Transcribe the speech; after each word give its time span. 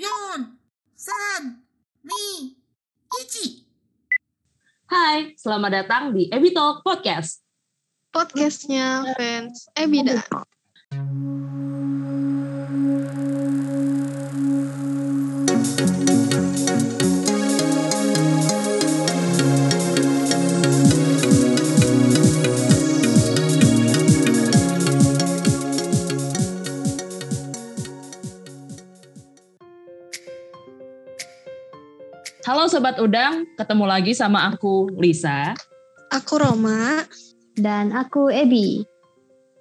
Yun, 0.00 0.56
San, 0.96 1.60
Mi, 2.00 2.56
Ichi. 3.20 3.68
Hai, 4.88 5.36
selamat 5.36 5.84
datang 5.84 6.16
di 6.16 6.24
Ebi 6.32 6.56
Talk 6.56 6.80
Podcast. 6.80 7.44
Podcastnya 8.08 9.04
fans 9.12 9.68
Ebida. 9.76 10.24
Halo 32.50 32.66
Sobat 32.66 32.98
Udang, 32.98 33.46
ketemu 33.54 33.86
lagi 33.86 34.10
sama 34.10 34.50
aku 34.50 34.90
Lisa. 34.98 35.54
Aku 36.10 36.34
Roma. 36.34 37.06
Dan 37.54 37.94
aku 37.94 38.26
Ebi. 38.26 38.82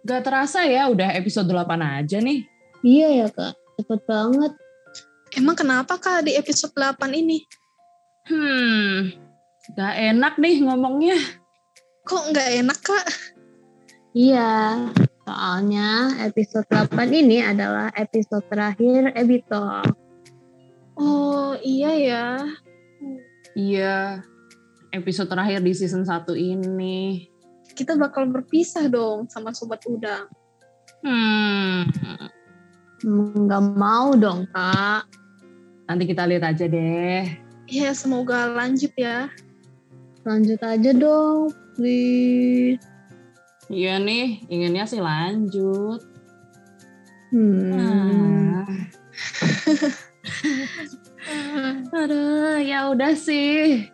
Gak 0.02 0.26
terasa 0.26 0.66
ya 0.66 0.90
udah 0.90 1.14
episode 1.14 1.46
8 1.54 1.70
aja 1.86 2.18
nih. 2.18 2.50
Iya 2.82 3.08
ya 3.14 3.28
kak, 3.30 3.54
cepet 3.78 4.02
banget. 4.10 4.54
Emang 5.38 5.54
kenapa 5.54 6.02
kak 6.02 6.26
di 6.26 6.34
episode 6.34 6.74
8 6.74 7.14
ini? 7.14 7.46
Hmm, 8.26 9.14
gak 9.78 9.94
enak 9.94 10.42
nih 10.42 10.66
ngomongnya. 10.66 11.22
Kok 12.10 12.34
nggak 12.34 12.50
enak 12.66 12.80
kak? 12.82 13.06
Iya, 14.18 14.82
soalnya 15.30 16.18
episode 16.26 16.66
8 16.66 16.90
ini 17.14 17.38
adalah 17.38 17.94
episode 17.94 18.50
terakhir 18.50 19.14
Ebito. 19.14 19.86
Oh 20.98 21.54
iya 21.62 21.94
ya. 21.94 22.26
Iya, 23.60 24.24
episode 24.96 25.28
terakhir 25.28 25.60
di 25.60 25.76
season 25.76 26.08
1 26.08 26.32
ini. 26.40 27.28
Kita 27.76 28.00
bakal 28.00 28.32
berpisah 28.32 28.88
dong 28.88 29.28
sama 29.28 29.52
Sobat 29.52 29.84
Udang. 29.84 30.32
Hmm, 31.04 31.84
Nggak 33.04 33.64
mau 33.76 34.16
dong 34.16 34.48
kak. 34.52 35.08
nanti 35.92 36.04
kita 36.08 36.24
lihat 36.24 36.56
aja 36.56 36.72
deh. 36.72 37.26
Ya 37.68 37.92
semoga 37.92 38.48
lanjut 38.48 38.96
ya. 38.96 39.28
Lanjut 40.24 40.62
aja 40.64 40.92
dong, 40.96 41.52
please. 41.76 42.80
Iya 43.68 44.00
nih, 44.00 44.46
inginnya 44.48 44.88
sih 44.88 45.04
lanjut. 45.04 46.00
Hmm. 47.36 47.76
Ah. 47.76 48.68
Aduh, 51.94 52.62
ya 52.62 52.90
udah 52.94 53.14
sih. 53.14 53.90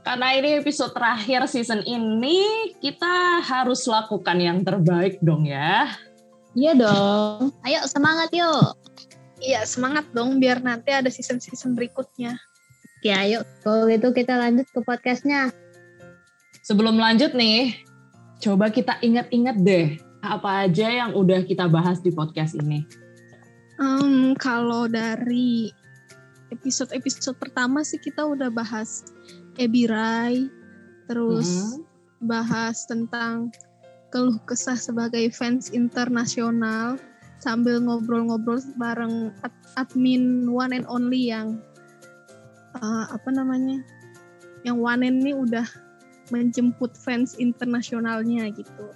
Karena 0.00 0.32
ini 0.32 0.56
episode 0.56 0.96
terakhir 0.96 1.44
season 1.46 1.84
ini, 1.84 2.72
kita 2.80 3.44
harus 3.44 3.84
lakukan 3.84 4.40
yang 4.40 4.64
terbaik 4.64 5.20
dong 5.20 5.44
ya. 5.44 5.92
Iya 6.56 6.72
dong. 6.74 7.54
Ayo 7.62 7.84
semangat 7.86 8.32
yuk. 8.34 8.74
Iya 9.38 9.62
semangat 9.64 10.08
dong 10.10 10.42
biar 10.42 10.60
nanti 10.60 10.90
ada 10.90 11.06
season-season 11.06 11.78
berikutnya. 11.78 12.34
Oke 13.00 13.12
ayo. 13.14 13.46
Kalau 13.62 13.86
gitu 13.86 14.10
kita 14.10 14.36
lanjut 14.36 14.66
ke 14.68 14.80
podcastnya. 14.82 15.54
Sebelum 16.60 17.00
lanjut 17.00 17.32
nih, 17.32 17.80
coba 18.42 18.68
kita 18.68 18.98
ingat-ingat 19.00 19.56
deh 19.62 19.96
apa 20.20 20.68
aja 20.68 20.92
yang 20.92 21.16
udah 21.16 21.40
kita 21.44 21.64
bahas 21.64 22.04
di 22.04 22.12
podcast 22.12 22.52
ini. 22.56 22.84
Em, 23.80 24.36
kalau 24.36 24.84
dari 24.84 25.72
episode-episode 26.50 27.38
pertama 27.38 27.82
sih 27.82 27.98
kita 27.98 28.26
udah 28.26 28.50
bahas 28.50 29.06
Ebi 29.58 29.86
Rai, 29.86 30.46
terus 31.06 31.78
Mhm. 31.78 32.28
bahas 32.28 32.84
tentang 32.86 33.50
keluh 34.10 34.38
kesah 34.46 34.76
sebagai 34.76 35.30
fans 35.30 35.70
internasional 35.70 36.98
sambil 37.40 37.80
ngobrol-ngobrol 37.80 38.60
bareng 38.76 39.32
ad- 39.40 39.66
admin 39.78 40.50
one 40.50 40.76
and 40.76 40.84
only 40.90 41.30
yang 41.32 41.56
uh, 42.76 43.06
apa 43.08 43.30
namanya 43.32 43.80
yang 44.66 44.76
one 44.76 45.00
and 45.06 45.24
ini 45.24 45.32
udah 45.32 45.64
menjemput 46.28 46.94
fans 46.94 47.38
internasionalnya 47.40 48.52
gitu 48.52 48.92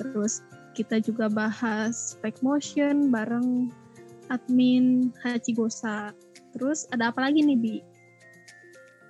terus 0.00 0.40
kita 0.72 0.98
juga 1.04 1.28
bahas 1.28 2.16
fake 2.24 2.40
motion 2.40 3.12
bareng 3.12 3.68
admin 4.32 5.12
Hachigosa 5.20 6.16
terus 6.52 6.86
ada 6.92 7.10
apa 7.10 7.24
lagi 7.24 7.40
nih 7.42 7.58
Bi? 7.58 7.76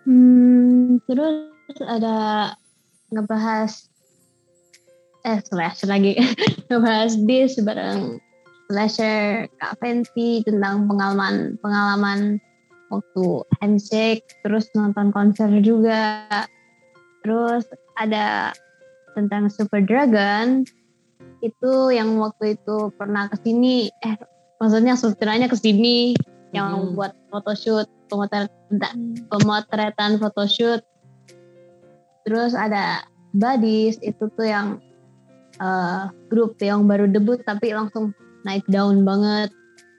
Hmm, 0.03 0.99
terus 1.07 1.51
ada 1.87 2.51
ngebahas 3.15 3.93
eh 5.23 5.39
slash 5.47 5.87
lagi. 5.87 6.19
Ngebahas 6.69 7.15
bis 7.23 7.55
bareng 7.63 8.19
slasher 8.67 9.47
Kak 9.61 9.79
Fenty 9.79 10.43
tentang 10.43 10.91
pengalaman 10.91 11.61
pengalaman 11.63 12.43
waktu 12.91 13.27
handshake 13.63 14.27
terus 14.43 14.67
nonton 14.75 15.15
konser 15.15 15.49
juga. 15.63 16.27
Terus 17.23 17.63
ada 18.01 18.51
tentang 19.15 19.47
Super 19.47 19.85
Dragon. 19.87 20.67
Itu 21.39 21.95
yang 21.95 22.19
waktu 22.19 22.59
itu 22.59 22.91
pernah 22.99 23.31
ke 23.31 23.39
sini 23.39 23.87
eh 24.03 24.17
maksudnya 24.59 24.99
sutradaranya 24.99 25.47
ke 25.47 25.59
sini 25.59 26.15
yang 26.53 26.93
Mhm. 26.93 26.97
buat 26.97 27.13
photoshoot 27.33 27.89
pemotret 28.13 28.53
pemotretan 29.33 30.21
photoshoot. 30.21 30.85
Terus 32.23 32.53
ada 32.55 33.03
Buddies 33.33 33.97
itu 34.05 34.29
tuh 34.37 34.47
yang 34.47 34.77
eh, 35.57 36.05
grup 36.33 36.57
yang 36.61 36.89
baru 36.89 37.09
debut 37.09 37.41
tapi 37.45 37.73
langsung 37.73 38.13
naik 38.43 38.65
daun 38.69 39.05
banget 39.05 39.53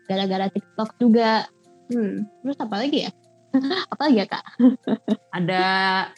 gara-gara 0.10 0.50
TikTok 0.50 0.94
juga. 0.98 1.46
Hmm, 1.90 2.26
terus 2.42 2.58
apa 2.62 2.76
lagi 2.82 3.10
ya? 3.10 3.12
apa 3.94 4.02
lagi 4.10 4.18
ya 4.18 4.28
kak? 4.30 4.46
Ada 5.38 5.66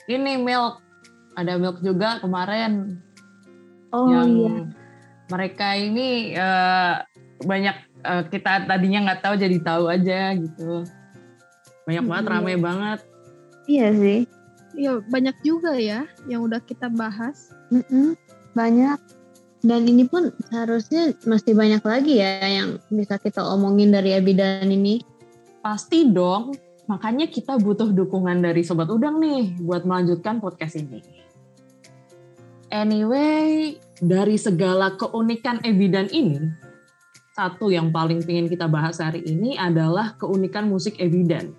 ini 0.07 0.39
Milk, 0.39 0.79
ada 1.35 1.55
Milk 1.59 1.79
juga 1.83 2.19
kemarin 2.23 2.99
Oh 3.91 4.07
yang 4.11 4.27
iya, 4.27 4.55
mereka 5.31 5.67
ini 5.75 6.35
eh, 6.35 6.93
banyak 7.43 7.75
eh, 8.05 8.23
kita 8.29 8.69
tadinya 8.69 9.09
nggak 9.09 9.21
tahu 9.25 9.35
jadi 9.35 9.57
tahu 9.59 9.83
aja 9.89 10.37
gitu. 10.37 10.85
Banyak 11.85 12.05
banget, 12.05 12.25
Mhm. 12.25 12.33
rame 12.33 12.53
banget. 12.61 12.99
iya 13.65 13.89
sih. 13.97 14.29
Ya 14.77 15.01
banyak 15.01 15.33
juga 15.41 15.73
ya 15.73 16.05
yang 16.29 16.45
udah 16.45 16.61
kita 16.61 16.85
bahas. 16.93 17.49
Mm-mm, 17.73 18.13
banyak. 18.53 19.01
Dan 19.65 19.89
ini 19.89 20.05
pun 20.05 20.29
seharusnya 20.45 21.17
masih 21.25 21.57
banyak 21.57 21.81
lagi 21.81 22.21
ya 22.21 22.45
yang 22.45 22.77
bisa 22.93 23.17
kita 23.17 23.41
omongin 23.41 23.89
dari 23.89 24.13
Abidan 24.13 24.69
ini. 24.69 25.01
Pasti 25.65 26.05
dong. 26.05 26.53
Makanya 26.85 27.25
kita 27.25 27.57
butuh 27.57 27.89
dukungan 27.89 28.45
dari 28.45 28.61
Sobat 28.61 28.85
Udang 28.93 29.17
nih 29.17 29.57
buat 29.57 29.89
melanjutkan 29.89 30.37
podcast 30.37 30.77
ini. 30.77 31.01
Anyway, 32.69 33.81
dari 33.97 34.37
segala 34.37 34.93
keunikan 34.93 35.61
Ebidan 35.65 36.13
ini, 36.13 36.37
satu 37.35 37.67
yang 37.67 37.91
paling 37.91 38.23
ingin 38.23 38.47
kita 38.47 38.63
bahas 38.71 39.03
hari 39.03 39.19
ini 39.27 39.59
adalah 39.59 40.15
keunikan 40.15 40.71
musik 40.71 40.95
Ebidan. 41.03 41.51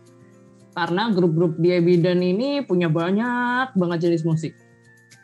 Karena 0.73 1.13
grup-grup 1.13 1.61
di 1.61 1.77
Ebidan 1.77 2.25
ini 2.25 2.65
punya 2.65 2.89
banyak 2.89 3.77
banget 3.77 4.09
jenis 4.09 4.25
musik. 4.25 4.57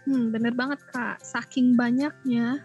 Hmm, 0.05 0.29
bener 0.29 0.53
banget 0.53 0.85
kak. 0.93 1.25
Saking 1.25 1.73
banyaknya, 1.73 2.61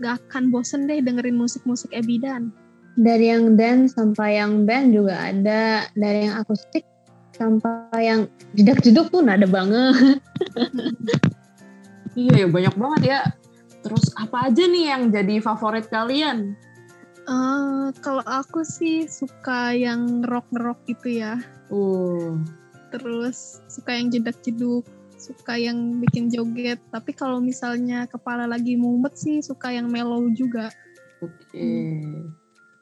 gak 0.00 0.24
akan 0.28 0.48
bosen 0.48 0.88
deh 0.88 1.04
dengerin 1.04 1.36
musik-musik 1.36 1.92
Ebidan. 1.92 2.52
dari 2.96 3.28
yang 3.28 3.60
dance 3.60 3.92
sampai 3.92 4.40
yang 4.40 4.64
band 4.64 4.96
juga 4.96 5.28
ada 5.28 5.84
dari 5.92 6.32
yang 6.32 6.40
akustik 6.40 6.80
sampai 7.36 8.00
yang 8.00 8.24
jedak-jeduk 8.56 9.12
pun 9.12 9.28
ada 9.28 9.44
banget 9.44 10.16
Iya, 12.16 12.32
ya, 12.32 12.46
banyak 12.48 12.74
banget 12.80 13.02
ya. 13.04 13.20
Terus 13.84 14.08
apa 14.16 14.48
aja 14.48 14.64
nih 14.64 14.88
yang 14.88 15.12
jadi 15.12 15.36
favorit 15.44 15.92
kalian? 15.92 16.56
Eh, 17.26 17.86
kalau 18.06 18.22
aku 18.22 18.62
sih 18.62 19.10
suka 19.10 19.74
yang 19.74 20.22
rock-rock 20.22 20.78
gitu 20.86 21.18
ya. 21.26 21.42
Uh, 21.74 22.38
Terus 22.94 23.58
suka 23.66 23.98
yang 23.98 24.14
jedak-jeduk, 24.14 24.86
suka 25.18 25.58
yang 25.58 25.98
bikin 25.98 26.30
joget. 26.30 26.78
Tapi 26.94 27.10
kalau 27.18 27.42
misalnya 27.42 28.06
kepala 28.06 28.46
lagi 28.46 28.78
mumet 28.78 29.18
sih 29.18 29.42
suka 29.42 29.74
yang 29.74 29.90
mellow 29.90 30.22
juga. 30.38 30.70
Oke. 31.18 31.66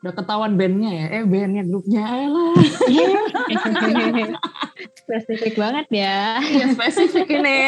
Udah 0.04 0.12
ketahuan 0.12 0.60
bandnya 0.60 0.92
ya? 0.92 1.06
Eh 1.16 1.24
bandnya 1.24 1.64
grupnya 1.64 2.04
eh 2.04 2.28
lah. 2.28 2.54
spesifik 5.04 5.56
banget 5.56 5.86
ya 5.88 6.40
Iya 6.44 6.66
spesifik 6.76 7.28
ini. 7.32 7.60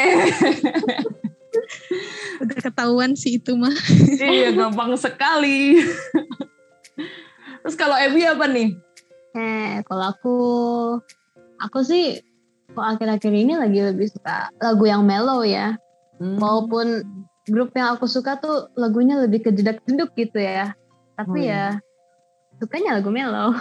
Udah 2.45 2.59
ketahuan 2.61 3.17
sih 3.17 3.41
itu 3.41 3.57
mah. 3.57 3.73
iya 4.21 4.53
gampang 4.53 4.93
sekali. 5.01 5.81
Terus 7.63 7.77
kalau 7.77 7.97
Ebi 7.99 8.27
apa 8.27 8.47
nih? 8.49 8.75
Eh, 9.37 9.85
kalau 9.85 10.05
aku, 10.17 10.37
aku 11.61 11.79
sih 11.85 12.21
kok 12.73 12.87
akhir-akhir 12.97 13.33
ini 13.33 13.55
lagi 13.57 13.81
lebih 13.81 14.09
suka 14.11 14.49
lagu 14.61 14.85
yang 14.89 15.05
mellow 15.05 15.45
ya. 15.45 15.77
Hmm. 16.17 16.41
Maupun 16.41 17.05
grup 17.47 17.71
yang 17.77 17.95
aku 17.95 18.09
suka 18.09 18.41
tuh 18.41 18.73
lagunya 18.75 19.21
lebih 19.21 19.45
ke 19.47 19.51
jedak-jeduk 19.53 20.13
gitu 20.17 20.41
ya. 20.41 20.73
Tapi 21.17 21.41
Oh, 21.45 21.49
ya 21.49 21.65
sukanya 22.61 23.01
lagu 23.01 23.11
mellow. 23.13 23.53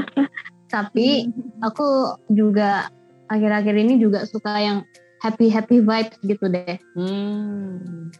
Tapi 0.74 1.30
aku 1.62 2.18
juga 2.28 2.90
akhir-akhir 3.30 3.74
ini 3.86 3.94
juga 4.02 4.26
suka 4.26 4.58
yang 4.60 4.78
happy 5.22 5.48
happy 5.48 5.80
vibes 5.80 6.18
gitu 6.22 6.46
deh. 6.50 6.76
Hmm. 6.94 8.10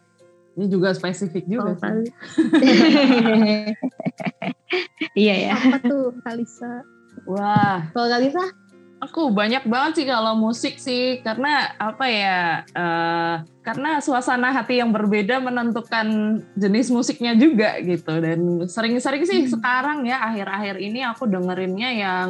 Ini 0.57 0.67
juga 0.73 0.97
spesifik 0.97 1.45
juga 1.45 1.77
Kalau 1.77 2.01
sih. 2.01 2.11
Iya 5.17 5.35
ya. 5.49 5.55
Apa 5.57 5.79
tuh 5.85 6.17
Kalisa? 6.25 6.85
Wah, 7.29 7.89
Kalau 7.93 8.09
Kalisa? 8.09 8.45
aku 8.97 9.29
banyak 9.29 9.69
banget 9.69 9.93
sih 10.03 10.07
kalau 10.09 10.33
musik 10.37 10.81
sih 10.81 11.21
karena 11.21 11.77
apa 11.77 12.07
ya? 12.09 12.41
eh, 12.65 13.35
karena 13.61 14.01
suasana 14.01 14.55
hati 14.55 14.81
yang 14.81 14.91
berbeda 14.95 15.43
menentukan 15.43 16.41
jenis 16.57 16.89
musiknya 16.89 17.37
juga 17.37 17.77
gitu 17.85 18.13
dan 18.23 18.65
sering-sering 18.65 19.29
sih 19.29 19.45
sekarang 19.51 20.07
ya 20.09 20.23
akhir-akhir 20.33 20.81
ini 20.81 21.05
aku 21.05 21.29
dengerinnya 21.29 21.91
yang 21.93 22.29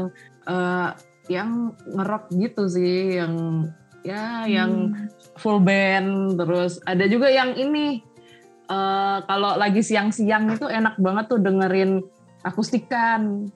eh, 0.49 0.91
yang 1.31 1.75
ngerok 1.87 2.35
gitu 2.35 2.67
sih 2.71 3.19
yang 3.19 3.67
ya 4.07 4.47
yang 4.47 4.95
full 5.43 5.59
band 5.59 6.39
terus 6.39 6.79
ada 6.87 7.11
juga 7.11 7.27
yang 7.27 7.59
ini 7.59 8.06
eh, 8.67 9.19
kalau 9.23 9.55
lagi 9.55 9.81
siang-siang 9.81 10.53
itu 10.53 10.67
enak 10.67 10.99
banget 10.99 11.25
tuh 11.27 11.39
dengerin 11.39 12.03
akustikan 12.43 13.47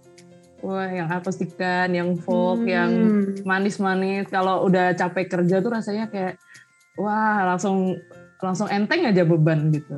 wah 0.61 0.87
yang 0.87 1.09
akustikan 1.09 1.89
yang 1.89 2.15
folk 2.17 2.63
yang 2.63 2.91
Hmm. 2.91 3.33
manis-manis 3.43 4.29
kalau 4.29 4.67
udah 4.67 4.93
capek 4.93 5.27
kerja 5.31 5.59
tuh 5.59 5.73
rasanya 5.73 6.07
kayak 6.07 6.37
wah 6.95 7.47
langsung 7.47 7.97
langsung 8.39 8.69
enteng 8.69 9.05
aja 9.05 9.23
beban 9.23 9.71
gitu 9.71 9.97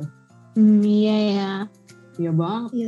Hmm, 0.53 0.79
iya 0.79 1.17
ya. 1.33 1.53
iya 2.15 2.29
banget 2.29 2.69
Iya. 2.71 2.87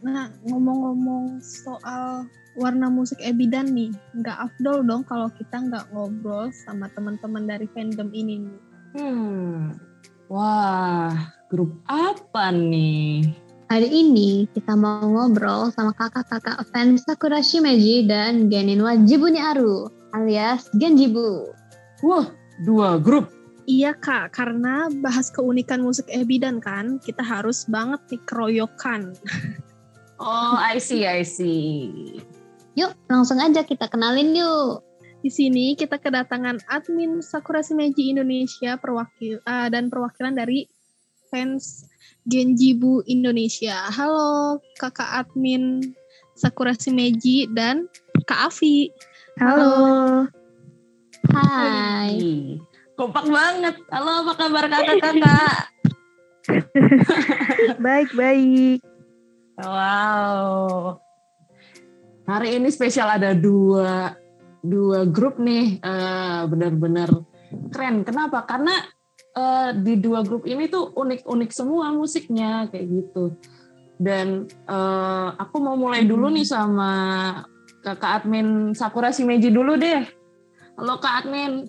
Nah, 0.00 0.28
ngomong-ngomong 0.42 1.40
soal 1.40 2.24
warna 2.54 2.88
musik 2.88 3.16
Ebidan 3.20 3.68
nih, 3.70 3.88
nggak 4.14 4.36
afdol 4.38 4.80
dong 4.80 5.04
kalau 5.04 5.28
kita 5.30 5.60
nggak 5.60 5.88
ngobrol 5.90 6.48
sama 6.58 6.88
teman-teman 6.90 7.44
dari 7.44 7.64
fandom 7.66 8.08
ini 8.10 8.44
nih. 8.44 8.60
hmm 8.92 9.56
wah 10.26 11.14
grup 11.50 11.74
apa 11.90 12.54
nih 12.54 13.26
Hari 13.70 13.86
ini 13.86 14.50
kita 14.50 14.74
mau 14.74 15.02
ngobrol 15.02 15.70
sama 15.70 15.94
kakak-kakak 15.94 16.58
fans 16.74 17.06
Sakura 17.06 17.38
Shimeji 17.38 18.06
dan 18.06 18.50
Geninwa 18.50 18.98
Jibuni 19.02 19.42
Aru 19.42 19.90
alias 20.14 20.70
Genjibu. 20.78 21.50
wah 22.06 22.30
dua 22.62 23.02
grup 23.02 23.26
Iya 23.70 23.94
kak, 23.94 24.34
karena 24.34 24.90
bahas 24.98 25.30
keunikan 25.30 25.78
musik 25.78 26.10
Ebidan 26.10 26.58
kan, 26.58 26.98
kita 26.98 27.22
harus 27.22 27.70
banget 27.70 28.02
nih 28.10 28.22
keroyokan. 28.26 29.14
oh 30.18 30.58
I 30.58 30.82
see 30.82 31.06
I 31.06 31.22
see 31.22 32.18
Yuk, 32.74 32.98
langsung 33.06 33.38
aja 33.38 33.62
kita 33.62 33.86
kenalin 33.86 34.34
yuk. 34.34 34.82
Di 35.22 35.30
sini 35.30 35.78
kita 35.78 36.02
kedatangan 36.02 36.66
admin 36.66 37.22
Sakura 37.22 37.62
Shimeji 37.62 38.10
Indonesia 38.10 38.74
perwakil 38.74 39.38
ah, 39.46 39.70
dan 39.70 39.86
perwakilan 39.86 40.34
dari 40.34 40.66
fans 41.30 41.86
Genjibu 42.26 43.00
Indonesia. 43.06 43.88
Halo 43.88 44.58
kakak 44.76 45.24
admin 45.24 45.94
Sakura 46.36 46.74
Shimeji 46.76 47.48
dan 47.54 47.86
Kak 48.26 48.52
Avi. 48.52 48.90
Halo. 49.38 50.26
Hai. 51.30 52.58
Kompak 52.98 53.24
banget 53.32 53.80
halo 53.88 54.28
apa 54.28 54.32
kabar 54.36 54.64
kakak-kakak 54.68 55.72
Baik, 57.84 58.12
baik. 58.12 58.84
Wow. 59.56 61.00
Hari 62.28 62.60
ini 62.60 62.68
spesial 62.68 63.08
ada 63.08 63.32
dua 63.32 64.12
dua 64.60 65.08
grup 65.08 65.40
nih 65.40 65.80
eh, 65.80 66.40
benar-benar 66.44 67.08
keren. 67.72 68.04
Kenapa? 68.04 68.44
Karena 68.44 68.76
eh, 69.36 69.70
di 69.76 69.94
dua 69.98 70.24
grup 70.26 70.46
ini 70.46 70.66
tuh 70.66 70.90
unik-unik 70.94 71.50
semua 71.50 71.92
musiknya 71.94 72.66
kayak 72.70 72.86
gitu. 72.88 73.34
Dan 74.00 74.48
eh, 74.48 75.28
aku 75.36 75.60
mau 75.60 75.76
mulai 75.76 76.06
dulu 76.08 76.32
nih 76.32 76.46
sama 76.46 76.92
kakak 77.84 78.24
admin 78.24 78.72
Sakura 78.76 79.12
Shimeji 79.12 79.52
dulu 79.52 79.76
deh. 79.76 80.04
Halo 80.76 80.96
kak 81.00 81.24
admin. 81.24 81.68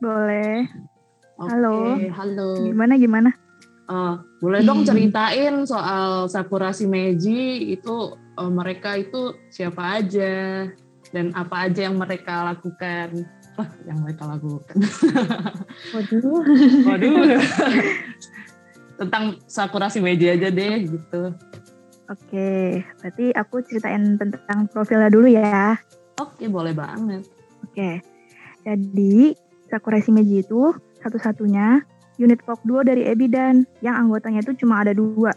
Boleh. 0.00 0.68
Oke, 1.34 1.50
Halo. 1.50 1.98
halo. 2.14 2.48
Gimana, 2.62 2.94
gimana? 2.94 3.30
Eh, 3.84 4.14
boleh 4.40 4.64
dong 4.64 4.80
ceritain 4.88 5.66
soal 5.68 6.24
Sakura 6.32 6.72
Shimeji 6.72 7.74
itu 7.76 8.16
eh, 8.16 8.50
mereka 8.52 8.96
itu 8.96 9.36
siapa 9.52 10.00
aja 10.00 10.64
dan 11.12 11.36
apa 11.36 11.68
aja 11.68 11.90
yang 11.90 12.00
mereka 12.00 12.48
lakukan? 12.54 13.28
Wah, 13.54 13.70
yang 13.86 14.02
mereka 14.02 14.26
lakukan. 14.26 14.76
Waduh. 15.94 16.42
Waduh. 16.90 17.14
Tentang 19.00 19.38
Sakura 19.46 19.86
Shimeji 19.90 20.26
aja 20.30 20.50
deh 20.50 20.74
gitu. 20.86 21.22
Oke, 22.04 22.84
berarti 23.00 23.32
aku 23.32 23.64
ceritain 23.64 24.20
tentang 24.20 24.68
profilnya 24.68 25.08
dulu 25.08 25.26
ya. 25.30 25.72
Oke, 26.20 26.46
boleh 26.52 26.76
banget. 26.76 27.24
Oke. 27.64 28.04
Jadi, 28.60 29.32
Sakura 29.72 29.98
Shimeji 29.98 30.44
itu 30.44 30.74
satu-satunya 31.00 31.80
unit 32.20 32.40
folk 32.44 32.60
duo 32.62 32.84
dari 32.84 33.08
Ebidan 33.08 33.66
yang 33.80 34.06
anggotanya 34.06 34.44
itu 34.44 34.52
cuma 34.62 34.84
ada 34.84 34.94
dua, 34.94 35.34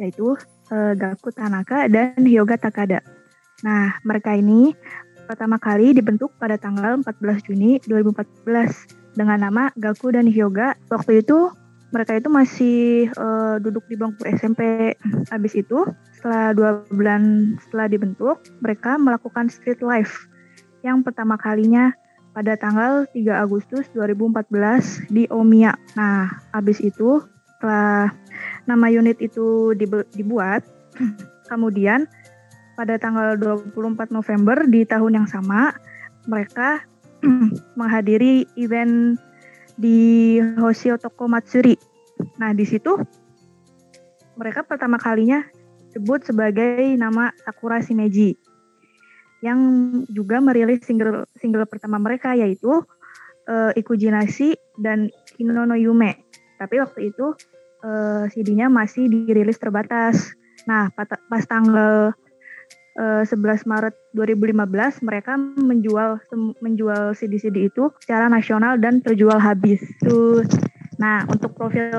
yaitu 0.00 0.38
eh, 0.72 0.92
Gaku 0.96 1.34
Tanaka 1.34 1.90
dan 1.90 2.16
Hyoga 2.22 2.56
Takada. 2.56 3.04
Nah, 3.60 4.00
mereka 4.06 4.32
ini 4.32 4.72
pertama 5.30 5.62
kali 5.62 5.94
dibentuk 5.94 6.34
pada 6.42 6.58
tanggal 6.58 6.98
14 7.06 7.46
Juni 7.46 7.78
2014 7.86 9.14
dengan 9.14 9.38
nama 9.38 9.70
Gaku 9.78 10.10
dan 10.10 10.26
Hyoga. 10.26 10.74
Waktu 10.90 11.22
itu 11.22 11.54
mereka 11.94 12.18
itu 12.18 12.26
masih 12.26 12.78
eh, 13.14 13.56
duduk 13.62 13.86
di 13.86 13.94
bangku 13.94 14.26
SMP. 14.26 14.90
Habis 15.30 15.54
itu, 15.54 15.86
setelah 16.18 16.50
dua 16.50 16.70
bulan 16.90 17.54
setelah 17.62 17.86
dibentuk, 17.86 18.42
mereka 18.58 18.98
melakukan 18.98 19.46
street 19.46 19.86
life 19.86 20.26
yang 20.82 21.06
pertama 21.06 21.38
kalinya 21.38 21.94
pada 22.34 22.58
tanggal 22.58 23.06
3 23.14 23.30
Agustus 23.46 23.86
2014 23.94 25.14
di 25.14 25.30
Omiya. 25.30 25.78
Nah, 25.94 26.26
habis 26.50 26.82
itu 26.82 27.22
setelah 27.54 28.10
nama 28.66 28.86
unit 28.90 29.22
itu 29.22 29.78
dibuat, 30.14 30.66
kemudian 31.50 32.10
pada 32.80 32.96
tanggal 32.96 33.36
24 33.36 34.08
November 34.08 34.64
di 34.64 34.88
tahun 34.88 35.20
yang 35.20 35.28
sama, 35.28 35.76
mereka 36.24 36.80
menghadiri 37.78 38.48
event 38.56 39.20
di 39.76 40.40
Hoshio 40.56 40.96
Toko 40.96 41.28
Matsuri. 41.28 41.76
Nah, 42.40 42.56
di 42.56 42.64
situ 42.64 42.96
mereka 44.40 44.64
pertama 44.64 44.96
kalinya 44.96 45.44
sebut 45.92 46.24
sebagai 46.24 46.96
nama 46.96 47.28
Sakura 47.44 47.84
Shimeji 47.84 48.40
yang 49.44 49.60
juga 50.08 50.40
merilis 50.40 50.80
single 50.80 51.28
single 51.36 51.68
pertama 51.68 52.00
mereka 52.00 52.32
yaitu 52.32 52.80
eh, 53.44 53.76
Ikujinashi 53.76 54.56
dan 54.80 55.12
Kino 55.36 55.52
no 55.68 55.76
Yume. 55.76 56.16
Tapi 56.56 56.80
waktu 56.80 57.12
itu 57.12 57.36
eh, 57.84 58.24
CD-nya 58.32 58.72
masih 58.72 59.04
dirilis 59.28 59.60
terbatas. 59.60 60.32
Nah, 60.64 60.88
pas 60.96 61.44
tanggal 61.44 62.16
eh, 62.98 63.22
11 63.22 63.68
Maret 63.70 63.94
2015 64.16 65.06
mereka 65.06 65.38
menjual 65.38 66.18
menjual 66.58 67.14
CD-CD 67.14 67.70
itu 67.70 67.94
secara 68.02 68.26
nasional 68.26 68.80
dan 68.80 69.04
terjual 69.04 69.38
habis. 69.38 69.78
Tuh. 70.02 70.42
Nah, 71.00 71.24
untuk 71.32 71.56
profil 71.56 71.96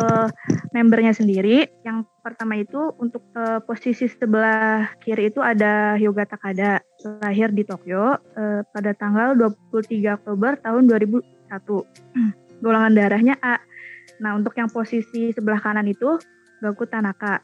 membernya 0.78 1.10
sendiri, 1.10 1.66
yang 1.82 2.06
pertama 2.22 2.62
itu 2.62 2.94
untuk 3.02 3.26
eh, 3.34 3.58
posisi 3.66 4.06
sebelah 4.06 4.94
kiri 5.02 5.34
itu 5.34 5.42
ada 5.42 5.98
Hyoga 5.98 6.30
Takada, 6.30 6.86
lahir 7.26 7.50
di 7.50 7.66
Tokyo 7.66 8.22
eh, 8.38 8.62
pada 8.70 8.94
tanggal 8.94 9.34
23 9.34 10.22
Oktober 10.22 10.54
tahun 10.62 10.86
2001. 10.86 11.18
Golongan 12.64 12.94
darahnya 12.94 13.36
A. 13.42 13.58
Nah, 14.22 14.38
untuk 14.38 14.54
yang 14.54 14.70
posisi 14.70 15.34
sebelah 15.34 15.58
kanan 15.58 15.90
itu 15.90 16.22
Gaku 16.62 16.86
Tanaka, 16.86 17.42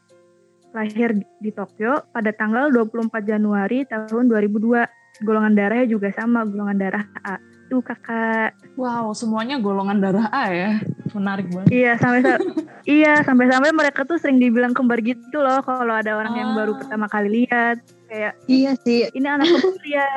lahir 0.72 1.10
di 1.38 1.50
Tokyo 1.50 2.04
pada 2.10 2.30
tanggal 2.30 2.68
24 2.70 3.10
Januari 3.22 3.84
tahun 3.84 4.28
2002. 4.28 4.86
Golongan 5.18 5.54
darahnya 5.58 5.86
juga 5.88 6.14
sama, 6.14 6.46
golongan 6.46 6.78
darah 6.78 7.04
A. 7.22 7.36
Tuh 7.68 7.82
kakak. 7.82 8.54
Wow, 8.78 9.12
semuanya 9.12 9.58
golongan 9.58 9.98
darah 9.98 10.30
A 10.30 10.48
ya. 10.48 10.70
Menarik 11.10 11.50
banget. 11.50 11.68
Iya 11.68 11.92
sampai 11.98 12.20
iya 13.00 13.20
sampai-sampai 13.22 13.70
mereka 13.74 14.04
tuh 14.04 14.16
sering 14.16 14.38
dibilang 14.38 14.72
kembar 14.72 15.00
gitu 15.02 15.40
loh 15.40 15.58
kalau 15.60 15.92
ada 15.92 16.14
orang 16.14 16.34
yang 16.36 16.50
baru 16.54 16.76
Ah. 16.76 16.78
pertama 16.80 17.06
kali 17.08 17.44
lihat. 17.44 17.82
kayak 18.08 18.40
Iya 18.48 18.72
sih, 18.80 19.04
ini 19.12 19.26
anak 19.28 19.52
kecil 19.52 19.84
ya 19.84 20.08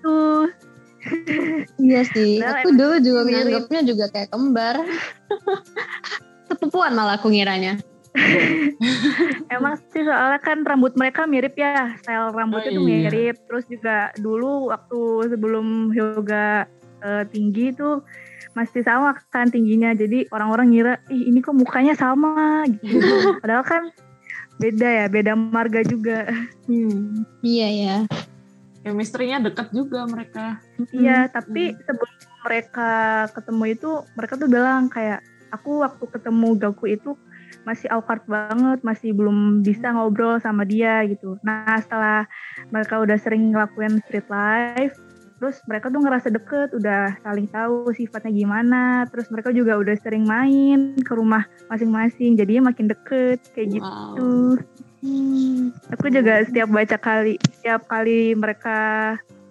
tuh 0.00 0.48
iya 1.86 2.00
sih. 2.02 2.40
Padahal 2.40 2.64
Aku 2.64 2.70
dulu 2.74 2.94
juga 2.98 3.20
nganggapnya 3.28 3.80
juga 3.84 4.04
kayak 4.08 4.28
kembar. 4.32 4.76
Sepupuan 6.48 6.94
malah 6.94 7.18
aku 7.18 7.28
ngiranya. 7.30 7.78
emang 9.54 9.74
sih 9.92 10.02
soalnya 10.02 10.40
kan 10.40 10.64
rambut 10.64 10.96
mereka 10.96 11.24
mirip 11.28 11.54
ya 11.54 11.94
style 12.00 12.32
rambutnya 12.32 12.72
Oh, 12.72 12.76
tuh 12.80 12.84
iya. 12.88 13.08
mirip 13.08 13.36
terus 13.46 13.64
juga 13.68 14.10
dulu 14.16 14.72
waktu 14.72 15.00
sebelum 15.30 15.92
yoga 15.92 16.66
eh, 17.04 17.24
tinggi 17.30 17.76
tuh 17.76 18.02
masih 18.56 18.80
sama 18.80 19.12
kan 19.28 19.52
tingginya 19.52 19.92
jadi 19.92 20.24
orang-orang 20.32 20.72
ngira 20.72 20.94
ih 21.12 21.28
ini 21.28 21.44
kok 21.44 21.52
mukanya 21.52 21.92
sama 21.92 22.64
gitu 22.80 23.36
padahal 23.44 23.64
kan 23.64 23.82
beda 24.56 24.88
ya 24.88 25.06
beda 25.12 25.36
marga 25.36 25.84
juga 25.84 26.24
Hmm. 26.66 27.22
Iya 27.46 27.68
ya. 27.70 27.96
Chemistry-nya 28.82 29.38
dekat 29.38 29.70
juga 29.70 30.02
mereka. 30.06 30.58
Iya, 30.90 31.26
tapi 31.30 31.74
sebelum 31.74 32.14
mereka 32.42 32.90
ketemu 33.34 33.64
itu, 33.70 33.90
mereka 34.14 34.34
tuh 34.34 34.46
bilang 34.50 34.86
kayak 34.86 35.22
aku 35.50 35.82
waktu 35.82 36.06
ketemu 36.06 36.48
Gaku 36.54 36.84
itu 36.90 37.14
masih 37.66 37.90
awkward 37.90 38.22
banget, 38.30 38.78
masih 38.86 39.10
belum 39.10 39.66
bisa 39.66 39.90
ngobrol 39.90 40.38
sama 40.38 40.62
dia 40.62 41.02
gitu. 41.10 41.34
Nah, 41.42 41.76
setelah 41.82 42.30
mereka 42.70 43.02
udah 43.02 43.18
sering 43.18 43.50
ngelakuin 43.50 43.98
street 44.06 44.30
life, 44.30 44.94
terus 45.42 45.58
mereka 45.66 45.90
tuh 45.90 46.00
ngerasa 46.00 46.28
deket, 46.30 46.72
udah 46.72 47.18
saling 47.26 47.50
tahu 47.50 47.90
sifatnya 47.92 48.32
gimana, 48.32 49.04
terus 49.10 49.28
mereka 49.34 49.50
juga 49.50 49.76
udah 49.76 49.98
sering 49.98 50.24
main 50.24 50.94
ke 50.96 51.12
rumah 51.12 51.44
masing-masing, 51.66 52.38
jadinya 52.38 52.70
makin 52.70 52.86
deket 52.86 53.42
kayak 53.52 53.82
gitu. 53.82 54.56
Wow. 54.56 54.62
Hmm. 55.04 55.74
Aku 55.92 56.08
juga 56.08 56.40
setiap 56.46 56.72
baca 56.72 56.96
kali, 56.96 57.36
setiap 57.52 57.84
kali 57.90 58.32
mereka 58.32 58.78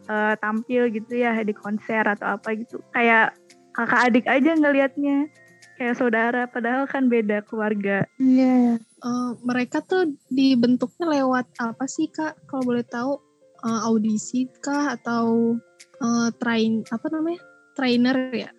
eh, 0.07 0.33
tampil 0.39 0.89
gitu 0.89 1.19
ya 1.19 1.37
di 1.43 1.53
konser 1.53 2.07
atau 2.07 2.39
apa 2.39 2.55
gitu, 2.57 2.79
kayak 2.95 3.35
kakak 3.75 4.01
adik 4.07 4.25
aja 4.25 4.55
ngelihatnya, 4.55 5.27
kayak 5.75 5.99
saudara. 5.99 6.47
Padahal 6.49 6.87
kan 6.89 7.07
beda 7.11 7.43
keluarga. 7.45 8.07
Iya. 8.17 8.79
Eh, 8.81 9.31
mereka 9.45 9.83
tuh 9.85 10.15
dibentuknya 10.31 11.21
lewat 11.21 11.45
apa 11.61 11.85
sih 11.85 12.09
kak? 12.09 12.35
Kalau 12.49 12.63
boleh 12.63 12.83
tahu 12.87 13.21
Eh, 13.65 13.81
audisi 13.81 14.45
kah 14.61 14.93
atau 14.93 15.57
eh, 15.97 16.29
train 16.37 16.85
apa 16.93 17.07
namanya 17.09 17.41
trainer 17.73 18.17
ya 18.29 18.49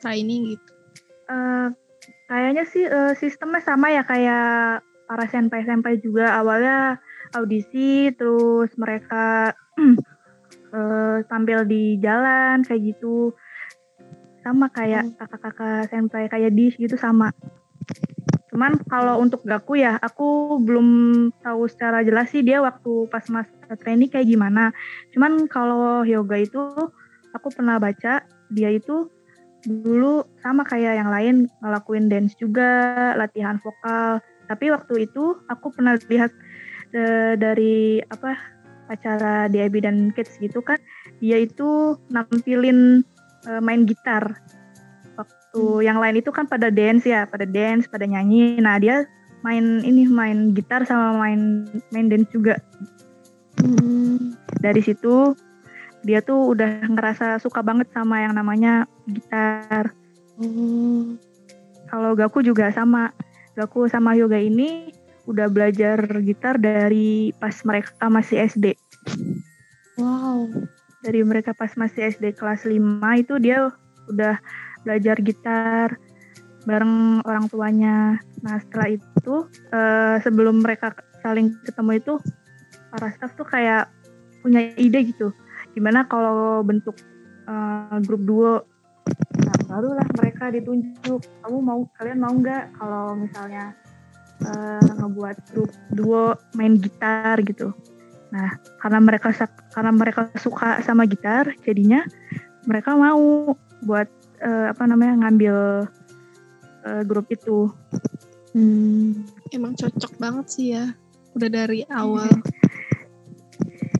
training 0.00 0.56
gitu? 0.56 0.72
Eh, 1.28 1.68
kayaknya 2.24 2.64
sih 2.64 2.88
eh, 2.88 3.12
sistemnya 3.20 3.60
sama 3.60 3.92
ya 3.92 4.00
kayak 4.08 4.80
para 5.04 5.24
senpai-senpai 5.28 6.00
juga 6.00 6.40
awalnya 6.40 6.96
audisi, 7.36 8.08
terus 8.16 8.72
mereka 8.80 9.52
eh, 10.76 11.16
tampil 11.28 11.68
di 11.68 12.00
jalan 12.00 12.64
kayak 12.64 12.96
gitu, 12.96 13.36
sama 14.46 14.70
kayak 14.70 15.18
kakak-kakak 15.18 15.90
senpai 15.90 16.30
kayak 16.30 16.54
dish 16.54 16.78
gitu 16.78 16.94
sama. 16.94 17.34
Cuman 18.54 18.78
kalau 18.86 19.18
untuk 19.18 19.42
Gaku 19.42 19.82
ya, 19.82 19.98
aku 19.98 20.62
belum 20.62 20.88
tahu 21.42 21.66
secara 21.66 22.06
jelas 22.06 22.30
sih 22.30 22.46
dia 22.46 22.62
waktu 22.62 23.10
pas 23.10 23.26
masa 23.26 23.74
training 23.82 24.06
kayak 24.06 24.30
gimana. 24.30 24.70
Cuman 25.10 25.50
kalau 25.50 26.06
Hyoga 26.06 26.38
itu 26.38 26.62
aku 27.34 27.48
pernah 27.50 27.82
baca 27.82 28.22
dia 28.54 28.70
itu 28.70 29.10
dulu 29.66 30.22
sama 30.46 30.62
kayak 30.62 30.94
yang 30.94 31.10
lain 31.10 31.50
ngelakuin 31.58 32.06
dance 32.06 32.38
juga, 32.38 33.12
latihan 33.18 33.58
vokal. 33.58 34.22
Tapi 34.46 34.70
waktu 34.70 35.10
itu 35.10 35.34
aku 35.50 35.74
pernah 35.74 35.98
lihat 36.06 36.30
eh, 36.94 37.34
dari 37.34 37.98
apa 37.98 38.38
acara 38.86 39.50
di 39.50 39.58
Abby 39.58 39.82
dan 39.82 40.14
Kids 40.14 40.38
gitu 40.38 40.62
kan, 40.62 40.78
dia 41.18 41.42
itu 41.42 41.98
nampilin 42.14 43.02
eh, 43.48 43.62
main 43.62 43.86
gitar. 43.86 44.42
Waktu 45.16 45.86
yang 45.86 46.02
lain 46.02 46.20
itu 46.20 46.30
kan 46.34 46.44
pada 46.44 46.68
dance 46.68 47.08
ya, 47.08 47.24
pada 47.24 47.48
dance, 47.48 47.88
pada 47.88 48.04
nyanyi. 48.04 48.60
Nah 48.60 48.76
dia 48.76 49.08
main 49.40 49.80
ini 49.86 50.04
main 50.10 50.52
gitar 50.52 50.82
sama 50.84 51.16
main 51.16 51.70
main 51.94 52.06
dance 52.10 52.28
juga. 52.34 52.58
Hmm. 53.62 54.36
Dari 54.60 54.82
situ 54.84 55.32
dia 56.06 56.22
tuh 56.22 56.54
udah 56.54 56.86
ngerasa 56.86 57.42
suka 57.42 57.64
banget 57.66 57.90
sama 57.90 58.22
yang 58.22 58.36
namanya 58.36 58.86
gitar. 59.10 59.90
Oh. 60.38 61.16
Kalau 61.90 62.12
Gaku 62.14 62.42
juga 62.44 62.70
sama. 62.70 63.10
Gaku 63.56 63.88
sama 63.88 64.12
Yoga 64.12 64.36
ini 64.36 64.92
udah 65.26 65.48
belajar 65.50 65.98
gitar 66.22 66.60
dari 66.60 67.32
pas 67.40 67.56
mereka 67.66 68.06
masih 68.06 68.46
SD. 68.46 68.76
Wow. 69.96 70.68
Dari 71.06 71.22
mereka 71.22 71.54
pas 71.54 71.70
masih 71.78 72.10
SD 72.10 72.34
kelas 72.34 72.66
5 72.66 72.74
itu 73.22 73.38
dia 73.38 73.70
udah 74.10 74.34
belajar 74.82 75.22
gitar 75.22 75.94
bareng 76.66 77.22
orang 77.22 77.46
tuanya. 77.46 78.18
Nah 78.42 78.58
setelah 78.58 78.98
itu 78.98 79.34
eh, 79.70 80.18
sebelum 80.26 80.66
mereka 80.66 80.98
saling 81.22 81.54
ketemu 81.62 82.02
itu 82.02 82.14
para 82.90 83.14
staff 83.14 83.38
tuh 83.38 83.46
kayak 83.46 83.86
punya 84.42 84.74
ide 84.74 85.06
gitu. 85.06 85.30
Gimana 85.78 86.10
kalau 86.10 86.66
bentuk 86.66 86.98
eh, 87.46 87.98
grup 88.02 88.26
duo 88.26 88.66
Nah, 89.36 89.58
barulah 89.70 90.08
mereka 90.18 90.50
ditunjuk. 90.50 91.22
Kamu 91.46 91.58
mau, 91.62 91.86
kalian 91.94 92.18
mau 92.18 92.34
nggak 92.34 92.74
kalau 92.74 93.14
misalnya 93.14 93.70
eh, 94.42 94.90
ngebuat 94.98 95.36
grup 95.54 95.70
duo 95.94 96.34
main 96.58 96.74
gitar 96.74 97.38
gitu. 97.46 97.70
Nah, 98.34 98.58
karena 98.82 98.98
mereka 98.98 99.28
karena 99.70 99.92
mereka 99.94 100.30
suka 100.38 100.82
sama 100.82 101.06
gitar, 101.06 101.54
jadinya 101.62 102.02
mereka 102.66 102.98
mau 102.98 103.54
buat 103.86 104.08
eh, 104.42 104.66
apa 104.72 104.84
namanya 104.88 105.26
ngambil 105.26 105.56
eh, 106.86 107.02
grup 107.06 107.26
itu. 107.30 107.70
Hmm. 108.56 109.26
Emang 109.52 109.76
cocok 109.76 110.12
banget 110.16 110.46
sih 110.48 110.66
ya. 110.74 110.96
Udah 111.36 111.48
dari 111.52 111.84
awal. 111.92 112.32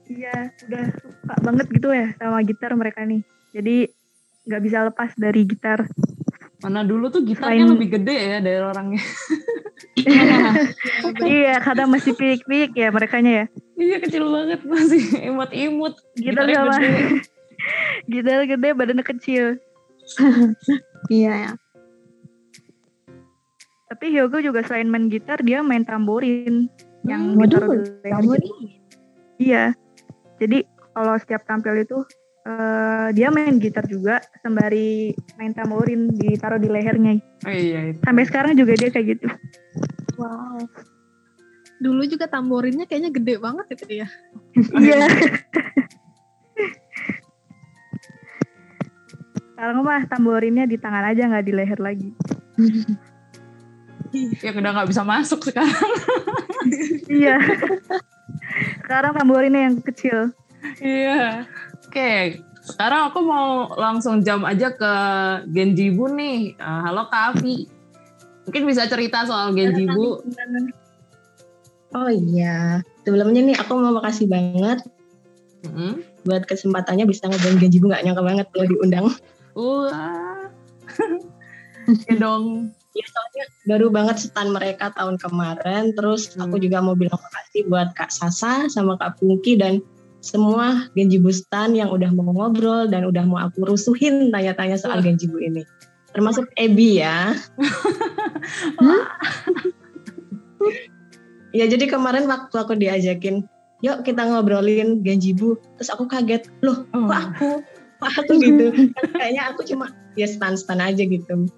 Iya, 0.09 0.49
udah 0.65 0.85
suka 0.97 1.35
banget 1.45 1.67
gitu 1.77 1.93
ya 1.93 2.09
sama 2.17 2.41
gitar 2.41 2.73
mereka 2.73 3.05
nih. 3.05 3.21
Jadi 3.53 3.77
nggak 4.49 4.63
bisa 4.65 4.79
lepas 4.89 5.11
dari 5.15 5.45
gitar. 5.45 5.85
Mana 6.67 6.83
dulu 6.83 7.07
tuh 7.07 7.23
gitarnya 7.23 7.63
Selain- 7.63 7.71
lebih 7.71 7.89
gede 7.95 8.17
ya 8.19 8.39
dari 8.41 8.59
orangnya. 8.59 8.99
iya, 11.25 11.63
kadang 11.63 11.87
masih 11.89 12.11
pik-pik 12.13 12.75
ya 12.75 12.91
merekanya 12.91 13.33
ya. 13.33 13.47
iya 13.77 13.97
kecil 13.99 14.27
banget 14.27 14.67
masih 14.67 14.99
imut-imut. 15.25 15.95
Gitar 16.17 16.43
sama 16.45 16.75
gede. 16.77 17.23
gitar 18.11 18.41
gede, 18.45 18.69
badannya 18.73 19.07
kecil. 19.07 19.45
Iya 21.07 21.33
ya. 21.39 21.51
Tapi 23.87 24.11
Hyogo 24.11 24.43
juga 24.43 24.59
selain 24.61 24.91
main 24.91 25.07
gitar, 25.07 25.39
dia 25.39 25.63
main 25.63 25.87
tamborin. 25.87 26.67
Yang 27.07 27.23
Hmm, 27.23 27.39
gitar 27.39 27.63
waduh, 27.63 27.87
tamborin. 28.03 28.43
gitu. 28.43 28.67
Iya. 29.39 29.65
Jadi 30.37 30.67
kalau 30.91 31.15
setiap 31.17 31.47
tampil 31.47 31.79
itu 31.79 32.03
eh, 32.47 33.07
dia 33.13 33.29
main 33.35 33.59
gitar 33.59 33.83
juga 33.91 34.23
sembari 34.41 35.11
main 35.35 35.51
tamborin 35.51 36.15
ditaruh 36.15 36.63
di 36.63 36.71
lehernya. 36.71 37.19
Oh 37.43 37.53
iya 37.53 37.91
itu. 37.91 38.01
Sampai 38.07 38.25
sekarang 38.25 38.55
juga 38.55 38.79
dia 38.79 38.89
kayak 38.95 39.07
gitu. 39.19 39.27
Wow. 40.17 40.63
Dulu 41.83 42.03
juga 42.09 42.31
tamborinnya 42.31 42.89
kayaknya 42.89 43.11
gede 43.13 43.35
banget 43.43 43.67
itu 43.75 44.07
ya. 44.07 44.09
Iya. 44.81 45.07
Sekarang 49.57 49.81
mah 49.89 50.05
tamborinnya 50.05 50.69
di 50.69 50.77
tangan 50.77 51.05
aja 51.13 51.33
nggak 51.33 51.47
di 51.49 51.53
leher 51.53 51.81
lagi. 51.81 52.13
Ya 54.45 54.53
udah 54.53 54.71
nggak 54.73 54.89
bisa 54.89 55.03
masuk 55.05 55.41
sekarang. 55.45 55.93
iya. 57.09 57.37
Sekarang 58.85 59.17
tamborinnya 59.17 59.69
yang 59.69 59.77
kecil. 59.81 60.33
Iya. 60.81 61.49
Oke, 61.87 62.43
sekarang 62.67 63.15
aku 63.15 63.19
mau 63.23 63.71
langsung 63.79 64.21
jam 64.27 64.43
aja 64.43 64.75
ke 64.75 64.93
Genjibu 65.55 66.11
nih. 66.11 66.59
Eh, 66.59 66.81
halo 66.83 67.07
Kak. 67.07 67.41
Mungkin 68.47 68.63
bisa 68.67 68.91
cerita 68.91 69.23
soal 69.23 69.55
Genjibu. 69.55 70.23
Oh 71.95 72.11
iya, 72.11 72.83
sebelumnya 73.07 73.41
nih 73.41 73.57
aku 73.57 73.73
mau 73.79 73.95
makasih 73.97 74.29
banget 74.29 74.85
Mm-mm. 75.65 76.05
buat 76.29 76.45
kesempatannya 76.45 77.09
bisa 77.09 77.31
ngobrolin 77.31 77.63
Genjibu 77.63 77.89
nggak 77.89 78.05
nyangka 78.05 78.23
banget 78.27 78.47
kalau 78.53 78.67
diundang. 78.69 79.07
Wah. 79.57 80.51
Oke 81.87 82.13
dong. 82.19 82.75
Ya 82.97 83.05
soalnya 83.13 83.45
baru 83.69 83.87
banget 83.93 84.17
stand 84.25 84.57
mereka 84.57 84.89
tahun 84.97 85.21
kemarin, 85.21 85.93
terus 85.93 86.33
aku 86.37 86.57
Hmm. 86.57 86.65
juga 86.65 86.79
mau 86.81 86.97
bilang 86.97 87.21
makasih 87.21 87.69
buat 87.69 87.93
Kak 87.93 88.09
Sasa 88.09 88.67
sama 88.73 88.97
Kak 88.97 89.21
Pungki 89.21 89.61
dan 89.61 89.85
semua 90.27 90.91
Genjibu 90.99 91.31
stand 91.31 91.79
yang 91.79 91.95
udah 91.95 92.11
mau 92.11 92.35
ngobrol 92.35 92.91
dan 92.91 93.07
udah 93.07 93.23
mau 93.23 93.39
aku 93.39 93.63
rusuhin 93.63 94.35
tanya-tanya 94.35 94.75
soal 94.75 94.99
Wah. 94.99 95.07
Genjibu 95.07 95.39
ini. 95.39 95.63
Termasuk 96.11 96.51
Ebi 96.59 96.99
ya. 96.99 97.31
Ya 101.57 101.65
jadi 101.65 101.89
kemarin 101.89 102.29
waktu 102.29 102.53
aku 102.53 102.77
diajakin 102.77 103.49
yuk 103.81 104.05
kita 104.05 104.29
ngobrolin 104.29 105.01
Genjibu. 105.01 105.57
Terus 105.81 105.89
aku 105.89 106.05
kaget, 106.05 106.53
loh 106.61 106.85
Oh. 106.93 107.09
kok 107.09 107.33
aku? 107.33 107.51
Kok 107.97 108.13
aku 108.13 108.33
gitu? 108.45 108.67
Kan 108.93 109.09
kayaknya 109.17 109.43
aku 109.49 109.61
cuma 109.65 109.89
ya 110.21 110.29
stan-stan 110.29 110.85
aja 110.85 111.01
gitu. 111.01 111.49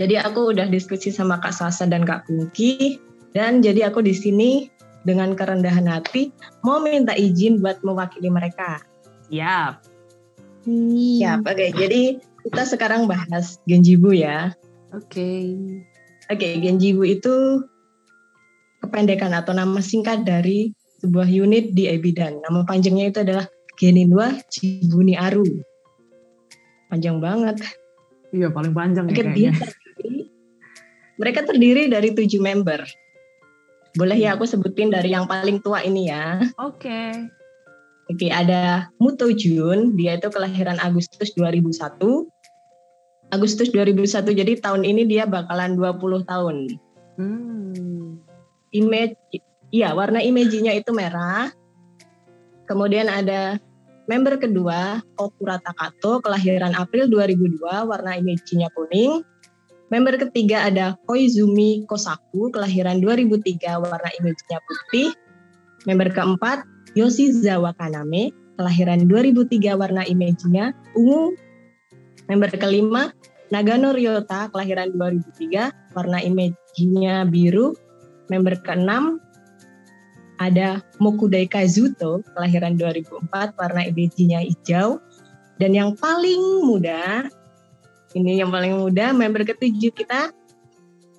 Jadi 0.00 0.14
aku 0.18 0.56
udah 0.56 0.66
diskusi 0.72 1.12
sama 1.12 1.36
Kak 1.36 1.52
Sasa 1.52 1.84
dan 1.84 2.08
Kak 2.08 2.26
Pungki. 2.26 2.96
Dan 3.36 3.60
jadi 3.60 3.92
aku 3.92 4.00
di 4.00 4.16
sini 4.16 4.72
dengan 5.04 5.36
kerendahan 5.36 5.86
hati 5.86 6.32
mau 6.64 6.80
minta 6.80 7.12
izin 7.12 7.60
buat 7.60 7.84
mewakili 7.84 8.32
mereka. 8.32 8.80
Siap. 9.28 9.84
Siap, 10.64 11.40
oke. 11.44 11.66
Jadi 11.76 12.18
kita 12.48 12.62
sekarang 12.64 13.04
bahas 13.04 13.60
Genjibu 13.68 14.16
ya. 14.16 14.56
Oke. 14.96 15.56
Oke, 16.32 16.48
Genjibu 16.60 17.04
itu 17.04 17.64
kependekan 18.80 19.32
atau 19.36 19.52
nama 19.52 19.80
singkat 19.84 20.24
dari 20.24 20.72
sebuah 21.04 21.28
unit 21.28 21.76
di 21.76 21.88
Ebidan. 21.88 22.40
Nama 22.40 22.64
panjangnya 22.64 23.12
itu 23.12 23.20
adalah 23.20 23.44
Geninwa 23.76 24.40
Jibuni 24.48 25.20
Aru. 25.20 25.44
Panjang 26.88 27.20
banget. 27.20 27.60
Iya 28.34 28.50
paling 28.50 28.74
panjang 28.74 29.06
ya 29.08 29.14
Oke, 29.14 29.22
kayaknya. 29.22 29.36
dia 29.36 29.50
terdiri, 29.54 30.20
mereka 31.20 31.40
terdiri 31.46 31.82
dari 31.86 32.08
tujuh 32.16 32.40
member. 32.42 32.82
Boleh 33.94 34.18
ya 34.18 34.34
aku 34.34 34.42
sebutin 34.42 34.90
dari 34.90 35.14
yang 35.14 35.30
paling 35.30 35.62
tua 35.62 35.78
ini 35.86 36.10
ya. 36.10 36.42
Oke. 36.58 37.30
Oke, 38.10 38.28
ada 38.28 38.92
Muto 39.00 39.32
Jun, 39.32 39.96
dia 39.96 40.20
itu 40.20 40.28
kelahiran 40.28 40.76
Agustus 40.82 41.32
2001. 41.38 42.28
Agustus 43.32 43.72
2001, 43.72 44.34
jadi 44.34 44.52
tahun 44.60 44.84
ini 44.84 45.08
dia 45.08 45.24
bakalan 45.24 45.78
20 45.78 46.26
tahun. 46.28 46.56
Hmm. 47.16 48.20
Image, 48.74 49.16
iya 49.72 49.94
warna 49.96 50.20
image-nya 50.20 50.76
itu 50.76 50.92
merah. 50.92 51.48
Kemudian 52.68 53.08
ada 53.08 53.56
member 54.04 54.36
kedua, 54.36 55.00
Okura 55.16 55.62
Takato, 55.62 56.20
kelahiran 56.20 56.76
April 56.76 57.08
2002, 57.08 57.88
warna 57.88 58.18
image-nya 58.20 58.68
kuning. 58.76 59.24
Member 59.92 60.16
ketiga 60.16 60.64
ada 60.64 60.96
Koizumi 61.04 61.84
Kosaku, 61.84 62.48
kelahiran 62.48 63.04
2003, 63.04 63.76
warna 63.84 64.10
image-nya 64.16 64.58
putih. 64.64 65.12
Member 65.84 66.08
keempat, 66.08 66.64
Yoshizawa 66.96 67.76
Kaname, 67.76 68.32
kelahiran 68.56 69.04
2003, 69.04 69.76
warna 69.76 70.02
image-nya 70.08 70.72
ungu. 70.96 71.36
Member 72.32 72.48
kelima, 72.56 73.12
Nagano 73.52 73.92
Ryota, 73.92 74.48
kelahiran 74.48 74.96
2003, 74.96 75.68
warna 75.92 76.18
image-nya 76.24 77.28
biru. 77.28 77.76
Member 78.32 78.56
keenam, 78.64 79.20
ada 80.40 80.80
Mokudai 80.96 81.44
Kazuto, 81.44 82.24
kelahiran 82.32 82.80
2004, 82.80 83.52
warna 83.60 83.84
image-nya 83.84 84.40
hijau. 84.40 84.96
Dan 85.60 85.76
yang 85.76 85.92
paling 85.94 86.64
muda, 86.64 87.28
ini 88.14 88.38
yang 88.38 88.50
paling 88.50 88.78
muda, 88.78 89.10
member 89.10 89.42
ketujuh 89.44 89.90
kita, 89.90 90.30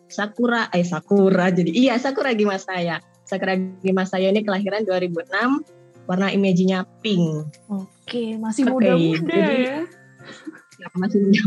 Sakura, 0.07 0.69
eh 0.71 0.85
Sakura, 0.85 1.49
jadi 1.49 1.71
iya 1.71 1.93
Sakura 1.97 2.31
Gimasaya. 2.31 3.01
Sakura 3.25 3.57
Gimasaya 3.81 4.29
ini 4.29 4.45
kelahiran 4.45 4.85
2006, 4.85 5.65
warna 6.05 6.29
image-nya 6.29 6.85
pink. 7.01 7.49
Oke, 7.67 8.37
masih 8.37 8.69
Oke, 8.69 8.71
muda-muda 8.71 9.33
jadi- 9.33 9.65
ya. 9.65 9.77
Ya, 10.75 10.87
masih 10.93 11.19
muda. 11.23 11.41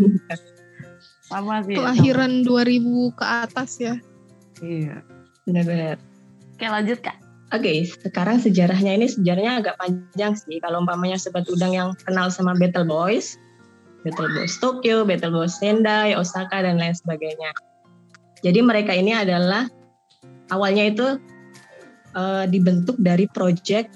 Sama 1.28 1.60
sih. 1.60 1.76
ya, 1.76 1.84
Kelahiran 1.84 2.32
2000 2.42 3.12
ke 3.12 3.24
atas 3.24 3.70
ya. 3.78 3.94
sama. 4.56 4.64
Iya. 4.64 4.96
Benar-benar. 5.44 5.96
Oke, 6.56 6.66
lanjut 6.66 6.98
Kak. 7.00 7.16
Oke, 7.48 7.88
sekarang 7.88 8.44
sejarahnya 8.44 8.92
ini 8.92 9.08
sejarahnya 9.08 9.64
agak 9.64 9.76
panjang 9.80 10.36
sih. 10.36 10.60
Kalau 10.60 10.84
umpamanya 10.84 11.16
sobat 11.16 11.48
udang 11.48 11.72
yang 11.72 11.88
kenal 12.04 12.28
sama 12.28 12.52
Battle 12.52 12.84
Boys, 12.84 13.40
Battle 14.06 14.30
Boys 14.30 14.54
Tokyo, 14.62 15.02
Battle 15.02 15.34
Boys 15.34 15.58
Sendai, 15.58 16.14
Osaka 16.14 16.62
dan 16.62 16.78
lain 16.78 16.94
sebagainya. 16.94 17.50
Jadi 18.42 18.62
mereka 18.62 18.94
ini 18.94 19.14
adalah 19.14 19.66
awalnya 20.54 20.86
itu 20.86 21.06
eh, 22.14 22.44
dibentuk 22.46 22.94
dari 22.98 23.26
project 23.26 23.90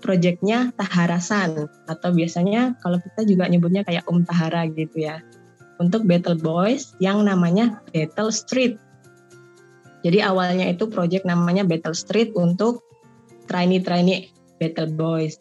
projectnya 0.00 0.72
Taharasan 0.80 1.68
atau 1.84 2.10
biasanya 2.10 2.74
kalau 2.80 2.96
kita 2.96 3.28
juga 3.28 3.44
nyebutnya 3.46 3.84
kayak 3.84 4.08
Om 4.08 4.24
Tahara 4.24 4.64
gitu 4.72 4.96
ya. 5.04 5.20
Untuk 5.80 6.04
Battle 6.04 6.36
Boys 6.36 6.92
yang 7.00 7.24
namanya 7.24 7.80
Battle 7.92 8.32
Street. 8.32 8.76
Jadi 10.00 10.20
awalnya 10.24 10.68
itu 10.68 10.88
project 10.88 11.24
namanya 11.28 11.64
Battle 11.64 11.96
Street 11.96 12.32
untuk 12.36 12.84
trainee-trainee 13.48 14.32
Battle 14.60 14.92
Boys. 14.92 15.40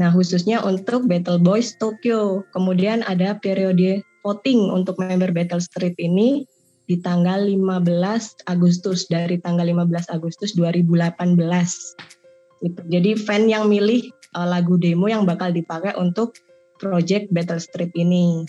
Nah 0.00 0.08
khususnya 0.08 0.64
untuk 0.64 1.04
Battle 1.04 1.40
Boys 1.40 1.76
Tokyo. 1.76 2.46
Kemudian 2.56 3.04
ada 3.04 3.36
periode 3.36 4.00
voting 4.24 4.72
untuk 4.72 4.96
member 4.96 5.34
Battle 5.34 5.60
Street 5.60 5.96
ini 6.00 6.48
di 6.88 6.96
tanggal 7.00 7.44
15 7.44 8.48
Agustus 8.48 9.06
dari 9.08 9.36
tanggal 9.40 9.68
15 9.68 10.08
Agustus 10.12 10.56
2018. 10.56 11.36
Gitu. 12.62 12.80
Jadi 12.88 13.10
fan 13.18 13.50
yang 13.50 13.68
milih 13.68 14.08
uh, 14.38 14.48
lagu 14.48 14.78
demo 14.80 15.10
yang 15.10 15.28
bakal 15.28 15.52
dipakai 15.52 15.92
untuk 15.98 16.38
project 16.80 17.28
Battle 17.30 17.60
Street 17.60 17.92
ini. 17.94 18.46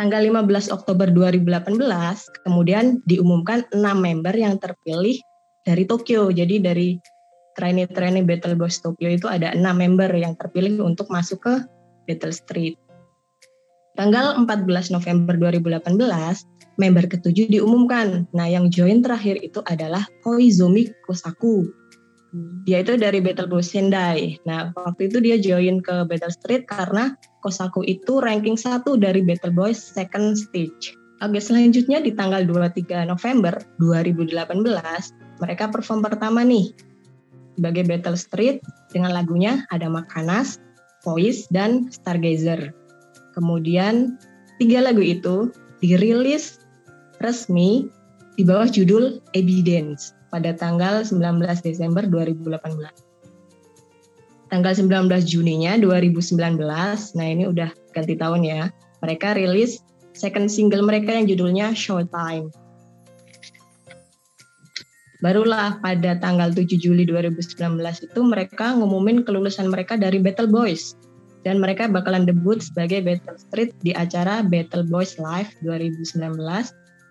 Tanggal 0.00 0.24
15 0.24 0.72
Oktober 0.72 1.12
2018 1.12 1.76
kemudian 2.48 3.04
diumumkan 3.04 3.68
6 3.68 3.84
member 4.00 4.32
yang 4.32 4.56
terpilih 4.56 5.20
dari 5.68 5.84
Tokyo. 5.84 6.32
Jadi 6.32 6.56
dari 6.56 6.96
trainee-trainee 7.58 8.26
Battle 8.26 8.58
Boys 8.58 8.78
Tokyo 8.78 9.10
itu 9.10 9.26
ada 9.26 9.54
6 9.54 9.62
member 9.62 10.10
yang 10.14 10.34
terpilih 10.38 10.82
untuk 10.82 11.10
masuk 11.10 11.42
ke 11.44 11.54
Battle 12.06 12.34
Street. 12.34 12.76
Tanggal 13.98 14.38
14 14.38 14.94
November 14.94 15.34
2018 15.36 15.98
member 16.80 17.04
ketujuh 17.04 17.52
diumumkan. 17.52 18.24
Nah, 18.32 18.48
yang 18.48 18.72
join 18.72 19.04
terakhir 19.04 19.36
itu 19.44 19.60
adalah 19.68 20.08
Koizumi 20.24 20.88
Kosaku. 21.04 21.68
Dia 22.64 22.86
itu 22.86 22.94
dari 22.94 23.18
Battle 23.18 23.50
Boys 23.50 23.74
Sendai. 23.74 24.38
Nah, 24.46 24.70
waktu 24.72 25.10
itu 25.10 25.18
dia 25.18 25.36
join 25.36 25.82
ke 25.82 26.06
Battle 26.06 26.32
Street 26.32 26.64
karena 26.64 27.12
Kosaku 27.42 27.84
itu 27.84 28.22
ranking 28.22 28.56
1 28.56 28.86
dari 28.96 29.20
Battle 29.20 29.52
Boys 29.52 29.76
second 29.76 30.38
stage. 30.38 30.94
Oke, 31.20 31.36
selanjutnya 31.36 32.00
di 32.00 32.16
tanggal 32.16 32.48
23 32.48 33.04
November 33.04 33.52
2018, 33.76 35.44
mereka 35.44 35.68
perform 35.68 36.00
pertama 36.00 36.40
nih 36.40 36.72
sebagai 37.60 37.84
Battle 37.84 38.16
Street 38.16 38.64
dengan 38.88 39.12
lagunya 39.12 39.68
ada 39.68 39.92
Makanas, 39.92 40.56
Voice, 41.04 41.44
dan 41.52 41.92
Stargazer. 41.92 42.72
Kemudian 43.36 44.16
tiga 44.56 44.80
lagu 44.80 45.04
itu 45.04 45.52
dirilis 45.84 46.64
resmi 47.20 47.92
di 48.40 48.48
bawah 48.48 48.64
judul 48.64 49.20
Evidence 49.36 50.16
pada 50.32 50.56
tanggal 50.56 51.04
19 51.04 51.44
Desember 51.60 52.08
2018. 52.08 52.56
Tanggal 54.50 54.72
19 54.74 55.06
Juninya 55.28 55.76
2019, 55.78 56.58
nah 57.14 57.26
ini 57.28 57.44
udah 57.46 57.70
ganti 57.94 58.18
tahun 58.18 58.42
ya, 58.42 58.72
mereka 58.98 59.36
rilis 59.36 59.84
second 60.16 60.50
single 60.50 60.82
mereka 60.82 61.14
yang 61.14 61.30
judulnya 61.30 61.70
Showtime. 61.70 62.50
Barulah 65.20 65.76
pada 65.84 66.16
tanggal 66.16 66.48
7 66.48 66.80
Juli 66.80 67.04
2019 67.04 67.76
itu 68.08 68.20
mereka 68.24 68.72
ngumumin 68.72 69.20
kelulusan 69.20 69.68
mereka 69.68 70.00
dari 70.00 70.16
Battle 70.16 70.48
Boys. 70.48 70.96
Dan 71.40 71.56
mereka 71.60 71.88
bakalan 71.88 72.28
debut 72.28 72.60
sebagai 72.60 73.00
Battle 73.00 73.36
Street 73.40 73.72
di 73.80 73.96
acara 73.96 74.44
Battle 74.44 74.84
Boys 74.84 75.16
Live 75.16 75.48
2019 75.64 76.36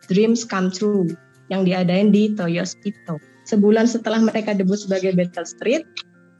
Dreams 0.09 0.41
Come 0.45 0.69
True 0.69 1.09
yang 1.49 1.65
diadain 1.65 2.13
di 2.13 2.33
Toyo 2.33 2.65
Ito. 2.65 3.17
Sebulan 3.49 3.89
setelah 3.89 4.21
mereka 4.21 4.53
debut 4.53 4.77
sebagai 4.77 5.17
Battle 5.17 5.45
Street, 5.49 5.81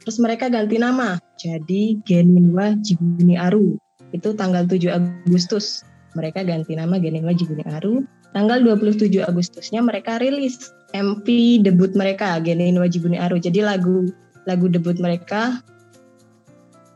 terus 0.02 0.22
mereka 0.22 0.46
ganti 0.46 0.78
nama 0.78 1.18
jadi 1.38 1.98
Geninwa 2.06 2.78
Jibuni 2.78 3.34
Aru. 3.34 3.74
Itu 4.14 4.38
tanggal 4.38 4.66
7 4.70 4.90
Agustus. 5.26 5.82
Mereka 6.14 6.46
ganti 6.46 6.78
nama 6.78 6.98
Geninwa 6.98 7.34
Jibuni 7.34 7.66
Aru. 7.66 8.06
Tanggal 8.30 8.62
27 8.62 9.26
Agustusnya 9.26 9.82
mereka 9.82 10.22
rilis 10.22 10.70
MV 10.92 11.26
debut 11.62 11.92
mereka 11.94 12.38
Geninwa 12.42 12.86
Jibuni 12.90 13.16
Aru. 13.16 13.38
Jadi 13.38 13.62
lagu 13.62 14.10
lagu 14.48 14.66
debut 14.66 14.96
mereka 14.98 15.62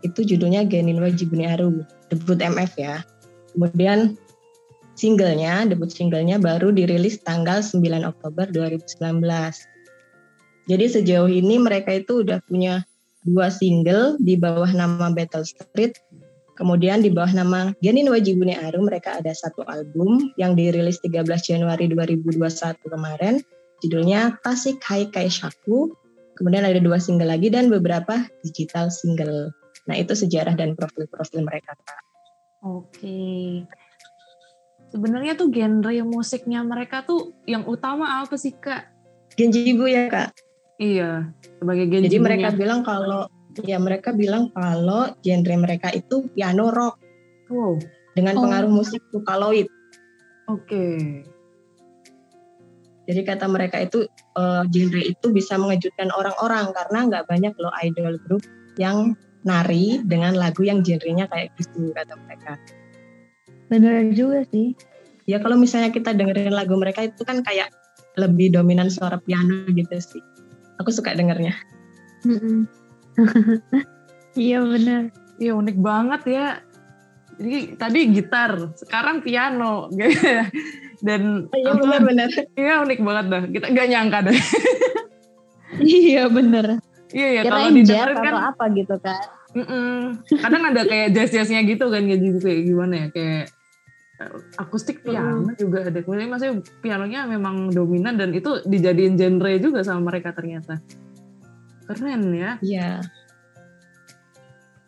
itu 0.04 0.20
judulnya 0.20 0.68
Geninwa 0.68 1.08
Jibuni 1.08 1.48
Aru, 1.48 1.80
debut 2.12 2.36
MF 2.36 2.72
ya. 2.76 3.00
Kemudian 3.56 4.20
singlenya, 4.94 5.64
debut 5.64 5.88
singlenya 5.88 6.36
baru 6.36 6.70
dirilis 6.70 7.22
tanggal 7.24 7.64
9 7.64 7.80
Oktober 8.04 8.46
2019. 8.52 9.24
Jadi 10.64 10.84
sejauh 10.88 11.28
ini 11.28 11.60
mereka 11.60 11.92
itu 11.92 12.24
udah 12.24 12.40
punya 12.44 12.84
dua 13.24 13.48
single 13.48 14.20
di 14.20 14.36
bawah 14.36 14.68
nama 14.68 15.12
Battle 15.12 15.44
Street. 15.44 15.96
Kemudian 16.54 17.02
di 17.02 17.10
bawah 17.10 17.34
nama 17.34 17.74
Genin 17.82 18.06
Wajibune 18.06 18.54
Aru 18.54 18.86
mereka 18.86 19.18
ada 19.18 19.34
satu 19.34 19.66
album 19.66 20.30
yang 20.38 20.54
dirilis 20.54 21.02
13 21.02 21.26
Januari 21.42 21.90
2021 21.90 22.38
kemarin. 22.86 23.42
Judulnya 23.82 24.38
Tasik 24.42 24.78
Haikai 24.84 25.26
Shaku. 25.28 25.92
kemudian 26.34 26.66
ada 26.66 26.82
dua 26.82 26.98
single 26.98 27.30
lagi 27.30 27.46
dan 27.46 27.70
beberapa 27.70 28.26
digital 28.42 28.90
single. 28.90 29.54
Nah 29.86 29.94
itu 29.94 30.18
sejarah 30.18 30.58
dan 30.58 30.74
profil-profil 30.74 31.46
mereka 31.46 31.78
kak. 31.86 32.02
Oke. 32.58 33.62
Sebenarnya 34.90 35.38
tuh 35.38 35.54
genre 35.54 35.94
musiknya 36.02 36.66
mereka 36.66 37.06
tuh 37.06 37.38
yang 37.46 37.62
utama 37.70 38.18
apa 38.18 38.34
sih 38.34 38.50
kak? 38.50 38.90
Genjibu 39.38 39.86
ya 39.86 40.10
kak. 40.10 40.34
Iya, 40.82 41.30
sebagai 41.62 41.86
Genjibu. 41.86 42.10
Jadi 42.10 42.18
mereka 42.18 42.48
bilang 42.50 42.82
kalau 42.82 43.30
ya 43.62 43.78
mereka 43.78 44.10
bilang 44.10 44.50
kalau 44.50 45.14
genre 45.22 45.54
mereka 45.54 45.94
itu 45.94 46.26
piano 46.34 46.74
rock. 46.74 46.98
Wow. 47.46 47.78
Dengan 48.18 48.34
Oh. 48.38 48.42
pengaruh 48.42 48.70
musik 48.74 49.06
Vocaloid. 49.14 49.70
Oke. 50.50 51.22
Jadi 53.04 53.20
kata 53.24 53.46
mereka 53.48 53.80
itu 53.84 54.08
eh, 54.10 54.62
genre 54.68 55.02
itu 55.04 55.26
bisa 55.32 55.60
mengejutkan 55.60 56.08
orang-orang 56.14 56.72
karena 56.72 56.98
nggak 57.10 57.24
banyak 57.28 57.52
loh 57.60 57.72
idol 57.84 58.16
group 58.24 58.42
yang 58.80 59.12
nari 59.44 60.00
dengan 60.08 60.34
lagu 60.34 60.64
yang 60.64 60.80
genrenya 60.80 61.28
kayak 61.28 61.52
gitu 61.60 61.92
kata 61.92 62.16
mereka. 62.24 62.56
Bener 63.68 64.08
juga 64.16 64.44
sih. 64.48 64.72
Ya 65.28 65.40
kalau 65.40 65.56
misalnya 65.56 65.92
kita 65.92 66.12
dengerin 66.16 66.52
lagu 66.52 66.76
mereka 66.76 67.04
itu 67.04 67.24
kan 67.24 67.40
kayak 67.44 67.72
lebih 68.16 68.52
dominan 68.52 68.88
suara 68.88 69.20
piano 69.20 69.68
gitu 69.72 69.96
sih. 70.00 70.22
Aku 70.80 70.90
suka 70.92 71.12
dengernya. 71.12 71.54
Iya 74.34 74.66
bener. 74.66 75.14
Iya 75.38 75.54
unik 75.54 75.78
banget 75.78 76.22
ya. 76.26 76.46
Jadi 77.38 77.78
tadi 77.78 77.98
gitar, 78.10 78.74
sekarang 78.74 79.22
piano. 79.22 79.86
Dan 81.04 81.52
Iya 81.52 81.72
benar-benar. 81.76 82.30
Iya 82.56 82.74
unik 82.80 83.00
banget 83.04 83.26
dah. 83.28 83.42
Kita 83.52 83.66
nggak 83.68 83.88
nyangka 83.92 84.18
deh. 84.24 84.38
iya 85.84 86.24
bener. 86.32 86.80
Iya 87.12 87.28
ya 87.30 87.42
kalau 87.46 87.68
didengerin 87.70 88.18
kan 88.18 88.34
apa 88.50 88.64
gitu 88.72 88.96
kan. 88.98 89.20
mm-mm. 89.54 90.18
kadang 90.42 90.66
ada 90.66 90.82
kayak 90.82 91.14
jazz-jazznya 91.14 91.62
gitu 91.62 91.86
kan 91.86 92.02
kayak 92.02 92.26
gitu 92.26 92.42
kayak 92.42 92.66
gimana 92.66 93.06
ya 93.06 93.08
kayak 93.14 93.44
eh, 94.18 94.30
akustik 94.58 95.06
piano 95.06 95.46
juga 95.54 95.86
ada. 95.86 96.00
Kemudian 96.02 96.26
maksudnya 96.32 96.58
pianonya 96.82 97.20
memang 97.30 97.70
dominan 97.70 98.18
dan 98.18 98.34
itu 98.34 98.64
dijadiin 98.66 99.14
genre 99.14 99.52
juga 99.62 99.86
sama 99.86 100.10
mereka 100.10 100.34
ternyata. 100.34 100.82
Keren 101.86 102.34
ya. 102.34 102.58
Iya. 102.64 103.04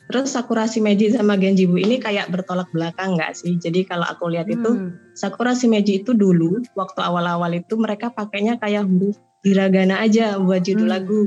Terus 0.07 0.31
Sakura 0.31 0.71
Shimeji 0.71 1.11
sama 1.11 1.35
Genjibu 1.35 1.75
ini 1.77 1.99
kayak 1.99 2.31
bertolak 2.31 2.71
belakang 2.71 3.19
nggak 3.19 3.35
sih? 3.35 3.59
Jadi 3.59 3.83
kalau 3.83 4.07
aku 4.07 4.31
lihat 4.31 4.47
itu 4.47 4.71
Hmm. 4.71 4.95
Sakura 5.19 5.51
Shimeji 5.51 6.07
itu 6.07 6.15
dulu 6.15 6.63
waktu 6.79 7.01
awal-awal 7.03 7.51
itu 7.51 7.75
mereka 7.75 8.15
pakainya 8.15 8.55
kayak 8.57 8.87
huruf 8.87 9.19
hiragana 9.43 9.99
aja 9.99 10.39
buat 10.39 10.63
judul 10.63 10.87
Hmm. 10.87 10.95
lagu, 10.95 11.23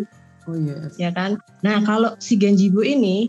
Oh 0.47 0.55
yes. 0.55 0.95
ya 0.95 1.11
kan? 1.11 1.35
Nah 1.59 1.83
kalau 1.83 2.15
si 2.19 2.39
Genjibu 2.39 2.79
ini 2.79 3.27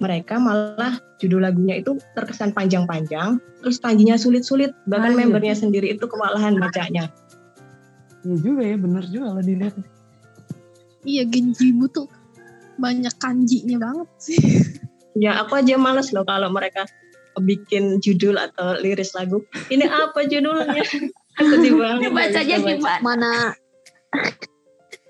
mereka 0.00 0.40
malah 0.40 0.96
judul 1.20 1.44
lagunya 1.44 1.76
itu 1.76 2.00
terkesan 2.16 2.56
panjang-panjang, 2.56 3.36
terus 3.60 3.76
kanjinya 3.76 4.16
sulit-sulit, 4.16 4.72
bahkan 4.88 5.12
Ah, 5.12 5.16
iya. 5.16 5.20
membernya 5.28 5.52
sendiri 5.52 5.92
itu 5.92 6.08
kewalahan 6.08 6.56
bacanya. 6.56 7.12
Iya 8.20 8.36
juga 8.40 8.62
ya, 8.64 8.76
bener 8.80 9.04
juga 9.04 9.28
lah 9.36 9.44
dilihat. 9.44 9.76
Iya 11.00 11.24
Genjibu 11.24 11.88
tuh 11.88 12.08
banyak 12.80 13.14
kanjinya 13.20 13.76
banget 13.76 14.08
sih. 14.18 14.40
Ya 15.14 15.36
aku 15.44 15.60
aja 15.60 15.76
males 15.76 16.10
loh 16.16 16.24
kalau 16.24 16.48
mereka 16.48 16.88
bikin 17.38 18.00
judul 18.00 18.40
atau 18.40 18.80
liris 18.80 19.12
lagu. 19.14 19.44
Ini 19.68 19.86
apa 19.86 20.24
judulnya? 20.24 20.82
Sedih 21.38 21.74
banget. 21.76 22.00
Ini 22.02 22.08
bacanya 22.18 22.56
gimana? 22.58 22.98
Mana 23.04 23.32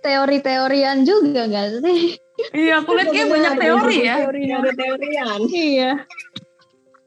teori-teorian 0.01 1.05
juga 1.05 1.47
gak 1.49 1.85
sih? 1.85 2.19
Iya, 2.57 2.81
aku 2.81 2.97
lihat 2.97 3.09
kayak 3.13 3.29
banyak 3.29 3.55
teori 3.61 3.97
ya. 4.01 4.17
Teori 4.25 4.41
ada 4.49 4.73
teorian. 4.73 5.39
Iya. 5.45 5.91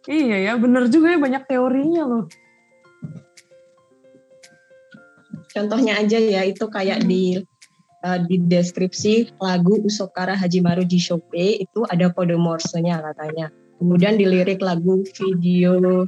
Iya 0.04 0.38
ya, 0.52 0.54
bener 0.60 0.92
juga 0.92 1.16
ya 1.16 1.20
banyak 1.20 1.44
teorinya 1.48 2.04
loh. 2.06 2.26
Contohnya 5.54 6.02
aja 6.02 6.18
ya 6.18 6.42
itu 6.46 6.66
kayak 6.66 7.06
di 7.06 7.40
uh, 8.04 8.20
di 8.28 8.38
deskripsi 8.44 9.34
lagu 9.40 9.80
Usokara 9.82 10.36
Hajimaru 10.36 10.84
Jishope 10.86 11.64
itu 11.64 11.80
ada 11.90 12.12
kode 12.12 12.36
Morse-nya 12.36 13.00
katanya. 13.02 13.50
Kemudian 13.80 14.20
di 14.20 14.28
lirik 14.28 14.62
lagu 14.64 15.04
video 15.18 16.06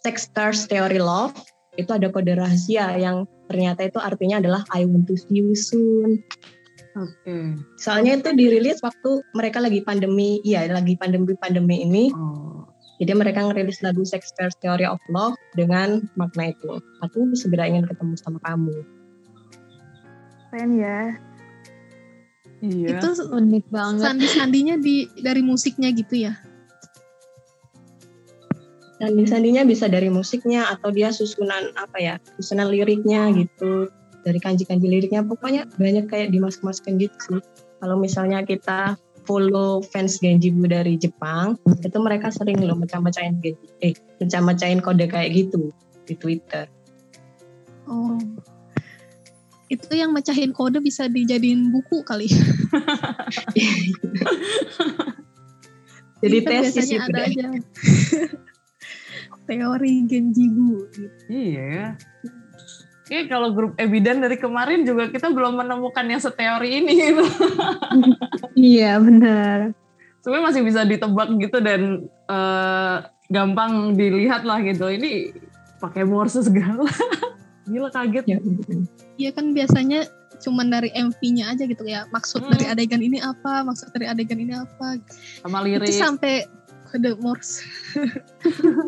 Sex 0.00 0.30
Stars 0.30 0.66
Theory 0.70 1.02
Love 1.02 1.34
itu 1.76 1.90
ada 1.92 2.08
kode 2.08 2.32
rahasia 2.34 2.96
yang 2.96 3.28
ternyata 3.52 3.84
itu 3.84 4.00
artinya 4.00 4.40
adalah 4.40 4.62
I 4.72 4.88
want 4.88 5.06
to 5.10 5.14
see 5.18 5.44
you 5.44 5.52
soon. 5.52 6.24
Oke. 6.96 7.60
Soalnya 7.76 8.16
itu 8.16 8.32
dirilis 8.32 8.80
waktu 8.80 9.20
mereka 9.36 9.60
lagi 9.60 9.84
pandemi, 9.84 10.40
iya 10.40 10.64
lagi 10.72 10.96
pandemi-pandemi 10.96 11.84
ini. 11.84 12.08
Oh. 12.16 12.64
Jadi 12.96 13.12
mereka 13.12 13.44
ngerilis 13.44 13.84
lagu 13.84 14.00
Sex 14.08 14.32
Stars 14.32 14.56
Theory 14.64 14.88
of 14.88 14.96
Love 15.12 15.36
dengan 15.52 16.08
makna 16.16 16.56
itu. 16.56 16.80
Aku 17.04 17.28
segera 17.36 17.68
ingin 17.68 17.84
ketemu 17.84 18.16
sama 18.16 18.40
kamu. 18.40 18.95
Keren 20.50 20.70
ya. 20.78 20.98
Iya. 22.64 22.96
Itu 22.96 23.08
Unik 23.30 23.68
banget. 23.68 24.02
sandi-sandinya 24.02 24.80
di 24.80 25.06
dari 25.20 25.44
musiknya 25.44 25.92
gitu 25.92 26.26
ya. 26.26 26.34
Dan 28.96 29.28
sandinya 29.28 29.60
bisa 29.68 29.92
dari 29.92 30.08
musiknya 30.08 30.72
atau 30.72 30.88
dia 30.88 31.12
susunan 31.12 31.68
apa 31.76 32.00
ya, 32.00 32.14
susunan 32.40 32.72
liriknya 32.72 33.28
gitu, 33.36 33.92
dari 34.24 34.40
kanji-kanji 34.40 34.88
liriknya. 34.88 35.20
Pokoknya 35.20 35.68
banyak 35.76 36.08
kayak 36.08 36.32
dimasuk-masukin 36.32 36.96
gitu 36.96 37.16
sih. 37.20 37.40
Kalau 37.76 38.00
misalnya 38.00 38.40
kita 38.40 38.96
follow 39.28 39.84
fans 39.84 40.16
Genjibu 40.16 40.64
dari 40.64 40.96
Jepang, 40.96 41.60
itu 41.68 41.98
mereka 42.00 42.32
sering 42.32 42.56
loh 42.64 42.80
Genji, 42.80 43.52
eh 43.84 43.92
mecah-mecahin 44.22 44.80
kode 44.80 45.12
kayak 45.12 45.28
gitu 45.44 45.68
di 46.08 46.16
Twitter. 46.16 46.64
Oh. 47.84 48.16
Itu 49.66 49.98
yang 49.98 50.14
mecahin 50.14 50.54
kode 50.54 50.78
bisa 50.78 51.10
dijadiin 51.10 51.74
buku 51.74 52.06
kali. 52.06 52.30
Jadi 56.22 56.36
kan 56.42 56.50
tesis 56.64 56.74
biasanya 56.74 56.96
itu 56.96 57.04
ada 57.04 57.18
deh. 57.18 57.26
aja. 57.28 57.46
Teori 59.46 59.94
Genjibu 60.10 60.90
gitu. 60.90 61.18
Iya 61.30 61.64
ya. 61.70 61.86
Oke, 63.06 63.30
kalau 63.30 63.54
grup 63.54 63.78
Ebidan 63.78 64.18
dari 64.18 64.34
kemarin 64.34 64.82
juga 64.82 65.06
kita 65.06 65.30
belum 65.30 65.62
menemukan 65.62 66.02
yang 66.10 66.18
seteori 66.18 66.82
ini 66.82 66.92
gitu. 66.98 67.24
Iya 68.58 68.98
bener. 68.98 69.76
Sebenarnya 70.24 70.44
masih 70.50 70.62
bisa 70.66 70.82
ditebak 70.82 71.28
gitu 71.38 71.62
dan 71.62 72.10
eh, 72.10 72.96
gampang 73.30 73.94
dilihat 73.94 74.42
lah 74.42 74.58
gitu. 74.64 74.90
Ini 74.90 75.30
pakai 75.78 76.02
Morse 76.02 76.42
segala. 76.42 76.82
Gila 77.66 77.90
kaget. 77.90 78.24
Ya, 78.26 78.38
Iya 79.16 79.30
kan 79.32 79.50
biasanya 79.50 80.06
cuman 80.36 80.68
dari 80.68 80.92
MV-nya 80.92 81.50
aja 81.50 81.64
gitu 81.64 81.82
ya. 81.82 82.06
Maksud 82.08 82.40
Hmm. 82.40 82.52
dari 82.52 82.66
adegan 82.68 83.00
ini 83.00 83.18
apa, 83.18 83.62
maksud 83.62 83.90
dari 83.90 84.06
adegan 84.06 84.36
ini 84.36 84.52
apa. 84.52 85.00
Sama 85.40 85.64
Itu 85.64 85.82
lirik. 85.82 85.90
sampai 85.92 86.44
kode 86.86 87.18
Morse. 87.18 87.64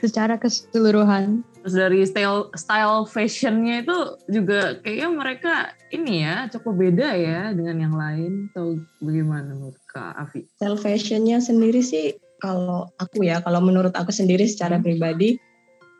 Secara 0.00 0.40
keseluruhan. 0.40 1.44
Terus 1.60 1.74
dari 1.74 2.00
style 2.04 2.48
style 2.54 3.04
fashionnya 3.04 3.82
itu 3.82 3.96
juga 4.28 4.80
kayaknya 4.80 5.08
mereka 5.10 5.54
ini 5.90 6.24
ya 6.24 6.48
cukup 6.48 6.72
beda 6.78 7.08
ya 7.12 7.40
dengan 7.50 7.76
yang 7.80 7.94
lain. 7.94 8.48
Atau 8.50 8.80
bagaimana 8.98 9.50
menurut 9.50 9.76
Kak 9.84 10.16
Afi? 10.18 10.44
style 10.56 10.76
fashionnya 10.76 11.36
sendiri 11.38 11.80
sih 11.80 12.16
kalau 12.38 12.88
aku 12.96 13.24
ya 13.24 13.40
kalau 13.40 13.60
menurut 13.60 13.92
aku 13.92 14.08
sendiri 14.08 14.44
secara 14.44 14.76
Hmm. 14.76 14.84
pribadi 14.84 15.36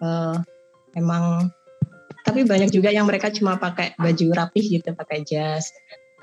eh, 0.00 0.36
emang 0.94 1.48
tapi 2.24 2.40
banyak 2.48 2.72
juga 2.72 2.88
yang 2.88 3.04
mereka 3.04 3.28
cuma 3.28 3.60
pakai 3.60 3.92
baju 4.00 4.26
rapih 4.32 4.80
gitu 4.80 4.96
pakai 4.96 5.22
jas. 5.28 5.68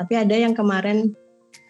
Tapi 0.01 0.17
ada 0.17 0.33
yang 0.33 0.57
kemarin 0.57 1.13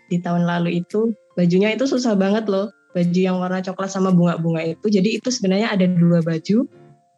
di 0.08 0.24
tahun 0.24 0.48
lalu 0.48 0.80
itu 0.80 1.12
bajunya 1.36 1.76
itu 1.76 1.84
susah 1.84 2.16
banget 2.16 2.48
loh. 2.48 2.72
Baju 2.96 3.20
yang 3.20 3.40
warna 3.40 3.60
coklat 3.60 3.92
sama 3.92 4.12
bunga-bunga 4.16 4.64
itu. 4.64 4.88
Jadi 4.88 5.20
itu 5.20 5.28
sebenarnya 5.32 5.76
ada 5.76 5.84
dua 5.84 6.24
baju 6.24 6.64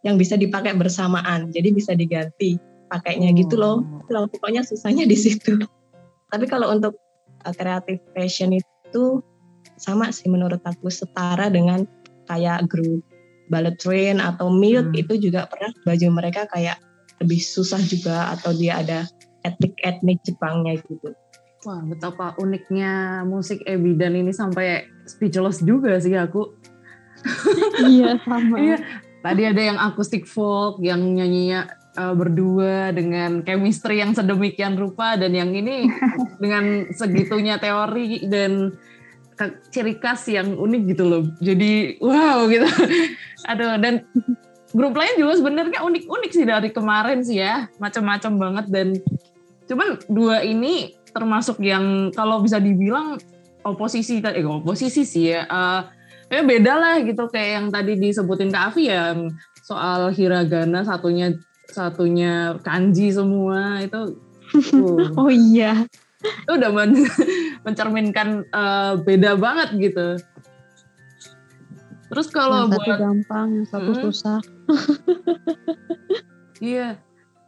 yang 0.01 0.17
bisa 0.17 0.37
dipakai 0.37 0.73
bersamaan. 0.73 1.53
Jadi 1.53 1.69
bisa 1.73 1.93
diganti 1.93 2.57
pakainya 2.89 3.29
gitu 3.37 3.61
loh. 3.61 3.85
Loh 4.09 4.25
pokoknya 4.25 4.65
susahnya 4.65 5.05
di 5.05 5.17
situ. 5.17 5.61
Tapi 6.33 6.45
kalau 6.49 6.73
untuk 6.73 6.97
uh, 7.45 7.53
kreatif 7.53 8.01
fashion 8.17 8.57
itu 8.57 9.21
sama 9.77 10.09
sih 10.09 10.29
menurut 10.29 10.61
aku 10.65 10.89
setara 10.89 11.49
dengan 11.49 11.85
kayak 12.25 12.65
grup 12.69 13.05
ballet 13.53 13.77
train 13.77 14.17
atau 14.17 14.49
mute 14.49 14.89
Hmm. 14.89 14.97
itu 14.97 15.13
juga 15.29 15.45
pernah 15.49 15.73
baju 15.83 16.07
mereka 16.13 16.47
kayak 16.49 16.79
lebih 17.21 17.41
susah 17.41 17.81
juga 17.83 18.33
atau 18.33 18.55
dia 18.55 18.81
ada 18.81 18.99
etnik-etnik 19.43 20.23
Jepangnya 20.23 20.79
gitu. 20.81 21.13
Wah, 21.63 21.79
betapa 21.83 22.35
uniknya 22.39 23.23
musik 23.23 23.63
Ebidan 23.63 24.19
ini 24.19 24.35
sampai 24.35 24.87
speechless 25.07 25.63
juga 25.63 25.95
sih 25.99 26.15
aku. 26.15 26.51
iya 27.91 28.19
sama. 28.23 28.59
Iya. 28.59 28.77
Tadi 29.23 29.41
ada 29.47 29.61
yang 29.63 29.79
akustik 29.79 30.27
folk, 30.27 30.83
yang 30.83 30.99
nyanyinya 30.99 31.71
uh, 31.95 32.11
berdua 32.11 32.91
dengan 32.91 33.39
chemistry 33.47 34.03
yang 34.03 34.11
sedemikian 34.11 34.75
rupa 34.75 35.15
dan 35.15 35.31
yang 35.31 35.55
ini 35.55 35.87
dengan 36.43 36.91
segitunya 36.91 37.55
teori 37.61 38.27
dan 38.27 38.75
ciri 39.73 39.97
khas 39.97 40.29
yang 40.29 40.59
unik 40.59 40.81
gitu 40.93 41.03
loh. 41.07 41.23
Jadi 41.39 41.97
wow 42.03 42.45
gitu. 42.51 42.67
Aduh 43.49 43.79
dan 43.79 44.03
grup 44.73 44.97
lain 44.97 45.15
juga 45.21 45.33
sebenarnya 45.37 45.79
unik-unik 45.85 46.31
sih 46.33 46.45
dari 46.45 46.69
kemarin 46.73 47.21
sih 47.21 47.39
ya. 47.39 47.69
Macam-macam 47.77 48.31
banget 48.35 48.65
dan 48.73 48.87
cuman 49.69 50.01
dua 50.11 50.43
ini 50.43 50.97
termasuk 51.13 51.61
yang 51.63 52.09
kalau 52.11 52.41
bisa 52.41 52.57
dibilang 52.59 53.21
oposisi 53.63 54.19
eh 54.19 54.43
oposisi 54.43 55.05
sih 55.05 55.31
ya. 55.31 55.45
Uh, 55.47 55.81
ya 56.33 56.41
beda 56.41 56.73
lah 56.73 56.95
gitu 57.05 57.29
kayak 57.29 57.49
yang 57.61 57.67
tadi 57.69 57.93
disebutin 57.95 58.49
Kak 58.49 58.73
Afi 58.73 58.89
ya 58.89 59.13
soal 59.61 60.09
hiragana 60.11 60.81
satunya 60.81 61.37
satunya 61.69 62.57
kanji 62.65 63.13
semua 63.13 63.79
itu 63.85 64.17
uh. 64.73 65.13
oh 65.21 65.29
iya 65.29 65.85
itu 66.23 66.51
udah 66.55 66.71
men 66.71 67.05
mencerminkan 67.67 68.47
uh, 68.51 68.99
beda 69.03 69.35
banget 69.35 69.69
gitu. 69.91 70.07
Terus 72.13 72.29
kalau 72.29 72.69
yang 72.69 72.69
buat 72.69 72.85
satu 72.85 73.01
gampang, 73.01 73.47
yang 73.57 73.67
satu 73.67 73.91
hmm, 73.91 74.01
susah. 74.05 74.39
iya. 76.73 77.01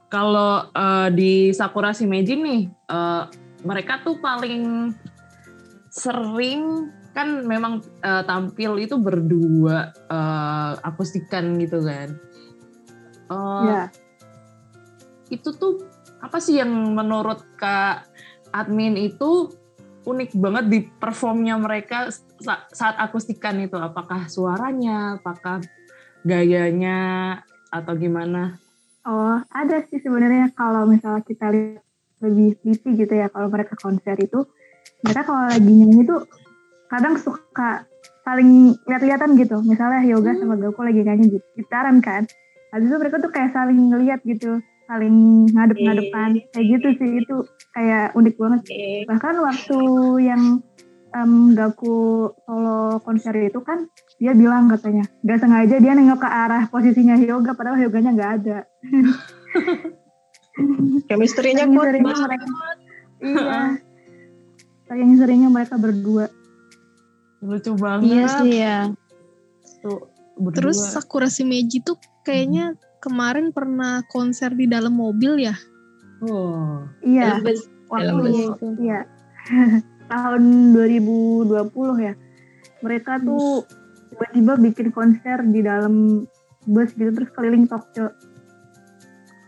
Kalau 0.09 0.73
uh, 0.73 1.09
di 1.13 1.53
Sakura 1.53 1.93
Shimeji 1.93 2.33
nih, 2.33 2.61
uh, 2.89 3.29
mereka 3.61 4.01
tuh 4.01 4.17
paling 4.17 4.89
sering 5.93 6.89
kan 7.13 7.45
memang 7.45 7.85
uh, 8.01 8.25
tampil 8.25 8.81
itu 8.81 8.97
berdua 8.97 9.93
uh, 10.09 10.81
akustikan 10.81 11.61
gitu 11.61 11.85
kan. 11.85 12.17
Uh, 13.29 13.63
ya. 13.69 13.83
Itu 15.29 15.53
tuh 15.53 15.85
apa 16.25 16.41
sih 16.41 16.57
yang 16.57 16.73
menurut 16.97 17.45
Kak 17.61 18.09
admin 18.49 18.97
itu 18.97 19.53
unik 20.05 20.37
banget 20.37 20.65
di 20.69 20.79
performnya 20.85 21.57
mereka 21.57 22.13
saat 22.71 22.95
akustikan 23.01 23.57
itu. 23.59 23.75
Apakah 23.75 24.29
suaranya 24.29 25.17
apakah 25.17 25.65
gayanya 26.21 26.97
atau 27.73 27.93
gimana? 27.97 28.61
Oh 29.05 29.41
ada 29.49 29.81
sih 29.89 29.99
sebenarnya. 29.99 30.53
Kalau 30.53 30.85
misalnya 30.85 31.25
kita 31.25 31.49
lihat 31.49 31.81
lebih 32.23 32.55
teliti 32.61 32.89
gitu 32.95 33.13
ya 33.13 33.27
kalau 33.27 33.51
mereka 33.51 33.75
konser 33.75 34.15
itu 34.17 34.47
mereka 35.03 35.27
kalau 35.27 35.51
lagi 35.51 35.67
nyanyi 35.67 36.07
tuh 36.07 36.23
kadang 36.87 37.19
suka 37.19 37.83
saling 38.23 38.77
lihat-lihatan 38.85 39.35
gitu. 39.41 39.57
Misalnya 39.65 40.05
yoga 40.05 40.31
hmm. 40.33 40.39
sama 40.45 40.55
Gauko 40.61 40.81
lagi 40.85 41.01
nyanyi 41.01 41.41
gitu 41.41 41.47
gitaran 41.57 41.99
kan. 41.99 42.29
Habis 42.69 42.87
itu 42.93 42.97
mereka 43.01 43.17
tuh 43.21 43.31
kayak 43.33 43.51
saling 43.53 43.89
ngeliat 43.89 44.21
gitu 44.21 44.61
saling 44.85 45.49
ngadep-ngadepan. 45.49 46.29
Okay. 46.37 46.49
kayak 46.53 46.65
gitu 46.77 46.87
sih 47.01 47.09
itu 47.21 47.35
kayak 47.73 48.13
unik 48.13 48.35
banget 48.37 48.61
okay. 48.65 48.97
bahkan 49.09 49.35
waktu 49.41 49.79
yang 50.21 50.43
um, 51.17 51.57
Gaku 51.57 52.29
solo 52.45 53.01
konser 53.01 53.49
itu 53.49 53.59
kan 53.65 53.89
dia 54.21 54.31
bilang 54.31 54.71
katanya 54.71 55.03
gak 55.25 55.43
sengaja 55.43 55.75
dia 55.81 55.93
nengok 55.97 56.23
ke 56.23 56.29
arah 56.29 56.63
posisinya 56.71 57.19
Hyoga 57.19 57.57
padahal 57.57 57.81
Hyoganya 57.81 58.15
nggak 58.15 58.31
ada. 58.41 58.57
Chemistry-nya 61.11 61.67
kuat 61.67 61.99
mereka. 61.99 62.47
Iya. 63.19 63.59
Saking 64.87 65.19
seringnya 65.19 65.49
mereka 65.51 65.75
berdua. 65.75 66.31
Lucu 67.43 67.75
banget. 67.75 68.07
iya 68.07 68.25
sih 68.39 68.55
ya 68.55 68.95
tuh 69.85 70.01
Terus 70.35 70.75
Sakura 70.75 71.31
Shimeji 71.31 71.79
tuh 71.79 71.95
kayaknya 72.27 72.75
kemarin 73.05 73.53
pernah 73.53 74.01
konser 74.09 74.49
di 74.57 74.65
dalam 74.65 74.97
mobil 74.97 75.45
ya? 75.45 75.53
Oh. 76.25 76.81
Iya. 77.05 77.37
Waktu 77.85 78.25
itu. 78.33 78.67
Iya. 78.81 79.05
Tahun 80.11 80.43
2020 80.73 81.53
ya. 82.01 82.13
Mereka 82.81 83.21
tuh 83.21 83.65
tiba-tiba 84.09 84.53
bikin 84.57 84.89
konser 84.89 85.45
di 85.45 85.61
dalam 85.61 86.25
bus 86.65 86.89
gitu 86.97 87.13
terus 87.13 87.29
keliling 87.33 87.69
Tokyo. 87.69 88.09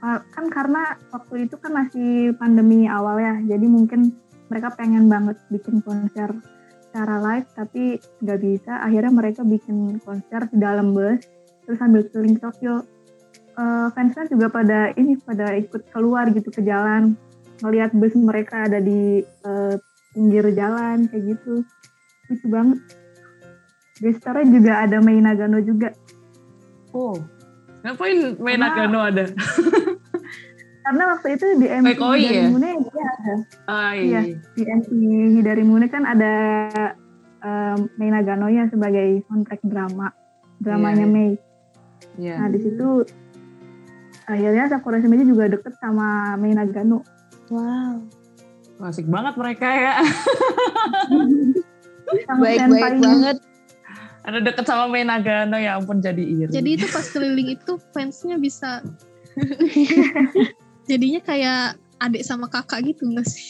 Kan 0.06 0.46
karena 0.54 0.93
waktu 1.10 1.50
itu 1.50 1.58
kan 1.58 1.74
masih 1.74 2.38
pandemi 2.38 2.86
awal 2.86 3.17
ya, 3.17 3.36
jadi 3.43 3.65
mungkin 3.65 4.13
mereka 4.48 4.72
pengen 4.78 5.10
banget 5.10 5.36
bikin 5.50 5.82
konser 5.82 6.32
secara 6.88 7.20
live 7.20 7.50
tapi 7.58 7.98
nggak 8.22 8.39
bisa. 8.39 8.80
Akhirnya 8.86 9.12
mereka 9.12 9.41
bikin 9.41 9.98
konser 10.02 10.46
di 10.54 10.58
dalam 10.62 10.93
bus 10.93 11.26
terus 11.67 11.78
sambil 11.84 12.08
keliling 12.08 12.39
Tokyo 12.39 12.88
uh, 13.58 13.88
fansnya 13.91 14.30
juga 14.30 14.48
pada 14.54 14.93
ini 14.96 15.17
pada 15.20 15.58
ikut 15.58 15.89
keluar 15.91 16.30
gitu 16.32 16.48
ke 16.54 16.62
jalan. 16.63 17.17
Melihat 17.65 17.89
bus 17.98 18.13
mereka 18.13 18.70
ada 18.70 18.78
di 18.78 19.26
uh, 19.43 19.76
pinggir 20.13 20.54
jalan 20.54 21.10
kayak 21.10 21.36
gitu. 21.36 21.65
Lucu 22.30 22.48
banget. 22.48 22.80
Gestarnya 23.98 24.46
juga 24.54 24.74
ada 24.86 24.98
Mei 25.02 25.17
Nagano 25.17 25.58
juga. 25.65 25.89
Oh. 26.93 27.17
Ngapain 27.82 28.38
Mei 28.38 28.58
Nagano 28.62 29.00
ada? 29.02 29.26
Karena 30.88 31.04
waktu 31.12 31.36
itu 31.36 31.46
di 31.60 31.67
MC 31.67 32.00
oh, 32.00 32.15
iya. 32.15 32.48
Mune 32.48 32.72
dia 32.80 33.04
ada. 33.04 33.34
Oh, 33.67 33.91
iya. 33.91 34.22
iya 34.24 34.39
di 34.56 34.63
MC 34.63 34.89
dari 35.43 35.63
Mune 35.65 35.91
kan 35.91 36.06
ada 36.06 36.34
um, 37.41 37.89
Mei 37.98 38.13
Nagano 38.13 38.48
ya 38.54 38.70
sebagai 38.70 39.26
soundtrack 39.28 39.65
drama. 39.65 40.13
Dramanya 40.62 41.10
yeah. 41.10 41.12
Mei. 41.12 41.32
Yeah. 42.17 42.38
nah 42.41 42.50
di 42.54 42.62
situ 42.62 43.06
akhirnya 44.28 44.68
Sakura 44.68 45.00
Shimeji 45.00 45.24
juga 45.24 45.48
deket 45.48 45.74
sama 45.80 46.36
Mei 46.36 46.52
Nagano. 46.52 47.02
Wow. 47.48 48.04
Asik 48.84 49.08
banget 49.08 49.34
mereka 49.40 49.68
ya. 49.72 49.94
Baik-baik 52.36 53.00
banget. 53.00 53.38
Ada 54.28 54.40
deket 54.44 54.66
sama 54.68 54.92
Mei 54.92 55.08
Nagano 55.08 55.56
ya 55.56 55.80
ampun 55.80 56.04
jadi 56.04 56.20
iri. 56.20 56.52
Jadi 56.52 56.70
itu 56.76 56.86
pas 56.92 57.08
keliling 57.08 57.56
itu 57.56 57.80
fansnya 57.96 58.36
bisa 58.36 58.84
jadinya 60.92 61.22
kayak 61.24 61.80
adik 62.04 62.28
sama 62.28 62.52
kakak 62.52 62.84
gitu 62.84 63.08
nggak 63.08 63.26
sih? 63.26 63.48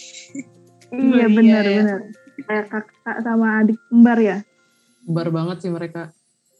iya 0.93 1.27
benar 1.27 1.63
iya, 1.65 1.81
benar. 1.83 1.99
Kayak 2.45 2.65
kakak 2.69 3.17
sama 3.25 3.65
adik 3.65 3.79
kembar 3.89 4.19
ya. 4.21 4.37
Kembar 5.03 5.27
banget 5.33 5.57
sih 5.65 5.71
mereka 5.73 6.13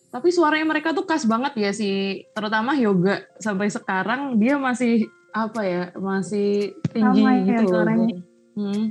tapi 0.07 0.31
suaranya 0.31 0.67
mereka 0.67 0.95
tuh 0.95 1.03
khas 1.03 1.27
banget 1.27 1.53
ya 1.59 1.71
sih 1.75 2.23
terutama 2.31 2.73
yoga 2.79 3.27
sampai 3.37 3.67
sekarang 3.67 4.39
dia 4.39 4.55
masih 4.55 5.07
apa 5.35 5.61
ya 5.61 5.83
masih 5.99 6.73
tinggi 6.89 7.21
Sama 7.21 7.31
ya 7.35 7.43
gitu 7.43 7.63
ya, 7.63 7.69
suaranya. 7.69 8.17
Hmm. 8.57 8.85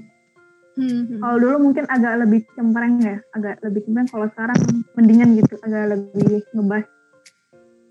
Hmm. 0.76 1.18
Kalau 1.24 1.36
dulu 1.40 1.56
mungkin 1.72 1.88
agak 1.88 2.20
lebih 2.20 2.44
cempreng 2.52 3.00
ya, 3.00 3.16
agak 3.32 3.64
lebih 3.64 3.80
cempreng. 3.88 4.08
Kalau 4.12 4.26
sekarang 4.28 4.58
mendingan 4.92 5.32
gitu, 5.40 5.56
agak 5.64 5.96
lebih 5.96 6.44
ngebas. 6.52 6.84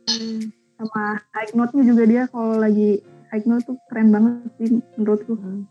Hmm. 0.05 0.41
Sama 0.77 1.03
high 1.33 1.51
note-nya 1.57 1.83
juga 1.89 2.03
dia 2.05 2.23
kalau 2.29 2.61
lagi 2.61 3.01
high 3.33 3.45
note 3.49 3.65
tuh 3.65 3.77
keren 3.89 4.13
banget 4.13 4.53
sih 4.61 4.69
menurutku. 4.95 5.33
Hmm. 5.33 5.65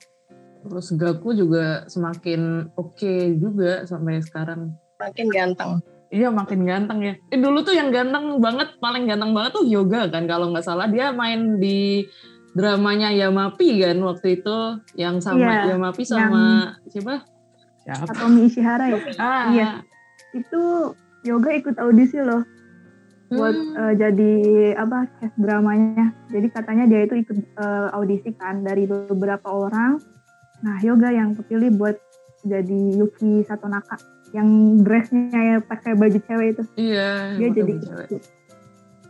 Terus 0.64 0.86
Gaku 0.96 1.28
juga 1.38 1.86
semakin 1.86 2.72
oke 2.74 2.98
okay 2.98 3.38
juga 3.38 3.86
sampai 3.86 4.18
sekarang. 4.18 4.74
Makin 4.98 5.28
ganteng. 5.30 5.84
Iya 6.12 6.28
makin 6.30 6.62
ganteng 6.62 7.00
ya. 7.02 7.14
Eh, 7.32 7.38
dulu 7.40 7.64
tuh 7.66 7.74
yang 7.74 7.90
ganteng 7.90 8.38
banget, 8.38 8.78
paling 8.78 9.08
ganteng 9.08 9.34
banget 9.34 9.56
tuh 9.56 9.66
Yoga 9.66 10.06
kan 10.12 10.28
kalau 10.30 10.52
nggak 10.52 10.62
salah 10.62 10.86
dia 10.86 11.10
main 11.10 11.58
di 11.58 12.06
dramanya 12.54 13.10
Yamapi 13.10 13.82
kan 13.82 13.98
waktu 13.98 14.40
itu 14.40 14.56
yang 14.94 15.18
sama 15.18 15.42
iya, 15.42 15.74
Yamapi 15.74 16.02
sama 16.06 16.22
yang 16.78 16.90
siapa? 16.92 17.14
Siapa? 17.82 18.04
Atomi 18.14 18.46
Ishihara 18.46 18.86
ya. 18.94 18.98
Ah. 19.18 19.44
Iya. 19.50 19.70
Itu 20.32 20.94
Yoga 21.26 21.50
ikut 21.50 21.76
audisi 21.82 22.22
loh 22.22 22.46
buat 23.34 23.56
hmm. 23.56 23.74
uh, 23.74 23.94
jadi 23.98 24.32
apa 24.78 25.10
cast 25.18 25.34
dramanya. 25.34 26.14
Jadi 26.30 26.46
katanya 26.54 26.84
dia 26.86 27.00
itu 27.10 27.18
ikut 27.26 27.38
uh, 27.58 27.90
audisi 27.90 28.30
kan 28.38 28.62
dari 28.62 28.86
beberapa 28.86 29.50
orang. 29.50 29.98
Nah 30.62 30.78
Yoga 30.78 31.10
yang 31.10 31.34
kepilih 31.34 31.74
buat 31.74 31.98
jadi 32.46 33.02
Yuki 33.02 33.42
Satonaka 33.42 34.13
yang 34.34 34.82
dressnya 34.82 35.38
ya 35.38 35.56
pakai 35.62 35.94
baju 35.94 36.18
cewek 36.26 36.58
itu. 36.58 36.62
Iya. 36.74 37.38
Dia 37.38 37.48
jadi 37.54 37.72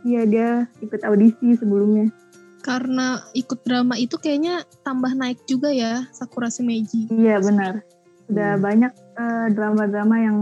Iya 0.05 0.21
dia 0.29 0.49
ikut 0.85 1.01
audisi 1.01 1.57
sebelumnya. 1.57 2.13
Karena 2.61 3.25
ikut 3.33 3.65
drama 3.65 3.97
itu 3.97 4.21
kayaknya 4.21 4.61
tambah 4.85 5.09
naik 5.17 5.41
juga 5.49 5.73
ya 5.73 6.05
Sakura 6.13 6.53
Shimeji. 6.53 7.09
Iya 7.09 7.41
benar. 7.41 7.81
Udah 8.29 8.57
hmm. 8.57 8.61
banyak 8.61 8.93
uh, 9.17 9.47
drama-drama 9.49 10.15
yang 10.21 10.39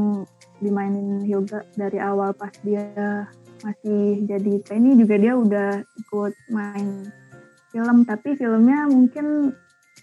dimainin 0.60 1.24
Hyoga 1.24 1.64
dari 1.80 2.00
awal 2.00 2.36
pas 2.36 2.52
dia 2.64 2.92
masih 3.64 4.28
jadi 4.28 4.60
trainee 4.68 5.00
juga 5.00 5.16
dia 5.16 5.34
udah 5.36 5.70
ikut 5.96 6.34
main 6.52 7.08
film 7.72 8.04
tapi 8.04 8.36
filmnya 8.36 8.88
mungkin 8.92 9.56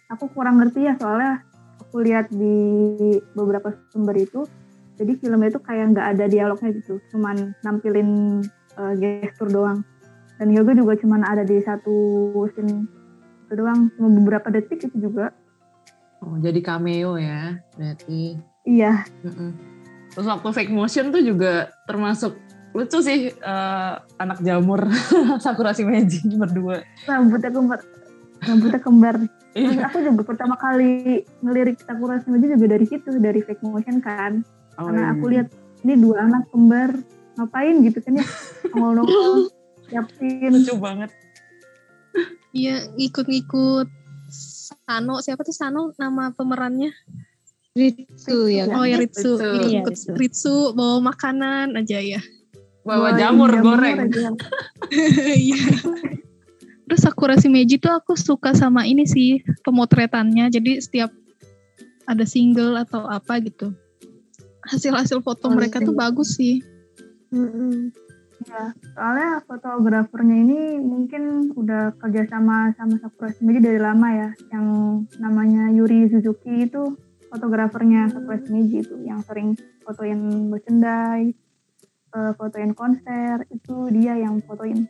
aku 0.09 0.33
kurang 0.33 0.61
ngerti 0.61 0.89
ya 0.89 0.97
soalnya 0.97 1.45
aku 1.81 2.01
lihat 2.05 2.33
di 2.33 2.57
beberapa 3.37 3.73
sumber 3.93 4.17
itu 4.17 4.45
jadi 5.01 5.13
filmnya 5.17 5.49
itu 5.49 5.59
kayak 5.59 5.85
nggak 5.91 6.07
ada 6.13 6.25
dialognya 6.27 6.71
gitu 6.77 7.01
cuman 7.09 7.57
nampilin 7.61 8.41
uh, 8.77 8.93
gestur 8.95 9.49
doang 9.49 9.81
dan 10.37 10.49
Hyogo 10.49 10.73
juga 10.75 10.93
cuma 10.97 11.17
ada 11.21 11.41
di 11.41 11.57
satu 11.59 11.97
scene 12.51 12.85
itu 13.43 13.53
doang 13.55 13.89
cuma 13.91 14.09
beberapa 14.15 14.49
detik 14.49 14.85
itu 14.85 14.97
juga 15.01 15.33
Oh, 16.21 16.37
jadi 16.37 16.61
cameo 16.61 17.17
ya, 17.17 17.57
berarti. 17.75 18.37
iya 18.63 19.09
Mm-mm. 19.25 19.57
Terus 20.13 20.29
waktu 20.29 20.53
fake 20.53 20.69
motion 20.69 21.09
tuh 21.09 21.25
juga 21.25 21.73
termasuk 21.87 22.37
lucu 22.71 23.01
sih 23.01 23.33
eh, 23.33 23.93
anak 24.15 24.39
jamur 24.41 24.85
Sakura 25.43 25.73
Shimeji 25.73 26.21
berdua. 26.31 26.85
rambutnya 27.03 27.49
kembar 27.49 27.81
rambutnya 28.39 28.79
kembar 28.79 29.17
Terus 29.51 29.75
Iya. 29.75 29.89
aku 29.89 29.99
juga 29.99 30.23
pertama 30.23 30.55
kali 30.55 30.93
ngelirik 31.41 31.81
Sakura 31.81 32.21
Shimeji 32.21 32.53
juga 32.53 32.67
dari 32.69 32.85
situ 32.85 33.09
dari 33.17 33.41
fake 33.41 33.65
motion 33.65 33.99
kan 33.99 34.45
Oh, 34.81 34.89
karena 34.89 35.03
iya. 35.05 35.13
aku 35.13 35.25
lihat 35.29 35.49
ini 35.85 35.95
dua 36.01 36.17
anak 36.25 36.49
kembar 36.49 36.91
ngapain 37.37 37.77
gitu 37.85 37.99
kan 38.01 38.13
ya 38.17 38.27
nongol-nongol 38.73 39.53
siapin 39.91 40.51
lucu 40.57 40.75
banget. 40.81 41.11
Iya, 42.51 42.91
ngikut-ngikut 42.99 43.89
Sano, 44.31 45.23
siapa 45.23 45.43
tuh 45.47 45.55
Sano 45.55 45.95
nama 45.99 46.35
pemerannya? 46.35 46.91
Ritsu 47.71 48.51
ya 48.51 48.67
Oh 48.75 48.83
ya 48.83 48.99
Ritsu, 48.99 49.39
Ritsu. 49.39 49.51
Iya, 49.71 49.81
Ritsu. 49.87 50.11
Ritsu 50.19 50.57
bawa 50.75 51.15
makanan 51.15 51.79
aja 51.79 52.03
ya. 52.03 52.19
Bawa 52.83 53.15
Bawain 53.15 53.19
jamur 53.19 53.51
goreng. 53.63 54.11
aja. 54.11 54.31
Iya. 55.47 55.61
Terus 56.91 57.01
Sakura 57.07 57.39
Shimeji 57.39 57.79
tuh 57.79 57.95
aku 57.95 58.19
suka 58.19 58.51
sama 58.59 58.83
ini 58.83 59.07
sih 59.07 59.39
pemotretannya. 59.63 60.51
Jadi 60.51 60.83
setiap 60.83 61.15
ada 62.11 62.27
single 62.27 62.75
atau 62.83 63.07
apa 63.07 63.39
gitu. 63.39 63.71
Hasil-hasil 64.71 65.19
foto 65.21 65.47
Oh, 65.47 65.53
mereka 65.53 65.79
tuh 65.79 65.91
single. 65.91 66.01
bagus 66.01 66.29
sih. 66.35 66.63
Ya, 68.41 68.63
soalnya 68.97 69.45
fotografernya 69.45 70.37
ini 70.41 70.61
mungkin 70.81 71.53
udah 71.53 71.93
kerja 71.95 72.25
sama 72.27 72.73
sama 72.73 72.97
Sakura 72.97 73.31
Shimeji 73.31 73.61
dari 73.61 73.79
lama 73.79 74.09
ya. 74.11 74.29
Yang 74.49 74.67
namanya 75.19 75.69
Yuri 75.71 76.09
Suzuki 76.09 76.65
itu 76.65 76.97
fotografernya 77.29 78.09
Sakura 78.09 78.41
Shimeji 78.41 78.81
itu 78.81 78.97
yang 79.01 79.21
sering 79.23 79.55
fotoin 79.83 80.49
merchandise, 80.49 81.37
eh, 82.11 82.33
fotoin 82.35 82.73
konser 82.73 83.45
itu 83.51 83.93
dia 83.93 84.17
yang 84.17 84.41
fotoin 84.41 84.89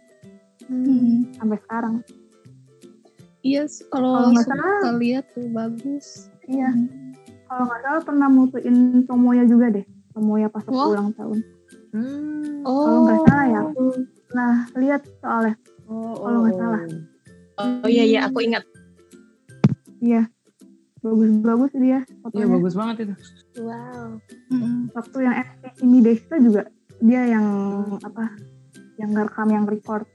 Hmm. 0.62 1.26
sampai 1.34 1.58
sekarang. 1.58 1.94
Iya, 3.40 3.64
s- 3.64 3.82
Kalau 3.84 4.14
kalau 4.14 4.28
nggak 4.30 4.46
suka 4.46 4.54
salah- 4.54 4.96
lihat 4.96 5.24
tuh 5.26 5.48
bagus. 5.50 6.06
Iya, 6.46 6.70
kalau 7.50 7.64
nggak 7.66 7.80
salah 7.82 8.02
pernah 8.06 8.28
mutuin 8.30 8.76
Tomoya 9.04 9.42
juga 9.42 9.66
deh. 9.68 9.82
Tomoya 10.10 10.46
pas 10.46 10.62
waktu 10.62 10.70
Wah. 10.72 10.88
ulang 10.88 11.10
tahun. 11.12 11.38
Hmm. 11.90 12.62
Kalau 12.62 12.98
nggak 13.02 13.20
salah 13.26 13.44
ya, 13.44 13.58
aku 13.66 13.82
pernah 14.24 14.52
lihat 14.76 15.02
soalnya. 15.18 15.54
Oh, 15.84 16.14
Kalau 16.16 16.38
nggak 16.40 16.56
salah. 16.56 16.80
Oh 17.82 17.88
iya 17.90 18.04
iya 18.06 18.20
aku 18.24 18.38
ingat. 18.40 18.62
Iya, 20.00 20.30
bagus-bagus 20.98 21.70
dia 21.74 22.00
Iya 22.00 22.00
fotonya. 22.22 22.46
bagus 22.48 22.74
banget 22.74 22.96
itu. 23.02 23.14
wow 23.60 24.08
waktu 24.94 25.18
yang 25.20 25.34
FP 25.36 25.62
Kimi 25.76 25.98
Desta 26.00 26.36
juga 26.38 26.62
dia 26.98 27.22
yang 27.26 27.46
apa 28.00 28.32
yang 28.96 29.10
ngerekam 29.10 29.48
yang 29.50 29.64
record 29.66 30.06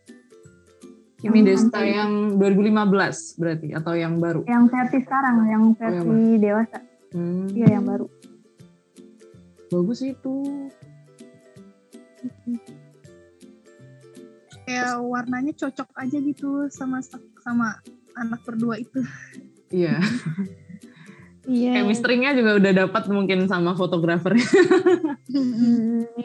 Kimi 1.17 1.41
Yang 1.41 1.69
Desta 1.69 1.81
yang 1.81 2.37
2015 2.37 3.37
berarti 3.37 3.67
atau 3.73 3.93
yang 3.93 4.17
baru? 4.17 4.41
yang 4.45 4.65
versi 4.65 4.97
sekarang 5.01 5.35
yang 5.45 5.63
versi 5.75 6.39
dewasa 6.39 6.77
Hmm. 7.15 7.47
iya 7.55 7.79
yang 7.79 7.87
baru 7.87 8.11
Bagus 9.75 9.99
itu. 10.05 10.35
Kayak 14.65 14.97
warnanya 15.05 15.53
cocok 15.53 15.89
aja 15.99 16.17
gitu 16.21 16.69
sama 16.73 17.01
sama 17.41 17.81
anak 18.17 18.41
berdua 18.45 18.81
itu. 18.81 19.01
Iya. 19.69 20.01
iya 21.45 21.81
Chemistry-nya 21.81 22.33
juga 22.37 22.57
udah 22.57 22.71
dapat 22.85 23.03
mungkin 23.09 23.45
sama 23.49 23.77
fotografernya. 23.77 24.47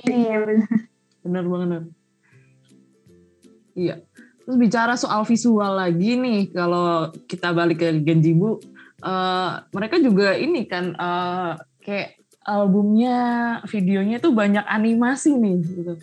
iya 0.08 0.36
benar 0.40 0.68
Bener 1.20 1.44
banget. 1.48 1.84
Iya. 3.76 3.96
Terus 4.44 4.56
bicara 4.56 4.94
soal 4.96 5.22
visual 5.28 5.76
lagi 5.76 6.16
nih, 6.16 6.50
kalau 6.50 7.12
kita 7.28 7.52
balik 7.52 7.84
ke 7.84 7.88
Genjibu, 8.02 8.58
eh, 9.00 9.52
mereka 9.72 9.96
juga 10.00 10.36
ini 10.36 10.64
kan 10.68 10.94
eh, 10.94 11.52
kayak 11.84 12.20
albumnya, 12.44 13.18
videonya 13.68 14.18
tuh 14.18 14.32
banyak 14.32 14.64
animasi 14.64 15.36
nih 15.36 15.60
gitu. 15.60 15.94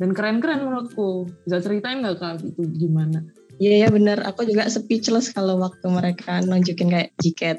Dan 0.00 0.16
keren-keren 0.16 0.64
menurutku. 0.64 1.28
Bisa 1.44 1.60
ceritain 1.60 2.00
nggak 2.00 2.16
kak 2.20 2.40
itu 2.44 2.62
gimana? 2.72 3.20
Iya 3.60 3.84
ya 3.84 3.88
benar. 3.92 4.24
Aku 4.24 4.48
juga 4.48 4.64
speechless 4.72 5.32
kalau 5.36 5.60
waktu 5.60 5.84
mereka 5.92 6.40
nunjukin 6.40 6.88
kayak 6.88 7.10
jiket, 7.20 7.58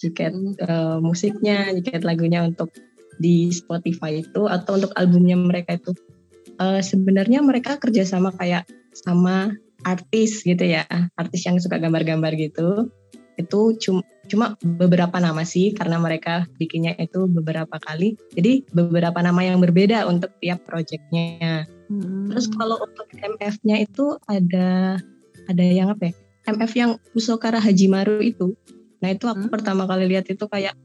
jiket 0.00 0.36
eh, 0.60 0.98
musiknya, 1.00 1.72
jiket 1.72 2.04
lagunya 2.04 2.44
untuk 2.44 2.68
di 3.18 3.50
Spotify 3.50 4.20
itu 4.20 4.44
atau 4.46 4.76
untuk 4.76 4.92
albumnya 4.94 5.40
mereka 5.40 5.80
itu. 5.80 5.96
Eh, 6.60 6.82
sebenarnya 6.84 7.40
mereka 7.40 7.80
kerjasama 7.80 8.36
kayak 8.36 8.68
sama 8.92 9.56
artis 9.86 10.42
gitu 10.42 10.64
ya, 10.66 10.84
artis 11.14 11.46
yang 11.46 11.56
suka 11.62 11.78
gambar-gambar 11.78 12.34
gitu. 12.36 12.92
Itu 13.38 13.78
cuma 13.78 14.02
cuma 14.28 14.60
beberapa 14.60 15.16
nama 15.16 15.40
sih 15.46 15.72
karena 15.72 15.96
mereka 15.96 16.44
bikinnya 16.60 16.92
itu 17.00 17.24
beberapa 17.24 17.80
kali. 17.80 18.18
Jadi 18.36 18.68
beberapa 18.76 19.16
nama 19.24 19.40
yang 19.40 19.62
berbeda 19.62 20.04
untuk 20.04 20.34
tiap 20.44 20.60
projectnya. 20.68 21.64
Terus 22.28 22.46
kalau 22.52 22.76
untuk 22.84 23.08
MF-nya 23.16 23.88
itu 23.88 24.20
ada 24.28 25.00
ada 25.48 25.64
yang 25.64 25.88
apa 25.88 26.12
ya? 26.12 26.14
MF 26.48 26.72
yang 26.76 26.90
Usokara 27.16 27.56
Hajimaru 27.60 28.20
itu. 28.20 28.52
Nah 29.00 29.14
itu 29.14 29.24
aku 29.24 29.48
Hmm. 29.48 29.52
pertama 29.52 29.88
kali 29.88 30.08
lihat 30.12 30.28
itu 30.28 30.44
kayak 30.44 30.76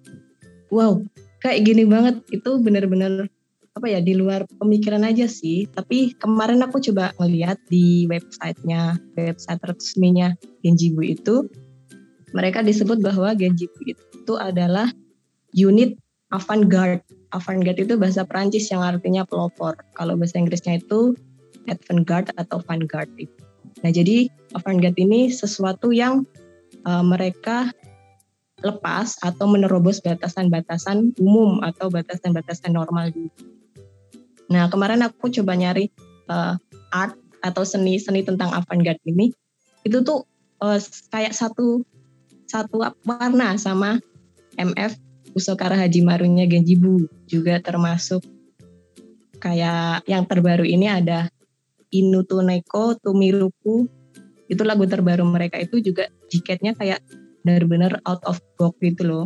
wow, 0.72 1.04
kayak 1.44 1.68
gini 1.68 1.84
banget. 1.84 2.24
Itu 2.32 2.64
bener-bener 2.64 3.28
apa 3.74 3.90
ya 3.90 4.00
di 4.00 4.14
luar 4.14 4.46
pemikiran 4.62 5.04
aja 5.04 5.26
sih. 5.26 5.66
Tapi 5.68 6.14
kemarin 6.16 6.62
aku 6.64 6.80
coba 6.80 7.12
ngeliat 7.18 7.58
di 7.68 8.06
websitenya, 8.08 9.02
website 9.18 9.62
resminya 9.66 10.32
Genjibu 10.62 11.02
itu, 11.04 11.50
mereka 12.34 12.66
disebut 12.66 13.00
bahwa 13.00 13.32
Genjibu 13.38 13.78
itu 13.86 14.34
adalah 14.36 14.90
unit 15.54 15.96
avant-garde. 16.34 17.06
Avant-garde 17.30 17.86
itu 17.86 17.94
bahasa 17.98 18.26
Prancis 18.26 18.70
yang 18.74 18.82
artinya 18.82 19.22
pelopor. 19.26 19.78
Kalau 19.94 20.18
bahasa 20.18 20.42
Inggrisnya 20.42 20.82
itu 20.82 21.14
avant-garde 21.70 22.34
atau 22.36 22.58
vanguard. 22.66 23.10
Nah, 23.86 23.92
jadi 23.94 24.28
avant-garde 24.58 24.98
ini 24.98 25.30
sesuatu 25.30 25.94
yang 25.94 26.26
uh, 26.86 27.06
mereka 27.06 27.70
lepas 28.64 29.20
atau 29.22 29.46
menerobos 29.46 30.00
batasan-batasan 30.02 31.20
umum 31.20 31.60
atau 31.62 31.92
batasan-batasan 31.92 32.74
normal. 32.74 33.12
Nah, 34.48 34.72
kemarin 34.72 35.04
aku 35.06 35.30
coba 35.30 35.54
nyari 35.54 35.92
uh, 36.32 36.56
art 36.90 37.18
atau 37.44 37.68
seni-seni 37.68 38.24
tentang 38.24 38.56
avant-garde 38.56 39.04
ini, 39.04 39.36
itu 39.84 40.00
tuh 40.00 40.24
uh, 40.64 40.80
kayak 41.12 41.36
satu 41.36 41.84
satu 42.54 42.86
warna 43.10 43.58
sama 43.58 43.98
MF 44.62 44.94
Usokara 45.34 45.74
Hajimarunya 45.74 46.46
Genjibu 46.46 47.10
juga 47.26 47.58
termasuk. 47.58 48.22
Kayak 49.42 50.06
yang 50.06 50.30
terbaru 50.30 50.62
ini 50.62 50.86
ada 50.86 51.34
Inutu 51.90 52.46
Neko 52.46 52.94
Tumiruku. 53.02 53.90
Itu 54.46 54.62
lagu 54.62 54.86
terbaru 54.86 55.26
mereka 55.26 55.58
itu 55.58 55.82
juga 55.82 56.06
jaketnya 56.30 56.78
kayak 56.78 57.02
benar-benar 57.42 57.98
out 58.06 58.22
of 58.30 58.38
box 58.62 58.78
gitu 58.86 59.04
loh. 59.10 59.26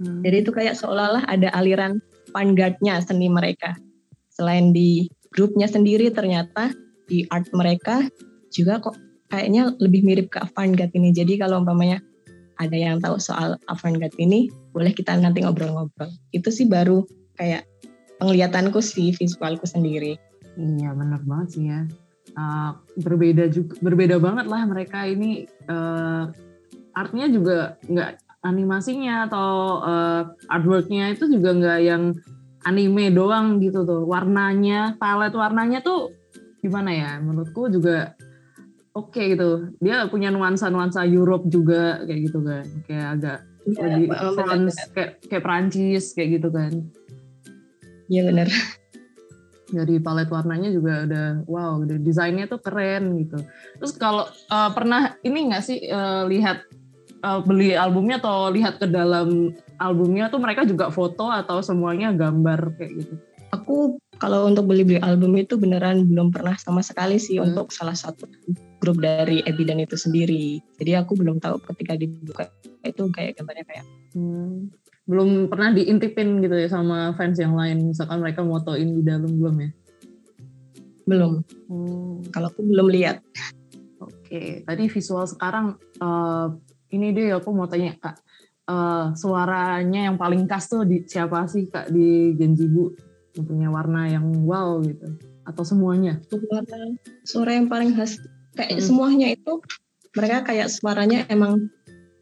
Hmm. 0.00 0.24
jadi 0.24 0.40
itu 0.40 0.48
kayak 0.48 0.80
seolah-olah 0.80 1.28
ada 1.28 1.52
aliran 1.52 2.00
vanguard-nya 2.32 3.04
seni 3.04 3.28
mereka. 3.28 3.76
Selain 4.32 4.72
di 4.72 5.12
grupnya 5.28 5.68
sendiri 5.68 6.08
ternyata 6.08 6.72
di 7.04 7.28
art 7.28 7.52
mereka 7.52 8.08
juga 8.48 8.80
kok 8.80 8.96
kayaknya 9.28 9.76
lebih 9.76 10.00
mirip 10.02 10.32
ke 10.32 10.40
avant-garde 10.40 10.96
ini. 10.96 11.12
Jadi 11.12 11.36
kalau 11.36 11.60
umpamanya 11.60 12.00
ada 12.60 12.76
yang 12.76 13.00
tahu 13.00 13.16
soal 13.16 13.56
avant-garde 13.72 14.14
ini 14.20 14.52
boleh 14.76 14.92
kita 14.92 15.16
nanti 15.16 15.40
ngobrol-ngobrol. 15.40 16.12
Itu 16.36 16.52
sih 16.52 16.68
baru 16.68 17.08
kayak 17.40 17.64
penglihatanku 18.20 18.84
sih 18.84 19.16
visualku 19.16 19.64
sendiri. 19.64 20.20
Iya 20.60 20.92
benar 20.92 21.24
banget 21.24 21.48
sih 21.56 21.64
ya. 21.72 21.88
Uh, 22.36 22.76
berbeda 23.00 23.50
juga 23.50 23.74
berbeda 23.80 24.20
banget 24.20 24.46
lah 24.46 24.62
mereka 24.68 25.08
ini. 25.08 25.48
Uh, 25.64 26.28
artnya 26.92 27.32
juga 27.32 27.80
nggak 27.88 28.44
animasinya 28.44 29.24
atau 29.24 29.80
uh, 29.80 30.22
artworknya 30.52 31.16
itu 31.16 31.32
juga 31.32 31.56
nggak 31.56 31.80
yang 31.80 32.12
anime 32.68 33.08
doang 33.08 33.56
gitu 33.64 33.88
tuh. 33.88 34.04
Warnanya 34.04 35.00
palet 35.00 35.32
warnanya 35.32 35.80
tuh 35.80 36.12
gimana 36.60 36.92
ya? 36.92 37.10
Menurutku 37.24 37.72
juga 37.72 38.12
oke 38.94 39.22
gitu. 39.22 39.70
Dia 39.78 40.06
punya 40.10 40.32
nuansa 40.32 40.68
nuansa 40.72 41.06
Europe 41.06 41.46
juga 41.46 42.02
kayak 42.04 42.20
gitu 42.30 42.38
kan. 42.42 42.64
Kayak 42.86 43.06
agak 43.18 43.38
lebih 43.66 44.08
benar, 44.08 44.32
France 44.34 44.76
kayak 44.96 45.10
kayak 45.28 45.44
Prancis 45.44 46.04
kayak 46.16 46.40
gitu 46.40 46.48
kan. 46.50 46.72
Iya 48.10 48.26
benar. 48.26 48.48
Dari 49.70 50.02
palet 50.02 50.26
warnanya 50.26 50.70
juga 50.74 51.06
udah 51.06 51.26
wow, 51.46 51.78
udah 51.86 51.96
desainnya 52.02 52.50
tuh 52.50 52.58
keren 52.58 53.14
gitu. 53.22 53.38
Terus 53.78 53.92
kalau 53.94 54.26
uh, 54.50 54.70
pernah 54.74 55.14
ini 55.22 55.46
nggak 55.46 55.62
sih 55.62 55.86
uh, 55.86 56.26
lihat 56.26 56.66
uh, 57.22 57.38
beli 57.46 57.78
albumnya 57.78 58.18
atau 58.18 58.50
lihat 58.50 58.82
ke 58.82 58.90
dalam 58.90 59.54
albumnya 59.78 60.26
tuh 60.26 60.42
mereka 60.42 60.66
juga 60.66 60.90
foto 60.90 61.30
atau 61.30 61.62
semuanya 61.62 62.10
gambar 62.10 62.74
kayak 62.74 62.92
gitu? 62.98 63.14
Aku 63.54 64.02
kalau 64.20 64.44
untuk 64.44 64.68
beli-beli 64.68 65.00
album 65.00 65.32
itu 65.40 65.56
beneran 65.56 66.04
belum 66.04 66.28
pernah 66.28 66.54
sama 66.60 66.84
sekali 66.84 67.16
sih 67.16 67.40
hmm. 67.40 67.50
untuk 67.50 67.72
salah 67.72 67.96
satu 67.96 68.28
grup 68.78 69.00
dari 69.00 69.40
Ebidan 69.48 69.80
itu 69.80 69.96
sendiri. 69.96 70.60
Jadi 70.76 70.92
aku 70.94 71.16
belum 71.16 71.40
tahu 71.40 71.56
ketika 71.72 71.96
dibuka 71.96 72.52
itu 72.84 73.08
kayak 73.08 73.40
gambarnya 73.40 73.64
kayak. 73.64 73.86
Hmm 74.12 74.68
belum 75.10 75.50
pernah 75.50 75.74
diintipin 75.74 76.38
gitu 76.38 76.54
ya 76.54 76.70
sama 76.70 77.10
fans 77.18 77.42
yang 77.42 77.58
lain 77.58 77.90
misalkan 77.90 78.22
mereka 78.22 78.46
motoin 78.46 78.94
di 78.94 79.02
dalam 79.02 79.26
belum 79.26 79.56
ya 79.58 79.70
belum 81.10 81.32
hmm. 81.66 82.30
kalau 82.30 82.46
aku 82.46 82.62
belum 82.62 82.86
lihat 82.94 83.18
oke 83.98 84.14
okay. 84.30 84.62
tadi 84.62 84.86
visual 84.86 85.26
sekarang 85.26 85.74
uh, 85.98 86.54
ini 86.94 87.10
deh 87.10 87.34
aku 87.34 87.50
mau 87.50 87.66
tanya 87.66 87.98
kak 87.98 88.22
uh, 88.70 89.10
suaranya 89.18 90.06
yang 90.06 90.14
paling 90.14 90.46
khas 90.46 90.70
tuh 90.70 90.86
di 90.86 91.02
siapa 91.02 91.42
sih 91.50 91.66
kak 91.66 91.90
di 91.90 92.38
Genjibu 92.38 92.94
punya 93.38 93.70
warna 93.70 94.10
yang 94.10 94.26
wow 94.42 94.82
gitu 94.82 95.06
atau 95.46 95.62
semuanya 95.62 96.18
suara 96.26 96.80
suara 97.22 97.50
yang 97.54 97.70
paling 97.70 97.94
khas 97.94 98.18
kayak 98.58 98.78
hmm. 98.78 98.84
semuanya 98.84 99.28
itu 99.30 99.62
mereka 100.14 100.42
kayak 100.42 100.68
suaranya 100.68 101.26
emang 101.30 101.70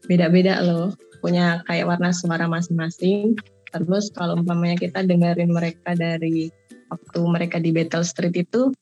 beda-beda 0.05 0.61
loh 0.61 0.93
punya 1.19 1.61
kayak 1.67 1.87
warna 1.87 2.09
suara 2.15 2.47
masing-masing. 2.47 3.35
Terus 3.69 4.09
kalau 4.15 4.39
umpamanya 4.39 4.79
kita 4.79 5.05
dengerin 5.05 5.53
mereka 5.53 5.93
dari 5.93 6.49
waktu 6.89 7.19
mereka 7.21 7.61
di 7.61 7.69
Battle 7.69 8.07
Street 8.07 8.33
itu 8.33 8.73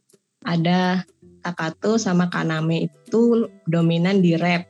ada 0.48 1.04
Takato 1.44 2.00
sama 2.00 2.32
Kaname 2.32 2.88
itu 2.88 3.52
dominan 3.68 4.24
di 4.24 4.40
rap. 4.40 4.64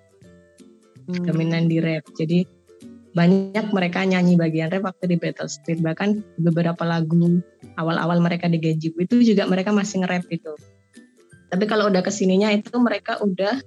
Hmm. 1.06 1.24
Dominan 1.28 1.70
di 1.70 1.78
rap. 1.78 2.08
Jadi 2.18 2.48
banyak 3.18 3.74
mereka 3.74 4.06
nyanyi 4.06 4.38
bagian 4.38 4.70
rap 4.70 4.94
waktu 4.94 5.10
di 5.10 5.18
Battle 5.18 5.50
Street. 5.50 5.82
Bahkan 5.82 6.38
beberapa 6.46 6.86
lagu 6.86 7.42
awal-awal 7.82 8.22
mereka 8.22 8.46
di 8.46 8.62
Genjibu 8.62 9.02
itu 9.02 9.26
juga 9.34 9.50
mereka 9.50 9.74
masih 9.74 10.06
nge-rap 10.06 10.30
itu. 10.30 10.54
Tapi 11.50 11.66
kalau 11.66 11.90
udah 11.90 12.06
ke 12.06 12.14
sininya 12.14 12.54
itu 12.54 12.78
mereka 12.78 13.18
udah 13.18 13.58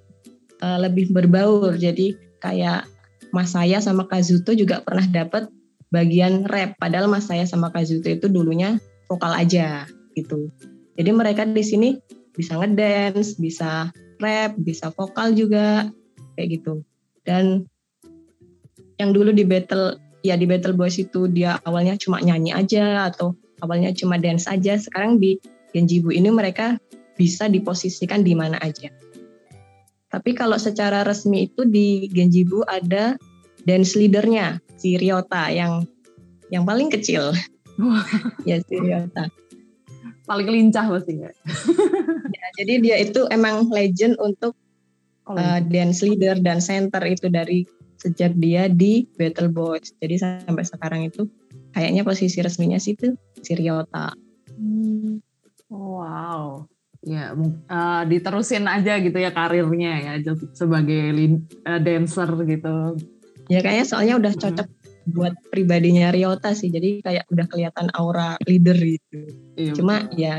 uh, 0.63 0.79
lebih 0.79 1.11
berbaur. 1.11 1.75
Jadi 1.75 2.15
kayak 2.39 2.87
Mas 3.35 3.51
saya 3.51 3.83
sama 3.83 4.07
Kazuto 4.07 4.55
juga 4.55 4.87
pernah 4.87 5.07
dapat 5.11 5.51
bagian 5.91 6.47
rap 6.47 6.79
padahal 6.79 7.11
Mas 7.11 7.27
saya 7.27 7.43
sama 7.43 7.75
Kazuto 7.75 8.07
itu 8.07 8.31
dulunya 8.31 8.79
vokal 9.11 9.35
aja 9.35 9.91
gitu. 10.15 10.47
Jadi 10.95 11.11
mereka 11.11 11.43
di 11.43 11.65
sini 11.67 11.99
bisa 12.39 12.55
ngedance, 12.55 13.35
bisa 13.43 13.91
rap, 14.23 14.55
bisa 14.63 14.95
vokal 14.95 15.35
juga 15.35 15.91
kayak 16.39 16.63
gitu. 16.63 16.87
Dan 17.27 17.67
yang 19.01 19.17
dulu 19.17 19.33
di 19.33 19.49
battle 19.49 19.97
ya 20.21 20.37
di 20.37 20.45
Battle 20.45 20.77
Boys 20.77 21.01
itu 21.01 21.25
dia 21.33 21.57
awalnya 21.65 21.97
cuma 21.97 22.21
nyanyi 22.21 22.53
aja 22.53 23.09
atau 23.09 23.33
awalnya 23.65 23.93
cuma 23.97 24.21
dance 24.21 24.45
aja. 24.45 24.77
Sekarang 24.77 25.17
di 25.17 25.41
Genjibu 25.73 26.13
ini 26.13 26.29
mereka 26.29 26.77
bisa 27.17 27.49
diposisikan 27.49 28.21
di 28.21 28.37
mana 28.37 28.61
aja. 28.61 28.93
Tapi 30.11 30.35
kalau 30.35 30.59
secara 30.59 31.07
resmi 31.07 31.49
itu 31.49 31.65
di 31.65 32.11
Genjibu 32.11 32.67
ada 32.67 33.15
dance 33.63 33.95
leadernya 33.95 34.59
si 34.77 34.99
Ryota 34.99 35.49
yang 35.49 35.87
yang 36.51 36.67
paling 36.67 36.91
kecil. 36.93 37.33
ya 38.49 38.61
si 38.61 38.75
Ryota. 38.77 39.31
Paling 40.29 40.49
lincah 40.51 40.87
pasti 40.91 41.17
ya. 41.17 41.31
ya. 42.37 42.47
Jadi 42.61 42.75
dia 42.83 42.97
itu 43.01 43.25
emang 43.31 43.71
legend 43.71 44.19
untuk 44.21 44.53
oh, 45.31 45.39
uh, 45.39 45.63
dance 45.63 46.03
leader 46.03 46.37
dan 46.43 46.59
center 46.59 47.03
itu 47.07 47.31
dari 47.31 47.65
sejak 48.01 48.33
dia 48.41 48.67
di 48.67 49.05
Battle 49.15 49.53
Boys. 49.53 49.93
Jadi 50.01 50.17
sampai 50.17 50.65
sekarang 50.65 51.05
itu 51.05 51.29
kayaknya 51.77 52.03
posisi 52.03 52.41
resminya 52.41 52.81
sih 52.81 52.97
itu 52.97 53.13
si 53.45 53.53
Ryota. 53.53 54.17
Hmm. 54.57 55.21
Wow 55.69 56.67
ya 57.01 57.33
uh, 57.33 58.03
diterusin 58.05 58.69
aja 58.69 59.01
gitu 59.01 59.17
ya 59.17 59.33
karirnya 59.33 59.93
ya 60.05 60.13
sebagai 60.53 61.17
uh, 61.65 61.81
dancer 61.81 62.29
gitu. 62.45 63.01
Ya 63.49 63.65
kayaknya 63.65 63.87
soalnya 63.89 64.15
udah 64.21 64.33
cocok 64.37 64.69
hmm. 64.69 65.17
buat 65.17 65.35
pribadinya 65.49 66.13
Ryota 66.13 66.53
sih. 66.53 66.69
Jadi 66.69 67.01
kayak 67.01 67.25
udah 67.33 67.47
kelihatan 67.49 67.89
aura 67.97 68.37
leader 68.45 68.77
gitu. 68.77 69.33
Iya, 69.57 69.73
Cuma 69.75 70.05
betul. 70.07 70.21
ya 70.21 70.35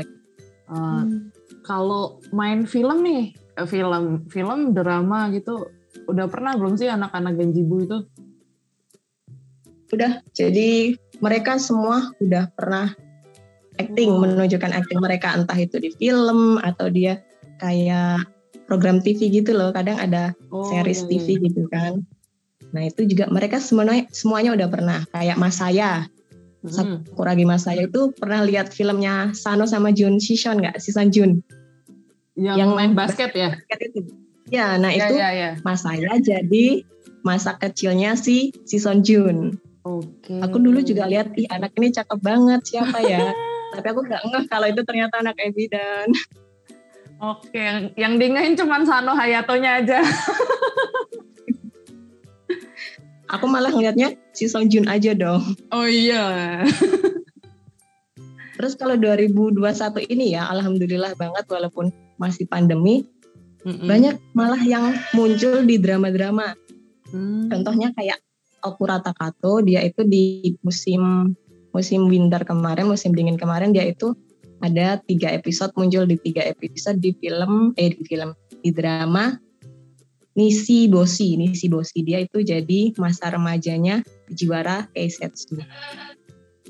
uh, 0.70 1.02
hmm. 1.02 1.34
kalau 1.66 2.22
main 2.30 2.64
film 2.64 3.02
nih, 3.02 3.34
film 3.66 4.24
film 4.30 4.72
drama 4.72 5.34
gitu 5.34 5.66
udah 6.12 6.26
pernah 6.28 6.52
belum 6.54 6.76
sih 6.76 6.92
anak-anak 6.92 7.32
Genjibu 7.40 7.76
itu? 7.82 7.98
Udah. 9.92 10.20
Jadi 10.36 10.96
mereka 11.24 11.56
semua 11.56 12.12
udah 12.20 12.48
pernah 12.52 12.92
acting 13.80 14.12
menunjukkan 14.20 14.72
acting 14.72 15.00
mereka. 15.00 15.32
Entah 15.36 15.56
itu 15.56 15.80
di 15.80 15.90
film 15.96 16.60
atau 16.60 16.92
dia 16.92 17.20
kayak 17.60 18.28
program 18.68 19.00
TV 19.00 19.32
gitu 19.32 19.56
loh. 19.56 19.72
Kadang 19.72 20.00
ada 20.00 20.36
oh, 20.52 20.68
series 20.68 21.04
iya, 21.04 21.08
TV 21.08 21.26
iya. 21.36 21.42
gitu 21.48 21.62
kan. 21.68 22.04
Nah 22.72 22.88
itu 22.88 23.04
juga 23.04 23.28
mereka 23.28 23.60
semuanya 23.60 24.08
semuanya 24.12 24.56
udah 24.56 24.68
pernah. 24.68 24.98
Kayak 25.12 25.36
Mas 25.40 25.60
saya. 25.60 26.08
Hmm. 26.62 27.02
Sakuragi 27.02 27.42
Mas 27.42 27.66
saya 27.66 27.90
itu 27.90 28.14
pernah 28.14 28.46
lihat 28.46 28.70
filmnya 28.70 29.34
Sano 29.36 29.68
sama 29.68 29.92
Jun. 29.92 30.16
Shishon 30.16 30.62
nggak? 30.62 30.80
Sisan 30.80 31.12
Jun. 31.12 31.44
Yang, 32.32 32.64
yang 32.64 32.70
main 32.72 32.92
basket 32.96 33.36
ya? 33.36 33.52
basket 33.52 33.92
itu 33.92 34.21
ya 34.52 34.76
nah 34.76 34.92
ya, 34.92 35.08
itu 35.08 35.14
ya, 35.16 35.30
ya. 35.32 35.50
Mas 35.64 35.80
saya 35.80 36.20
jadi 36.20 36.84
masa 37.24 37.56
kecilnya 37.56 38.20
si 38.20 38.52
Sison 38.68 39.00
Jun 39.00 39.56
Oke. 39.82 40.30
Okay. 40.30 40.38
Aku 40.46 40.62
dulu 40.62 40.78
juga 40.78 41.10
lihat, 41.10 41.34
ih 41.34 41.50
anak 41.50 41.74
ini 41.74 41.90
cakep 41.90 42.22
banget 42.22 42.62
siapa 42.62 43.02
ya? 43.02 43.34
tapi 43.72 43.86
aku 43.88 44.00
nggak 44.04 44.22
ngeh 44.28 44.44
kalau 44.52 44.66
itu 44.68 44.82
ternyata 44.84 45.24
anak 45.24 45.36
Ebidan 45.40 46.12
oke 47.32 47.56
yang, 47.56 47.88
yang 47.96 48.14
dingain 48.20 48.54
cuma 48.54 48.84
Sano 48.84 49.16
Hayatonya 49.16 49.80
aja 49.80 50.00
aku 53.32 53.48
malah 53.48 53.72
ngelihatnya 53.72 54.20
si 54.36 54.52
Song 54.52 54.68
Jun 54.68 54.86
aja 54.86 55.16
dong 55.16 55.40
oh 55.72 55.88
iya 55.88 56.60
terus 58.60 58.76
kalau 58.76 59.00
2021 59.00 59.56
ini 60.12 60.36
ya 60.36 60.52
alhamdulillah 60.52 61.16
banget 61.16 61.48
walaupun 61.48 61.88
masih 62.20 62.44
pandemi 62.44 63.08
Mm-mm. 63.62 63.86
banyak 63.86 64.16
malah 64.34 64.62
yang 64.62 64.94
muncul 65.14 65.62
di 65.62 65.78
drama-drama 65.78 66.58
mm. 67.14 67.50
contohnya 67.50 67.94
kayak 67.94 68.18
Okurata 68.62 69.10
Kato 69.14 69.62
dia 69.62 69.82
itu 69.82 70.06
di 70.06 70.54
musim 70.62 71.34
musim 71.72 72.06
winter 72.06 72.44
kemarin, 72.44 72.86
musim 72.86 73.16
dingin 73.16 73.40
kemarin 73.40 73.74
dia 73.74 73.82
itu 73.88 74.14
ada 74.62 75.02
tiga 75.02 75.34
episode 75.34 75.74
muncul 75.74 76.06
di 76.06 76.14
tiga 76.22 76.46
episode 76.46 77.02
di 77.02 77.10
film 77.18 77.74
eh 77.74 77.90
di 77.90 78.02
film 78.06 78.30
di 78.62 78.70
drama 78.70 79.34
Nisi 80.38 80.86
Bosi 80.86 81.34
Nisi 81.34 81.66
Bosi 81.66 82.06
dia 82.06 82.22
itu 82.22 82.40
jadi 82.40 82.94
masa 82.96 83.34
remajanya 83.34 84.06
juara 84.30 84.86
Keisetsu 84.94 85.58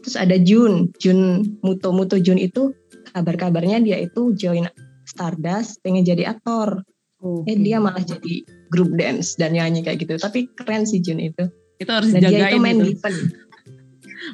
terus 0.01 0.17
ada 0.17 0.41
Jun 0.41 0.89
Jun 0.97 1.45
Muto 1.61 1.93
Muto 1.93 2.17
Jun 2.17 2.41
itu 2.41 2.73
kabar-kabarnya 3.13 3.85
dia 3.85 4.01
itu 4.01 4.33
join 4.33 4.67
Stardust 5.13 5.85
pengen 5.85 6.09
jadi 6.09 6.33
aktor 6.33 6.81
okay. 7.21 7.53
eh 7.53 7.59
dia 7.61 7.77
malah 7.79 8.03
jadi 8.03 8.43
grup 8.73 8.89
dance 8.97 9.37
dan 9.37 9.53
nyanyi 9.53 9.85
kayak 9.85 10.01
gitu 10.01 10.17
tapi 10.17 10.49
keren 10.57 10.89
sih 10.89 11.05
Jun 11.05 11.21
itu 11.21 11.45
itu 11.77 11.91
harus 11.91 12.11
dan 12.17 12.33
dia 12.33 12.49
itu 12.49 12.59
main 12.63 12.81
itu. 12.81 12.97
given 12.97 13.17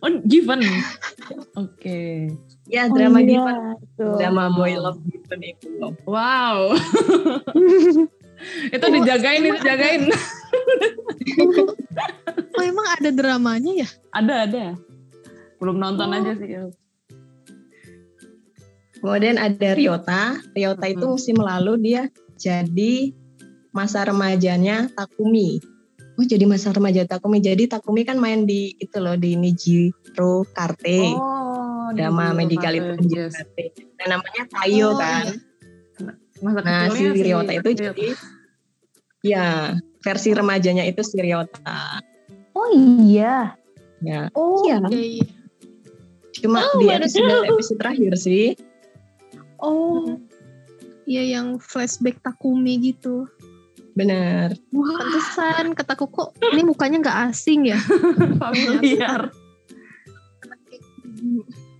Oh, 0.05 0.12
Given. 0.29 0.61
Oke. 0.61 0.76
Okay. 1.57 2.12
Ya, 2.68 2.93
drama 2.93 3.18
oh, 3.18 3.24
iya. 3.24 3.41
Given. 3.41 3.57
Drama 4.20 4.45
Boy 4.53 4.76
Love 4.76 5.01
Given 5.09 5.41
itu. 5.41 5.68
Wow. 6.05 6.76
itu 8.76 8.87
dijagain, 8.93 9.43
itu 9.49 9.57
dijagain. 9.59 10.03
oh, 12.53 12.62
emang 12.62 12.87
ada 13.01 13.11
dramanya 13.11 13.72
ya? 13.81 13.89
Ada, 14.12 14.35
ada. 14.45 14.64
Belum 15.59 15.81
nonton 15.81 16.12
oh. 16.12 16.16
aja 16.20 16.33
sih. 16.37 16.49
Kemudian 18.99 19.38
ada 19.38 19.70
Ryota. 19.78 20.42
Ryota 20.53 20.86
itu 20.90 21.05
musim 21.07 21.38
lalu 21.38 21.78
dia 21.78 22.11
jadi 22.38 23.14
masa 23.70 24.03
remajanya 24.07 24.90
Takumi. 24.94 25.62
Oh 26.18 26.26
jadi 26.26 26.51
masa 26.51 26.74
remaja 26.74 27.07
Takumi. 27.07 27.38
Jadi 27.38 27.70
Takumi 27.70 28.03
kan 28.03 28.18
main 28.18 28.42
di 28.42 28.74
itu 28.78 28.99
loh 28.99 29.14
di 29.14 29.38
Nijiro 29.38 30.42
Karte. 30.51 31.14
Oh, 31.14 31.94
drama 31.94 32.34
medical 32.34 32.74
itu 32.74 32.90
Nijiro. 32.99 33.30
Karte 33.30 33.64
dan 33.99 34.18
namanya 34.18 34.42
Tayo 34.51 34.88
oh, 34.90 34.99
kan. 34.99 35.24
Masa 36.42 36.61
nah 36.62 36.86
si 36.90 37.03
Ryota 37.07 37.53
itu 37.55 37.70
iya. 37.74 37.78
jadi 37.90 38.09
ya 39.22 39.46
versi 40.03 40.30
remajanya 40.34 40.82
itu 40.86 41.03
si 41.07 41.22
Ryota. 41.22 42.03
Oh 42.55 42.70
iya. 42.74 43.55
Ya. 44.03 44.30
Oh 44.34 44.62
iya, 44.62 44.78
iya. 44.90 45.26
cuma 46.38 46.62
oh, 46.62 46.78
di 46.78 46.86
episode 46.86 47.51
episode 47.51 47.82
terakhir 47.82 48.14
sih 48.14 48.55
Oh, 49.59 50.19
Iya 51.09 51.41
yang 51.41 51.57
flashback 51.57 52.21
Takumi 52.21 52.77
gitu. 52.85 53.25
Bener. 53.97 54.53
Pantesan 54.71 55.73
kataku 55.73 56.05
kok 56.13 56.29
ini 56.53 56.61
mukanya 56.63 57.01
nggak 57.01 57.19
asing 57.33 57.73
ya. 57.73 57.81
Familiar. 58.45 59.33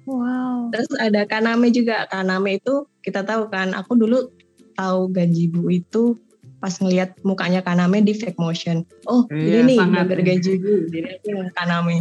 wow. 0.09 0.73
Terus 0.73 0.91
ada 0.97 1.29
Kaname 1.29 1.69
juga. 1.71 2.09
Kaname 2.09 2.57
itu 2.57 2.89
kita 3.05 3.21
tahu 3.23 3.53
kan, 3.53 3.77
aku 3.77 3.95
dulu 3.95 4.33
tahu 4.75 5.13
Gajibu 5.13 5.69
itu 5.69 6.17
pas 6.59 6.75
ngelihat 6.75 7.15
mukanya 7.23 7.63
Kaname 7.63 8.03
di 8.03 8.17
fake 8.17 8.41
motion. 8.41 8.83
Oh, 9.07 9.29
Iya, 9.31 9.63
ini 9.63 9.77
nih 9.77 9.79
sangat. 9.79 9.97
gambar 10.09 10.21
Gajibu. 10.25 10.73
Jadi 10.91 11.09
aku 11.21 11.27
yang 11.37 11.51
Kaname. 11.55 11.97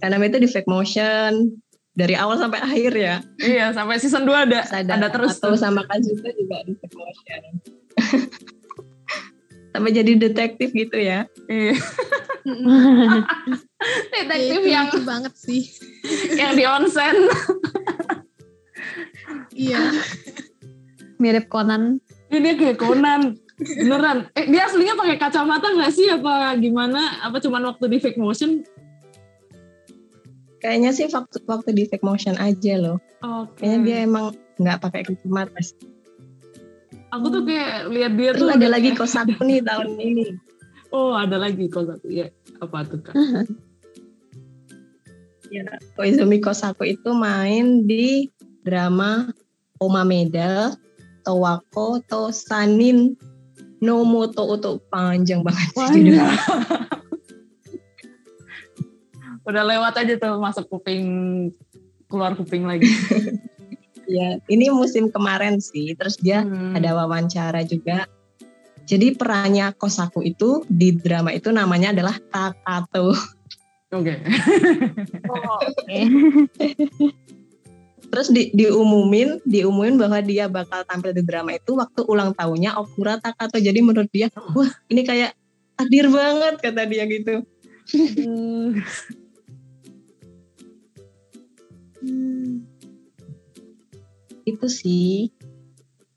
Kaname 0.00 0.24
itu 0.32 0.38
di 0.40 0.48
fake 0.48 0.70
motion 0.70 1.54
dari 2.00 2.16
awal 2.16 2.40
sampai 2.40 2.64
akhir 2.64 2.92
ya. 2.96 3.20
Iya, 3.36 3.76
sampai 3.76 4.00
season 4.00 4.24
2 4.24 4.48
ada. 4.48 4.64
Ada, 4.72 4.92
ada 4.96 5.08
terus 5.12 5.36
atau 5.36 5.52
tuh. 5.52 5.60
sama 5.60 5.84
Kazuto 5.84 6.32
juga 6.32 6.64
di 6.64 6.72
fake 6.80 6.96
motion. 6.96 7.42
sampai 9.76 9.90
jadi 9.92 10.12
detektif 10.16 10.72
gitu 10.72 10.96
ya. 10.96 11.28
Iya. 11.46 11.76
Detektif 14.16 14.60
Itu 14.64 14.68
yang 14.72 14.88
lucu 14.88 15.00
banget 15.04 15.32
sih. 15.36 15.62
yang 16.40 16.56
di 16.56 16.64
onsen. 16.64 17.16
Iya. 19.52 19.92
Mirip 21.20 21.52
Conan. 21.52 22.00
Ini 22.32 22.56
kayak 22.56 22.80
Conan. 22.80 23.36
Beneran. 23.60 24.32
Eh, 24.32 24.48
dia 24.48 24.64
aslinya 24.64 24.96
pakai 24.96 25.20
kacamata 25.20 25.68
nggak 25.68 25.92
sih 25.92 26.08
apa 26.08 26.56
gimana? 26.56 27.20
Apa 27.20 27.44
cuman 27.44 27.68
waktu 27.68 27.92
di 27.92 27.98
fake 28.00 28.16
motion? 28.16 28.64
Kayaknya 30.60 30.90
sih 30.92 31.08
waktu, 31.08 31.40
waktu 31.44 31.70
di 31.72 31.88
fake 31.88 32.04
motion 32.04 32.36
aja 32.36 32.76
loh. 32.76 33.00
Oke. 33.20 33.64
Kayaknya 33.64 33.78
dia 33.82 33.96
emang 34.04 34.24
nggak 34.56 34.78
pakai 34.78 35.00
kacamata 35.08 35.56
sih. 35.58 35.76
Aku 37.10 37.26
tuh 37.26 37.42
kayak 37.42 37.90
lihat 37.90 38.12
dia 38.14 38.30
Terus 38.30 38.44
tuh 38.44 38.48
ada 38.54 38.68
lagi 38.68 38.92
kayak- 38.92 39.00
Kosaku 39.00 39.40
nih 39.42 39.60
tahun 39.68 39.88
ini. 39.96 40.26
Oh, 40.90 41.14
ada 41.14 41.38
lagi 41.38 41.64
kok 41.66 41.86
satu. 41.86 42.06
Ya, 42.06 42.28
apa 42.58 42.82
tuh 42.84 42.98
Kak? 43.00 43.14
Ya, 45.50 45.66
Koizumi 45.98 46.38
Kosaku 46.38 46.86
itu 46.86 47.10
main 47.10 47.82
di 47.82 48.30
drama 48.62 49.30
Oma 49.80 50.04
Medal, 50.04 50.76
Towako, 51.24 52.04
Tosanin, 52.04 53.16
Nomoto 53.80 54.44
Uto 54.46 54.78
panjang 54.86 55.40
banget 55.40 55.72
judulnya. 55.72 56.30
Udah 59.50 59.66
lewat 59.66 59.94
aja 59.98 60.14
tuh 60.14 60.38
masuk 60.38 60.70
kuping 60.70 61.04
keluar 62.06 62.38
kuping 62.38 62.64
lagi. 62.70 62.86
Ya, 64.10 64.42
ini 64.50 64.74
musim 64.74 65.06
kemarin 65.06 65.62
sih. 65.62 65.94
Terus 65.94 66.18
dia 66.18 66.42
Hmm. 66.42 66.74
ada 66.74 66.98
wawancara 66.98 67.62
juga. 67.62 68.10
Jadi 68.82 69.14
perannya 69.14 69.70
Kosaku 69.70 70.26
itu 70.26 70.66
di 70.66 70.90
drama 70.90 71.30
itu 71.30 71.54
namanya 71.54 71.94
adalah 71.94 72.18
Takato. 72.18 73.14
Oke. 73.94 74.18
Oh, 75.30 75.62
oke. 75.62 75.98
Terus 78.10 78.34
di, 78.34 78.50
diumumin, 78.50 79.38
diumumin 79.46 79.94
bahwa 79.94 80.18
dia 80.26 80.50
bakal 80.50 80.82
tampil 80.90 81.14
di 81.14 81.22
drama 81.22 81.54
itu 81.54 81.78
waktu 81.78 82.02
ulang 82.10 82.34
tahunnya 82.34 82.82
Okura 82.82 83.22
Takato. 83.22 83.62
Jadi 83.62 83.78
menurut 83.78 84.10
dia, 84.10 84.26
wah 84.34 84.74
ini 84.90 85.06
kayak 85.06 85.38
hadir 85.78 86.10
banget 86.10 86.58
kata 86.58 86.82
dia 86.90 87.06
gitu. 87.06 87.46
Hmm. 92.00 92.64
Itu 94.48 94.66
sih. 94.68 95.32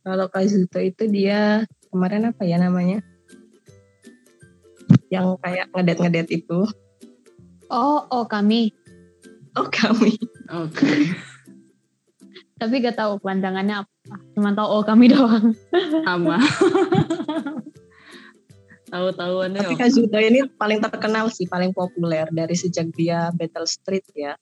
Kalau 0.03 0.27
Kazuto 0.27 0.83
itu 0.83 1.07
dia 1.07 1.63
kemarin 1.91 2.31
apa 2.31 2.43
ya 2.43 2.59
namanya? 2.59 2.99
Yang 5.07 5.39
kayak 5.39 5.71
ngedet-ngedet 5.71 6.27
itu. 6.31 6.67
Oh, 7.71 8.03
oh 8.11 8.25
kami. 8.27 8.75
Oh 9.55 9.69
kami. 9.69 10.17
Oke. 10.51 10.89
Tapi 12.59 12.79
gak 12.79 12.95
tahu 12.95 13.19
pandangannya 13.19 13.83
apa. 13.83 14.15
Cuma 14.35 14.55
tahu 14.55 14.67
oh 14.67 14.83
kami 14.83 15.11
doang. 15.11 15.51
Sama. 16.07 16.39
Tahu-tahuannya. 18.93 19.57
Tapi 19.57 19.73
Kazuto 19.73 20.21
ini 20.21 20.45
paling 20.53 20.77
terkenal 20.77 21.25
sih, 21.33 21.49
paling 21.49 21.73
populer 21.73 22.29
dari 22.29 22.53
sejak 22.53 22.93
dia 22.93 23.33
Battle 23.33 23.65
Street 23.65 24.05
ya. 24.13 24.37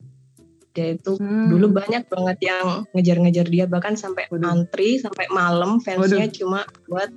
Dia 0.72 0.96
itu 0.96 1.20
Hmm. 1.20 1.52
dulu 1.52 1.76
banyak 1.76 2.08
banget 2.08 2.38
yang 2.42 2.88
ngejar-ngejar 2.92 3.44
dia 3.46 3.66
bahkan 3.66 3.94
sampai 3.94 4.32
Waduh. 4.32 4.48
antri 4.48 4.96
sampai 4.98 5.28
malam 5.30 5.84
fansnya 5.84 6.32
cuma 6.32 6.64
buat 6.88 7.12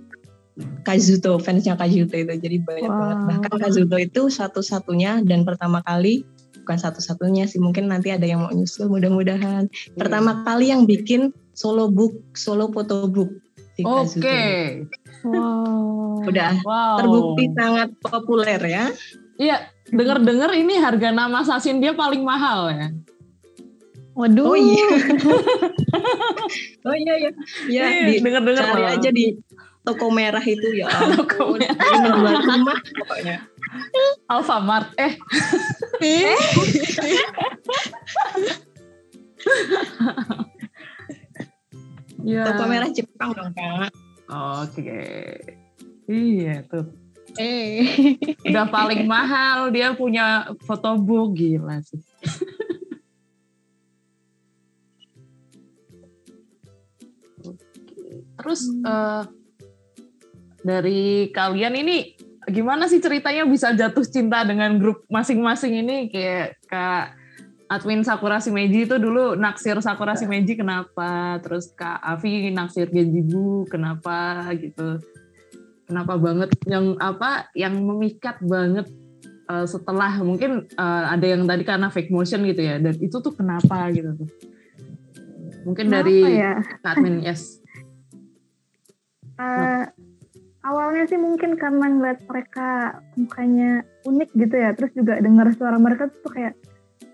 Kazuto 0.83 1.39
fansnya 1.39 1.75
Kazuto 1.75 2.15
itu 2.15 2.31
jadi 2.31 2.57
banyak 2.61 2.83
Wow. 2.85 2.99
banget 2.99 3.19
bahkan 3.27 3.55
Kazuto 3.61 3.97
itu 3.97 4.23
satu-satunya 4.29 5.23
dan 5.23 5.43
pertama 5.43 5.83
kali 5.83 6.23
bukan 6.59 6.79
satu-satunya 6.81 7.45
sih 7.45 7.59
mungkin 7.59 7.87
nanti 7.87 8.09
ada 8.09 8.23
yang 8.23 8.43
mau 8.43 8.51
nyusul 8.51 8.87
mudah-mudahan 8.89 9.67
Iya. 9.67 9.95
pertama 9.95 10.43
kali 10.43 10.71
yang 10.71 10.83
bikin 10.83 11.31
solo 11.53 11.87
book 11.87 12.35
solo 12.35 12.67
photo 12.69 13.07
book 13.07 13.31
si 13.75 13.83
Oke. 13.83 13.95
Kazuto 14.19 14.27
ini. 14.27 14.87
Wow. 15.25 16.23
udah 16.25 16.51
Wow. 16.61 16.97
terbukti 16.99 17.45
sangat 17.53 17.89
populer 18.01 18.59
ya 18.61 18.87
Iya, 19.35 19.67
denger-denger 19.91 20.55
ini 20.55 20.79
harga 20.79 21.11
nama 21.11 21.43
sasin 21.43 21.83
dia 21.83 21.91
paling 21.91 22.23
mahal 22.23 22.71
ya. 22.71 22.95
Waduh. 24.15 24.47
oh 24.47 24.55
iya 24.55 24.79
oh 26.87 26.95
iya 26.95 27.15
ya 27.19 27.31
ya 27.67 27.83
Iya, 27.91 28.07
di, 28.07 28.23
denger-denger 28.23 28.62
cari 28.62 28.87
malah. 28.87 28.95
aja 28.95 29.11
di 29.11 29.35
toko 29.83 30.07
merah 30.15 30.41
itu 30.41 30.71
ya 30.73 30.87
Toko 31.19 31.59
merah. 31.59 31.75
Menjual 31.75 32.39
rumah 32.47 32.79
pokoknya 32.79 33.43
Alfamart. 34.31 34.95
Eh, 34.97 35.19
ya. 42.23 42.55
toko 42.55 42.62
merah 42.71 42.87
Jepang 42.95 43.35
dong 43.35 43.51
kak 43.51 43.91
Oke. 44.25 45.05
Iya 46.09 46.65
tuh. 46.65 46.89
Eh. 47.37 47.85
Udah 48.49 48.65
paling 48.73 49.05
mahal 49.05 49.69
dia 49.69 49.93
punya 49.93 50.49
fotobook 50.65 51.37
gila 51.37 51.85
sih. 51.85 52.01
Terus 58.45 58.68
eh, 58.68 59.22
dari 60.61 61.32
kalian 61.32 61.74
ini 61.80 62.12
gimana 62.45 62.84
sih 62.92 63.01
ceritanya 63.01 63.49
bisa 63.49 63.72
jatuh 63.72 64.05
cinta 64.05 64.45
dengan 64.45 64.76
grup 64.76 65.09
masing-masing 65.09 65.80
ini 65.80 66.12
kayak 66.12 66.61
Kak 66.68 67.16
admin 67.72 68.05
Sakura 68.05 68.36
Shimeji 68.36 68.84
itu 68.84 69.01
dulu 69.01 69.32
naksir 69.36 69.80
Sakura 69.80 70.12
Shimeji 70.12 70.61
kenapa? 70.61 71.40
Terus 71.40 71.72
Kak 71.72 72.05
Avi 72.05 72.53
naksir 72.53 72.92
Genjibu 72.92 73.64
kenapa 73.68 74.45
gitu? 74.61 75.01
Kenapa 75.84 76.16
banget 76.16 76.53
yang 76.68 76.97
apa 77.01 77.49
yang 77.57 77.76
memikat 77.80 78.40
banget 78.45 78.88
eh, 79.49 79.66
setelah 79.68 80.20
mungkin 80.20 80.68
eh, 80.68 81.05
ada 81.09 81.24
yang 81.24 81.49
tadi 81.49 81.64
karena 81.64 81.88
fake 81.88 82.12
motion 82.12 82.45
gitu 82.45 82.61
ya 82.61 82.76
dan 82.76 82.92
itu 83.01 83.16
tuh 83.24 83.32
kenapa 83.32 83.88
gitu 83.88 84.12
tuh? 84.20 84.28
Mungkin 85.64 85.88
Kenapa 85.88 86.05
dari 86.05 86.18
ya? 86.28 86.61
Kak 86.84 87.01
admin 87.01 87.24
yes. 87.24 87.64
Eh, 89.35 89.85
awalnya 90.64 91.05
sih 91.11 91.18
mungkin 91.18 91.59
karena 91.59 91.87
ngeliat 91.91 92.24
mereka 92.24 92.99
mukanya 93.18 93.82
unik 94.07 94.30
gitu 94.32 94.55
ya, 94.57 94.70
terus 94.72 94.93
juga 94.95 95.20
dengar 95.20 95.51
suara 95.53 95.76
mereka 95.76 96.09
tuh 96.09 96.32
kayak 96.32 96.55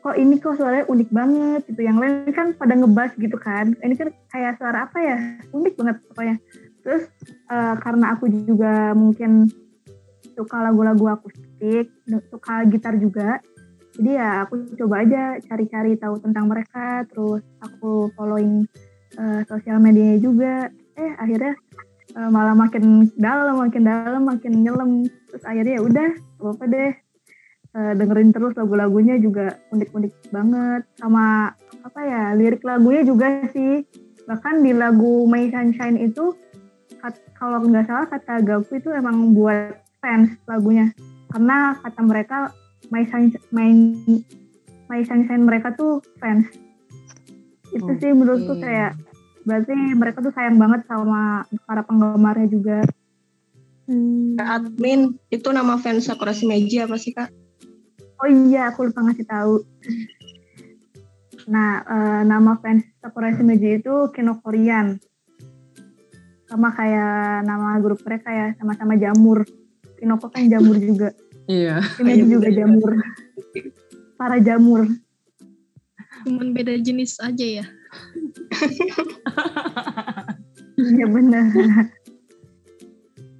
kok 0.01 0.17
ini 0.17 0.41
kok 0.41 0.57
suaranya 0.57 0.89
unik 0.89 1.11
banget 1.13 1.61
gitu. 1.69 1.81
Yang 1.85 1.99
lain 2.01 2.15
kan 2.33 2.47
pada 2.57 2.75
ngebas 2.77 3.13
gitu 3.21 3.37
kan. 3.37 3.77
Ini 3.81 3.95
kan 3.97 4.09
kayak 4.33 4.57
suara 4.57 4.89
apa 4.89 4.99
ya? 5.01 5.19
Unik 5.53 5.75
banget 5.77 5.97
pokoknya. 6.09 6.37
Terus 6.81 7.05
eh, 7.53 7.75
karena 7.81 8.07
aku 8.17 8.25
juga 8.33 8.97
mungkin 8.97 9.53
suka 10.37 10.57
lagu-lagu 10.65 11.05
akustik, 11.21 11.93
suka 12.33 12.65
gitar 12.73 12.97
juga. 12.97 13.45
Jadi 14.01 14.17
ya 14.17 14.49
aku 14.49 14.73
coba 14.81 15.05
aja 15.05 15.37
cari-cari 15.45 15.99
tahu 16.01 16.17
tentang 16.25 16.49
mereka, 16.49 17.05
terus 17.11 17.45
aku 17.61 18.09
following 18.17 18.65
eh, 19.21 19.41
sosial 19.45 19.77
medianya 19.83 20.17
juga. 20.17 20.73
Eh 20.97 21.13
akhirnya 21.21 21.53
eh, 22.15 22.31
malah 22.31 22.55
makin 22.55 23.11
dalam, 23.19 23.57
makin 23.59 23.83
dalam, 23.87 24.23
makin 24.27 24.53
nyelam. 24.63 24.91
Terus 25.31 25.45
akhirnya 25.47 25.75
ya 25.79 25.83
udah, 25.83 26.11
apa 26.51 26.65
deh. 26.67 26.93
Eh, 27.71 27.93
dengerin 27.95 28.35
terus 28.35 28.59
lagu-lagunya 28.59 29.15
juga 29.23 29.55
unik-unik 29.71 30.35
banget. 30.35 30.83
Sama 30.99 31.55
apa 31.87 32.01
ya, 32.03 32.35
lirik 32.35 32.67
lagunya 32.67 33.07
juga 33.07 33.47
sih. 33.55 33.87
Bahkan 34.27 34.63
di 34.63 34.75
lagu 34.75 35.27
My 35.31 35.47
Sunshine 35.51 35.99
itu, 35.99 36.35
kalau 37.39 37.63
nggak 37.65 37.89
salah 37.89 38.07
kata 38.11 38.45
Gaku 38.45 38.83
itu 38.83 38.91
emang 38.93 39.33
buat 39.33 39.79
fans 40.03 40.35
lagunya. 40.51 40.93
Karena 41.31 41.79
kata 41.79 42.01
mereka 42.03 42.39
My 42.91 43.07
Sunshine, 43.07 43.43
My, 43.55 43.71
My 44.91 45.01
Sunshine 45.07 45.47
mereka 45.47 45.73
tuh 45.79 46.03
fans. 46.19 46.51
Itu 47.71 47.91
sih 48.03 48.11
menurutku 48.11 48.59
kayak 48.59 48.99
Berarti 49.45 49.73
mereka 49.97 50.21
tuh 50.21 50.33
sayang 50.37 50.61
banget 50.61 50.85
sama 50.85 51.49
para 51.65 51.83
penggemarnya 51.85 52.49
juga. 52.51 52.79
Hmm. 53.91 54.39
Admin 54.39 55.19
itu 55.35 55.49
nama 55.51 55.75
fans 55.81 56.07
Sakura 56.07 56.31
Shimeji 56.31 56.79
apa 56.79 56.95
sih 56.95 57.11
kak? 57.11 57.33
Oh 58.21 58.29
iya, 58.29 58.71
aku 58.71 58.87
lupa 58.87 59.03
ngasih 59.03 59.27
tahu. 59.27 59.55
Nah, 61.49 61.83
eh, 61.83 62.23
nama 62.29 62.61
fans 62.61 62.85
Sakura 63.01 63.33
Shimeji 63.33 63.81
itu 63.81 63.95
Kinokorian. 64.13 65.01
Sama 66.47 66.71
kayak 66.75 67.47
nama 67.47 67.79
grup 67.81 68.05
mereka 68.05 68.29
ya, 68.31 68.47
sama-sama 68.61 68.95
jamur. 68.95 69.43
Kinoko 69.99 70.29
kan 70.29 70.47
jamur 70.47 70.77
juga. 70.79 71.11
Iya. 71.49 71.81
Shimeji 71.97 72.29
juga 72.29 72.49
jamur. 72.53 72.95
Para 74.21 74.37
jamur. 74.39 74.85
Cuman 76.29 76.53
beda 76.53 76.77
jenis 76.77 77.17
aja 77.19 77.65
ya. 77.65 77.67
Iya 80.81 81.07
benar. 81.07 81.45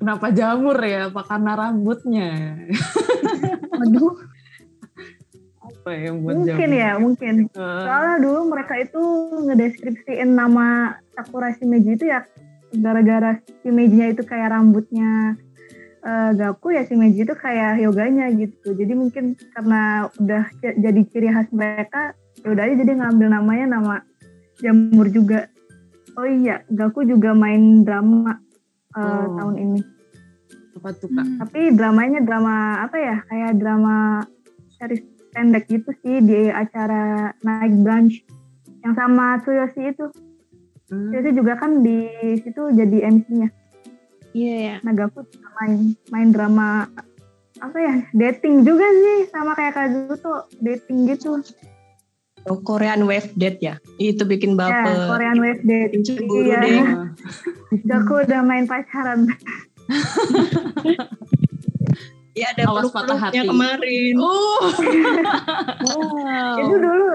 Kenapa 0.01 0.27
jamur 0.33 0.77
ya? 0.81 1.09
Apa 1.09 1.23
karena 1.25 1.53
rambutnya? 1.57 2.57
Waduh, 3.77 4.17
Apa 5.61 5.91
yang 5.93 6.25
buat 6.25 6.35
mungkin 6.41 6.69
jamur? 6.73 6.81
ya, 6.81 6.91
mungkin. 6.97 7.35
Eh, 7.49 7.83
Soalnya 7.85 8.17
dulu 8.21 8.41
mereka 8.49 8.75
itu 8.81 9.03
ngedeskripsiin 9.45 10.31
nama 10.33 10.97
Sakura 11.13 11.53
Shimeji 11.53 11.97
itu 11.97 12.05
ya 12.09 12.25
gara-gara 12.73 13.41
Shimeji-nya 13.61 14.13
itu 14.13 14.23
kayak 14.25 14.53
rambutnya 14.53 15.37
eh, 16.01 16.31
Gaku 16.33 16.77
ya 16.77 16.85
Shimeji 16.85 17.25
itu 17.25 17.35
kayak 17.37 17.81
yoganya 17.81 18.29
gitu. 18.33 18.73
Jadi 18.73 18.93
mungkin 18.93 19.37
karena 19.53 20.09
udah 20.17 20.45
jadi 20.61 21.01
ciri 21.09 21.29
khas 21.29 21.49
mereka, 21.53 22.13
ya 22.41 22.49
udah 22.53 22.63
aja 22.69 22.75
jadi 22.77 22.93
ngambil 23.01 23.29
namanya 23.33 23.67
nama 23.69 23.95
jamur 24.61 25.09
juga. 25.09 25.49
Oh 26.15 26.25
iya, 26.25 26.63
Gaku 26.69 27.05
juga 27.05 27.33
main 27.33 27.83
drama 27.83 28.39
eh, 28.93 29.01
Oh. 29.01 29.37
tahun 29.37 29.57
ini. 29.59 29.81
apa 30.71 30.97
tuh 30.97 31.13
kak? 31.13 31.27
Hmm. 31.27 31.39
Tapi 31.45 31.61
dramanya 31.77 32.21
drama 32.21 32.55
apa 32.81 32.97
ya? 32.97 33.17
Kayak 33.29 33.61
drama 33.61 34.25
series 34.75 35.05
pendek 35.31 35.69
gitu 35.69 35.93
sih 36.01 36.25
di 36.25 36.49
acara 36.49 37.31
Night 37.43 37.75
Brunch 37.85 38.25
yang 38.81 38.97
sama 38.97 39.37
Tsuyoshi 39.41 39.93
itu. 39.93 40.09
Hmm. 40.89 41.13
Tsuyoshi 41.13 41.37
juga 41.37 41.61
kan 41.61 41.85
di 41.85 42.09
situ 42.41 42.73
jadi 42.73 43.13
MC-nya. 43.13 43.49
Iya 44.33 44.55
ya. 44.57 44.77
Nagaku 44.81 45.27
juga 45.29 45.49
main 45.61 45.73
main 46.09 46.29
drama 46.33 46.89
apa 47.61 47.77
ya? 47.77 47.95
Dating 48.17 48.65
juga 48.65 48.87
sih 48.89 49.29
sama 49.29 49.53
kayak 49.53 49.75
Kazuto, 49.77 50.49
dating 50.59 51.13
gitu. 51.13 51.45
Oh, 52.43 52.57
Korean 52.59 53.05
Wave 53.05 53.35
Date 53.35 53.61
ya? 53.61 53.75
Itu 53.97 54.25
bikin 54.25 54.55
Ya, 54.55 54.59
baper. 54.59 54.97
Korean 55.09 55.39
Wave 55.39 55.63
Date. 55.63 55.93
Bikin 55.93 56.03
cemburu 56.03 56.41
Iya. 56.43 56.59
deh. 56.59 56.81
Gaku 57.85 58.15
udah 58.25 58.41
main 58.41 58.65
pacaran. 58.65 59.29
Iya 62.31 62.47
ada 62.55 62.63
Awas 62.71 62.89
patah 62.89 63.19
hati. 63.19 63.43
kemarin. 63.43 64.15
Uh. 64.17 64.63
Itu 66.63 66.75
dulu 66.79 67.07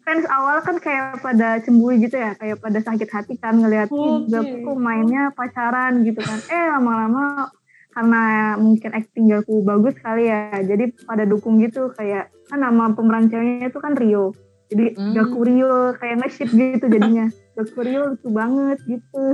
fans 0.00 0.24
awal 0.30 0.62
kan 0.62 0.78
kayak 0.78 1.18
pada 1.18 1.58
cemburu 1.58 1.98
gitu 1.98 2.14
ya, 2.14 2.38
kayak 2.38 2.62
pada 2.62 2.78
sakit 2.78 3.08
hati 3.10 3.34
kan 3.36 3.58
ngeliat 3.58 3.90
Oke. 3.90 3.98
"Ih, 3.98 4.30
Gaku 4.30 4.54
kok 4.64 4.78
mainnya 4.78 5.34
pacaran 5.34 6.06
gitu 6.06 6.22
kan. 6.22 6.38
Eh 6.46 6.64
lama-lama 6.70 7.50
karena 7.90 8.22
mungkin 8.56 8.94
acting 8.94 9.26
Gaku 9.28 9.60
bagus 9.60 9.98
kali 9.98 10.30
ya, 10.30 10.54
jadi 10.56 10.94
pada 11.02 11.26
dukung 11.26 11.58
gitu 11.58 11.90
kayak 11.92 12.30
kan 12.46 12.62
nama 12.62 12.94
pemeran 12.94 13.26
ceweknya 13.26 13.66
itu 13.66 13.78
kan 13.78 13.92
Rio. 13.92 14.30
Jadi 14.72 14.96
Hmm. 14.96 15.12
Gaku 15.12 15.40
Rio 15.44 15.92
kayak 16.00 16.16
nge-ship 16.24 16.48
gitu 16.48 16.86
jadinya. 16.88 17.28
Gaku 17.60 17.78
Rio 17.84 18.16
lucu 18.16 18.28
banget 18.32 18.78
gitu. 18.88 19.24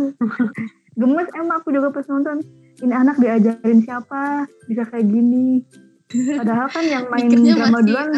Gemes 0.99 1.31
emang 1.39 1.63
aku 1.63 1.71
juga 1.71 1.95
pas 1.95 2.03
nonton. 2.11 2.43
Ini 2.79 2.95
anak 2.95 3.23
diajarin 3.23 3.83
siapa 3.83 4.47
bisa 4.67 4.83
kayak 4.87 5.07
gini. 5.07 5.63
Padahal 6.11 6.67
kan 6.71 6.85
yang 6.87 7.07
main 7.11 7.27
Mikirnya 7.31 7.55
drama 7.55 7.79
duluan. 7.85 8.09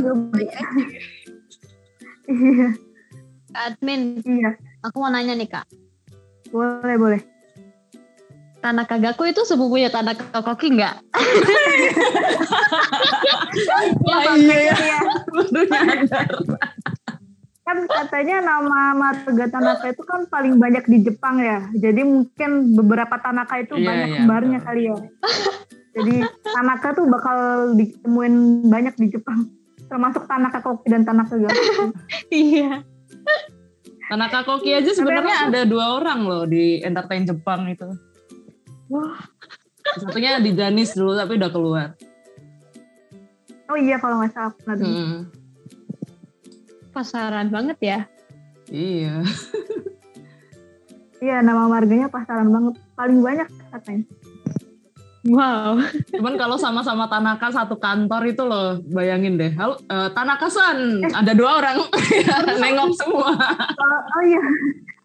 Iya, 2.31 2.69
Admin, 3.51 4.23
iya. 4.23 4.55
aku 4.87 4.97
mau 5.03 5.11
nanya 5.11 5.35
nih 5.35 5.51
kak. 5.51 5.67
Boleh, 6.55 6.95
boleh. 6.95 7.21
Tanaka 8.61 9.01
Gaku 9.01 9.33
itu 9.33 9.43
sepupunya 9.43 9.89
Tanaka 9.89 10.45
Koki 10.45 10.77
nggak? 10.77 11.01
Wah, 14.05 14.37
iya. 14.39 14.77
Iya. 14.77 14.99
Baru 15.33 15.61
nyadar. 15.65 16.29
Kan 17.71 17.87
katanya 17.87 18.43
nama 18.43 18.99
marga 18.99 19.47
Tanaka 19.47 19.95
itu 19.95 20.03
kan 20.03 20.27
paling 20.27 20.59
banyak 20.59 20.91
di 20.91 21.07
Jepang 21.07 21.39
ya. 21.39 21.71
Jadi 21.71 22.03
mungkin 22.03 22.75
beberapa 22.75 23.15
Tanaka 23.23 23.63
itu 23.63 23.79
Iya, 23.79 23.87
banyak 23.87 24.09
iya, 24.11 24.17
kembarnya 24.19 24.59
betul. 24.59 24.67
kali 24.67 24.83
ya. 24.83 24.97
Jadi 25.95 26.17
Tanaka 26.51 26.89
tuh 26.99 27.07
bakal 27.07 27.39
ditemuin 27.79 28.35
banyak 28.67 28.95
di 28.99 29.07
Jepang. 29.15 29.47
Termasuk 29.87 30.27
Tanaka 30.27 30.59
Koki 30.67 30.91
dan 30.91 31.07
Tanaka 31.07 31.39
Gaku. 31.39 31.95
Iya. 32.35 32.83
Tanaka 34.11 34.43
Koki 34.43 34.75
aja 34.75 34.91
sebenarnya 34.91 35.47
ada 35.47 35.63
dua 35.63 35.95
orang 35.95 36.27
loh 36.27 36.51
di 36.51 36.83
entertain 36.83 37.23
Jepang 37.23 37.71
itu. 37.71 37.87
Wah. 38.91 39.15
Satunya 39.95 40.43
di 40.43 40.59
Janis 40.59 40.99
dulu 40.99 41.15
tapi 41.15 41.39
udah 41.39 41.51
keluar. 41.55 41.89
Oh 43.71 43.79
iya 43.79 44.03
kalau 44.03 44.19
nggak 44.19 44.35
salah. 44.35 44.55
Hmm. 44.75 45.31
Pasaran 46.91 47.49
banget 47.51 47.79
ya. 47.81 47.99
Iya. 48.71 49.23
Iya 51.21 51.45
nama 51.45 51.69
marganya 51.69 52.09
pasaran 52.09 52.49
banget. 52.49 52.81
Paling 52.97 53.21
banyak 53.21 53.45
katanya. 53.69 54.09
Wow. 55.29 55.77
Cuman 56.17 56.35
kalau 56.41 56.57
sama-sama 56.57 57.13
Tanaka 57.13 57.53
satu 57.53 57.77
kantor 57.77 58.25
itu 58.25 58.41
loh, 58.41 58.81
bayangin 58.89 59.37
deh. 59.37 59.53
Halo, 59.53 59.77
eh, 59.85 60.09
Tanaka-san, 60.17 61.05
ada 61.13 61.33
dua 61.37 61.61
orang 61.61 61.77
nengok 62.65 62.97
semua. 62.97 63.37
Oh, 63.37 64.01
oh 64.17 64.23
iya. 64.25 64.41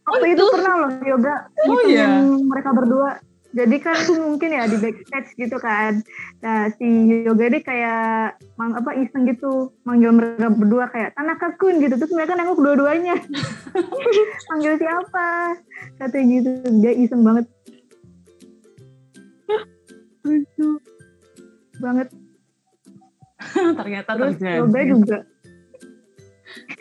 Waktu 0.07 0.25
itu 0.39 0.43
pernah 0.55 0.73
loh 0.87 0.91
yoga 1.03 1.35
Oh 1.67 1.81
iya. 1.83 2.07
mereka 2.23 2.71
berdua. 2.71 3.19
Jadi 3.55 3.75
kan 3.79 3.95
mungkin 4.19 4.51
ya 4.51 4.67
di 4.67 4.75
backstage 4.75 5.31
gitu 5.39 5.55
kan. 5.63 6.03
Nah 6.43 6.67
si 6.75 6.87
yoga 7.23 7.47
ini 7.47 7.63
kayak 7.63 8.35
mang 8.59 8.75
apa 8.75 8.91
iseng 8.99 9.23
gitu 9.31 9.71
manggil 9.87 10.11
mereka 10.11 10.51
berdua 10.51 10.91
kayak 10.91 11.15
Tanaka 11.15 11.55
Kun 11.55 11.79
gitu. 11.79 11.95
Terus 11.95 12.11
mereka 12.11 12.35
nengok 12.35 12.59
dua-duanya. 12.59 13.15
Manggil 14.51 14.75
siapa? 14.75 15.55
Katanya 15.95 16.23
gitu. 16.27 16.51
Dia 16.83 16.91
iseng 16.99 17.23
banget. 17.23 17.47
Lucu 20.27 20.69
banget. 21.79 22.07
Ternyata 23.79 24.09
Terus 24.19 24.35
terjadi. 24.35 24.59
yoga 24.59 24.81
juga. 24.83 25.17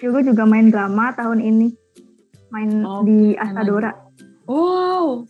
Yoga 0.02 0.20
juga 0.26 0.42
main 0.42 0.74
drama 0.74 1.14
tahun 1.14 1.38
ini. 1.38 1.68
Main 2.50 2.82
Oh, 2.82 3.06
di 3.06 3.38
main 3.38 3.42
Asadora. 3.46 3.92
Wow. 4.50 5.22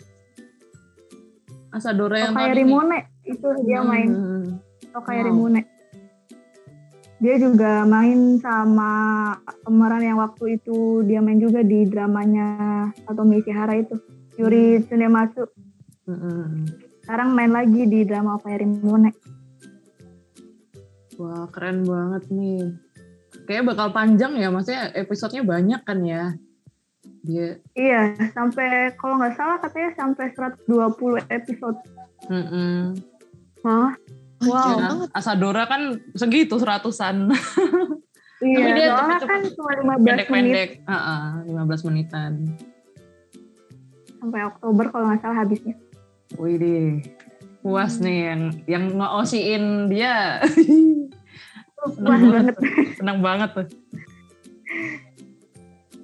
Asadora 1.74 2.16
yang 2.22 2.34
ini. 2.38 2.62
Rimone 2.62 2.98
itu 3.26 3.48
dia 3.66 3.82
main 3.82 4.08
Hmm. 4.14 4.46
Tokai 4.94 5.18
Wow. 5.20 5.26
Rimone. 5.26 5.62
Dia 7.18 7.34
juga 7.40 7.82
main 7.88 8.38
sama 8.38 8.92
pemeran 9.66 10.02
yang 10.06 10.18
waktu 10.22 10.60
itu 10.60 11.02
dia 11.02 11.18
main 11.18 11.42
juga 11.42 11.66
di 11.66 11.82
dramanya 11.88 12.46
atau 13.08 13.26
Ishihara 13.26 13.74
itu 13.80 13.98
Yuri 14.38 14.86
Tsunematsu. 14.86 15.50
Hmm. 16.06 16.68
Sekarang 17.02 17.34
main 17.34 17.50
lagi 17.50 17.90
di 17.90 18.06
drama 18.06 18.38
Tokai 18.38 18.62
Rimone. 18.62 19.10
Wah, 21.18 21.46
keren 21.50 21.86
banget 21.86 22.26
nih. 22.30 22.74
Kayaknya 23.46 23.64
bakal 23.70 23.88
panjang 23.94 24.32
ya, 24.38 24.48
maksudnya 24.50 24.90
episodenya 24.94 25.42
banyak 25.46 25.80
kan 25.82 25.98
ya. 26.06 26.34
Dia 27.24 27.56
Iya, 27.72 28.00
sampai 28.30 28.92
kalau 28.94 29.16
nggak 29.16 29.34
salah 29.34 29.56
katanya 29.58 29.90
sampai 29.96 30.28
120 30.30 30.68
episode. 31.26 31.78
Mm-mm. 32.28 32.92
Hah? 33.62 33.92
Ya 34.38 34.44
Wow. 34.44 34.76
kan? 34.76 34.96
Asadora 35.10 35.64
kan 35.64 35.82
segitu 36.12 36.60
seratusan. 36.60 37.32
Iya, 38.36 38.60
Tapi 38.60 38.70
dia 38.76 38.86
soalnya 38.92 39.18
kan 39.24 39.40
cuma 39.48 39.70
15 39.72 39.80
menit 39.80 40.04
Pendek-pendek. 40.04 40.70
Heeh, 40.84 41.24
15 41.48 41.86
menitan. 41.88 42.32
sampai 44.14 44.40
Oktober 44.42 44.84
kalau 44.88 45.04
nggak 45.06 45.20
salah 45.20 45.36
habisnya. 45.38 45.76
Wih 46.36 46.56
deh. 46.56 47.00
Puas 47.60 48.00
nih 48.00 48.18
yang 48.26 48.40
yang 48.66 48.84
nge-OC-in 48.92 49.64
dia. 49.88 50.40
Puas 51.74 51.94
banget. 51.96 52.56
Senang 52.96 53.20
banget 53.20 53.50
tuh. 53.52 53.66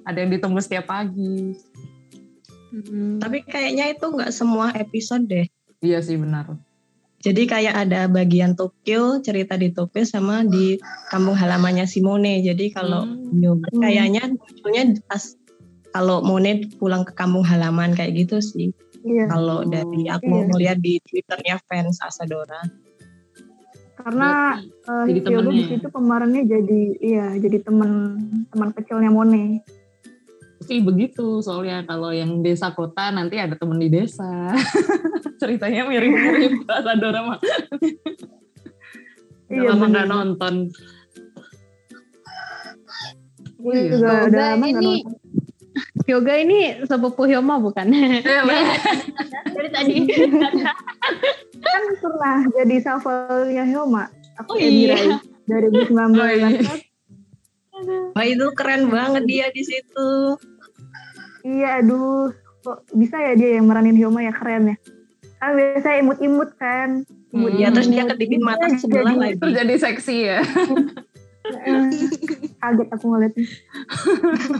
Ada 0.03 0.17
yang 0.21 0.31
ditunggu 0.33 0.59
setiap 0.59 0.89
pagi. 0.89 1.53
Tapi 3.19 3.43
kayaknya 3.43 3.91
itu 3.91 4.05
nggak 4.07 4.31
semua 4.31 4.71
episode 4.73 5.27
deh. 5.27 5.45
Iya 5.81 5.99
sih 5.99 6.15
benar. 6.15 6.55
Jadi 7.21 7.45
kayak 7.45 7.85
ada 7.85 8.09
bagian 8.09 8.57
Tokyo, 8.57 9.21
cerita 9.21 9.53
di 9.53 9.69
Tokyo 9.69 10.01
sama 10.01 10.41
di 10.41 10.79
kampung 11.07 11.37
halamannya 11.37 11.85
Simone. 11.85 12.41
Jadi 12.41 12.73
kalau 12.73 13.05
Hmm. 13.05 13.29
nyoba 13.37 13.69
kayaknya 13.77 14.25
munculnya 14.25 14.97
pas 15.05 15.37
kalau 15.91 16.23
Monet 16.23 16.71
pulang 16.79 17.05
ke 17.05 17.13
kampung 17.13 17.45
halaman 17.45 17.93
kayak 17.93 18.25
gitu 18.25 18.41
sih. 18.41 18.73
Iya. 19.03 19.29
Kalau 19.29 19.61
dari 19.65 20.07
aku 20.07 20.31
Iya. 20.31 20.47
melihat 20.49 20.77
di 20.79 20.97
twitternya 21.03 21.61
fans 21.67 22.01
Asadora. 22.01 22.61
Karena 24.01 24.57
jadi 25.05 25.19
Hyogo 25.21 25.51
di 25.53 25.61
temennya. 25.61 25.67
situ 25.77 25.87
pemerannya 25.93 26.41
jadi 26.49 26.81
iya 26.97 27.25
jadi 27.37 27.61
teman 27.61 27.91
teman 28.49 28.69
kecilnya 28.73 29.13
Mone. 29.13 29.61
Sih 30.71 30.79
begitu 30.79 31.43
soalnya 31.43 31.83
kalau 31.83 32.15
yang 32.15 32.39
desa 32.39 32.71
kota 32.71 33.11
nanti 33.11 33.35
ada 33.35 33.59
temen 33.59 33.75
di 33.75 33.91
desa 33.91 34.55
ceritanya 35.43 35.83
mirip-mirip 35.83 36.63
Asadora 36.71 37.19
mah 37.27 37.39
Iya, 39.51 39.75
lama 39.75 39.83
bener. 39.83 39.91
nggak 39.91 40.07
nonton 40.07 40.53
Gue 43.59 43.73
Iya. 43.75 43.83
juga 43.91 44.07
Yoga 44.07 44.27
udah 44.31 44.45
lama 44.55 44.65
ini 44.65 44.79
nonton. 44.79 45.19
Yoga 46.09 46.33
ini 46.33 46.59
sepupu 46.81 47.23
Hyoma 47.29 47.55
bukan? 47.59 47.87
Mbak. 48.25 48.63
Dari 49.53 49.69
tadi. 49.69 49.95
kan 51.61 51.81
pernah 52.01 52.37
jadi 52.51 52.75
shuffle-nya 52.81 53.63
Hyoma. 53.69 54.09
Aku 54.41 54.55
Oh, 54.55 54.57
iya. 54.57 54.97
Rai 54.97 55.19
2019 55.45 56.17
Oh, 56.17 56.25
iya. 56.25 56.47
Wah 58.11 58.25
itu 58.25 58.45
keren 58.57 58.89
banget 58.89 59.23
dia 59.29 59.47
di 59.53 59.61
situ. 59.61 60.09
Iya, 61.41 61.79
aduh. 61.79 62.31
Kok 62.61 62.93
bisa 62.93 63.17
ya 63.17 63.33
dia 63.33 63.57
yang 63.57 63.65
meranin 63.65 63.93
Hyoma 63.93 64.21
ya 64.21 64.31
keren 64.31 64.69
ya. 64.69 64.77
Kan 65.37 65.55
biasa 65.55 65.97
imut-imut 65.97 66.49
kan. 66.55 67.01
Imut 67.29 67.51
Hmm. 67.51 67.57
Ya 67.57 67.69
terus 67.69 67.87
dia 67.87 68.03
kedipin 68.03 68.39
mata 68.39 68.67
sebelah 68.71 69.13
lagi. 69.13 69.35
terus 69.35 69.53
jadi 69.55 69.73
seksi 69.77 70.17
ya 70.21 70.39
Kaget 72.61 72.87
aku 72.91 73.05
ngeliatnya. 73.07 73.45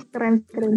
keren, 0.10 0.42
keren. 0.46 0.74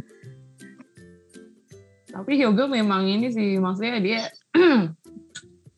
tapi 2.06 2.32
Hyoga 2.36 2.66
memang 2.68 3.06
ini 3.06 3.26
sih 3.28 3.56
maksudnya 3.56 3.98
dia 3.98 4.20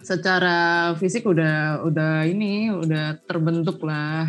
secara 0.03 0.57
fisik 0.95 1.25
udah 1.25 1.81
udah 1.83 2.25
ini 2.25 2.69
udah 2.71 3.21
terbentuk 3.23 3.81
lah 3.81 4.29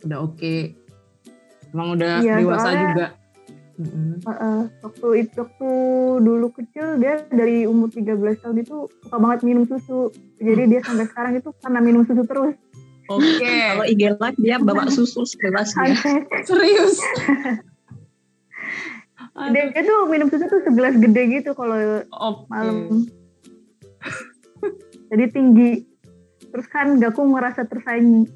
udah 0.00 0.18
oke 0.20 0.54
emang 1.70 1.88
udah 1.94 2.18
Iya, 2.18 2.34
dewasa 2.38 2.62
soalnya- 2.64 2.82
juga 2.84 3.06
Mm-mm. 3.74 4.22
Heeh. 4.22 4.60
waktu 4.86 5.26
itu 5.26 5.42
waktu 5.42 5.70
dulu 6.22 6.46
kecil 6.54 7.02
dia 7.02 7.26
dari 7.26 7.66
umur 7.66 7.90
13 7.90 8.22
tahun 8.38 8.62
itu 8.62 8.86
suka 8.86 9.16
banget 9.18 9.40
minum 9.42 9.66
susu. 9.66 10.14
Jadi 10.38 10.62
dia 10.70 10.80
sampai 10.86 11.10
sekarang 11.10 11.42
itu 11.42 11.50
karena 11.58 11.82
minum 11.82 12.06
susu 12.06 12.22
terus. 12.22 12.54
oke 13.10 13.50
Kalau 13.74 13.84
IG 13.84 14.02
live 14.14 14.38
dia 14.38 14.56
bawa 14.62 14.86
susu 14.86 15.26
segelas 15.26 15.74
ya. 15.74 15.90
Serius 16.48 17.02
dia, 19.50 19.62
dia 19.74 19.82
tuh 19.82 20.06
minum 20.06 20.30
susu 20.30 20.46
tuh 20.46 20.62
segelas 20.62 20.94
gede 20.94 21.42
gitu 21.42 21.50
kalau 21.58 22.06
oke 22.14 22.46
malam. 22.46 23.10
Jadi 25.10 25.24
tinggi. 25.34 25.70
Terus 26.54 26.70
kan 26.70 27.02
Gaku 27.02 27.26
ngerasa 27.26 27.66
tersaingi. 27.66 28.30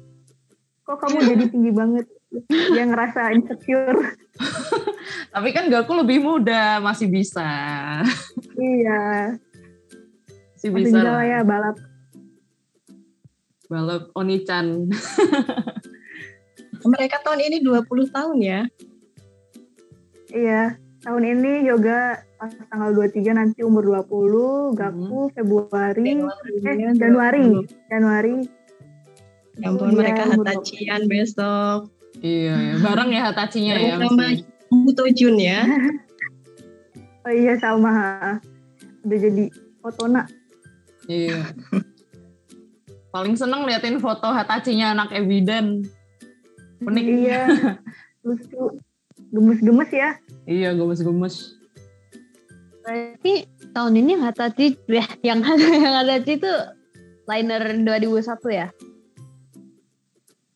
Kok 0.83 0.99
kamu 0.99 1.17
jadi 1.31 1.45
tinggi 1.47 1.71
banget? 1.71 2.11
Dia 2.51 2.83
ngerasa 2.91 3.31
insecure. 3.31 4.19
tapi 5.33 5.49
kan 5.51 5.67
Gaku 5.67 5.91
lebih 5.99 6.23
muda 6.23 6.79
masih 6.79 7.11
bisa 7.11 7.47
iya. 8.55 9.35
masih 10.55 10.69
Masih 10.69 10.69
bisa 10.75 10.87
bisa 10.91 10.99
lah. 11.03 11.13
lah 11.19 11.23
ya 11.23 11.39
balap. 11.43 11.77
balap 13.69 14.03
Onichan 14.17 14.65
Mereka 16.85 17.19
tahun 17.27 17.43
ini 17.43 17.57
20 17.59 18.15
tahun 18.15 18.37
ya. 18.39 18.61
Iya. 20.31 20.79
Tahun 20.99 21.23
ini 21.23 21.63
yoga 21.67 22.23
pas 22.39 22.51
tanggal 22.71 22.91
23 22.95 23.35
nanti 23.35 23.59
umur 23.63 23.83
20, 23.87 24.75
Gaku 24.75 25.31
Februari, 25.31 26.19
eh 26.63 26.75
Januari, 26.95 27.67
Januari. 27.87 28.35
Ya 29.59 29.67
ampun 29.71 29.91
Iya, 29.91 29.95
mereka 29.95 30.21
umur 30.31 30.47
hatachian 30.47 31.01
besok. 31.11 31.91
Iya 32.19 32.55
ya 32.55 32.75
bareng 32.83 33.09
ya 33.11 33.21
Hatachinya 33.31 33.73
ya 33.79 33.95
Bareng 33.97 34.15
sama. 34.15 34.27
Buto 34.69 35.03
Jun 35.11 35.37
ya. 35.41 35.65
Oh 37.27 37.33
iya 37.35 37.53
sama. 37.59 38.39
Udah 39.03 39.17
jadi 39.19 39.51
Otona. 39.83 40.23
Iya. 41.05 41.51
Paling 43.11 43.35
seneng 43.35 43.67
liatin 43.67 43.99
foto 43.99 44.31
Hatachinya 44.31 44.95
anak 44.95 45.11
Ebidan. 45.11 45.83
Unik. 46.79 47.05
Iya. 47.05 47.43
Lucu. 48.25 48.79
Gemes-gemes 49.29 49.91
ya. 49.91 50.09
Iya, 50.47 50.73
gemes-gemes. 50.73 51.59
Berarti 52.81 53.45
tahun 53.75 53.93
ini 53.99 54.17
Hatachi 54.17 54.79
ya, 54.89 55.05
yang 55.27 55.43
yang 55.43 55.93
Hatachi 56.01 56.39
itu 56.39 56.53
liner 57.29 57.61
2001 57.85 58.25
ya? 58.49 58.67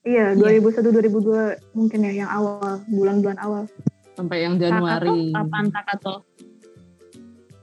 Iya, 0.03 0.35
2001 0.35 0.91
2002 0.91 1.79
mungkin 1.79 1.99
ya 2.03 2.11
yang 2.25 2.31
awal, 2.31 2.83
bulan-bulan 2.91 3.39
awal. 3.39 3.63
Sampai 4.19 4.43
yang 4.43 4.59
Takato 4.59 4.67
Januari. 4.67 5.31
kapan 5.31 5.65
Takato? 5.71 6.13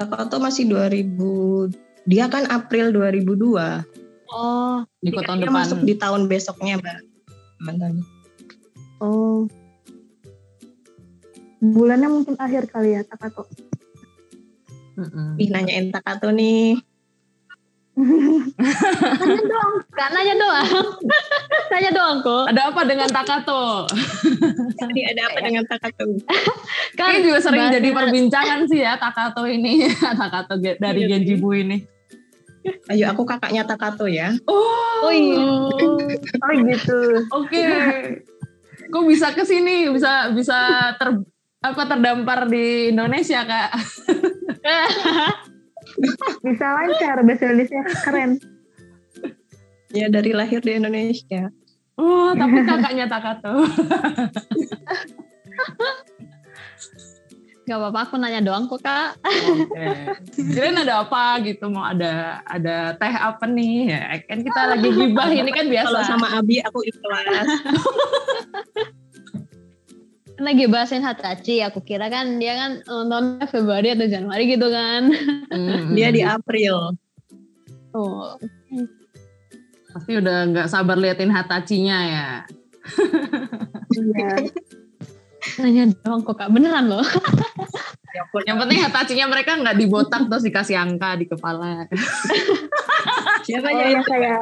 Takato 0.00 0.36
masih 0.40 0.64
2000. 0.72 1.68
Dia 2.08 2.32
kan 2.32 2.48
April 2.48 2.96
2002. 2.96 3.84
Oh, 4.32 4.80
Di 5.04 5.12
tahun 5.12 5.44
dia 5.44 5.52
depan. 5.52 5.58
masuk 5.60 5.78
di 5.84 5.94
tahun 6.00 6.22
besoknya, 6.32 6.80
Mbak. 6.80 6.98
Mantan. 7.60 7.92
Oh. 9.04 9.44
Bulannya 11.60 12.08
mungkin 12.08 12.40
akhir 12.40 12.72
kali 12.72 12.96
ya 12.96 13.04
Takato. 13.04 13.44
Mm-mm. 14.96 15.36
Ih, 15.36 15.48
nanyain 15.52 15.92
Takato 15.92 16.32
nih. 16.32 16.80
Nanya 18.00 19.42
doang, 19.44 19.74
Kak, 19.92 20.08
nanya 20.10 20.34
doang. 20.34 20.68
nanya 21.72 21.90
doang 21.90 22.16
kok. 22.20 22.44
Ada 22.48 22.62
apa 22.72 22.80
dengan 22.84 23.08
Takato? 23.08 23.86
Tadi 24.74 25.00
ada 25.04 25.22
apa 25.28 25.38
dengan 25.40 25.64
Takato? 25.66 26.04
Kayaknya 26.98 27.20
juga 27.22 27.38
sering 27.40 27.62
bahasnya- 27.62 27.76
jadi 27.78 27.88
perbincangan 27.92 28.60
sih 28.66 28.80
ya 28.80 28.96
Takato 28.96 29.42
ini. 29.44 29.86
Takato 30.20 30.54
dari 30.58 31.00
Iya, 31.04 31.16
Genjibu 31.16 31.52
ini. 31.52 31.78
Ayo 32.88 33.08
aku 33.08 33.24
kakaknya 33.24 33.64
Takato 33.64 34.04
ya. 34.04 34.36
Oh, 34.44 35.00
Oh 35.00 35.12
iya. 35.12 35.40
Oh 36.36 36.50
gitu. 36.60 37.00
Oke. 37.32 37.64
Kok 38.90 39.04
bisa 39.06 39.32
ke 39.32 39.44
sini? 39.44 39.88
Bisa 39.88 40.28
bisa 40.30 40.58
ter 40.96 41.08
apa 41.60 41.82
terdampar 41.84 42.48
di 42.48 42.88
Indonesia, 42.88 43.44
Kak? 43.44 43.70
Bisa 46.44 46.66
lancar 46.76 47.16
bahasa 47.24 47.42
Indonesia 47.50 47.80
keren. 48.06 48.30
Ya 49.90 50.06
dari 50.06 50.30
lahir 50.30 50.62
di 50.62 50.78
Indonesia. 50.78 51.50
Oh, 52.00 52.32
tapi 52.32 52.64
kakaknya 52.64 53.10
Takato. 53.10 53.66
Gak 57.70 57.78
apa-apa, 57.78 58.00
aku 58.02 58.14
nanya 58.18 58.42
doang 58.42 58.66
kok 58.66 58.82
kak. 58.82 59.14
Oke. 59.22 59.86
Kirain 60.34 60.74
ada 60.74 61.06
apa 61.06 61.38
gitu, 61.46 61.70
mau 61.70 61.86
ada 61.86 62.42
ada 62.42 62.98
teh 62.98 63.14
apa 63.14 63.46
nih? 63.46 63.94
Ya, 63.94 64.02
kan 64.26 64.42
kita 64.42 64.60
lagi 64.74 64.88
gibah 64.90 65.30
ini 65.30 65.50
kan 65.54 65.70
biasa. 65.70 65.86
Kalau 65.86 66.02
sama 66.02 66.26
Abi 66.34 66.58
aku 66.58 66.82
ikhlas. 66.82 67.46
Lagi 70.40 70.64
bahasin 70.72 71.04
Hatachi, 71.04 71.60
aku 71.60 71.84
kira 71.84 72.08
kan 72.08 72.40
dia 72.40 72.56
kan 72.56 72.70
nontonnya 72.88 73.44
Februari 73.44 73.92
atau 73.92 74.08
Januari 74.08 74.48
gitu 74.48 74.72
kan. 74.72 75.12
Hmm, 75.52 75.92
Dia 75.92 76.08
di 76.08 76.24
April. 76.24 76.96
Oh, 77.92 78.40
pasti 79.92 80.16
udah 80.16 80.48
nggak 80.48 80.70
sabar 80.72 80.96
liatin 80.96 81.28
Hatachinya 81.28 81.98
ya. 82.08 82.28
Iya. 83.92 84.30
nanya 85.60 85.92
doang 85.92 86.24
kok 86.24 86.36
kak, 86.40 86.48
beneran 86.48 86.88
loh. 86.88 87.04
Ya 88.10 88.24
ampun. 88.24 88.42
Yang 88.48 88.58
penting 88.64 88.78
Hatachinya 88.80 89.26
mereka 89.28 89.60
nggak 89.60 89.76
dibotak 89.76 90.24
terus 90.24 90.44
dikasih 90.46 90.76
angka 90.80 91.20
di 91.20 91.28
kepala. 91.28 91.84
Siapa 93.44 93.68
Oh 93.68 93.76
ya 93.76 93.84
ya 93.92 94.00
itu? 94.00 94.08
kayak 94.08 94.40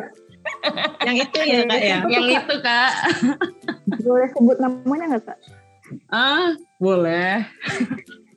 Yang 1.03 1.17
itu 1.27 1.39
ya 1.43 1.61
kak 1.67 1.81
ya. 1.83 1.99
Yang 2.07 2.27
itu 2.39 2.55
kak. 2.63 2.91
boleh 4.07 4.29
sebut 4.31 4.57
namanya 4.63 5.05
nggak 5.17 5.25
kak? 5.27 5.39
Ah, 6.09 6.53
boleh. 6.81 7.45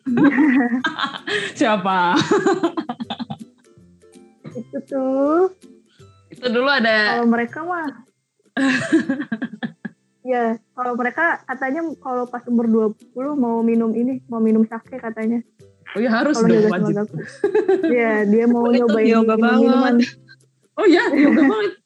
Siapa? 1.60 2.16
Itu 4.52 4.78
tuh 4.88 5.56
Itu 6.32 6.48
dulu 6.48 6.68
ada 6.68 7.16
kalau 7.16 7.28
mereka 7.30 7.60
mah 7.64 7.88
ya 10.32 10.60
kalau 10.76 10.94
mereka 11.00 11.40
katanya 11.48 11.82
kalau 12.04 12.28
pas 12.28 12.44
umur 12.50 12.68
20 12.68 13.40
mau 13.40 13.64
minum 13.64 13.92
ini 13.96 14.20
mau 14.28 14.44
minum 14.44 14.68
sake 14.68 15.00
katanya 15.00 15.40
Oh 15.92 16.00
ya 16.00 16.08
harus 16.08 16.40
kalau 16.40 16.56
dong 16.56 16.72
wajib. 16.72 17.04
Iya 17.84 18.24
dia 18.24 18.48
mau 18.48 18.64
nyobain 18.72 19.12
yoga 19.12 19.36
banget. 19.36 20.08
Oh 20.80 20.88
ya, 20.88 21.04
yoga 21.12 21.44
banget. 21.44 21.81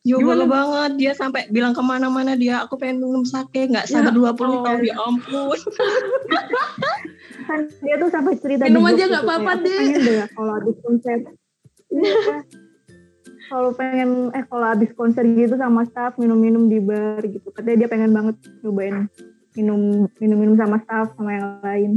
Yo 0.00 0.16
banget 0.24 0.96
dia 0.96 1.12
sampai 1.12 1.52
bilang 1.52 1.76
ke 1.76 1.82
mana-mana 1.84 2.32
dia 2.32 2.64
aku 2.64 2.80
pengen 2.80 3.04
minum 3.04 3.20
sake 3.20 3.68
nggak 3.68 3.84
sadar 3.84 4.16
20 4.16 4.32
Allah. 4.32 4.60
tahun 4.64 4.80
ya 4.80 4.94
ampun. 4.96 5.58
kan 7.48 7.60
dia 7.82 7.94
tuh 7.98 8.08
sampai 8.08 8.32
cerita 8.38 8.64
Minum 8.64 8.86
aja 8.86 9.04
nggak 9.04 9.20
gitu, 9.20 9.28
apa-apa, 9.28 9.52
Dek. 9.60 9.76
pengen 9.76 10.00
deh 10.00 10.14
ya 10.16 10.26
kalau 10.30 10.52
habis 10.56 10.76
konser 10.80 11.18
Iya. 11.90 12.14
kalau 13.50 13.70
pengen 13.74 14.10
eh 14.30 14.44
kalau 14.46 14.62
habis 14.64 14.90
konser 14.94 15.26
gitu 15.26 15.58
sama 15.58 15.82
staff 15.82 16.14
minum-minum 16.16 16.70
di 16.70 16.78
bar 16.78 17.18
gitu 17.20 17.50
katanya 17.50 17.84
dia 17.84 17.88
pengen 17.90 18.14
banget 18.14 18.38
nyobain 18.62 19.10
minum 19.52 20.06
minum-minum 20.16 20.54
sama 20.54 20.78
staff 20.80 21.10
sama 21.18 21.34
yang 21.34 21.46
lain 21.60 21.90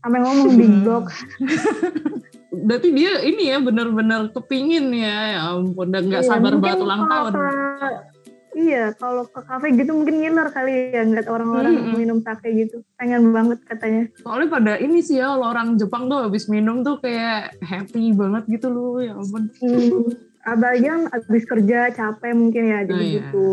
sampai 0.00 0.18
ngomong 0.18 0.48
di 0.56 0.64
Hmm. 0.64 0.80
blog 0.80 1.04
Berarti 2.52 2.88
dia 2.92 3.24
ini 3.24 3.48
ya 3.48 3.58
benar-benar 3.58 4.28
kepingin 4.30 4.92
ya, 4.92 5.16
ya 5.32 5.40
ampun, 5.50 5.88
dan 5.88 6.04
nggak 6.04 6.20
Iya, 6.20 6.28
sabar 6.28 6.52
banget 6.54 6.84
ulang 6.84 7.00
kalau 7.00 7.10
tahun. 7.10 7.32
ke- 7.32 8.10
iya 8.52 8.92
kalau 8.92 9.24
ke 9.24 9.40
kafe 9.40 9.72
gitu 9.72 9.96
mungkin 9.96 10.20
ngiler 10.20 10.52
kali 10.52 10.92
ya 10.92 11.08
ngeliat 11.08 11.24
orang-orang 11.24 11.72
Mm-mm. 11.72 11.96
minum 11.96 12.20
sake 12.20 12.52
gitu 12.52 12.84
pengen 13.00 13.32
banget 13.32 13.64
katanya 13.64 14.12
Soalnya 14.20 14.48
pada 14.52 14.72
ini 14.76 15.00
sih 15.00 15.16
ya, 15.16 15.32
kalau 15.32 15.48
orang 15.48 15.80
Jepang 15.80 16.12
tuh 16.12 16.20
habis 16.20 16.44
minum 16.52 16.84
tuh 16.84 17.00
kayak 17.00 17.56
happy 17.64 18.12
banget 18.12 18.44
gitu 18.52 18.68
loh, 18.68 19.00
ya 19.00 19.16
ampun. 19.16 19.48
Hmm, 19.56 20.12
abang 20.44 21.08
habis 21.08 21.44
kerja 21.48 21.88
capek 21.88 22.32
mungkin 22.36 22.62
ya 22.68 22.78
jadi 22.84 22.92
Oh, 22.92 23.00
iya. 23.00 23.16
gitu 23.24 23.46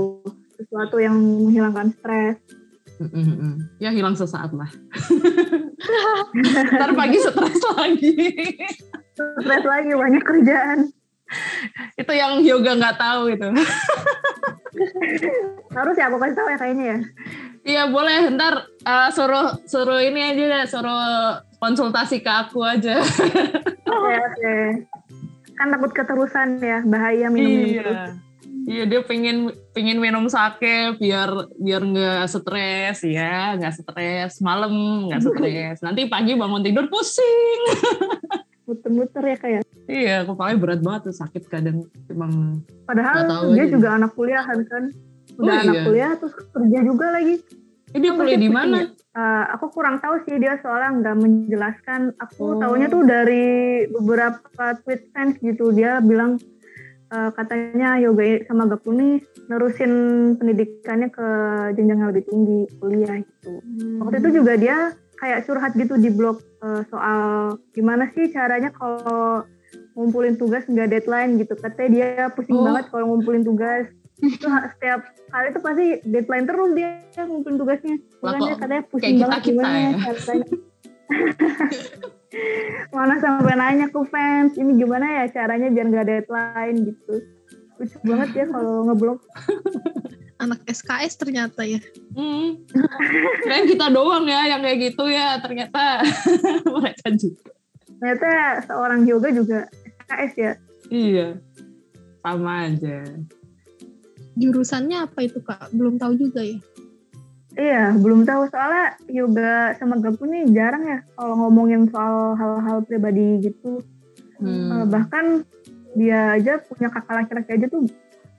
sesuatu 0.60 1.00
yang 1.00 1.16
menghilangkan 1.16 1.96
stres 1.96 2.36
Mm-mm. 3.00 3.80
Ya 3.80 3.96
hilang 3.96 4.16
sesaat 4.20 4.52
lah. 4.52 4.68
Ntar 6.76 6.92
pagi 6.94 7.18
stres 7.20 7.64
lagi. 7.80 8.16
stres 9.16 9.66
lagi 9.68 9.92
banyak 9.96 10.24
kerjaan 10.24 10.92
itu 11.98 12.12
yang 12.16 12.42
yoga 12.42 12.74
nggak 12.74 12.98
tahu 12.98 13.30
itu. 13.30 13.48
harus 15.70 15.96
ya 15.98 16.10
aku 16.10 16.18
kasih 16.18 16.36
tahu 16.38 16.48
ya 16.50 16.58
kayaknya 16.58 16.86
ya 16.86 17.00
Iya 17.60 17.84
boleh, 17.92 18.32
ntar 18.34 18.72
uh, 18.88 19.12
suruh 19.12 19.60
suruh 19.68 20.00
ini 20.00 20.24
aja 20.24 20.44
deh, 20.48 20.64
suruh 20.66 21.44
konsultasi 21.60 22.24
ke 22.24 22.32
aku 22.32 22.64
aja. 22.64 23.04
oke 23.84 24.14
oke 24.16 24.56
kan 25.60 25.68
takut 25.76 25.92
keterusan 25.92 26.64
ya 26.64 26.80
bahaya 26.88 27.28
minum 27.28 27.52
minum 27.52 27.84
terus 27.84 28.00
iya. 28.70 28.84
Dia 28.86 29.02
pengen 29.02 29.50
pengen 29.74 29.98
minum 29.98 30.30
sake 30.30 31.02
biar 31.02 31.30
biar 31.58 31.82
nggak 31.82 32.30
stres 32.30 33.02
ya 33.02 33.58
nggak 33.58 33.74
stres 33.76 34.38
malam 34.40 34.72
nggak 35.10 35.22
stres 35.26 35.78
nanti 35.82 36.06
pagi 36.06 36.38
bangun 36.38 36.62
tidur 36.62 36.86
pusing 36.86 37.62
muter-muter 38.70 39.24
ya 39.26 39.38
kayak 39.38 39.62
iya 39.90 40.18
kepalanya 40.22 40.58
berat 40.62 40.82
banget 40.86 41.02
tuh 41.10 41.16
sakit 41.18 41.44
kadang 41.50 41.90
emang 42.06 42.62
padahal 42.86 43.50
dia 43.50 43.66
aja. 43.66 43.74
juga 43.74 43.88
anak 43.98 44.12
kuliahan 44.14 44.60
kan 44.70 44.84
udah 45.36 45.50
Oh, 45.50 45.64
anak 45.66 45.74
iya. 45.74 45.84
kuliah 45.90 46.12
terus 46.14 46.34
kerja 46.38 46.80
juga 46.86 47.06
lagi 47.10 47.36
ini 47.90 47.98
dia 47.98 48.14
kuliah 48.14 48.38
di 48.38 48.50
mana 48.54 48.78
ya? 48.86 48.88
Eh, 49.10 49.46
aku 49.58 49.74
kurang 49.74 49.98
tahu 49.98 50.22
sih 50.22 50.38
dia 50.38 50.62
soalnya 50.62 51.02
nggak 51.02 51.16
menjelaskan 51.18 52.02
aku 52.22 52.54
Oh. 52.54 52.62
taunya 52.62 52.86
tuh 52.86 53.02
dari 53.02 53.46
beberapa 53.90 54.78
tweet 54.86 55.10
fans 55.10 55.42
gitu 55.42 55.74
dia 55.74 55.98
bilang 55.98 56.38
eh, 57.10 57.30
katanya 57.32 57.98
yoga 57.98 58.24
sama 58.46 58.66
Gakuni 58.66 59.20
nerusin 59.46 59.92
pendidikannya 60.36 61.10
ke 61.10 61.28
jenjang 61.74 61.98
yang 61.98 62.10
lebih 62.10 62.26
tinggi 62.26 62.60
kuliah 62.78 63.18
gitu. 63.18 63.54
Waktu 63.98 64.16
itu 64.20 64.30
juga 64.36 64.54
dia 64.56 64.78
kayak 65.16 65.44
curhat 65.44 65.74
gitu 65.74 65.96
di 65.96 66.10
blog 66.10 66.38
eh, 66.60 66.82
soal 66.88 67.22
gimana 67.72 68.08
sih 68.12 68.30
caranya 68.30 68.70
kalau 68.70 69.44
ngumpulin 69.94 70.36
tugas 70.36 70.64
nggak 70.64 70.90
deadline 70.90 71.36
gitu. 71.36 71.54
Katanya 71.54 71.90
dia 71.90 72.08
pusing 72.32 72.56
Oh. 72.56 72.64
banget 72.64 72.88
kalau 72.90 73.06
ngumpulin 73.10 73.44
tugas. 73.44 73.90
Itu 74.20 74.48
setiap 74.48 75.00
kali 75.28 75.48
itu 75.48 75.60
pasti 75.60 75.86
deadline 76.06 76.44
terus 76.44 76.70
dia 76.74 76.90
ngumpulin 77.18 77.56
tugasnya. 77.56 77.96
Kok 78.20 78.60
katanya 78.60 78.84
pusing 78.86 79.02
kayak 79.02 79.16
kita- 79.16 79.24
banget 79.26 79.40
kita 79.40 79.50
gimana 79.50 79.76
ya? 79.76 79.92
caranya 80.06 80.48
mana 82.94 83.18
sampai 83.18 83.58
nanya 83.58 83.88
ke 83.90 84.02
fans 84.06 84.54
ini 84.58 84.78
gimana 84.78 85.24
ya 85.24 85.24
caranya 85.34 85.68
biar 85.74 85.88
nggak 85.90 86.08
deadline 86.08 86.78
gitu 86.94 87.16
lucu 87.80 87.98
banget 88.06 88.30
ya 88.36 88.46
kalau 88.52 88.86
ngeblok 88.90 89.20
Anak 90.40 90.64
SKS 90.72 91.20
ternyata 91.20 91.68
ya. 91.68 91.84
hmm. 92.16 92.64
Kirain 93.44 93.68
kita 93.68 93.92
doang 93.92 94.24
ya 94.24 94.48
yang 94.48 94.64
kayak 94.64 94.80
gitu 94.88 95.12
ya 95.12 95.36
ternyata 95.44 96.00
mereka 96.80 97.12
juga 97.12 97.52
ternyata 98.00 98.30
seorang 98.64 99.04
yoga 99.04 99.30
juga 99.36 99.60
SKS 100.08 100.34
ya 100.40 100.54
iya 100.88 101.28
sama 102.24 102.72
aja 102.72 103.04
Jurusannya 104.40 105.04
apa 105.04 105.28
itu 105.28 105.44
kak? 105.44 105.76
Belum 105.76 106.00
tahu 106.00 106.16
juga 106.16 106.40
ya. 106.40 106.56
Iya, 107.60 107.92
belum 108.00 108.24
tahu 108.24 108.48
soalnya 108.48 108.96
yoga 109.12 109.76
sama 109.76 110.00
Gapu 110.00 110.24
nih 110.24 110.48
jarang 110.56 110.88
ya 110.88 111.00
kalau 111.20 111.36
ngomongin 111.36 111.92
soal 111.92 112.40
hal-hal 112.40 112.88
pribadi 112.88 113.44
gitu. 113.44 113.84
Hmm. 114.40 114.72
Eh, 114.72 114.86
bahkan 114.88 115.44
dia 115.92 116.40
aja 116.40 116.64
punya 116.64 116.88
kakak 116.88 117.28
laki-laki 117.28 117.60
aja 117.60 117.68
tuh 117.68 117.84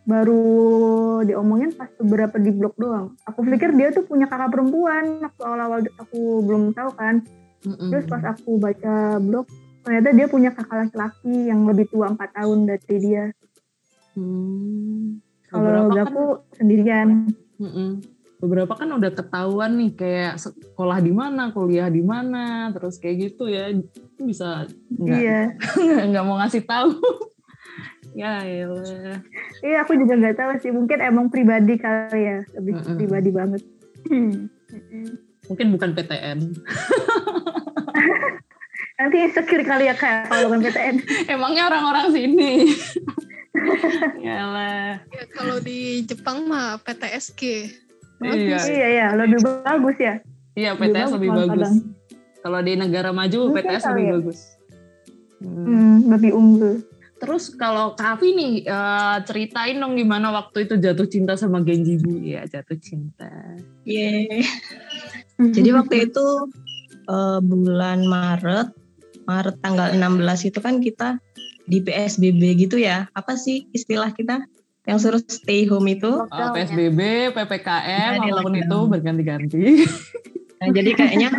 baru 0.09 0.41
diomongin 1.29 1.77
pas 1.77 1.93
beberapa 2.01 2.41
di 2.41 2.49
blog 2.49 2.73
doang. 2.81 3.13
Aku 3.29 3.45
pikir 3.45 3.77
dia 3.77 3.93
tuh 3.93 4.09
punya 4.09 4.25
kakak 4.25 4.57
perempuan 4.57 5.21
waktu 5.21 5.43
awal-awal 5.45 5.85
aku 6.01 6.41
belum 6.41 6.73
tahu 6.73 6.91
kan. 6.97 7.21
Mm-mm. 7.69 7.93
Terus 7.93 8.09
pas 8.09 8.25
aku 8.25 8.57
baca 8.57 9.21
blog 9.21 9.45
ternyata 9.85 10.17
dia 10.17 10.27
punya 10.33 10.49
kakak 10.57 10.89
laki-laki 10.89 11.53
yang 11.53 11.69
lebih 11.69 11.93
tua 11.93 12.09
4 12.09 12.17
tahun 12.41 12.59
dari 12.65 12.97
dia. 12.97 13.25
Hmm. 14.17 15.21
Kalau 15.53 15.61
Beberapa 15.69 15.85
kan- 15.85 15.97
Gapu 16.09 16.25
sendirian. 16.57 17.09
Mm-mm. 17.61 18.20
Beberapa 18.41 18.73
kan 18.73 18.89
udah 18.89 19.13
ketahuan 19.13 19.77
nih 19.77 19.93
kayak 19.93 20.41
sekolah 20.41 20.99
di 21.05 21.13
mana, 21.13 21.53
kuliah 21.53 21.93
di 21.93 22.01
mana, 22.01 22.73
terus 22.73 22.97
kayak 22.97 23.31
gitu 23.31 23.53
ya 23.53 23.69
bisa 24.17 24.65
nggak 24.97 25.19
Iya. 25.21 25.41
nggak 26.09 26.25
mau 26.25 26.41
ngasih 26.41 26.65
tahu. 26.65 26.97
ya 28.21 28.41
elah. 28.43 29.21
Iya, 29.61 29.85
aku 29.85 29.93
juga 30.01 30.17
nggak 30.17 30.37
tahu 30.41 30.51
sih. 30.65 30.73
Mungkin 30.73 30.99
emang 31.05 31.29
pribadi 31.29 31.77
kali 31.77 32.21
ya, 32.25 32.39
lebih 32.57 32.81
Mm-mm. 32.81 32.97
pribadi 32.97 33.31
banget. 33.31 33.63
Mungkin 35.51 35.67
bukan 35.75 35.91
PTN. 35.93 36.39
Nanti 39.01 39.17
insecure 39.17 39.65
kali 39.65 39.89
ya 39.89 39.95
kayak 39.97 40.29
kalau 40.29 40.49
bukan 40.49 40.61
PTN. 40.65 40.97
Emangnya 41.29 41.69
orang-orang 41.69 42.13
sini. 42.13 42.69
ya 44.21 44.35
elah. 44.49 45.01
Ya, 45.11 45.25
kalau 45.33 45.57
di 45.61 46.05
Jepang 46.05 46.49
mah 46.49 46.81
PTSG. 46.81 47.73
Iya. 48.21 48.59
iya 48.69 48.89
iya, 48.89 49.07
lebih 49.17 49.41
bagus 49.65 49.97
ya. 49.97 50.15
Iya, 50.53 50.77
Lebih 50.77 50.93
PTS 50.93 51.11
lebih 51.17 51.29
malah 51.33 51.47
bagus. 51.49 51.73
Kalau 52.41 52.59
di 52.65 52.73
negara 52.77 53.11
maju 53.13 53.39
Mungkin 53.49 53.57
PTS 53.65 53.85
lebih 53.93 54.05
ya. 54.05 54.13
bagus. 54.19 54.39
Hmm. 55.41 55.65
Hmm, 55.65 55.97
lebih 56.13 56.31
unggul. 56.37 56.75
Terus 57.21 57.53
kalau 57.53 57.93
Kavi 57.97 58.29
nih 58.33 58.53
eh, 58.65 59.19
ceritain 59.29 59.77
dong 59.77 59.97
gimana 59.97 60.33
waktu 60.33 60.65
itu 60.65 60.81
jatuh 60.81 61.05
cinta 61.05 61.37
sama 61.37 61.61
Genji 61.61 62.01
Bu 62.01 62.17
ya 62.17 62.49
jatuh 62.49 62.77
cinta. 62.81 63.29
Yeay. 63.85 64.41
Jadi 65.37 65.69
waktu 65.73 66.09
itu 66.09 66.27
eh, 67.09 67.41
bulan 67.45 68.09
Maret, 68.09 68.73
Maret 69.29 69.57
tanggal 69.61 69.93
16 69.93 70.49
itu 70.49 70.59
kan 70.65 70.81
kita 70.81 71.21
di 71.69 71.85
PSBB 71.85 72.57
gitu 72.57 72.81
ya. 72.81 73.09
Apa 73.13 73.37
sih 73.37 73.69
istilah 73.77 74.13
kita? 74.17 74.45
Yang 74.91 74.99
suruh 75.07 75.23
stay 75.31 75.71
home 75.71 75.87
itu. 75.87 76.11
Eh, 76.27 76.51
PSBB, 76.51 77.01
PPKM, 77.31 78.27
apa 78.27 78.43
pun 78.43 78.59
lockdown. 78.59 78.67
itu 78.67 78.79
berganti-ganti. 78.91 79.65
Nah, 80.61 80.69
jadi 80.75 80.91
kayaknya 80.93 81.31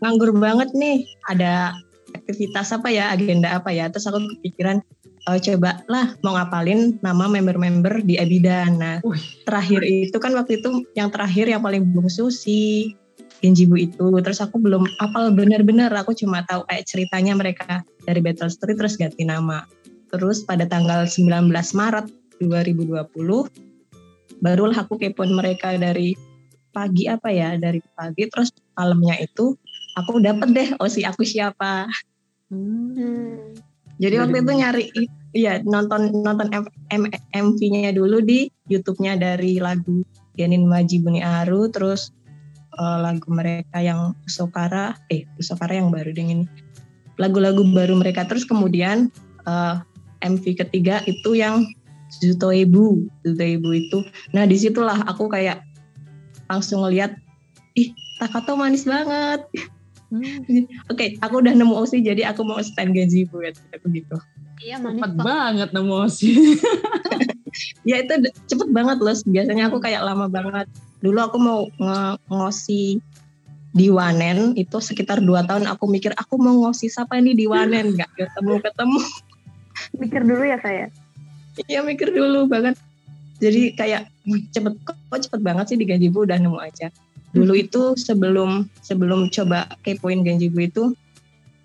nganggur 0.00 0.30
banget 0.38 0.70
nih. 0.72 1.04
Ada 1.26 1.74
aktivitas 2.14 2.70
apa 2.70 2.88
ya, 2.94 3.10
agenda 3.10 3.58
apa 3.58 3.74
ya. 3.74 3.90
Terus 3.90 4.06
aku 4.06 4.22
kepikiran, 4.38 4.80
eh, 5.28 5.38
coba 5.42 5.82
lah 5.90 6.14
mau 6.22 6.38
ngapalin 6.38 7.02
nama 7.02 7.26
member-member 7.26 8.06
di 8.06 8.22
Abidan. 8.22 8.78
Nah, 8.78 8.96
terakhir 9.44 9.82
itu 9.82 10.16
kan 10.22 10.32
waktu 10.38 10.62
itu 10.62 10.86
yang 10.94 11.10
terakhir 11.10 11.50
yang 11.50 11.60
paling 11.60 11.82
bungsu 11.90 12.30
si 12.30 12.94
Genjibu 13.42 13.74
itu. 13.74 14.06
Terus 14.22 14.38
aku 14.38 14.62
belum 14.62 14.86
apal 15.02 15.34
bener-bener. 15.34 15.90
Aku 15.98 16.14
cuma 16.14 16.46
tahu 16.46 16.62
kayak 16.70 16.86
ceritanya 16.86 17.34
mereka 17.34 17.82
dari 18.06 18.22
Battle 18.22 18.48
Street 18.48 18.78
terus 18.78 18.94
ganti 18.94 19.26
nama. 19.26 19.66
Terus 20.14 20.46
pada 20.46 20.62
tanggal 20.64 21.10
19 21.10 21.50
Maret 21.50 22.21
2020 22.42 23.62
barulah 24.42 24.74
aku 24.74 24.98
kepoin 24.98 25.30
mereka 25.30 25.78
dari 25.78 26.18
pagi 26.72 27.06
apa 27.06 27.30
ya 27.30 27.54
dari 27.60 27.78
pagi 27.94 28.26
terus 28.26 28.50
malamnya 28.74 29.14
itu 29.22 29.54
aku 29.94 30.18
dapet 30.18 30.48
deh 30.50 30.68
osi 30.80 31.04
aku 31.04 31.22
siapa. 31.22 31.86
Hmm. 32.52 33.56
jadi 33.96 34.20
waktu 34.20 34.44
itu 34.44 34.52
nyari 34.52 34.84
iya 35.32 35.64
nonton 35.64 36.12
nonton 36.20 36.52
MV-nya 37.32 37.96
dulu 37.96 38.20
di 38.20 38.52
YouTube-nya 38.68 39.16
dari 39.16 39.56
lagu 39.56 40.04
Genin 40.36 40.68
Maji 40.68 41.00
Buni 41.00 41.24
Aru 41.24 41.72
terus 41.72 42.12
eh, 42.76 42.98
lagu 43.00 43.24
mereka 43.32 43.80
yang 43.80 44.12
Usokara 44.28 45.00
eh 45.08 45.24
Usokara 45.40 45.80
yang 45.80 45.88
baru 45.88 46.12
ini. 46.12 46.44
Lagu-lagu 47.20 47.64
baru 47.72 47.96
mereka. 47.96 48.28
Terus 48.28 48.44
kemudian 48.44 49.08
eh, 49.48 49.76
MV 50.20 50.44
ketiga 50.60 51.00
itu 51.08 51.36
yang 51.36 51.64
Zutoebu 52.20 53.08
Zutoebu 53.24 53.70
itu. 53.72 53.98
Nah 54.36 54.44
di 54.44 54.56
situlah 54.60 55.00
aku 55.08 55.32
kayak 55.32 55.64
langsung 56.50 56.84
ngeliat 56.84 57.16
ih 57.78 57.96
Takato 58.20 58.54
manis 58.54 58.84
banget. 58.84 59.40
Hmm, 60.12 60.44
oke 60.92 61.16
aku 61.24 61.34
udah 61.40 61.56
nemu 61.56 61.72
OC 61.72 62.04
jadi 62.04 62.28
aku 62.28 62.44
mau 62.44 62.60
stand 62.60 62.92
Genji 62.92 63.24
buat 63.32 63.56
aku 63.72 63.88
gitu. 63.96 64.16
Iya 64.62 64.76
manis 64.78 65.00
cepet 65.00 65.12
kok. 65.16 65.24
banget 65.24 65.68
nemu 65.72 65.96
sih. 66.12 66.36
ya 67.88 67.96
itu 68.04 68.12
cepet 68.46 68.68
banget 68.70 69.00
loh. 69.00 69.16
Biasanya 69.26 69.72
aku 69.72 69.80
kayak 69.80 70.04
lama 70.04 70.28
banget. 70.28 70.68
Dulu 71.00 71.18
aku 71.18 71.36
mau 71.40 71.60
nge 71.80 72.00
ngosi 72.28 73.00
di 73.72 73.88
Wanen 73.88 74.52
itu 74.52 74.76
sekitar 74.84 75.24
dua 75.24 75.48
tahun 75.48 75.64
aku 75.64 75.88
mikir 75.88 76.12
aku 76.12 76.36
mau 76.36 76.52
ngosi 76.68 76.92
siapa 76.92 77.16
ini 77.16 77.32
di 77.32 77.48
Wanen? 77.48 77.96
Nggak 77.96 78.12
ketemu 78.14 78.60
ketemu 78.60 79.00
Mikir 79.96 80.22
dulu 80.24 80.44
ya 80.44 80.60
saya. 80.60 80.88
Iya 81.68 81.84
mikir 81.84 82.08
dulu 82.12 82.48
banget. 82.48 82.80
Jadi 83.42 83.74
kayak 83.74 84.08
"Wih, 84.24 84.46
cepet 84.54 84.72
kok 84.86 84.96
cepet 85.18 85.40
banget 85.42 85.74
sih 85.74 85.78
di 85.78 85.84
Ganjibu 85.84 86.24
udah 86.24 86.38
nemu 86.38 86.58
aja. 86.62 86.88
Dulu 87.32 87.52
itu 87.56 87.96
sebelum 87.98 88.70
sebelum 88.80 89.28
coba 89.28 89.68
kepoin 89.82 90.22
Ganjibu 90.22 90.62
itu 90.62 90.84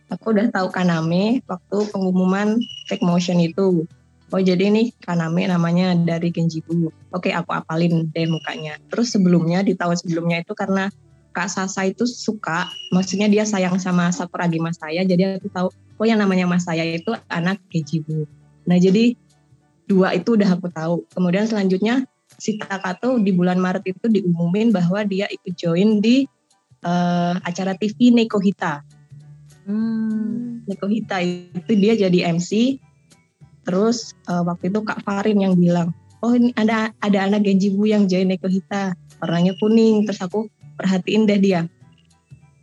aku 0.08 0.36
udah 0.36 0.48
tahu 0.52 0.72
Kaname 0.74 1.44
waktu 1.46 1.78
pengumuman 1.94 2.60
fake 2.90 3.06
motion 3.06 3.40
itu. 3.40 3.86
Oh 4.28 4.42
jadi 4.44 4.68
nih 4.68 4.92
Kaname 5.00 5.48
namanya 5.48 5.96
dari 5.96 6.36
Genjibu 6.36 6.92
oke 7.16 7.32
aku 7.32 7.52
apalin 7.56 8.12
deh 8.12 8.28
mukanya. 8.28 8.76
Terus 8.92 9.16
sebelumnya 9.16 9.64
di 9.64 9.78
tahun 9.78 9.96
sebelumnya 9.96 10.44
itu 10.44 10.52
karena 10.52 10.92
Kak 11.38 11.54
Sasa 11.54 11.86
itu 11.86 12.10
suka 12.10 12.66
maksudnya 12.90 13.30
dia 13.30 13.46
sayang 13.46 13.78
sama 13.78 14.10
Sakuragi 14.10 14.58
mas 14.58 14.82
saya 14.82 15.06
jadi 15.06 15.38
aku 15.38 15.54
tahu 15.54 15.70
oh 16.02 16.06
yang 16.10 16.18
namanya 16.18 16.50
mas 16.50 16.66
saya 16.66 16.82
itu 16.82 17.14
anak 17.30 17.62
Genjibu 17.70 18.26
nah 18.66 18.82
jadi 18.82 19.14
dua 19.88 20.14
itu 20.14 20.36
udah 20.36 20.60
aku 20.60 20.68
tahu 20.70 20.96
kemudian 21.16 21.48
selanjutnya 21.48 22.04
si 22.38 22.60
Takato 22.60 23.18
di 23.24 23.32
bulan 23.34 23.58
Maret 23.58 23.88
itu 23.88 24.06
diumumin 24.12 24.70
bahwa 24.70 25.02
dia 25.08 25.26
ikut 25.32 25.56
join 25.56 26.04
di 26.04 26.28
eh, 26.84 27.34
acara 27.42 27.74
TV 27.80 28.12
Neko 28.12 28.38
Hita 28.44 28.84
Hmm. 29.68 30.64
Neko 30.64 30.88
Hita 30.88 31.20
itu 31.20 31.72
dia 31.76 31.94
jadi 32.00 32.32
MC. 32.32 32.80
Terus 33.68 34.16
eh, 34.32 34.44
waktu 34.48 34.72
itu 34.72 34.80
Kak 34.80 35.04
Farin 35.04 35.44
yang 35.44 35.60
bilang, 35.60 35.92
oh 36.24 36.32
ini 36.32 36.56
ada 36.56 36.96
ada 37.04 37.28
anak 37.28 37.44
Genjibu 37.44 37.84
yang 37.84 38.08
join 38.08 38.32
Neko 38.32 38.48
Hita, 38.48 38.96
warnanya 39.20 39.60
kuning. 39.60 40.08
Terus 40.08 40.24
aku 40.24 40.48
perhatiin 40.80 41.28
deh 41.28 41.40
dia. 41.44 41.68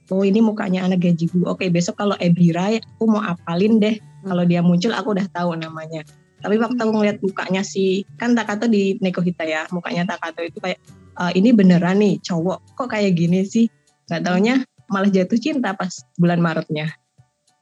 Oh 0.09 0.25
ini 0.25 0.41
mukanya 0.41 0.89
anak 0.89 1.05
Genjibu. 1.05 1.45
Oke 1.45 1.69
besok 1.69 2.01
kalau 2.01 2.17
Ebirai 2.17 2.81
aku 2.81 3.05
mau 3.05 3.21
apalin 3.21 3.77
deh. 3.77 4.01
Kalau 4.25 4.49
dia 4.49 4.65
muncul 4.65 4.97
aku 4.97 5.13
udah 5.13 5.29
tahu 5.29 5.53
namanya. 5.61 6.01
Tapi 6.45 6.61
waktu 6.61 6.77
aku 6.77 6.93
ngeliat 6.93 7.19
mukanya 7.25 7.65
si 7.65 8.05
kan 8.21 8.37
Takato 8.37 8.69
di 8.69 9.01
Neko 9.01 9.25
Hita 9.25 9.49
ya, 9.49 9.65
mukanya 9.73 10.05
Takato 10.05 10.45
itu 10.45 10.61
kayak 10.61 10.77
"Eh, 11.17 11.33
ini 11.41 11.57
beneran 11.57 11.97
nih 11.97 12.21
cowok 12.21 12.77
kok 12.77 12.93
kayak 12.93 13.17
gini 13.17 13.49
sih? 13.49 13.65
Gak 14.13 14.29
taunya 14.29 14.61
malah 14.93 15.09
jatuh 15.09 15.41
cinta 15.41 15.73
pas 15.73 16.05
bulan 16.21 16.45
Maretnya. 16.45 16.93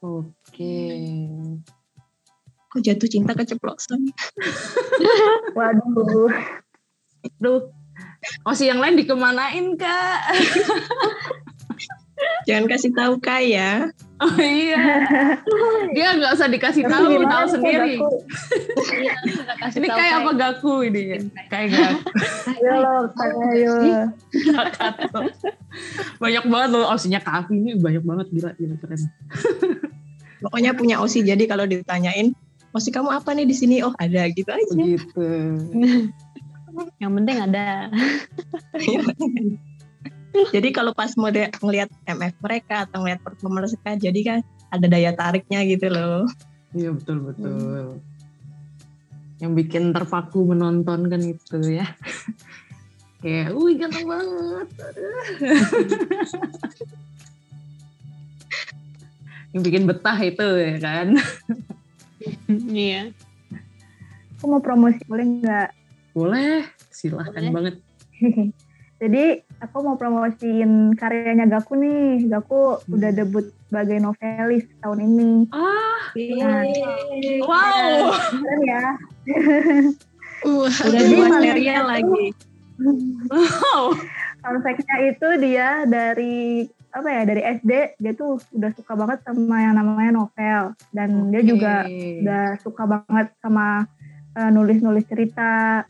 Oke. 0.03 0.83
Kok 2.67 2.83
jatuh 2.83 3.07
cinta 3.07 3.31
keceplosan? 3.31 4.03
Waduh. 5.57 6.27
Duh. 7.39 7.71
Oh 8.43 8.51
si 8.51 8.67
yang 8.67 8.83
lain 8.83 8.99
dikemanain 8.99 9.79
kak? 9.79 10.19
Jangan 12.43 12.65
kasih 12.69 12.91
tahu 12.93 13.13
Kak 13.17 13.41
ya. 13.41 13.89
Oh 14.21 14.37
iya. 14.39 15.03
Dia 15.91 16.15
nggak 16.15 16.31
usah 16.37 16.47
dikasih 16.47 16.83
tahu, 16.85 17.23
tahu 17.25 17.45
sendiri. 17.49 17.99
Iya, 18.93 19.13
Ini 19.73 19.87
tahu 19.89 19.97
kayak 19.97 20.13
apa 20.13 20.23
kayak- 20.23 20.39
gaku 20.39 20.73
ini? 20.87 21.01
Kayak 21.49 21.67
gaku. 21.73 21.99
Ayo 22.53 22.73
loh, 22.79 22.99
ayo. 23.51 23.73
banyak 26.21 26.43
banget 26.47 26.69
loh 26.71 26.85
osinya 26.87 27.19
Kak 27.19 27.47
Afi 27.47 27.57
ini 27.59 27.75
banyak 27.75 28.03
banget 28.05 28.27
gila 28.31 28.51
gila 28.55 28.75
keren. 28.79 29.01
Pokoknya 30.43 30.71
punya 30.75 30.99
OSI 30.99 31.23
jadi 31.23 31.43
kalau 31.47 31.63
ditanyain, 31.63 32.35
OSI 32.75 32.91
kamu 32.91 33.09
apa 33.15 33.31
nih 33.31 33.47
di 33.47 33.55
sini? 33.55 33.79
Oh 33.79 33.95
ada 33.95 34.27
gitu 34.27 34.51
aja. 34.51 34.73
Begitu. 34.75 35.27
Yang 36.99 37.11
penting 37.21 37.37
ada. 37.39 37.87
Jadi 40.49 40.73
kalau 40.73 40.97
pas 40.97 41.13
mau 41.17 41.29
ngelihat 41.29 41.89
MF 42.09 42.33
mereka 42.41 42.89
atau 42.89 43.05
ngelihat 43.05 43.21
performa 43.21 43.61
mereka, 43.61 43.93
jadi 43.97 44.19
kan 44.25 44.39
ada 44.73 44.87
daya 44.89 45.13
tariknya 45.13 45.61
gitu 45.69 45.89
loh. 45.93 46.25
Iya 46.73 46.89
betul 46.93 47.17
betul. 47.21 48.01
Yang 49.37 49.53
bikin 49.61 49.93
terpaku 49.93 50.45
menonton 50.49 51.09
kan 51.09 51.21
itu 51.21 51.57
ya. 51.69 51.85
Kayak, 53.23 53.55
wih 53.55 53.79
ganteng 53.79 54.03
banget. 54.03 54.67
Yang 59.53 59.63
bikin 59.69 59.85
betah 59.85 60.17
itu 60.19 60.47
ya 60.59 60.75
kan. 60.81 61.07
Iya. 62.47 63.11
Aku 64.39 64.47
mau 64.47 64.63
promosi 64.63 65.03
boleh 65.11 65.43
nggak? 65.43 65.75
Boleh, 66.15 66.63
silahkan 66.87 67.35
Boleh. 67.35 67.51
banget. 67.51 67.75
Jadi 69.03 69.43
aku 69.63 69.77
mau 69.79 69.95
promosiin 69.95 70.93
karyanya 70.99 71.47
Gaku 71.47 71.79
nih. 71.79 72.27
Gaku 72.27 72.83
udah 72.91 73.11
debut 73.15 73.47
sebagai 73.71 73.97
novelis 74.03 74.67
tahun 74.83 74.99
ini. 75.07 75.31
Ah, 75.55 75.81
Nah, 76.13 76.61
wow. 77.47 78.13
keren 78.13 78.61
ya. 78.67 78.85
Uh, 80.43 80.67
Udah 80.67 81.01
dua 81.07 81.25
material 81.31 81.83
lagi. 81.87 82.35
Wow. 83.31 83.95
Konteksnya 84.43 84.97
itu 85.15 85.27
dia 85.39 85.87
dari 85.87 86.67
apa 86.93 87.09
ya 87.09 87.21
dari 87.25 87.41
SD 87.41 87.71
dia 87.97 88.13
tuh 88.13 88.37
udah 88.53 88.69
suka 88.77 88.93
banget 88.93 89.25
sama 89.25 89.57
yang 89.65 89.73
namanya 89.81 90.11
novel 90.13 90.77
dan 90.93 91.33
dia 91.33 91.41
juga 91.41 91.89
udah 91.89 92.45
suka 92.61 92.83
banget 92.85 93.33
sama 93.41 93.87
eh, 94.37 94.49
nulis-nulis 94.51 95.07
cerita. 95.07 95.87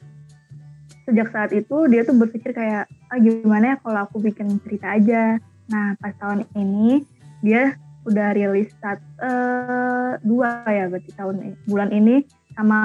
Sejak 1.04 1.28
saat 1.36 1.52
itu 1.52 1.88
dia 1.92 2.08
tuh 2.08 2.16
berpikir 2.16 2.56
kayak 2.56 2.88
ah 3.12 3.20
gimana 3.20 3.76
ya 3.76 3.78
kalau 3.84 4.00
aku 4.08 4.24
bikin 4.24 4.60
cerita 4.64 4.96
aja. 4.96 5.38
Nah 5.68 5.96
pas 6.00 6.16
tahun 6.16 6.48
ini 6.56 7.04
dia 7.44 7.76
udah 8.04 8.36
rilis 8.36 8.72
saat 8.80 9.00
eh, 9.20 10.12
dua 10.24 10.64
ya 10.68 10.88
berarti 10.92 11.12
tahun 11.16 11.56
bulan 11.68 11.90
ini 11.92 12.24
sama 12.56 12.80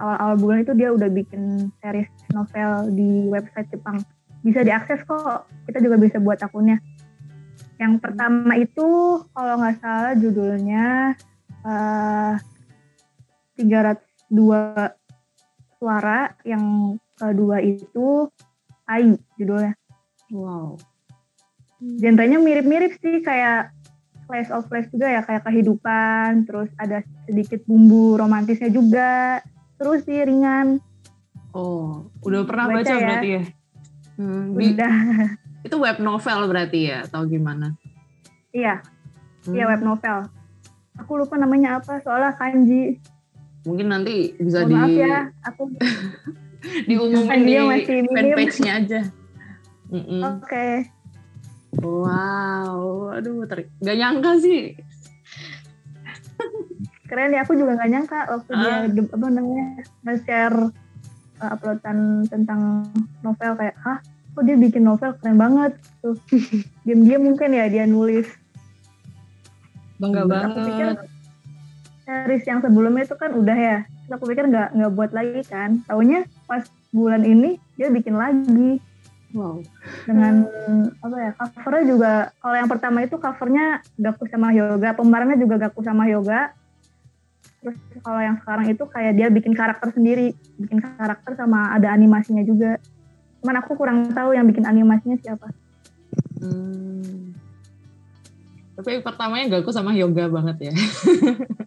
awal-awal 0.00 0.36
bulan 0.40 0.58
itu 0.64 0.72
dia 0.74 0.88
udah 0.90 1.08
bikin 1.12 1.70
series 1.78 2.10
novel 2.32 2.90
di 2.92 3.28
website 3.28 3.68
Jepang. 3.70 4.00
Bisa 4.42 4.66
diakses 4.66 5.06
kok. 5.06 5.46
Kita 5.68 5.78
juga 5.78 5.96
bisa 6.00 6.18
buat 6.18 6.40
akunnya. 6.42 6.82
Yang 7.78 7.94
pertama 8.02 8.58
itu 8.58 8.88
kalau 9.30 9.54
nggak 9.58 9.78
salah 9.80 10.12
judulnya 10.18 11.14
eh 11.62 12.34
302 13.56 15.01
suara, 15.82 16.30
yang 16.46 16.94
kedua 17.18 17.58
itu 17.58 18.30
Ai 18.86 19.18
judulnya. 19.34 19.74
Wow. 20.30 20.78
Genrenya 21.82 22.38
mirip-mirip 22.38 22.94
sih 23.02 23.18
kayak 23.18 23.74
flash 24.30 24.50
of 24.54 24.70
flash 24.70 24.86
juga 24.94 25.10
ya 25.10 25.20
kayak 25.26 25.42
kehidupan, 25.42 26.46
terus 26.46 26.70
ada 26.78 27.02
sedikit 27.26 27.66
bumbu 27.66 28.14
romantisnya 28.14 28.70
juga, 28.70 29.42
terus 29.78 30.06
sih 30.06 30.22
ringan. 30.22 30.78
Oh, 31.50 32.06
udah 32.22 32.46
pernah 32.46 32.70
Baca 32.70 32.78
baca, 32.78 32.94
ya. 32.94 33.02
berarti 33.02 33.28
ya? 33.34 33.42
Hmm, 34.18 34.44
di- 34.54 34.74
Udah, 34.78 34.94
itu 35.66 35.76
web 35.78 35.98
novel 35.98 36.38
berarti 36.46 36.80
ya, 36.90 36.98
atau 37.06 37.26
gimana? 37.26 37.74
iya, 38.54 38.78
Hmm, 39.42 39.54
iya 39.58 39.64
web 39.66 39.82
novel. 39.82 40.30
Aku 41.02 41.18
lupa 41.18 41.34
namanya 41.34 41.82
apa, 41.82 41.98
soalnya 42.02 42.34
kanji. 42.38 43.02
Mungkin 43.62 43.86
nanti 43.88 44.34
bisa 44.36 44.66
Mohon 44.66 44.68
di 44.68 44.74
maaf 44.74 44.94
ya, 44.98 45.16
aku 45.46 45.62
diumumin 46.88 47.40
di 47.46 47.54
fanpage-nya 48.10 48.72
aja. 48.82 49.00
Mm-mm. 49.92 50.20
oke. 50.24 50.68
Wow, 51.78 53.12
aduh, 53.16 53.46
ter- 53.46 53.70
gak 53.80 53.96
nyangka 53.96 54.32
sih. 54.40 54.76
Keren 57.08 57.36
ya, 57.36 57.44
aku 57.44 57.52
juga 57.54 57.76
nggak 57.76 57.90
nyangka 57.92 58.18
waktu 58.28 58.50
dia 58.56 58.72
Ah. 58.88 58.90
apa 59.16 59.26
namanya 59.28 59.66
nge-share 60.02 60.58
uh, 61.38 61.50
uploadan 61.52 62.24
tentang 62.26 62.88
novel 63.20 63.52
kayak, 63.56 63.76
hah, 63.84 64.00
kok 64.32 64.42
dia 64.48 64.56
bikin 64.56 64.82
novel 64.82 65.12
keren 65.20 65.36
banget 65.36 65.76
tuh. 66.00 66.16
Diam-diam 66.88 67.22
mungkin 67.22 67.52
ya 67.52 67.68
dia 67.68 67.84
nulis. 67.84 68.26
Bangga 70.00 70.24
Aku 70.24 70.58
pikir 70.66 70.88
banget. 70.96 71.11
Series 72.02 72.44
yang 72.46 72.60
sebelumnya 72.60 73.02
itu 73.06 73.16
kan 73.16 73.30
udah 73.32 73.56
ya. 73.56 73.78
Terus 73.86 74.12
aku 74.18 74.24
pikir 74.30 74.44
nggak 74.50 74.68
nggak 74.76 74.92
buat 74.92 75.10
lagi 75.14 75.42
kan. 75.46 75.80
Taunya 75.86 76.26
pas 76.46 76.66
bulan 76.92 77.22
ini 77.24 77.56
dia 77.78 77.88
bikin 77.88 78.14
lagi 78.16 78.78
Wow. 79.32 79.64
dengan 80.04 80.44
apa 81.00 81.16
ya 81.16 81.32
covernya 81.32 81.84
juga 81.88 82.12
kalau 82.36 82.52
yang 82.52 82.68
pertama 82.68 83.00
itu 83.00 83.16
covernya 83.16 83.80
Gaku 83.96 84.28
sama 84.28 84.52
Hyoga 84.52 84.92
pemerannya 84.92 85.40
juga 85.40 85.56
Gaku 85.56 85.80
sama 85.80 86.04
Hyoga 86.04 86.52
Terus 87.62 87.78
kalau 88.02 88.18
yang 88.18 88.36
sekarang 88.42 88.66
itu 88.74 88.84
kayak 88.90 89.12
dia 89.14 89.28
bikin 89.30 89.54
karakter 89.54 89.94
sendiri, 89.94 90.34
bikin 90.58 90.82
karakter 90.82 91.38
sama 91.38 91.70
ada 91.70 91.94
animasinya 91.94 92.42
juga. 92.42 92.82
Cuman 93.38 93.62
aku 93.62 93.78
kurang 93.78 94.10
tahu 94.10 94.34
yang 94.34 94.50
bikin 94.50 94.66
animasinya 94.66 95.14
siapa. 95.22 95.46
Hmm. 96.42 97.31
Tapi 98.72 99.04
pertamanya 99.04 99.58
Gaku 99.58 99.70
sama 99.74 99.92
Yoga 99.92 100.28
banget 100.32 100.70
ya. 100.70 100.74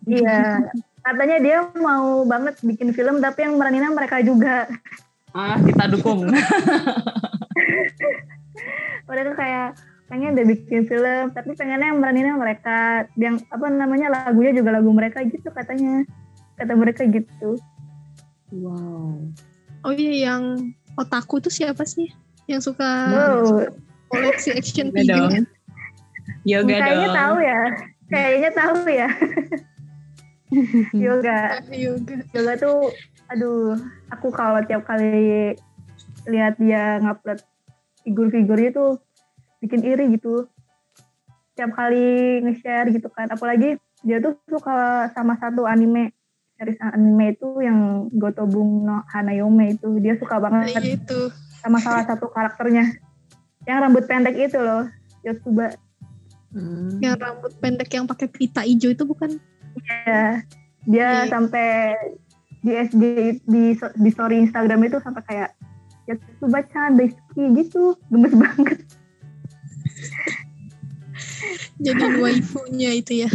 Iya, 0.05 0.61
katanya 1.01 1.37
dia 1.41 1.57
mau 1.81 2.29
banget 2.29 2.61
bikin 2.61 2.93
film 2.93 3.17
tapi 3.25 3.41
yang 3.41 3.57
meraninnya 3.57 3.89
mereka 3.89 4.21
juga. 4.21 4.69
Ah, 5.33 5.57
kita 5.57 5.89
dukung. 5.89 6.29
Mereka 9.09 9.31
kayak 9.33 9.81
pengen 10.05 10.37
udah 10.37 10.45
bikin 10.45 10.85
film 10.85 11.33
tapi 11.33 11.57
pengennya 11.57 11.89
yang 11.89 11.97
meraninnya 11.97 12.37
mereka 12.37 13.09
yang 13.17 13.41
apa 13.49 13.65
namanya 13.73 14.13
lagunya 14.13 14.53
juga 14.53 14.77
lagu 14.77 14.93
mereka 14.93 15.25
gitu 15.25 15.49
katanya 15.49 16.05
kata 16.61 16.77
mereka 16.77 17.01
gitu 17.09 17.57
wow. 18.53 19.17
Oh 19.85 19.93
iya 19.93 20.33
yang 20.33 20.73
otaku 20.97 21.37
tuh 21.37 21.53
siapa 21.53 21.85
sih? 21.85 22.09
Yang 22.49 22.73
suka 22.73 22.89
oh 23.13 23.69
koleksi 24.09 24.57
action 24.57 24.89
figure? 24.89 25.45
Yoga 26.45 26.75
kayaknya 26.77 27.07
dong. 27.09 27.17
tahu 27.17 27.37
ya? 27.41 27.61
Kayaknya 28.05 28.49
tahu 28.53 28.77
ya. 28.87 29.09
Yoga. 31.05 31.39
Yoga. 31.73 32.15
yoga 32.31 32.53
tuh 32.55 32.79
aduh 33.25 33.73
aku 34.13 34.29
kalau 34.29 34.61
tiap 34.63 34.85
kali 34.85 35.57
lihat 36.29 36.55
dia 36.61 37.01
ngupload 37.01 37.41
figur-figurnya 38.05 38.69
tuh 38.71 39.01
bikin 39.59 39.81
iri 39.81 40.13
gitu. 40.13 40.45
Tiap 41.57 41.73
kali 41.73 42.41
nge-share 42.45 42.93
gitu 42.93 43.09
kan. 43.09 43.31
Apalagi 43.31 43.81
dia 44.05 44.21
tuh 44.21 44.37
suka 44.45 45.09
sama 45.17 45.33
satu 45.41 45.65
anime. 45.65 46.13
Series 46.55 46.79
anime 46.79 47.35
itu 47.35 47.49
yang 47.59 48.07
Gotobung 48.15 48.85
no 48.87 49.03
Hanayome 49.11 49.75
itu. 49.75 49.99
Dia 49.99 50.15
suka 50.15 50.39
Nah, 50.39 50.47
banget 50.63 51.01
itu. 51.01 51.19
sama 51.59 51.81
salah 51.81 52.05
satu 52.05 52.29
karakternya. 52.29 52.85
Yang 53.65 53.77
rambut 53.81 54.05
pendek 54.05 54.37
itu 54.37 54.61
loh 54.61 54.85
Yotsuba 55.25 55.73
Hmm. 56.55 57.03
Yang 57.03 57.15
rambut 57.19 57.51
pendek 57.59 57.91
yang 57.91 58.07
pakai 58.07 58.31
pita 58.31 58.63
hijau 58.63 58.95
itu 58.95 59.03
bukan? 59.03 59.35
ya 60.07 60.39
dia 60.87 61.27
Iya. 61.27 61.27
sampai 61.27 61.91
di 62.63 62.71
SG 62.71 63.03
di 63.43 63.63
di 63.75 64.09
story 64.09 64.39
Instagram 64.39 64.87
itu 64.87 65.03
sampai 65.03 65.19
kayak 65.27 65.49
Yotsuba 66.07 66.63
chan 66.71 66.95
Daisuki 66.95 67.43
gitu 67.59 67.99
gemes 68.07 68.31
banget 68.41 68.79
Jadi 71.75 72.01
waifunya 72.23 72.95
itu 72.95 73.27
ya. 73.27 73.29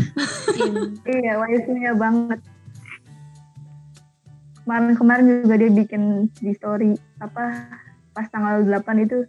iya 1.04 1.36
waifunya 1.36 1.92
banget 1.92 2.40
kemarin-kemarin 4.64 5.44
juga 5.44 5.54
dia 5.60 5.70
bikin 5.70 6.02
di 6.40 6.56
story 6.56 6.96
apa 7.20 7.68
pas 8.16 8.26
tanggal 8.32 8.64
8 8.64 9.04
itu 9.04 9.28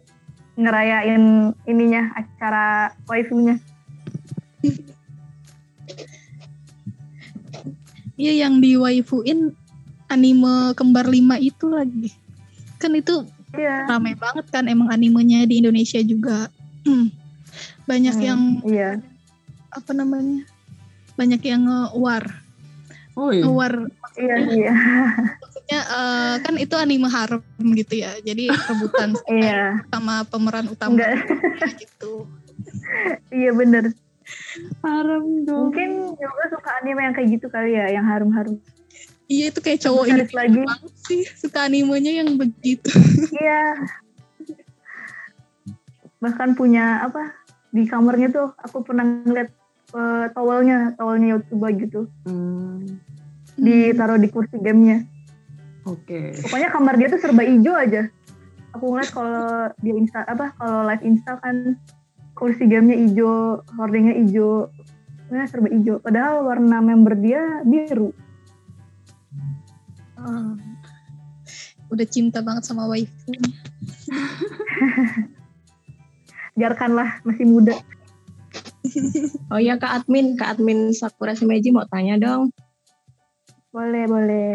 ngerayain 0.56 1.52
ininya 1.68 2.08
acara 2.16 2.96
waifunya 3.04 3.60
Iya 8.22 8.46
yang 8.46 8.62
di 8.62 8.78
waifuin 8.78 9.50
anime 10.06 10.78
kembar 10.78 11.10
lima 11.10 11.42
itu 11.42 11.66
lagi. 11.66 12.14
Kan 12.78 12.94
itu 12.94 13.26
iya 13.58 13.90
ramai 13.90 14.14
banget 14.14 14.46
kan 14.46 14.70
emang 14.70 14.94
animenya 14.94 15.42
di 15.42 15.58
Indonesia 15.58 15.98
juga. 16.06 16.46
Hmm. 16.86 17.10
Banyak 17.82 18.14
Hmm, 18.14 18.26
yang 18.30 18.40
iya 18.62 18.90
apa 19.74 19.90
namanya? 19.90 20.46
Banyak 21.18 21.42
yang 21.42 21.66
nge-war. 21.66 22.30
Oh 23.18 23.34
iya. 23.34 23.42
Nge-war 23.42 23.74
iya 24.12 24.36
iya 24.54 24.74
maksudnya 25.40 25.80
eh, 25.82 26.34
kan 26.46 26.54
itu 26.62 26.74
anime 26.78 27.10
harem 27.10 27.42
gitu 27.74 28.06
ya. 28.06 28.14
Jadi 28.22 28.54
rebutan 28.54 29.18
iya 29.34 29.82
sama 29.90 30.22
pemeran 30.30 30.70
utama 30.70 30.94
enggak 30.94 31.26
gitu. 31.82 32.30
iya 33.34 33.50
bener 33.50 33.90
Haram 34.84 35.24
dong. 35.46 35.70
mungkin 35.70 35.90
juga 36.16 36.44
suka 36.52 36.70
anime 36.82 37.00
yang 37.02 37.14
kayak 37.14 37.28
gitu 37.38 37.46
kali 37.48 37.72
ya 37.74 37.86
yang 37.90 38.04
harum-harum 38.04 38.56
Iya 39.32 39.48
itu 39.48 39.60
kayak 39.64 39.80
cowok 39.80 40.04
ini 40.12 40.22
lagi 40.28 40.60
banget 40.60 40.92
sih 41.08 41.22
suka 41.40 41.64
animenya 41.64 42.20
yang 42.20 42.36
begitu. 42.36 42.92
Iya. 43.32 43.80
Bahkan 46.20 46.52
punya 46.52 47.00
apa 47.00 47.32
di 47.72 47.88
kamarnya 47.88 48.28
tuh 48.28 48.52
aku 48.60 48.84
pernah 48.84 49.02
ngeliat 49.06 49.48
eh, 49.92 50.26
towelnya, 50.36 50.92
towelnya 51.00 51.36
Yotsuba 51.36 51.68
gitu, 51.76 52.12
Hmm. 52.28 53.00
ditaruh 53.56 54.20
di 54.20 54.28
kursi 54.28 54.56
gamenya. 54.60 55.04
Oke. 55.84 56.36
Pokoknya 56.44 56.68
kamar 56.68 56.94
dia 57.00 57.08
tuh 57.08 57.20
serba 57.20 57.40
hijau 57.44 57.72
aja. 57.72 58.12
Aku 58.76 58.92
ngeliat 58.92 59.10
kalau 59.12 59.68
dia 59.80 59.94
insta 59.96 60.24
apa 60.24 60.52
kalau 60.56 60.88
live 60.88 61.04
insta 61.04 61.36
kan 61.40 61.76
kursi 62.42 62.66
gamenya 62.66 62.98
hijau, 63.06 63.62
hordingnya 63.78 64.18
hijau, 64.18 64.66
pokoknya 65.30 65.46
serba 65.46 65.70
hijau. 65.70 66.02
Padahal 66.02 66.42
warna 66.42 66.82
member 66.82 67.14
dia 67.14 67.62
biru. 67.62 68.10
Ah. 70.18 70.58
Udah 71.86 72.06
cinta 72.10 72.42
banget 72.42 72.66
sama 72.66 72.90
waifu. 72.90 73.30
Biarkanlah 76.58 77.22
masih 77.22 77.46
muda. 77.46 77.78
Oh 79.52 79.60
iya 79.62 79.78
Kak 79.78 80.02
Admin, 80.02 80.34
Kak 80.34 80.58
Admin 80.58 80.90
Sakura 80.96 81.38
Shimeji 81.38 81.70
mau 81.70 81.86
tanya 81.86 82.18
dong. 82.18 82.50
Boleh 83.70 84.10
boleh. 84.10 84.50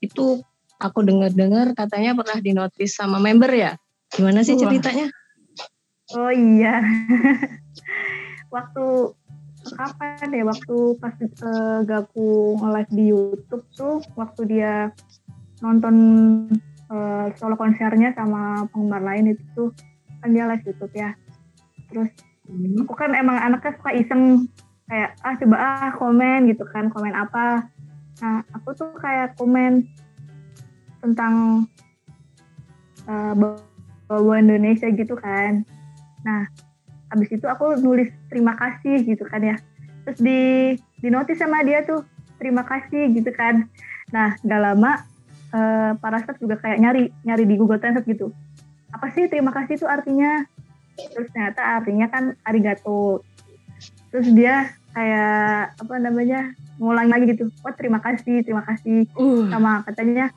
Itu 0.00 0.40
aku 0.80 1.04
dengar-dengar 1.04 1.76
katanya 1.76 2.16
pernah 2.16 2.38
dinotis 2.40 2.96
sama 2.96 3.20
member 3.20 3.52
ya. 3.52 3.76
Gimana 4.14 4.46
sih 4.46 4.56
Wah. 4.56 4.66
ceritanya? 4.66 5.10
Oh 6.14 6.30
iya. 6.30 6.78
waktu 8.54 8.84
kapan 9.74 10.28
ya? 10.30 10.44
Waktu 10.46 10.76
pas 11.02 11.14
eh, 11.20 11.80
Gaku 11.84 12.58
nge-live 12.62 12.92
di 12.94 13.04
YouTube 13.10 13.64
tuh, 13.74 13.98
waktu 14.14 14.40
dia 14.46 14.94
nonton 15.60 15.94
eh, 16.90 17.26
solo 17.36 17.58
konsernya 17.58 18.14
sama 18.14 18.70
penggemar 18.70 19.02
lain 19.02 19.34
itu 19.34 19.44
tuh 19.58 19.68
kan 20.22 20.30
dia 20.30 20.46
live 20.46 20.64
YouTube 20.64 20.94
ya. 20.94 21.18
Terus 21.90 22.10
Hmm. 22.44 22.84
aku 22.84 22.92
kan 22.92 23.16
emang 23.16 23.40
anaknya 23.40 23.72
suka 23.80 23.90
iseng 23.96 24.52
kayak 24.84 25.16
ah 25.24 25.32
coba 25.40 25.56
ah 25.56 25.90
komen 25.96 26.44
gitu 26.52 26.64
kan 26.68 26.92
komen 26.92 27.16
apa 27.16 27.72
nah 28.20 28.44
aku 28.52 28.76
tuh 28.76 28.92
kayak 29.00 29.32
komen 29.40 29.88
tentang 31.00 31.64
uh, 33.08 33.32
bahwa 33.32 34.34
Indonesia 34.36 34.92
gitu 34.92 35.16
kan 35.16 35.64
nah 36.24 36.48
habis 37.12 37.30
itu 37.30 37.46
aku 37.46 37.78
nulis 37.78 38.10
terima 38.32 38.58
kasih 38.58 39.04
gitu 39.06 39.22
kan 39.28 39.44
ya. 39.44 39.56
Terus 40.08 40.18
di 40.18 40.40
di 40.98 41.08
notis 41.12 41.38
sama 41.38 41.62
dia 41.62 41.84
tuh 41.86 42.02
terima 42.42 42.66
kasih 42.66 43.14
gitu 43.14 43.30
kan. 43.30 43.68
Nah 44.10 44.34
gak 44.42 44.60
lama 44.60 45.04
uh, 45.54 45.92
para 46.02 46.18
staff 46.20 46.40
juga 46.42 46.58
kayak 46.58 46.82
nyari 46.82 47.02
nyari 47.22 47.44
di 47.46 47.54
Google 47.54 47.78
Translate 47.78 48.08
gitu. 48.10 48.34
Apa 48.90 49.14
sih 49.14 49.30
terima 49.30 49.54
kasih 49.54 49.78
itu 49.78 49.86
artinya? 49.86 50.42
Terus 50.98 51.30
ternyata 51.30 51.62
artinya 51.80 52.06
kan 52.10 52.24
arigato. 52.42 53.22
Terus 54.10 54.28
dia 54.34 54.70
kayak 54.94 55.74
apa 55.78 55.94
namanya 56.02 56.54
ngulang 56.78 57.10
lagi 57.10 57.34
gitu. 57.34 57.50
Oh 57.62 57.74
terima 57.74 58.02
kasih 58.02 58.42
terima 58.42 58.66
kasih. 58.66 59.06
Uh. 59.14 59.46
sama 59.50 59.86
katanya 59.86 60.34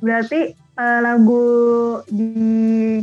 berarti 0.00 0.56
eh, 0.74 1.00
lagu 1.02 1.46
di 2.10 2.30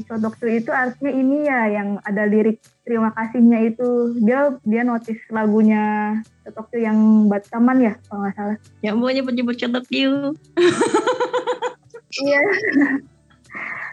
Codoksu 0.07 0.48
itu 0.48 0.72
artinya 0.72 1.11
ini 1.11 1.38
ya 1.48 1.61
yang 1.81 1.89
ada 2.03 2.27
lirik 2.27 2.60
terima 2.84 3.14
kasihnya 3.15 3.72
itu 3.72 4.15
dia 4.19 4.56
dia 4.68 4.84
notice 4.84 5.22
lagunya 5.31 6.18
Codoksu 6.43 6.77
yang 6.81 7.31
Bataman 7.31 7.80
ya 7.80 7.93
kalau 8.07 8.27
nggak 8.27 8.35
salah 8.35 8.57
Yang 8.84 8.95
mau 8.98 9.11
nyebut-nyebut 9.11 9.85
you. 9.91 10.35
iya 12.26 12.41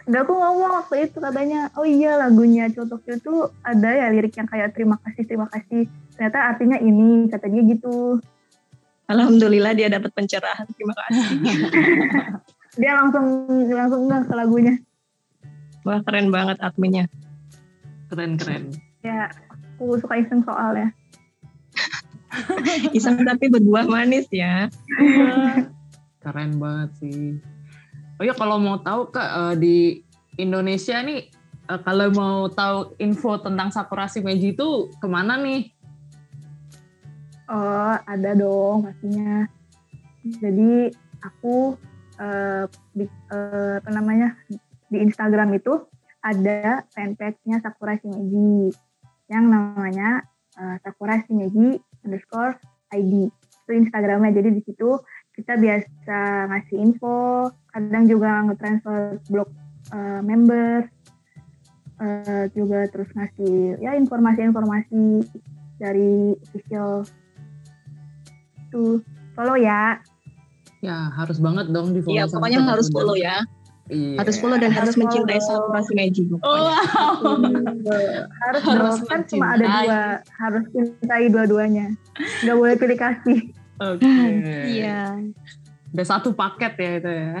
Udah 0.09 0.25
aku 0.25 0.33
ngomong 0.33 0.73
waktu 0.73 1.05
itu 1.05 1.21
katanya, 1.21 1.69
oh 1.77 1.85
iya 1.85 2.17
lagunya 2.17 2.65
Cotokyo 2.73 3.21
itu 3.21 3.33
ada 3.61 3.93
ya 3.93 4.09
lirik 4.09 4.33
yang 4.33 4.49
kayak 4.49 4.73
terima 4.73 4.97
kasih, 5.05 5.21
terima 5.29 5.45
kasih. 5.53 5.85
Ternyata 6.17 6.39
artinya 6.49 6.77
ini, 6.81 7.29
katanya 7.29 7.61
gitu. 7.69 8.17
Alhamdulillah 9.05 9.77
dia 9.77 9.85
dapat 9.85 10.09
pencerahan. 10.17 10.65
Terima 10.73 10.97
kasih. 10.97 11.29
Dia 12.79 12.95
langsung 12.95 13.25
langsung 13.67 14.07
nggak 14.07 14.31
ke 14.31 14.33
lagunya. 14.39 14.75
Wah 15.83 15.99
keren 16.07 16.31
banget 16.31 16.55
adminnya. 16.63 17.11
Keren 18.07 18.39
keren. 18.39 18.71
Ya, 19.03 19.27
aku 19.51 19.99
suka 19.99 20.15
iseng 20.19 20.43
soal 20.47 20.79
ya. 20.79 20.89
Iseng 22.97 23.19
tapi 23.27 23.51
berbuah 23.51 23.89
manis 23.89 24.27
ya. 24.31 24.71
Keren 26.23 26.59
banget 26.59 26.89
sih. 26.99 27.39
Oh 28.19 28.23
ya 28.27 28.35
kalau 28.35 28.59
mau 28.59 28.79
tahu 28.83 29.11
kak 29.11 29.29
eh, 29.31 29.55
di 29.55 29.77
Indonesia 30.35 30.99
nih 30.99 31.31
eh, 31.71 31.79
kalau 31.83 32.11
mau 32.11 32.37
tahu 32.51 32.95
info 32.99 33.39
tentang 33.39 33.71
Sakura 33.71 34.07
Shimeji 34.07 34.55
itu 34.55 34.91
ke 34.99 35.07
mana 35.07 35.39
nih? 35.39 35.71
Oh, 37.49 37.95
ada 37.97 38.31
dong 38.37 38.85
pastinya. 38.85 39.47
Jadi 40.21 40.93
aku 41.23 41.79
eh, 42.19 42.65
di, 42.93 43.05
eh, 43.07 43.75
apa 43.79 43.89
namanya 43.95 44.35
di 44.89 44.97
Instagram 44.99 45.55
itu 45.55 45.87
ada 46.19 46.83
fanpage-nya 46.91 47.63
Sakura 47.63 47.95
Shimeji 47.95 48.75
yang 49.31 49.47
namanya 49.47 50.27
eh, 50.59 50.75
Sakura 50.83 51.23
Shimeji 51.23 51.79
underscore 52.03 52.59
ID 52.91 53.29
itu 53.69 53.71
Instagramnya. 53.71 54.33
Jadi 54.35 54.49
di 54.59 54.61
situ 54.65 54.99
kita 55.37 55.55
biasa 55.55 56.49
ngasih 56.51 56.77
info 56.83 57.47
kadang 57.71 58.09
juga 58.09 58.43
nge-transfer 58.49 59.23
blog 59.31 59.49
eh, 59.93 60.21
member 60.25 60.89
eh, 62.03 62.45
juga 62.51 62.89
terus 62.91 63.07
ngasih 63.15 63.79
ya 63.79 63.95
informasi-informasi 63.95 65.23
dari 65.79 66.35
official. 66.35 67.07
Tuh 68.73 68.99
follow 69.37 69.55
ya 69.55 70.03
Ya 70.79 71.11
harus 71.11 71.37
banget 71.37 71.67
dong 71.69 71.91
di 71.91 71.99
follow. 71.99 72.15
Iya, 72.15 72.23
sama 72.27 72.47
pokoknya 72.47 72.59
harus 72.63 72.87
follow 72.89 73.15
ya. 73.15 73.43
Iya. 73.89 74.21
Harus 74.21 74.35
follow 74.37 74.57
dan 74.61 74.69
harus 74.69 74.93
Harus 74.93 75.01
mencintai. 75.01 75.39
Sakura 75.41 75.81
Shimeji. 75.81 76.21
Oh, 76.29 76.37
pokoknya. 76.37 76.77
wow. 76.85 78.21
harus, 78.47 78.61
Harus 78.63 78.97
kan 79.09 79.19
cuma 79.25 79.45
ada 79.57 79.65
mencintai. 79.65 79.85
dua 79.89 80.01
harus 80.37 80.63
cintai 80.69 81.23
dua-duanya 81.27 81.85
nggak 82.45 82.55
boleh 82.55 82.75
pilih 82.77 82.97
kasih 82.97 83.39
Oke. 83.79 84.05
Iya. 84.69 85.17
Udah 85.89 86.05
satu 86.05 86.31
paket 86.31 86.73
ya 86.77 86.91
itu 87.01 87.09
ya. 87.09 87.33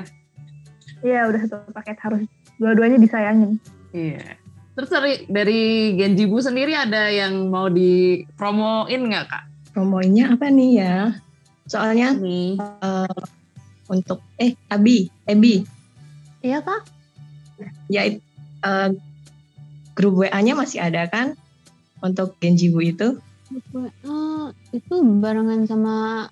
iya 0.99 1.21
udah 1.29 1.39
satu 1.47 1.55
paket 1.71 1.95
harus 2.01 2.21
dua-duanya 2.57 2.97
disayangin 2.97 3.55
Iya. 3.89 4.35
Terus 4.73 4.89
dari, 4.89 5.13
dari 5.27 5.61
Genjibu 5.95 6.39
sendiri 6.39 6.71
ada 6.71 7.07
yang 7.07 7.47
mau 7.47 7.67
dipromoin 7.67 9.01
nggak 9.05 9.25
kak? 9.27 9.43
Promonya 9.69 10.33
apa 10.33 10.47
nih 10.47 10.71
ya? 10.79 10.95
Soalnya 11.69 12.17
Nih. 12.17 12.57
eh, 12.57 13.19
untuk 13.87 14.25
eh 14.35 14.57
Abi, 14.67 15.05
Ebi, 15.23 15.61
Iya 16.41 16.59
kak? 16.59 16.81
ya 17.87 18.05
eh, 18.09 18.89
grup 19.93 20.13
WA-nya 20.17 20.53
masih 20.53 20.79
ada 20.79 21.05
kan 21.05 21.35
untuk 21.99 22.39
Genjibu 22.39 22.79
itu? 22.79 23.19
Oh, 24.05 24.49
itu 24.71 24.93
barengan 25.19 25.65
sama 25.65 26.25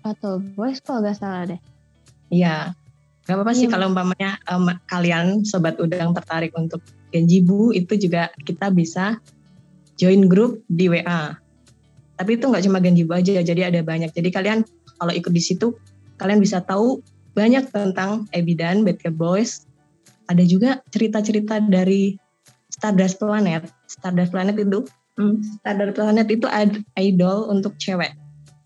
Battle 0.00 0.40
Boys 0.54 0.80
kalau 0.80 1.02
gak 1.02 1.18
salah 1.18 1.44
deh. 1.46 1.60
Iya. 2.30 2.72
Gak 3.26 3.36
apa-apa 3.36 3.52
sih 3.52 3.66
Iya. 3.66 3.74
kalau 3.74 3.92
umpamanya 3.92 4.40
em, 4.42 4.64
kalian 4.86 5.44
sobat 5.44 5.76
udang 5.76 6.10
tertarik 6.10 6.50
untuk 6.56 6.80
Genjibu 7.10 7.70
itu 7.70 7.98
juga 7.98 8.30
kita 8.40 8.70
bisa 8.70 9.18
join 9.94 10.24
grup 10.24 10.62
di 10.64 10.88
WA. 10.88 11.36
Tapi 12.16 12.30
itu 12.36 12.44
nggak 12.46 12.64
cuma 12.64 12.78
Genjibu 12.78 13.12
aja, 13.12 13.40
jadi 13.40 13.68
ada 13.68 13.80
banyak. 13.82 14.08
Jadi 14.10 14.28
kalian 14.30 14.64
kalau 15.00 15.12
ikut 15.16 15.32
di 15.32 15.40
situ 15.40 15.72
kalian 16.20 16.38
bisa 16.38 16.60
tahu 16.60 17.00
banyak 17.32 17.72
tentang 17.72 18.28
Ebidan, 18.36 18.84
Bad 18.84 19.00
Cat 19.00 19.16
Boys. 19.16 19.64
Ada 20.28 20.44
juga 20.44 20.84
cerita-cerita 20.92 21.64
dari 21.64 22.14
Stardust 22.70 23.18
Planet. 23.18 23.66
Stardust 23.88 24.30
Planet 24.30 24.60
itu, 24.60 24.84
hmm, 25.18 25.64
Stardust 25.64 25.96
Planet 25.96 26.28
itu 26.28 26.46
ad- 26.46 26.84
idol 27.00 27.48
untuk 27.48 27.74
cewek. 27.80 28.14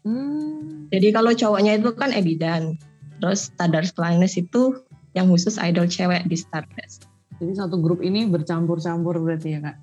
Hmm. 0.04 0.90
Jadi 0.92 1.14
kalau 1.14 1.32
cowoknya 1.32 1.80
itu 1.80 1.94
kan 1.96 2.12
Ebidan. 2.12 2.76
Terus 3.22 3.48
Stardust 3.54 3.96
Planet 3.96 4.28
itu 4.34 4.84
yang 5.14 5.30
khusus 5.30 5.56
idol 5.62 5.88
cewek 5.88 6.26
di 6.28 6.36
Stardust. 6.36 7.08
Jadi 7.38 7.52
satu 7.56 7.78
grup 7.80 8.02
ini 8.02 8.26
bercampur-campur 8.28 9.22
berarti 9.22 9.56
ya 9.56 9.60
kak? 9.62 9.76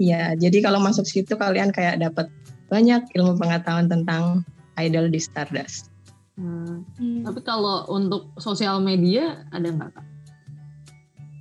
Iya, 0.00 0.22
jadi 0.32 0.64
kalau 0.64 0.80
masuk 0.80 1.04
situ 1.04 1.36
kalian 1.36 1.76
kayak 1.76 2.00
dapat 2.00 2.32
banyak 2.72 3.04
ilmu 3.12 3.36
pengetahuan 3.36 3.90
tentang 3.90 4.48
idol 4.86 5.12
di 5.12 5.20
Stardust. 5.20 5.92
Hmm. 6.40 6.88
Iya. 6.96 7.28
Tapi 7.28 7.40
kalau 7.44 7.84
untuk 7.92 8.32
sosial 8.40 8.80
media 8.80 9.44
ada 9.52 9.68
nggak 9.68 9.90
kak? 9.92 10.06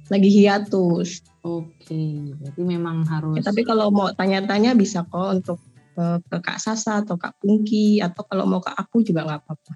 Lagi 0.10 0.30
hiatus. 0.30 1.24
Oke, 1.46 2.36
berarti 2.36 2.62
memang 2.66 3.08
harus. 3.08 3.40
Ya, 3.40 3.44
tapi 3.46 3.64
kalau 3.64 3.94
mau 3.94 4.12
tanya-tanya 4.12 4.76
bisa 4.76 5.08
kok 5.08 5.40
untuk 5.40 5.60
eh, 5.96 6.20
ke 6.20 6.38
Kak 6.44 6.60
Sasa 6.60 7.00
atau 7.00 7.16
Kak 7.16 7.40
Pungki 7.40 8.04
atau 8.04 8.28
kalau 8.28 8.44
mau 8.44 8.60
ke 8.60 8.74
aku 8.76 9.06
juga 9.06 9.24
nggak 9.24 9.40
apa-apa. 9.46 9.74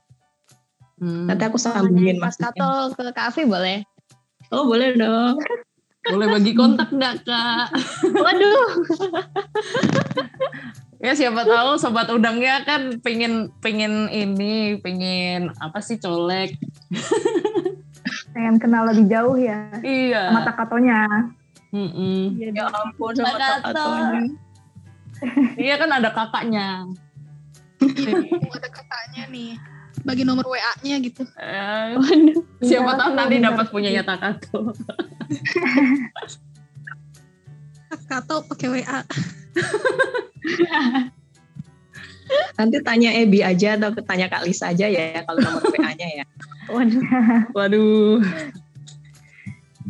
Hmm. 1.00 1.26
Nanti 1.32 1.44
aku 1.48 1.56
sambungin 1.56 2.20
Mas. 2.20 2.36
Kato 2.36 2.92
ke 2.98 3.16
Kavi 3.16 3.44
boleh? 3.48 3.80
Oh 4.52 4.68
boleh 4.68 4.98
dong. 5.00 5.40
Boleh 6.04 6.28
bagi 6.36 6.52
kontak 6.52 6.92
nggak 6.92 7.24
kak? 7.24 7.72
Waduh. 8.12 8.68
Ya 11.04 11.12
siapa 11.12 11.44
tahu 11.44 11.76
sobat 11.76 12.08
udangnya 12.08 12.64
kan 12.64 13.04
pengen 13.04 13.52
pengen 13.60 14.08
ini, 14.08 14.80
pengen 14.80 15.52
apa 15.60 15.84
sih 15.84 16.00
colek? 16.00 16.56
pengen 18.32 18.58
kenal 18.58 18.88
lebih 18.88 19.06
jauh 19.06 19.36
ya 19.36 19.70
Iya. 19.80 20.32
sama 20.32 20.42
takatonya 20.42 21.00
Mm-mm. 21.70 22.38
Ya 22.40 22.66
ampun 22.70 23.14
sama 23.14 23.36
Kato. 23.36 23.74
Katonya. 23.74 24.22
Iya 25.56 25.76
kan 25.76 25.90
ada 25.92 26.10
kakaknya. 26.10 26.68
Oh, 27.82 28.54
ada 28.54 28.70
kakaknya 28.70 29.24
nih. 29.28 29.58
Bagi 30.04 30.22
nomor 30.22 30.46
WA-nya 30.46 31.02
gitu. 31.02 31.26
Eh, 31.36 31.98
Waduh. 31.98 32.42
siapa 32.62 32.92
Iya, 32.92 33.00
tahu 33.00 33.12
nanti 33.14 33.36
dapat 33.40 33.66
rezeki. 33.66 33.74
punyanya 33.74 34.04
Takato. 34.06 34.60
Kakak 38.10 38.46
pakai 38.50 38.68
WA. 38.70 39.00
Nanti 42.58 42.78
tanya 42.82 43.10
Ebi 43.14 43.44
aja 43.46 43.76
atau 43.78 43.92
tanya 44.06 44.30
Kak 44.32 44.46
Lisa 44.48 44.72
aja 44.72 44.88
ya 44.90 45.22
kalau 45.28 45.40
nomor 45.42 45.62
WA-nya 45.70 46.08
ya. 46.24 46.26
Waduh. 46.72 47.04
Waduh. 47.54 48.18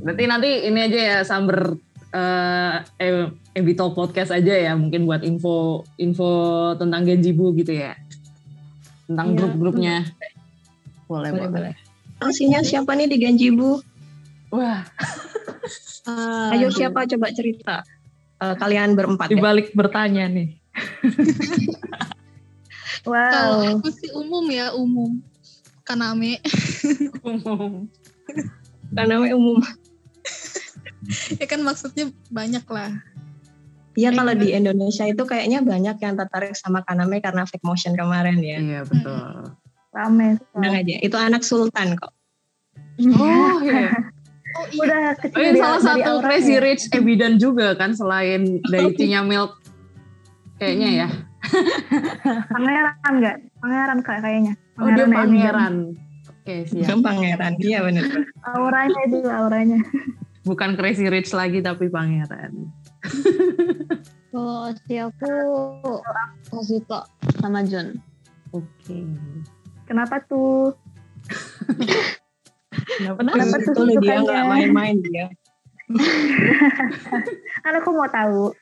Berarti 0.03 0.23
nanti 0.27 0.49
ini 0.67 0.79
aja 0.83 0.99
ya 0.99 1.17
samber 1.23 1.77
eh 2.13 2.75
eh, 2.99 3.27
Ebito 3.53 3.89
podcast 3.93 4.33
aja 4.33 4.53
ya 4.53 4.73
mungkin 4.73 5.05
buat 5.05 5.21
info 5.21 5.85
info 6.01 6.29
tentang 6.77 7.05
Genjibu 7.05 7.53
gitu 7.53 7.73
ya. 7.77 7.93
Tentang 9.05 9.33
Iya. 9.33 9.37
grup-grupnya. 9.37 9.95
Boleh, 11.05 11.29
Boleh, 11.29 11.49
boleh. 11.51 11.73
siapa 12.65 12.97
nih 12.97 13.07
di 13.11 13.17
Genjibu? 13.21 13.77
Wah, 14.53 14.81
Ayo 16.53 16.67
siapa 16.73 17.07
coba 17.07 17.27
cerita. 17.31 17.85
Eh, 18.43 18.55
kalian 18.59 18.99
berempat 18.99 19.31
ya. 19.31 19.39
dibalik 19.39 19.71
bertanya 19.71 20.27
nih. 20.27 20.59
Kalau 23.03 23.59
wow 23.59 23.75
aku 23.79 23.87
sih 23.91 24.11
umum 24.15 24.45
ya, 24.51 24.75
umum. 24.75 25.19
Kaname. 25.83 26.39
Umum. 27.27 27.91
Namanya 28.87 29.35
umum. 29.35 29.59
ya 31.39 31.45
kan 31.47 31.59
maksudnya 31.59 32.07
banyak 32.31 32.63
lah. 32.71 32.95
Iya 33.93 34.15
kalau 34.15 34.31
di 34.31 34.55
Indonesia 34.55 35.03
itu 35.03 35.19
kayaknya 35.27 35.59
banyak 35.59 35.99
yang 35.99 36.15
tertarik 36.15 36.55
sama 36.55 36.87
Kaname 36.87 37.19
karena 37.19 37.43
fake 37.43 37.67
motion 37.67 37.99
kemarin 37.99 38.39
ya. 38.39 38.57
Iya 38.59 38.81
betul. 38.87 39.51
rame 39.93 40.41
Tenang 40.55 40.73
aja, 40.73 40.95
itu 41.03 41.17
anak 41.19 41.45
sultan 41.45 41.99
kok. 41.99 42.15
Oh 43.19 43.59
iya. 43.61 44.12
Oh 44.53 44.65
iya. 44.69 44.81
udah 44.85 44.99
Oh, 45.01 45.13
kecil 45.17 45.37
ini 45.41 45.49
dia 45.57 45.61
salah 45.61 45.79
dari 45.81 46.01
satu. 46.05 46.11
Crazy 46.21 46.55
Rich 46.61 46.83
Ebidan 46.93 47.33
juga 47.41 47.67
kan 47.73 47.91
selain 47.97 48.41
dari 48.71 48.93
Cinya 48.93 49.21
Milk. 49.25 49.57
Kayaknya 50.61 50.89
ya. 50.93 51.07
pangeran 52.55 53.13
nggak 53.19 53.37
pangeran 53.59 53.97
kayak 53.99 54.21
kayaknya 54.23 54.53
Oh 54.79 54.87
dia 54.87 55.05
pangeran. 55.09 55.75
Oke 56.29 56.55
siap. 56.71 56.87
Yang 56.87 56.99
pangeran, 57.03 57.53
iya 57.59 57.79
bener. 57.83 58.03
auranya 58.55 58.99
itu 59.07 59.17
auranya 59.27 59.79
Bukan 60.43 60.75
Crazy 60.75 61.07
Rich 61.07 61.31
lagi 61.31 61.63
tapi 61.63 61.87
pangeran. 61.87 62.67
Kalau 64.31 64.71
si 64.87 64.95
aku 64.99 65.31
Kazuto 66.51 66.99
sama 67.39 67.63
Jun. 67.63 67.95
Oke. 68.53 69.01
kenapa 69.83 70.21
tuh 70.23 70.77
Kenapa 72.99 73.19
Kenapa 73.23 73.55
Itu 73.61 73.71
tuh 73.73 73.83
loh 73.87 73.95
dia 74.01 74.15
nggak 74.21 74.43
main-main 74.49 74.97
dia. 75.01 75.27
kan 77.63 77.73
aku 77.75 77.89
mau 77.91 78.07
tahu 78.07 78.55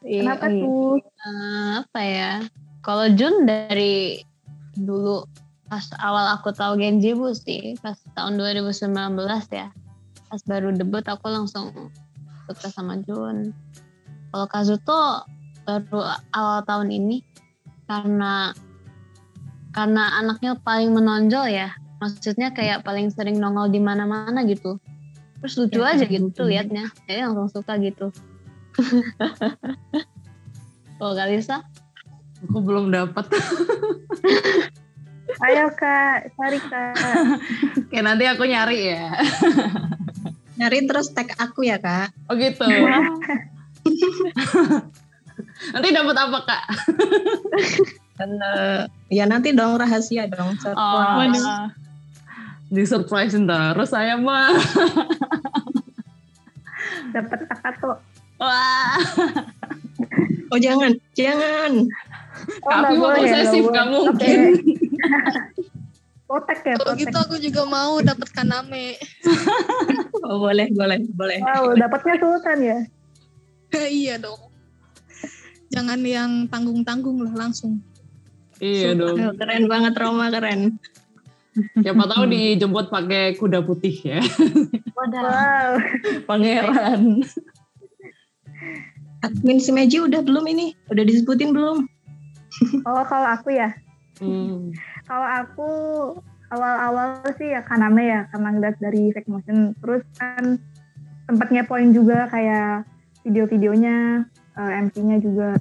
Iya, 0.00 0.20
kenapa 0.24 0.46
iya. 0.48 0.64
tuh 0.64 0.96
Eh, 1.20 1.70
apa 1.84 2.00
ya? 2.00 2.32
Kalau 2.80 3.06
Jun 3.12 3.44
dari 3.44 4.24
dulu 4.72 5.28
pas 5.68 5.84
awal 6.00 6.32
aku 6.32 6.48
tahu 6.56 6.80
Genjibu 6.80 7.36
sih, 7.36 7.76
pas 7.84 8.00
tahun 8.16 8.40
2019 8.40 8.88
ya. 9.52 9.68
Pas 10.32 10.40
baru 10.48 10.72
debut 10.72 11.04
aku 11.04 11.28
langsung 11.28 11.92
suka 12.48 12.72
sama 12.72 12.96
Jun. 13.04 13.52
Kalau 14.32 14.46
Kazuto 14.48 15.28
baru 15.68 16.08
awal 16.32 16.64
tahun 16.64 16.88
ini 16.88 17.20
karena 17.84 18.56
karena 19.76 20.16
anaknya 20.16 20.56
paling 20.64 20.96
menonjol 20.96 21.52
ya. 21.52 21.76
Maksudnya 22.00 22.48
kayak 22.56 22.80
paling 22.82 23.12
sering 23.12 23.36
nongol 23.36 23.68
di 23.68 23.76
mana-mana 23.76 24.40
gitu. 24.48 24.80
Terus 25.40 25.56
lucu 25.56 25.80
Ya, 25.80 25.96
aja 25.96 26.04
gitu 26.08 26.32
lucu. 26.32 26.42
liatnya. 26.48 26.88
Jadi 27.04 27.20
langsung 27.24 27.48
suka 27.52 27.76
gitu. 27.76 28.08
Kalau 31.00 31.12
Kalisa? 31.16 31.64
Aku 32.48 32.60
belum 32.64 32.88
dapat. 32.88 33.28
Ayo 35.46 35.70
kak, 35.78 36.34
cari 36.34 36.58
kak. 36.58 36.94
Oke, 37.86 37.98
nanti 38.02 38.26
aku 38.26 38.42
nyari 38.44 38.90
ya. 38.96 39.14
Nyari 40.58 40.90
terus 40.90 41.14
tag 41.14 41.30
aku 41.38 41.62
ya 41.64 41.78
kak. 41.78 42.10
Oh 42.26 42.34
gitu. 42.34 42.66
nanti 45.72 45.88
dapat 45.94 46.16
apa 46.18 46.38
kak? 46.44 46.64
Dan 48.18 48.30
eh, 48.42 48.80
ya 49.08 49.24
nanti 49.24 49.54
dong 49.54 49.78
rahasia 49.78 50.26
dong. 50.28 50.58
Oh. 50.74 51.30
Di 52.70 52.86
surprise 52.86 53.34
terus 53.34 53.90
saya 53.90 54.14
mah. 54.14 54.54
Dapat 57.14 57.38
kakak 57.50 57.74
tuh. 57.82 57.98
Wah, 58.40 58.96
Oh 60.50 60.58
jangan, 60.58 60.96
jangan. 61.12 61.84
Oh, 62.64 62.70
nggak 62.72 62.92
mau 62.96 63.12
posesif 63.12 63.64
nggak 63.68 63.86
mungkin. 63.90 64.38
Potek 66.30 66.62
ya, 66.62 66.74
Kalau 66.78 66.94
potek. 66.94 67.02
gitu 67.02 67.16
aku 67.18 67.36
juga 67.42 67.62
mau 67.66 67.98
dapat 68.00 68.28
kaname. 68.30 68.94
Oh 70.20 70.38
boleh, 70.38 70.70
boleh, 70.70 71.02
boleh. 71.10 71.42
Wow, 71.42 71.74
dapatnya 71.74 72.14
sultan 72.22 72.58
ya. 72.62 72.78
iya 73.90 74.14
dong. 74.14 74.38
Jangan 75.74 75.98
yang 76.06 76.46
tanggung-tanggung 76.46 77.26
lah 77.26 77.34
langsung. 77.34 77.82
Iya 78.62 78.94
dong. 78.94 79.18
Oh, 79.18 79.34
Keren 79.34 79.66
banget 79.66 79.98
Roma, 79.98 80.30
keren. 80.30 80.78
Siapa 81.56 82.04
tahu 82.06 82.30
dijemput 82.30 82.94
pakai 82.94 83.34
kuda 83.34 83.66
putih 83.66 83.94
ya. 84.06 84.20
Wow. 84.94 85.80
Pangeran. 86.28 87.24
Admin 89.20 89.58
si 89.60 89.72
Meji 89.74 90.00
udah 90.00 90.22
belum 90.24 90.44
ini? 90.48 90.76
Udah 90.88 91.04
disebutin 91.04 91.52
belum? 91.52 91.84
Oh, 92.84 93.04
kalau 93.04 93.28
aku 93.32 93.52
ya. 93.52 93.72
Hmm. 94.20 94.72
Kalau 95.08 95.28
aku 95.28 95.70
awal-awal 96.52 97.24
sih 97.36 97.52
ya 97.52 97.64
Kaname 97.64 98.04
ya, 98.08 98.20
karena 98.32 98.48
ngeliat 98.52 98.76
dari 98.80 99.12
Fake 99.12 99.28
Motion. 99.28 99.72
Terus 99.80 100.04
kan 100.16 100.60
sempat 101.28 101.48
ngepoin 101.52 101.94
juga 101.94 102.26
kayak 102.28 102.84
video-videonya, 103.24 104.24
eh, 104.56 104.70
MC-nya 104.88 105.20
juga. 105.20 105.56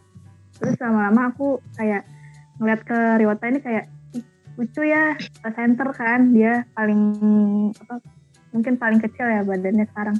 Terus 0.60 0.76
lama-lama 0.80 1.32
aku 1.32 1.64
kayak 1.80 2.04
ngeliat 2.60 2.82
ke 2.84 3.00
Riwata 3.20 3.48
ini 3.48 3.60
kayak 3.64 3.86
"Ih, 3.88 3.99
lucu 4.60 4.84
ya, 4.84 5.16
center 5.56 5.88
kan 5.96 6.36
dia 6.36 6.68
paling 6.76 7.00
apa 7.80 8.04
mungkin 8.52 8.76
paling 8.76 9.00
kecil 9.00 9.24
ya 9.24 9.40
badannya 9.48 9.88
sekarang. 9.88 10.20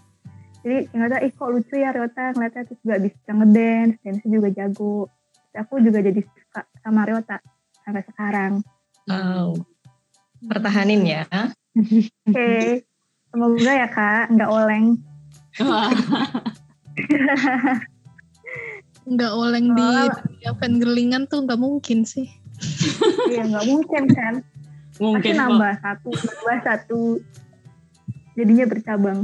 Jadi 0.64 0.88
ngeliatnya, 0.96 1.20
ih 1.28 1.32
kok 1.36 1.52
lucu 1.52 1.76
ya 1.76 1.92
Riwata 1.92 2.32
ngeliatnya 2.36 2.64
terus 2.68 2.80
juga 2.80 2.96
bisa 3.04 3.32
ngedance, 3.36 4.00
dance 4.00 4.24
juga 4.24 4.48
jago. 4.56 5.12
Terus 5.52 5.56
aku 5.60 5.74
juga 5.84 6.00
jadi 6.00 6.24
suka 6.24 6.62
sama 6.80 7.04
Riwata 7.04 7.44
sampai 7.84 8.04
sekarang. 8.08 8.52
Wow. 9.12 9.60
Pertahanin 10.48 11.04
ya. 11.04 11.28
Oke, 12.32 12.84
semoga 13.32 13.72
ya 13.76 13.88
kak, 13.92 14.32
nggak 14.32 14.48
oleng. 14.52 14.86
Nggak 19.10 19.34
oleng 19.34 19.74
di 19.74 19.82
Oh. 19.82 20.06
dunia 20.06 20.52
fangirlingan 20.62 21.26
tuh 21.26 21.42
nggak 21.42 21.58
mungkin 21.58 22.06
sih. 22.06 22.30
Iya 23.30 23.44
nggak 23.50 23.66
mungkin 23.68 24.04
kan? 24.12 24.34
Pasti 25.00 25.04
mungkin 25.04 25.32
kok. 25.32 25.40
nambah 25.40 25.74
satu, 25.80 26.10
nambah 26.12 26.58
satu, 26.68 27.02
jadinya 28.36 28.66
bercabang. 28.68 29.20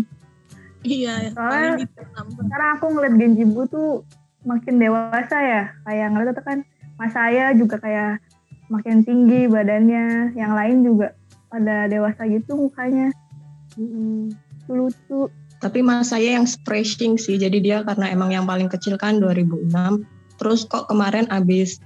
Iya, 0.86 1.34
Soalnya-. 1.36 1.90
Sekarang 2.16 2.70
aku 2.80 2.86
ngeliat 2.96 3.16
Genjibu 3.20 3.68
tuh 3.68 4.08
makin 4.46 4.80
dewasa 4.80 5.38
ya, 5.42 5.64
kayak 5.84 6.08
ngeliat 6.14 6.38
itu 6.38 6.44
kan 6.46 6.58
Mas 6.96 7.12
saya 7.12 7.52
juga 7.52 7.76
kayak 7.84 8.24
makin 8.72 9.04
tinggi 9.04 9.52
badannya, 9.52 10.32
yang 10.40 10.56
lain 10.56 10.88
juga 10.88 11.12
pada 11.52 11.92
dewasa 11.92 12.24
gitu 12.32 12.56
mukanya. 12.56 13.12
Lucu. 14.72 15.28
Tapi 15.60 15.80
mas 15.84 16.12
saya 16.12 16.40
yang 16.40 16.48
spraying 16.48 17.20
sih, 17.20 17.36
jadi 17.36 17.58
dia 17.60 17.78
karena 17.84 18.12
emang 18.12 18.32
yang 18.32 18.48
paling 18.48 18.72
kecil 18.72 18.96
kan 18.96 19.20
2006. 19.20 19.72
Terus 20.40 20.68
kok 20.68 20.88
kemarin 20.88 21.28
abis 21.32 21.84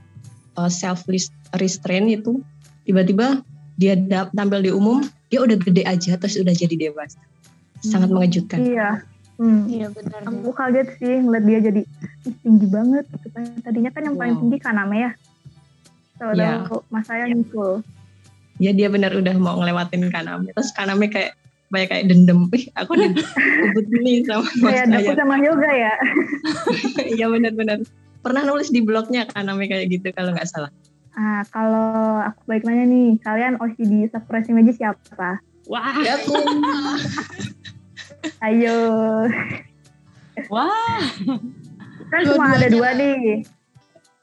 uh, 0.60 0.68
self 0.68 1.08
restraint 1.56 2.12
itu, 2.12 2.44
tiba-tiba 2.84 3.40
dia 3.80 3.96
tampil 4.36 4.60
di 4.60 4.72
umum, 4.76 5.00
dia 5.32 5.40
udah 5.40 5.56
gede 5.56 5.88
aja, 5.88 6.20
terus 6.20 6.36
udah 6.36 6.52
jadi 6.52 6.92
dewasa. 6.92 7.24
Sangat 7.80 8.12
mengejutkan. 8.12 8.60
Iya. 8.60 9.08
Hmm. 9.40 9.72
Iya 9.72 9.88
benar. 9.96 10.28
Aku 10.28 10.52
kaget 10.52 11.00
sih 11.00 11.16
ngeliat 11.24 11.48
dia 11.48 11.60
jadi 11.64 11.82
"Ih, 12.28 12.36
tinggi 12.44 12.68
banget 12.68 13.08
gitu 13.08 13.28
kan. 13.32 13.48
Tadinya 13.64 13.88
kan 13.88 14.04
yang 14.04 14.20
paling 14.20 14.36
Wow. 14.36 14.42
tinggi 14.44 14.58
Kaname 14.60 14.96
ya. 15.00 15.12
Iya. 16.20 16.68
Tahu-tahu 16.68 16.78
Mas 16.92 17.08
saya 17.08 17.24
nyusul. 17.32 17.80
Ya 18.60 18.76
dia 18.76 18.92
benar 18.92 19.16
udah 19.16 19.32
mau 19.40 19.56
ngelewatin 19.64 20.12
Kaname. 20.12 20.52
Terus 20.52 20.76
Kaname 20.76 21.08
kayak 21.08 21.40
banyak 21.72 21.88
kayak 21.88 22.06
dendam. 22.12 22.52
Ih, 22.52 22.68
aku 22.76 23.00
udah 23.00 23.10
kebut 23.64 23.86
nih 24.04 24.28
sama 24.28 24.44
mas 24.44 24.76
Kayak 24.76 24.86
saya. 24.92 25.00
Daku 25.08 25.12
sama 25.16 25.36
Yoga 25.40 25.72
ya. 25.72 25.94
Iya 27.16 27.26
benar-benar. 27.32 27.80
Pernah 28.20 28.44
nulis 28.44 28.68
di 28.68 28.80
blognya 28.80 29.24
Kaname 29.26 29.66
kayak 29.66 29.88
gitu 29.88 30.12
kalau 30.12 30.32
nggak 30.32 30.46
salah. 30.46 30.72
Ah, 31.12 31.44
kalau 31.48 31.92
aku 32.22 32.42
baik 32.46 32.64
nanya 32.64 32.86
nih, 32.86 33.20
kalian 33.20 33.56
OCD 33.58 34.08
Surprise 34.08 34.48
Image 34.48 34.76
siapa? 34.76 35.40
Wah, 35.66 35.94
Aku 35.94 36.34
Ayo. 38.42 38.78
wah. 40.48 41.00
Kan 42.10 42.22
cuma 42.26 42.56
ada 42.56 42.68
dua 42.68 42.92
nih. 42.94 43.44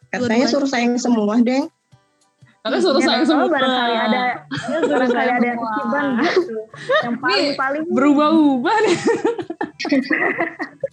katanya 0.08 0.46
suruh 0.46 0.66
sayang 0.66 0.96
semua, 0.96 1.36
Deng. 1.38 1.68
Karena 2.60 2.78
suruh 2.80 2.98
Ya, 2.98 3.06
sayang 3.06 3.24
semua. 3.24 3.46
barangkali 3.46 3.94
ada 3.94 4.22
barangkali 4.82 5.30
ada 5.30 5.46
yang 5.46 5.60
keciban 5.60 6.04
gitu. 6.18 6.56
Yang 7.04 7.16
paling 7.20 7.50
paling 7.54 7.82
Berubah-ubah 7.86 8.76
nih. 8.82 8.96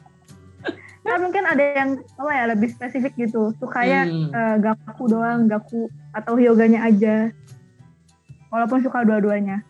kan 1.03 1.19
mungkin 1.19 1.43
ada 1.43 1.63
yang 1.63 1.89
apa 2.15 2.31
ya 2.31 2.43
lebih 2.47 2.71
spesifik 2.71 3.13
gitu. 3.19 3.51
Sukanya 3.59 4.07
Hmm. 4.07 4.31
eh, 4.31 4.55
Gaku 4.63 5.03
doang, 5.11 5.51
Gaku 5.51 5.91
atau 6.15 6.39
Hyoganya 6.39 6.87
aja. 6.87 7.29
Walaupun 8.49 8.79
suka 8.81 9.03
dua-duanya. 9.03 9.65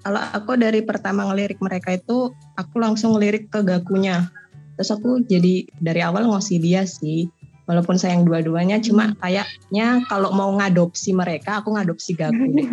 Kalau 0.00 0.22
aku 0.22 0.54
dari 0.54 0.86
pertama 0.86 1.26
ngelirik 1.26 1.58
mereka 1.58 1.98
itu, 1.98 2.30
aku 2.54 2.78
langsung 2.78 3.18
ngelirik 3.18 3.50
ke 3.50 3.60
Gakunya. 3.60 4.30
Terus 4.78 4.94
aku 4.94 5.20
jadi 5.26 5.66
dari 5.82 6.00
awal 6.00 6.30
ngasih 6.30 6.62
dia 6.62 6.86
sih. 6.86 7.26
Walaupun 7.66 7.98
sayang 7.98 8.22
dua-duanya, 8.22 8.78
cuma 8.78 9.10
kayaknya 9.18 9.98
kalau 10.06 10.30
mau 10.30 10.54
ngadopsi 10.54 11.10
mereka, 11.10 11.58
aku 11.58 11.74
ngadopsi 11.74 12.14
Gaku 12.14 12.44
deh. 12.54 12.70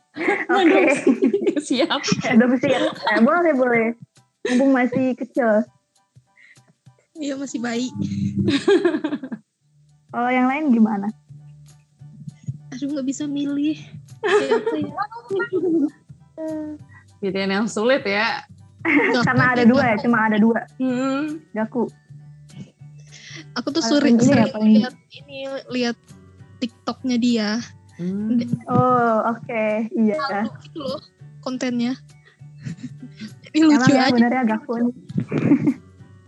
Oke. 0.56 0.82
Siap. 1.68 2.00
Adopsi 2.32 2.66
ya. 2.72 2.88
Eh, 2.88 3.20
boleh 3.20 3.52
boleh. 3.52 3.86
Mumpung 4.48 4.72
masih 4.72 5.12
kecil. 5.12 5.60
Iya 7.20 7.36
masih 7.36 7.60
bayi. 7.60 7.92
Kalau 10.12 10.30
yang 10.32 10.48
lain 10.48 10.72
gimana? 10.72 11.12
Aduh 12.72 12.96
nggak 12.96 13.06
bisa 13.06 13.28
milih. 13.28 13.76
Siapa 14.24 14.76
ya? 14.80 14.94
Pilihan 17.20 17.50
yang 17.60 17.68
sulit 17.68 18.00
ya. 18.08 18.48
Karena 19.20 19.52
ada 19.52 19.68
dua 19.68 19.92
ya, 19.92 19.96
cuma 20.00 20.24
ada 20.24 20.40
dua. 20.40 20.64
Hmm. 20.80 21.44
Gaku. 21.52 21.84
Aku 23.60 23.68
tuh 23.68 23.84
sering, 23.84 24.16
ini 24.16 24.32
ya, 24.32 24.48
sering 24.48 24.72
lihat 24.80 24.94
ini 25.12 25.38
lihat 25.68 25.96
TikToknya 26.64 27.16
dia. 27.20 27.48
Hmm. 28.00 28.40
Oh, 28.64 29.36
oke. 29.36 29.92
Iya. 29.92 30.16
Lalu 30.16 30.50
gitu 30.64 30.80
loh 30.80 31.00
kontennya. 31.44 31.92
Jadi 33.44 33.56
Emang 33.60 33.76
lucu 33.76 33.92
ya 33.92 34.08
aja. 34.08 34.14
benernya 34.16 34.44
Gaku 34.56 34.72
nih. 34.80 34.94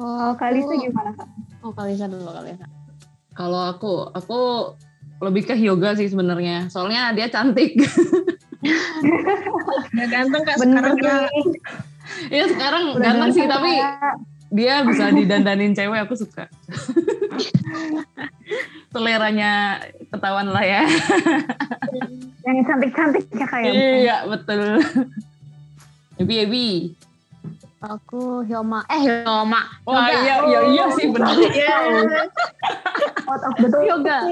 Oh, 0.00 0.32
Kalisa 0.38 0.72
gimana 0.76 1.10
kak? 1.12 1.28
Oh, 1.60 1.72
Kalisa 1.74 2.08
dulu 2.08 2.32
Kalisa. 2.32 2.64
Kalau 3.32 3.60
aku, 3.72 4.12
aku 4.12 4.40
lebih 5.22 5.46
ke 5.46 5.54
yoga 5.56 5.94
sih 5.94 6.10
sebenarnya. 6.10 6.68
Soalnya 6.68 7.14
dia 7.14 7.30
cantik. 7.30 7.78
Udah 9.92 10.06
ganteng 10.08 10.42
kak 10.46 10.56
Bener 10.62 10.82
sekarang 10.82 10.96
nih. 10.98 11.44
Iya 12.28 12.44
sekarang 12.50 12.98
Udah 12.98 13.08
ganteng 13.08 13.30
sih, 13.32 13.46
tapi 13.46 13.72
dia 14.52 14.84
bisa 14.84 15.08
didandanin 15.14 15.72
cewek 15.72 16.02
aku 16.04 16.18
suka. 16.18 16.50
Seleranya 18.92 19.80
ketahuan 20.12 20.52
lah 20.52 20.60
ya. 20.60 20.84
Yang 22.44 22.58
cantik-cantik 22.68 23.24
ya 23.32 23.46
kak 23.48 23.60
ya. 23.64 23.72
Iya 23.72 24.16
betul. 24.28 24.82
Ebi 26.20 26.34
Ebi. 26.44 26.68
Aku 27.82 28.42
Hyoma. 28.42 28.86
Eh, 28.86 29.00
Hyoma. 29.02 29.66
Wah 29.82 30.06
Yoga. 30.06 30.22
iya 30.22 30.34
iya 30.46 30.60
iya 30.70 30.84
sih 30.94 31.10
benar. 31.10 31.34
Out 33.26 33.42
of 33.42 33.54
the 33.58 33.66
door. 33.66 33.82
Yoga. 33.82 34.18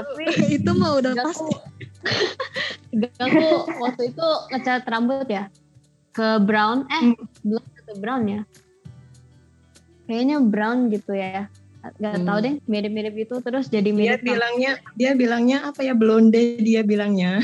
Tapi 0.00 0.24
itu 0.50 0.70
mah 0.72 0.90
udah 0.96 1.12
pasti. 1.14 1.54
Gaku 2.90 3.46
waktu 3.76 4.02
itu 4.08 4.28
ngecat 4.48 4.82
rambut 4.86 5.28
ya 5.28 5.52
ke 6.10 6.40
brown. 6.40 6.88
Eh, 6.88 7.12
blonde 7.44 7.68
atau 7.84 7.94
brown 7.96 8.22
ya? 8.24 8.40
Kayaknya 10.06 10.36
brown 10.40 10.78
gitu 10.88 11.12
ya. 11.12 11.52
nggak 11.86 12.18
Hmm. 12.18 12.26
tahu 12.26 12.38
deh 12.42 12.54
mirip-mirip 12.66 13.14
itu 13.14 13.38
terus 13.38 13.70
jadi 13.70 13.86
Dia 13.86 13.94
mirip 13.94 14.18
sama- 14.18 14.26
bilangnya 14.26 14.72
dia 14.98 15.10
bilangnya 15.14 15.70
apa 15.70 15.84
ya 15.84 15.94
blonde 15.94 16.58
dia 16.58 16.82
bilangnya. 16.82 17.38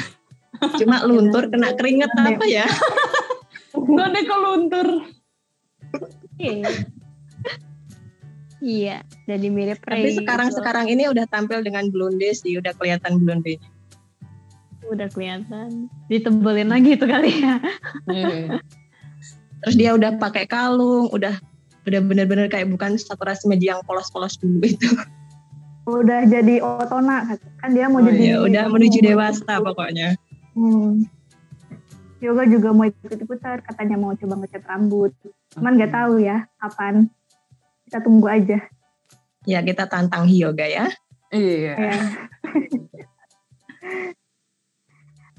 Cuma 0.82 1.04
luntur 1.04 1.46
kena 1.46 1.76
keringet 1.76 2.10
apa 2.10 2.42
ya? 2.42 2.66
Gede 3.72 4.20
keluntur. 4.28 4.88
Iya. 6.36 6.68
Iya, 8.62 8.96
jadi 9.26 9.46
mirip 9.50 9.82
Tapi 9.82 10.14
Ray 10.14 10.14
sekarang 10.22 10.54
gitu. 10.54 10.62
sekarang 10.62 10.86
ini 10.86 11.10
udah 11.10 11.26
tampil 11.26 11.66
dengan 11.66 11.90
blonde 11.90 12.30
sih, 12.30 12.54
udah 12.62 12.70
kelihatan 12.78 13.18
blondenya. 13.18 13.58
udah 14.82 15.08
kelihatan. 15.10 15.88
Ditebelin 16.06 16.68
lagi 16.70 16.94
itu 16.94 17.06
kali 17.06 17.42
ya. 17.42 17.58
Iya. 18.06 18.62
Terus 19.62 19.74
dia 19.78 19.90
udah 19.94 20.14
pakai 20.18 20.46
kalung, 20.46 21.10
udah 21.10 21.38
udah 21.86 22.00
bener-bener 22.06 22.46
kayak 22.46 22.70
bukan 22.70 22.94
saturasi 22.94 23.50
media 23.50 23.78
yang 23.78 23.82
polos-polos 23.82 24.38
dulu 24.38 24.62
itu. 24.62 24.90
Udah 25.86 26.22
jadi 26.30 26.62
otona 26.62 27.34
kan 27.58 27.74
dia 27.74 27.90
mau 27.90 27.98
Oh 27.98 28.06
jadi 28.06 28.22
iya, 28.22 28.36
udah 28.38 28.64
menuju 28.70 28.98
dewasa 29.02 29.58
pokoknya. 29.58 30.14
Hmm. 30.54 31.02
Yoga 32.22 32.46
juga 32.46 32.70
mau 32.70 32.86
ikut-ikutan, 32.86 33.66
katanya 33.66 33.98
mau 33.98 34.14
coba 34.14 34.34
ngecat 34.38 34.62
rambut. 34.62 35.10
Cuman 35.58 35.74
nggak 35.74 35.90
tahu 35.90 36.22
ya 36.22 36.46
kapan. 36.62 37.10
Kita 37.90 37.98
tunggu 37.98 38.30
aja. 38.30 38.62
Ya 39.42 39.58
kita 39.58 39.90
tantang 39.90 40.30
Hyoga 40.30 40.70
ya. 40.70 40.86
Iya. 41.34 41.74
Ya. 41.74 41.98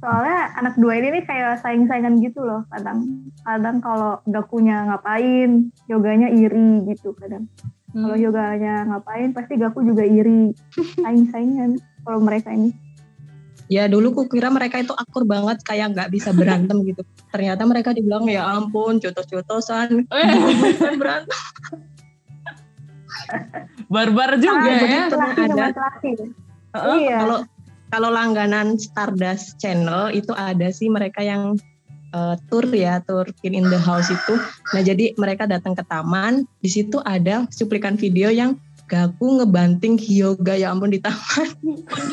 Soalnya 0.04 0.60
anak 0.60 0.76
dua 0.76 1.00
ini 1.00 1.16
nih 1.16 1.24
kayak 1.24 1.64
saing-saingan 1.64 2.20
gitu 2.20 2.44
loh. 2.44 2.68
Kadang 2.68 3.32
kadang 3.48 3.80
kalau 3.80 4.20
Gakunya 4.28 4.84
ngapain, 4.84 5.72
Yoganya 5.88 6.28
iri 6.28 6.84
gitu 6.92 7.16
kadang. 7.16 7.48
Hmm. 7.96 8.12
Kalau 8.12 8.18
Yoganya 8.20 8.84
ngapain, 8.92 9.32
pasti 9.32 9.56
Gaku 9.56 9.88
juga 9.88 10.04
iri. 10.04 10.52
Saing-saingan 11.04 11.80
kalau 12.04 12.20
mereka 12.20 12.52
ini. 12.52 12.76
Ya 13.72 13.88
dulu 13.88 14.12
kukira 14.12 14.52
mereka 14.52 14.80
itu 14.84 14.92
akur 14.92 15.24
banget 15.24 15.64
kayak 15.64 15.96
nggak 15.96 16.10
bisa 16.12 16.36
berantem 16.36 16.84
gitu. 16.84 17.02
Ternyata 17.32 17.64
mereka 17.64 17.96
dibilang 17.96 18.28
ya 18.28 18.44
ampun 18.46 19.00
jotos-jotosan, 19.00 20.04
berantem. 21.02 21.40
barbar 23.88 24.36
juga 24.42 24.68
Ah, 24.68 24.84
ya. 24.84 25.04
ada. 25.38 25.66
Iya. 26.98 27.18
Kalau 27.24 27.40
kalau 27.94 28.10
langganan 28.10 28.76
Stardust 28.82 29.62
Channel 29.62 30.10
itu 30.18 30.34
ada 30.34 30.74
sih 30.74 30.90
mereka 30.90 31.22
yang 31.22 31.56
eh, 32.14 32.36
tour 32.50 32.66
ya, 32.74 33.02
tour 33.06 33.26
Kin 33.42 33.54
in 33.54 33.70
the 33.70 33.78
House 33.78 34.10
itu. 34.10 34.34
Nah, 34.74 34.82
jadi 34.82 35.14
mereka 35.18 35.46
datang 35.46 35.78
ke 35.78 35.86
taman, 35.86 36.46
di 36.62 36.70
situ 36.70 36.98
ada 37.06 37.46
cuplikan 37.54 37.98
video 37.98 38.34
yang 38.34 38.58
Gaku 38.94 39.42
ngebanting 39.42 39.98
Hyoga 39.98 40.54
ya 40.54 40.70
ampun 40.70 40.94
di 40.94 41.02
taman. 41.02 41.50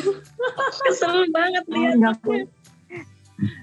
Kesel 0.81 1.29
banget 1.29 1.61
Oh, 1.63 1.73
lihat. 1.77 1.95
Gaku. 2.01 2.33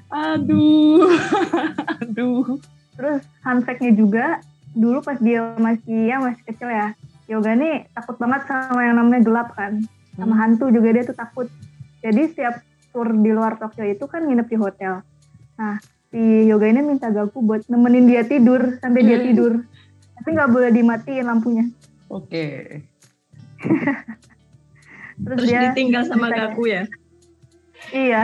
Aduh. 0.09 1.11
Aduh. 2.03 2.63
Terus 2.95 3.23
fun 3.43 3.59
fact-nya 3.63 3.93
juga, 3.93 4.39
dulu 4.71 5.03
pas 5.03 5.19
dia 5.19 5.55
masih 5.57 6.07
ya 6.07 6.19
masih 6.19 6.43
kecil 6.45 6.67
ya, 6.67 6.95
Yoga 7.27 7.55
nih 7.55 7.91
takut 7.91 8.15
banget 8.17 8.47
sama 8.47 8.81
yang 8.83 8.97
namanya 8.97 9.23
gelap 9.23 9.49
kan. 9.53 9.83
Sama 10.15 10.35
Hmm. 10.35 10.41
hantu 10.41 10.71
juga 10.71 10.89
dia 10.91 11.03
tuh 11.03 11.15
takut. 11.15 11.47
Jadi 11.99 12.23
setiap 12.29 12.63
tour 12.91 13.11
di 13.13 13.31
luar 13.31 13.55
Tokyo 13.55 13.83
itu 13.85 14.07
kan 14.07 14.25
nginep 14.25 14.47
di 14.47 14.57
hotel. 14.57 15.03
Nah, 15.55 15.79
si 16.09 16.19
Yoga 16.47 16.67
ini 16.67 16.83
minta 16.83 17.11
Gaku 17.11 17.39
buat 17.39 17.67
nemenin 17.67 18.07
dia 18.07 18.23
tidur 18.23 18.79
sampai 18.79 19.03
dia 19.03 19.19
Hmm. 19.19 19.27
tidur. 19.27 19.53
Tapi 20.15 20.29
nggak 20.35 20.51
boleh 20.51 20.71
dimatiin 20.71 21.27
lampunya. 21.27 21.65
Oke. 22.09 22.47
Terus, 25.19 25.35
Terus 25.35 25.49
dia 25.51 25.61
ditinggal 25.71 26.03
sama 26.07 26.31
ditanya- 26.31 26.55
Gaku 26.55 26.63
ya. 26.71 26.83
Iya. 27.91 28.23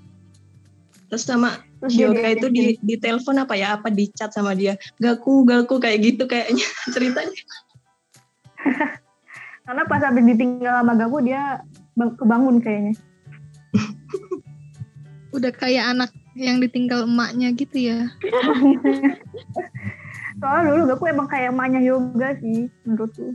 Terus 1.10 1.24
sama 1.26 1.58
Terus 1.82 1.92
dia 1.98 2.06
Hyoga 2.12 2.28
itu 2.30 2.46
di 2.52 2.64
di 2.78 2.94
telepon 2.94 3.42
apa 3.42 3.58
ya? 3.58 3.74
Apa 3.74 3.90
di 3.90 4.06
chat 4.14 4.30
sama 4.30 4.54
dia? 4.54 4.78
Gaku, 5.02 5.42
Gaku 5.42 5.82
kayak 5.82 5.98
gitu 6.04 6.30
kayaknya 6.30 6.66
ceritanya. 6.94 7.42
karena 9.66 9.82
pas 9.86 10.02
habis 10.02 10.22
ditinggal 10.26 10.82
sama 10.82 10.94
Gaku 10.94 11.18
dia 11.26 11.62
bang- 11.98 12.14
kebangun 12.14 12.62
kayaknya. 12.62 12.94
Udah 15.30 15.50
kayak 15.54 15.94
anak 15.94 16.10
yang 16.38 16.58
ditinggal 16.62 17.06
emaknya 17.06 17.50
gitu 17.54 17.78
ya. 17.90 18.10
Soalnya 20.38 20.70
dulu 20.70 20.82
Gaku 20.94 21.04
emang 21.10 21.26
kayak 21.26 21.50
emaknya 21.50 21.80
Yoga 21.82 22.38
sih 22.38 22.70
menurutku. 22.86 23.34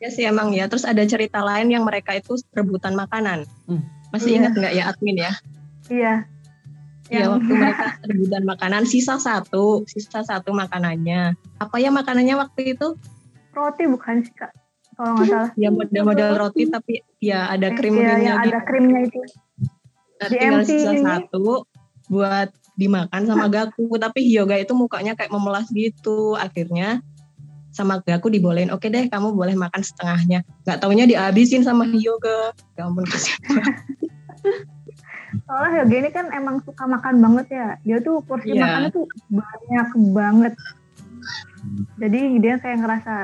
Ya 0.00 0.08
sih 0.08 0.24
emang 0.24 0.52
ya. 0.52 0.64
Terus 0.66 0.84
ada 0.84 1.04
cerita 1.04 1.40
lain 1.40 1.68
yang 1.68 1.84
mereka 1.84 2.16
itu 2.16 2.36
rebutan 2.50 2.96
makanan. 2.96 3.44
Hmm. 3.68 3.84
Masih 4.10 4.34
Iya. 4.34 4.38
ingat 4.40 4.52
nggak 4.56 4.72
ya 4.74 4.82
admin 4.90 5.16
ya? 5.18 5.32
Iya. 5.88 6.14
Ya 7.10 7.26
Yang- 7.26 7.30
waktu 7.36 7.52
mereka 7.52 7.84
rebutan 8.10 8.44
makanan 8.46 8.82
sisa 8.86 9.18
satu, 9.18 9.82
sisa 9.84 10.22
satu 10.22 10.50
makanannya. 10.50 11.34
Apa 11.58 11.76
ya 11.78 11.90
makanannya 11.90 12.38
waktu 12.38 12.74
itu? 12.74 12.96
Roti 13.50 13.82
bukan 13.84 14.22
sih 14.22 14.30
kak, 14.30 14.54
kalau 14.94 15.18
nggak 15.18 15.26
salah. 15.26 15.50
Ya 15.58 15.68
model-model 15.68 16.38
roti 16.38 16.70
tapi 16.70 17.02
ya 17.18 17.50
ada 17.50 17.66
Iya, 17.66 17.76
krim-krimnya 17.76 18.16
yang 18.20 18.38
gitu. 18.38 18.50
ada 18.54 18.58
krimnya 18.62 19.00
itu. 19.04 19.20
Nah, 20.20 20.28
di 20.28 20.36
tinggal 20.38 20.62
sisa 20.62 20.90
ini. 20.94 21.02
satu 21.02 21.66
buat 22.06 22.48
dimakan 22.78 23.22
sama 23.26 23.50
Gaku. 23.50 23.90
Tapi 23.98 24.22
Hyoga 24.22 24.54
itu 24.56 24.70
mukanya 24.72 25.18
kayak 25.18 25.34
memelas 25.34 25.66
gitu. 25.70 26.38
Akhirnya 26.38 27.02
sama 27.70 28.02
Gaku 28.02 28.34
dibolehin, 28.34 28.70
oke 28.74 28.86
deh 28.90 29.06
kamu 29.06 29.34
boleh 29.34 29.54
makan 29.54 29.82
setengahnya. 29.82 30.42
Gak 30.66 30.82
taunya 30.82 31.06
dihabisin 31.06 31.62
sama 31.62 31.86
Hyoga. 31.86 32.50
Ya 32.74 32.86
ampun 32.86 33.06
kasihan. 33.06 33.38
Soalnya 35.46 35.86
Yoga 35.86 35.96
ini 36.02 36.10
kan 36.10 36.26
emang 36.34 36.58
suka 36.66 36.84
makan 36.90 37.22
banget 37.22 37.46
ya. 37.54 37.68
Dia 37.86 37.98
tuh 38.02 38.22
porsi 38.26 38.54
Iya. 38.54 38.66
makannya 38.66 38.90
tuh 38.90 39.06
banyak 39.30 39.88
banget. 40.14 40.52
Jadi 42.00 42.20
dia 42.42 42.54
kayak 42.58 42.78
ngerasa 42.82 43.14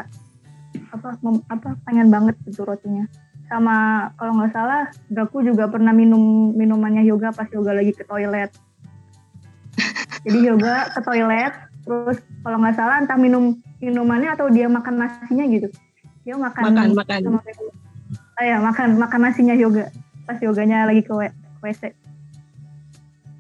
apa 0.93 1.09
mem- 1.25 1.45
apa 1.51 1.75
pengen 1.83 2.09
banget 2.13 2.39
gitu 2.47 2.63
rotinya. 2.63 3.11
Sama 3.47 4.11
kalau 4.19 4.39
nggak 4.39 4.53
salah 4.55 4.91
Gaku 5.11 5.43
juga 5.47 5.71
pernah 5.71 5.91
minum 5.95 6.55
minumannya 6.55 7.03
Yoga 7.07 7.35
pas 7.35 7.51
Yoga 7.51 7.75
lagi 7.75 7.95
ke 7.95 8.07
toilet. 8.07 8.51
Jadi 10.27 10.39
Yoga 10.51 10.91
ke 10.91 11.01
toilet, 11.03 11.55
terus 11.87 12.19
kalau 12.43 12.59
nggak 12.59 12.75
salah 12.75 12.99
entah 12.99 13.15
minum 13.15 13.63
minumannya 13.79 14.35
atau 14.35 14.51
dia 14.51 14.67
makan 14.67 14.99
nasinya 14.99 15.47
gitu. 15.47 15.71
Dia 16.27 16.35
makan 16.35 16.63
Makan, 16.75 16.89
makan. 16.99 17.21
sama 17.23 17.41
Ah, 18.37 18.45
ya, 18.45 18.61
makan 18.61 19.01
makan 19.01 19.21
nasinya 19.23 19.55
Yoga 19.57 19.89
pas 20.27 20.37
Yoganya 20.43 20.85
lagi 20.91 21.07
ke 21.07 21.15
WC. 21.63 21.95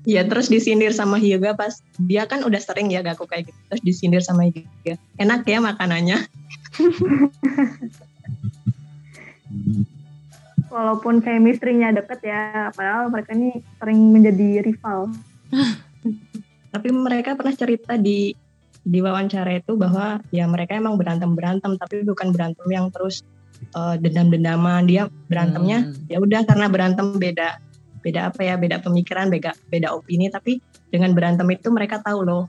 Iya 0.06 0.23
terus 0.23 0.47
disindir 0.47 0.94
sama 0.94 1.18
Hyoga 1.18 1.59
pas 1.59 1.82
dia 1.98 2.31
kan 2.31 2.47
udah 2.47 2.62
sering 2.62 2.86
ya 2.94 3.02
Gaku 3.02 3.27
kayak 3.27 3.51
gitu. 3.51 3.59
Terus 3.74 3.82
disindir 3.82 4.23
sama 4.23 4.47
Hyoga. 4.47 4.94
Enak 5.18 5.43
ya 5.51 5.59
makanannya. 5.59 6.23
walaupun 10.77 11.24
chemistry-nya 11.24 11.94
deket 11.97 12.20
ya, 12.27 12.68
padahal 12.77 13.09
mereka 13.09 13.32
ini 13.32 13.64
sering 13.81 14.12
menjadi 14.12 14.60
rival. 14.60 15.09
Tapi 16.68 16.88
mereka 16.90 17.34
pernah 17.34 17.52
cerita 17.52 17.97
di 17.97 18.32
di 18.86 18.98
wawancara 19.02 19.51
itu 19.52 19.74
bahwa 19.74 20.22
ya 20.30 20.47
mereka 20.47 20.74
emang 20.74 20.94
berantem 20.94 21.34
berantem 21.34 21.74
tapi 21.74 22.02
bukan 22.02 22.30
berantem 22.30 22.66
yang 22.68 22.86
terus 22.88 23.22
eh, 23.72 23.97
dendam-dendaman. 23.98 24.86
Dia 24.86 25.09
berantemnya 25.26 25.86
Hmm. 25.86 26.06
ya 26.06 26.18
udah 26.18 26.40
karena 26.44 26.66
berantem 26.66 27.06
beda 27.12 27.59
beda 27.98 28.30
apa 28.30 28.40
ya 28.40 28.55
beda 28.55 28.78
pemikiran 28.78 29.26
beda 29.26 29.51
beda 29.66 29.90
opini 29.90 30.30
tapi 30.30 30.62
dengan 30.86 31.10
berantem 31.10 31.51
itu 31.51 31.66
mereka 31.68 31.98
tahu 31.98 32.22
loh 32.22 32.47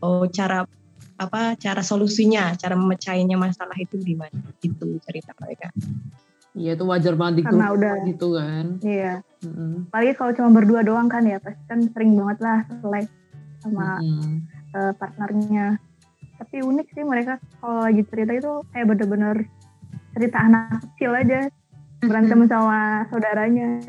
oh 0.00 0.26
cara 0.26 0.66
apa 1.14 1.54
cara 1.54 1.78
solusinya 1.78 2.58
cara 2.58 2.74
memecahinnya 2.74 3.38
masalah 3.38 3.78
itu 3.78 3.94
gimana 4.02 4.34
itu 4.58 4.98
cerita 5.00 5.30
mereka 5.38 5.70
Iya 6.54 6.74
itu 6.74 6.82
wajar 6.86 7.14
banget 7.14 7.34
di 7.34 7.42
Karena 7.42 7.66
grup 7.66 7.78
udah- 7.78 7.98
gitu 8.06 8.26
kan. 8.34 8.64
Iya, 8.78 9.12
Mm-mm. 9.42 9.90
apalagi 9.90 10.12
kalau 10.14 10.32
cuma 10.34 10.50
berdua 10.50 10.80
doang 10.82 11.10
kan 11.10 11.22
ya, 11.22 11.42
pasti 11.42 11.58
kan 11.66 11.82
sering 11.90 12.14
banget 12.14 12.38
lah 12.38 12.58
selek 12.78 13.10
sama 13.64 13.98
Mm-mm. 13.98 14.44
eh, 14.70 14.92
partnernya. 14.94 15.66
Tapi 16.36 16.56
unik 16.60 16.86
sih 16.92 17.02
mereka 17.02 17.40
kalau 17.58 17.80
lagi 17.82 18.04
cerita 18.04 18.32
itu 18.32 18.52
kayak 18.68 18.86
bener-bener 18.86 19.36
cerita 20.12 20.38
anak 20.38 20.84
kecil 20.92 21.10
aja 21.10 21.48
berantem 21.98 22.44
sama 22.44 23.08
saudaranya. 23.08 23.80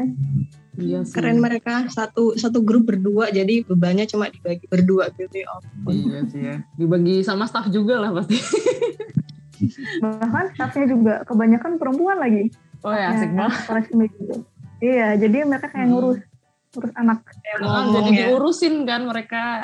Iya 0.75 1.03
sih. 1.03 1.15
keren 1.15 1.39
mereka 1.39 1.87
satu 1.87 2.35
satu 2.35 2.59
grup 2.59 2.83
berdua 2.85 3.31
jadi 3.31 3.63
bebannya 3.63 4.03
cuma 4.05 4.27
dibagi 4.27 4.67
berdua 4.67 5.07
gitu 5.11 5.35
ya. 5.35 5.47
Iya 5.85 6.19
sih 6.27 6.41
ya. 6.41 6.55
Dibagi 6.75 7.23
sama 7.23 7.43
staff 7.43 7.67
juga 7.69 7.99
lah 7.99 8.11
pasti. 8.11 8.35
Bahkan 10.03 10.45
staffnya 10.53 10.85
juga 10.85 11.13
kebanyakan 11.23 11.79
perempuan 11.79 12.19
lagi. 12.19 12.51
Oh 12.83 12.91
ya 12.91 13.11
asik 13.11 13.31
Ya, 13.31 13.47
banget. 13.47 13.87
gitu. 14.11 14.35
Iya, 14.83 15.07
jadi 15.17 15.37
mereka 15.47 15.71
kayak 15.71 15.87
Hmm. 15.87 15.95
Ngurus 16.75 16.93
anak. 16.99 17.23
Ah, 17.25 17.87
ngomong 17.87 17.87
jadi 17.95 18.11
ya 18.11 18.19
diurusin 18.29 18.83
kan 18.83 19.07
mereka. 19.07 19.63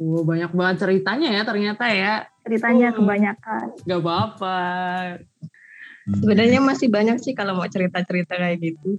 Wow, 0.00 0.24
banyak 0.24 0.52
banget 0.56 0.76
ceritanya 0.88 1.28
ya 1.28 1.42
ternyata 1.44 1.84
ya. 1.92 2.14
ceritanya 2.40 2.88
Oh. 2.96 3.04
kebanyakan. 3.04 3.66
Gak 3.84 4.00
apa-apa. 4.00 4.58
Sebenarnya 6.08 6.60
masih 6.64 6.88
banyak 6.88 7.20
sih 7.20 7.36
kalau 7.36 7.52
mau 7.52 7.68
cerita-cerita 7.68 8.40
kayak 8.40 8.58
gitu. 8.64 8.96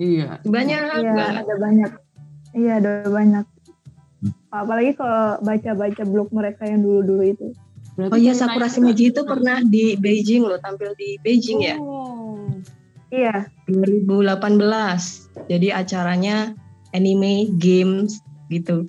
Iya. 0.00 0.40
Banyak 0.42 0.80
Iya, 1.04 1.44
ada 1.44 1.54
banyak. 1.60 1.92
Iya, 2.56 2.72
ada 2.80 2.92
banyak. 3.06 3.46
Apalagi 4.50 4.96
kalau 4.96 5.38
baca-baca 5.44 6.02
blog 6.08 6.28
mereka 6.32 6.66
yang 6.66 6.82
dulu-dulu 6.82 7.22
itu. 7.22 7.46
Berarti 7.94 8.12
Oh 8.16 8.18
iya, 8.18 8.32
China 8.32 8.56
Sakura 8.56 8.68
Shimeji 8.72 9.12
itu 9.12 9.20
pernah 9.28 9.60
di 9.60 9.94
Beijing 10.00 10.42
loh, 10.48 10.58
tampil 10.58 10.96
di 10.96 11.20
Beijing 11.20 11.60
ya. 11.62 11.76
Oh. 11.76 12.48
Iya, 13.10 13.50
2018. 13.66 15.26
Jadi 15.50 15.68
acaranya 15.74 16.54
anime 16.90 17.52
games 17.56 18.18
gitu. 18.48 18.86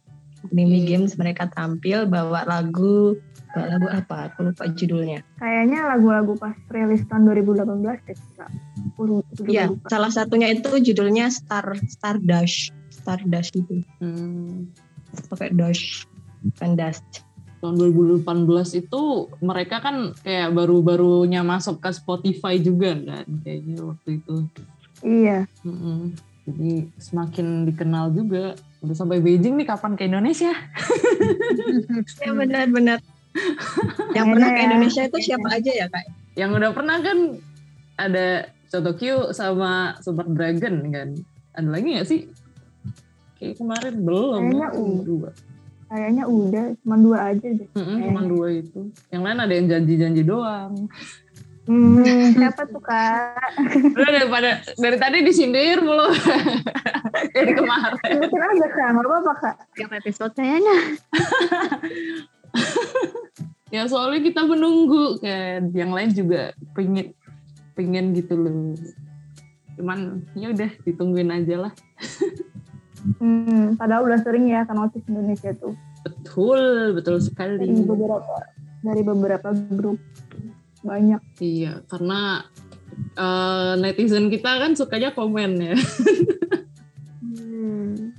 Anime 0.49 0.83
games 0.83 1.15
mereka 1.15 1.45
tampil 1.47 2.05
bawa 2.05 2.43
lagu 2.43 3.15
bawa 3.51 3.65
lagu 3.67 3.87
apa? 3.87 4.15
Aku 4.31 4.47
lupa 4.47 4.65
judulnya. 4.67 5.21
kayaknya 5.37 5.85
lagu-lagu 5.85 6.33
pas 6.37 6.55
rilis 6.69 7.03
tahun 7.05 7.27
2018 7.27 7.99
deh, 8.05 8.17
Iya, 9.47 9.69
lupa. 9.69 9.87
salah 9.89 10.11
satunya 10.13 10.47
itu 10.47 10.69
judulnya 10.71 11.27
Star 11.29 11.75
Stardust. 11.83 12.71
Stardust 12.89 13.51
itu 13.53 13.81
Hmm. 13.97 14.69
pakai 15.27 15.51
dash 15.51 16.05
bukan 16.41 16.71
dust. 16.73 17.03
tahun 17.61 17.77
2018 17.77 18.73
itu 18.73 19.01
mereka 19.37 19.85
kan 19.85 20.17
kayak 20.17 20.49
baru-barunya 20.49 21.45
masuk 21.45 21.77
ke 21.77 21.93
Spotify 21.93 22.57
juga 22.57 22.97
kan 22.97 23.29
kayaknya 23.45 23.85
waktu 23.85 24.09
itu. 24.17 24.35
Iya, 25.01 25.45
Mm-mm. 25.61 26.17
Jadi 26.45 26.89
semakin 26.97 27.69
dikenal 27.69 28.09
juga. 28.13 28.57
Udah 28.81 28.95
sampai 28.97 29.21
Beijing 29.21 29.61
nih 29.61 29.67
kapan 29.69 29.93
ke 29.93 30.09
Indonesia? 30.09 30.53
Ya 32.25 32.31
benar-benar. 32.33 32.99
Yang 34.17 34.25
pernah 34.35 34.49
ke 34.51 34.59
ya. 34.59 34.65
Indonesia 34.67 35.01
itu 35.07 35.17
siapa 35.21 35.47
aja 35.53 35.71
ya 35.71 35.85
kak? 35.87 36.05
Yang 36.35 36.49
udah 36.57 36.71
pernah 36.73 36.97
kan 36.99 37.17
ada 37.99 38.27
Chotokyo 38.71 39.35
sama 39.35 39.99
Super 40.01 40.27
Dragon 40.31 40.75
kan. 40.89 41.09
Ada 41.53 41.67
lagi 41.69 41.87
nggak 41.95 42.07
sih? 42.07 42.21
Kayak 43.37 43.55
kemarin 43.59 43.95
belum. 44.01 44.41
Kayaknya 44.49 44.61
ya, 44.61 44.69
udah. 44.77 45.03
dua. 45.03 45.29
kayaknya 45.91 46.23
udah. 46.25 46.65
Cuma 46.81 46.95
dua 46.95 47.17
aja 47.35 47.47
deh. 47.51 47.67
Mm-mm, 47.67 47.83
Kayaknya. 47.83 48.05
cuma 48.07 48.21
dua 48.25 48.47
itu. 48.53 48.79
Yang 49.11 49.21
lain 49.27 49.39
ada 49.43 49.53
yang 49.53 49.67
janji-janji 49.67 50.21
doang. 50.23 50.73
Hmm, 51.69 52.01
siapa 52.37 52.65
tuh, 52.65 52.81
Kak? 52.81 53.37
Udah 53.93 54.09
daripada 54.09 54.49
dari 54.81 54.97
tadi 54.97 55.17
disindir 55.21 55.81
mulu. 55.81 56.09
Dari 57.35 57.53
kemarin. 57.53 58.01
Sebutin 58.01 58.41
aja, 58.41 58.67
Kak. 58.73 58.87
Nggak 58.97 59.05
apa-apa, 59.05 59.33
Kak. 59.37 59.55
Tiap 59.77 59.91
episode 59.93 60.33
kayaknya. 60.33 60.77
Ya 63.71 63.87
soalnya 63.87 64.19
kita 64.19 64.43
menunggu 64.43 65.15
kan. 65.23 65.71
Yang 65.71 65.91
lain 65.95 66.09
juga 66.11 66.41
pengen 66.75 67.15
pengen 67.71 68.11
gitu 68.11 68.35
loh. 68.35 68.75
Cuman 69.79 70.27
ya 70.35 70.51
udah 70.51 70.75
ditungguin 70.83 71.31
aja 71.31 71.55
lah. 71.55 71.73
Hmm, 73.23 73.79
padahal 73.79 74.11
udah 74.11 74.19
sering 74.27 74.51
ya 74.51 74.67
kan 74.67 74.75
notice 74.75 75.07
Indonesia 75.07 75.55
tuh. 75.55 75.71
Betul, 76.03 76.91
betul 76.99 77.23
Dari 77.23 77.25
sekali. 77.31 77.71
beberapa 77.87 78.35
dari 78.83 79.01
beberapa 79.05 79.49
grup. 79.71 79.99
Banyak. 80.81 81.21
Iya, 81.37 81.85
karena 81.85 82.45
eh, 83.15 83.71
netizen 83.77 84.27
kita 84.27 84.59
kan 84.59 84.71
sukanya 84.73 85.13
komen 85.13 85.51
ya. 85.61 85.75
Hmm. 87.21 88.11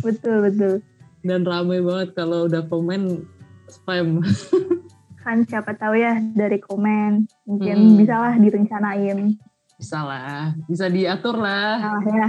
Betul, 0.00 0.36
betul. 0.50 0.72
Dan 1.20 1.42
ramai 1.42 1.80
banget 1.80 2.14
kalau 2.14 2.46
udah 2.46 2.62
komen 2.68 3.24
spam. 3.68 4.20
Kan 5.24 5.40
siapa 5.48 5.72
tahu 5.72 5.96
ya 5.96 6.20
dari 6.36 6.60
komen. 6.60 7.24
Mungkin 7.48 7.76
Hmm. 7.80 7.96
bisa 7.96 8.14
lah 8.20 8.36
direncanain. 8.36 9.40
Bisa 9.80 10.04
lah, 10.04 10.52
bisa 10.68 10.92
diatur 10.92 11.40
lah. 11.40 11.80
Nah, 11.80 12.00
ya. 12.04 12.28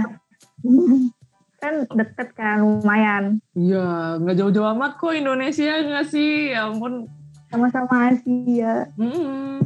kan 1.60 1.84
deket 1.92 2.32
kan, 2.32 2.64
lumayan. 2.64 3.36
Iya, 3.52 4.16
nggak 4.16 4.36
jauh-jauh 4.36 4.72
amat 4.72 4.96
kok 4.96 5.12
Indonesia 5.12 5.76
nggak 5.76 6.08
sih? 6.08 6.56
Ya 6.56 6.72
ampun, 6.72 7.04
Sama-sama 7.46 8.10
Asia. 8.10 8.90
Hmm, 8.98 9.62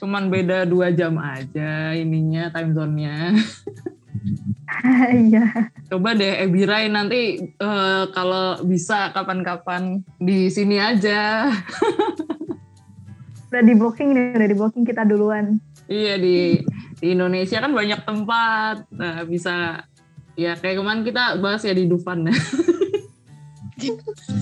cuman 0.00 0.32
beda 0.32 0.64
dua 0.64 0.88
jam 0.94 1.20
aja 1.20 1.92
ininya 1.92 2.48
time 2.52 2.72
zone-nya. 2.72 3.16
Iya. 5.10 5.72
Coba 5.88 6.12
deh 6.14 6.44
Ebirai 6.44 6.92
nanti 6.92 7.40
eh, 7.40 8.04
kalau 8.12 8.60
bisa 8.66 9.10
kapan-kapan 9.10 10.04
di 10.20 10.52
sini 10.52 10.76
aja. 10.76 11.48
udah 13.48 13.62
di 13.64 13.74
blocking 13.74 14.12
nih, 14.12 14.36
udah 14.36 14.48
di 14.48 14.56
blocking 14.56 14.84
kita 14.84 15.08
duluan. 15.08 15.56
Iya 15.88 16.20
di 16.20 16.60
di 17.00 17.06
Indonesia 17.16 17.64
kan 17.64 17.72
banyak 17.72 18.00
tempat. 18.04 18.76
Nah, 18.92 19.24
bisa 19.24 19.82
ya 20.36 20.54
kayak 20.54 20.78
kemarin 20.78 21.02
kita 21.02 21.40
bahas 21.40 21.64
ya 21.64 21.72
di 21.72 21.88
Dufan. 21.88 22.28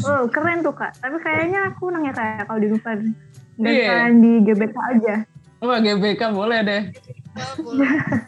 Oh, 0.02 0.26
keren 0.28 0.60
tuh 0.60 0.72
Kak. 0.72 0.98
Tapi 0.98 1.16
kayaknya 1.20 1.70
aku 1.70 1.90
nanya 1.90 2.10
kayak 2.10 2.46
kalau 2.46 2.58
di 2.58 2.68
Dufan. 2.68 3.14
Nggak 3.56 3.72
Iya. 3.72 4.10
di 4.12 4.32
GBK 4.42 4.76
aja. 4.76 5.14
Wah 5.60 5.78
GBK 5.80 6.22
boleh 6.30 6.58
deh. 6.62 6.82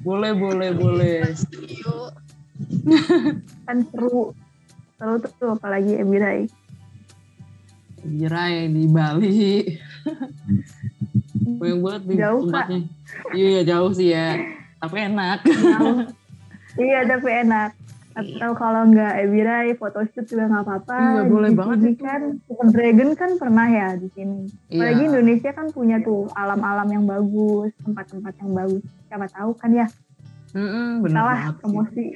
Boleh 0.00 0.32
boleh 0.32 0.72
boleh. 0.72 1.20
Kan 3.68 3.84
seru. 3.84 4.32
Seru 4.96 5.14
tuh 5.20 5.52
apalagi 5.52 6.00
Ebirai. 6.00 6.48
Ebirai 8.00 8.72
di 8.72 8.88
Bali. 8.88 9.60
Banyak 11.60 11.78
banget 11.84 12.02
nih 12.08 12.16
Jauh, 12.16 12.40
tempatnya. 12.48 12.80
Iya 13.36 13.60
jauh 13.68 13.92
sih 13.92 14.08
ya. 14.16 14.40
Tapi 14.80 14.96
enak. 15.04 15.44
iya, 16.80 17.04
tapi 17.04 17.28
enak. 17.44 17.70
Atau 18.20 18.52
kalau 18.54 18.82
nggak 18.86 19.12
Ebirai, 19.20 19.72
photoshoot 19.74 20.24
juga 20.24 20.44
nggak 20.46 20.64
apa-apa. 20.64 20.98
Iya, 20.98 21.22
boleh 21.26 21.50
Di 21.50 21.56
banget 21.56 21.78
itu. 21.88 22.02
kan 22.02 22.20
Super 22.44 22.66
Dragon 22.68 23.10
kan 23.14 23.30
pernah 23.36 23.66
ya 23.66 23.88
di 23.94 24.08
sini. 24.10 24.40
Apalagi 24.68 25.00
Iya. 25.00 25.08
Indonesia 25.08 25.50
kan 25.50 25.66
punya 25.68 25.96
tuh 25.98 26.28
alam-alam 26.32 26.88
yang 26.88 27.04
bagus, 27.04 27.72
tempat-tempat 27.80 28.32
yang 28.36 28.50
bagus. 28.52 28.82
Siapa 29.06 29.26
tahu 29.26 29.50
kan 29.54 29.70
ya, 29.72 29.86
Mm-mm, 30.50 31.00
bener 31.00 31.14
salah 31.14 31.30
banget. 31.32 31.48
sih. 31.48 31.58
promosi. 31.58 32.06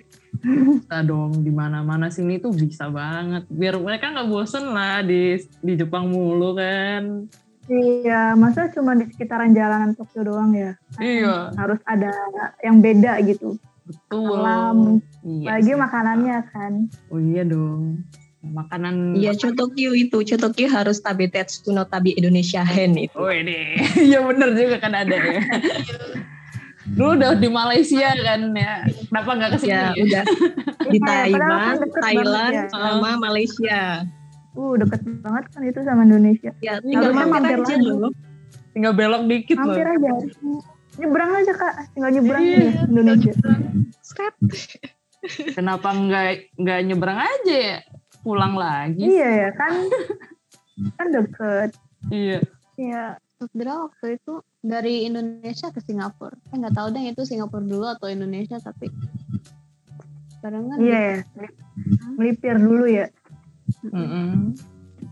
Bisa 0.77 0.99
dong 1.01 1.33
di 1.41 1.49
mana-mana 1.49 2.07
sini 2.09 2.37
tuh 2.37 2.51
bisa 2.51 2.87
banget. 2.87 3.47
Biar 3.47 3.79
mereka 3.79 4.11
nggak 4.11 4.27
bosen 4.27 4.71
lah 4.71 5.01
di 5.01 5.35
di 5.59 5.73
Jepang 5.75 6.07
mulu 6.07 6.53
kan. 6.53 7.25
Iya, 7.65 8.37
masa 8.37 8.69
cuma 8.69 8.93
di 8.93 9.09
sekitaran 9.09 9.51
jalanan 9.51 9.97
Tokyo 9.97 10.21
doang 10.23 10.53
ya? 10.53 10.77
Iya. 10.99 11.49
Harus 11.55 11.81
ada 11.85 12.13
yang 12.61 12.77
beda 12.79 13.17
gitu. 13.25 13.57
Betul. 13.85 14.41
Alam. 14.41 14.79
Iya. 15.21 15.47
Apalagi 15.49 15.73
sih. 15.73 15.77
makanannya 15.77 16.37
kan. 16.51 16.73
Oh 17.13 17.21
iya 17.21 17.43
dong. 17.45 18.05
Makanan. 18.45 19.17
Iya, 19.17 19.33
Chotokyo 19.33 19.97
itu. 19.97 20.21
Chotokyo 20.21 20.69
harus 20.69 21.01
tabi 21.01 21.33
tetsu 21.33 21.73
no 21.73 21.89
tabi 21.89 22.13
Indonesia 22.13 22.61
Hen 22.61 22.93
itu. 22.97 23.17
Oh 23.17 23.33
ini. 23.33 23.81
Iya 24.09 24.21
bener 24.21 24.53
juga 24.53 24.77
kan 24.81 24.93
ada 24.93 25.17
ya. 25.17 25.41
Dulu 26.97 27.17
udah 27.17 27.33
di 27.41 27.49
Malaysia 27.49 28.13
kan 28.13 28.53
ya. 28.53 28.85
Kenapa 29.09 29.31
nggak 29.33 29.51
ke 29.57 29.59
sini? 29.65 29.73
Ya, 29.73 29.89
Ya, 29.97 30.03
udah 30.05 30.25
di 30.93 30.99
Taiwan, 31.01 31.77
Thailand, 31.97 32.53
ya. 32.53 32.65
sama 32.69 33.11
Malaysia. 33.17 34.05
Uh, 34.53 34.77
deket 34.77 35.01
banget 35.25 35.45
kan 35.49 35.61
itu 35.65 35.81
sama 35.81 36.05
Indonesia. 36.05 36.53
Ya, 36.61 36.79
tinggal 36.85 37.17
mampir 37.17 37.33
mampir 37.33 37.59
aja 37.65 37.75
lagi. 37.75 37.89
loh. 37.89 38.13
Tinggal 38.77 38.93
belok 38.93 39.23
dikit 39.25 39.57
loh. 39.57 39.73
Hampir 39.73 39.87
aja. 39.89 40.13
Nyebrang 40.95 41.31
aja 41.35 41.53
kak, 41.59 41.75
tinggal 41.95 42.11
nyebrang 42.15 42.43
Iya. 42.45 42.59
ya 42.59 42.71
Indonesia. 42.87 43.33
Step. 44.05 44.35
Kenapa 45.57 45.89
nggak 45.91 46.55
nggak 46.61 46.81
nyebrang 46.87 47.19
aja 47.19 47.55
ya? 47.57 47.79
Pulang 48.23 48.55
lagi. 48.55 49.03
Iya 49.05 49.29
ya 49.49 49.51
kan, 49.57 49.73
kan 50.97 51.07
deket. 51.13 51.71
Iya. 52.13 52.39
Ya, 52.77 53.05
sebenarnya 53.41 53.89
waktu 53.89 54.07
itu 54.21 54.35
dari 54.61 55.05
Indonesia 55.09 55.69
ke 55.73 55.81
Singapura. 55.83 56.37
Saya 56.49 56.57
nggak 56.67 56.77
tahu 56.77 56.89
deh 56.93 57.05
itu 57.11 57.23
Singapura 57.25 57.65
dulu 57.65 57.87
atau 57.89 58.09
Indonesia 58.09 58.57
tapi 58.61 58.89
barengan 60.45 60.77
Iya 60.77 61.01
ya, 61.01 61.19
melipir 62.17 62.57
dulu 62.61 62.85
ya. 62.85 63.09
Mm-mm. 63.89 64.53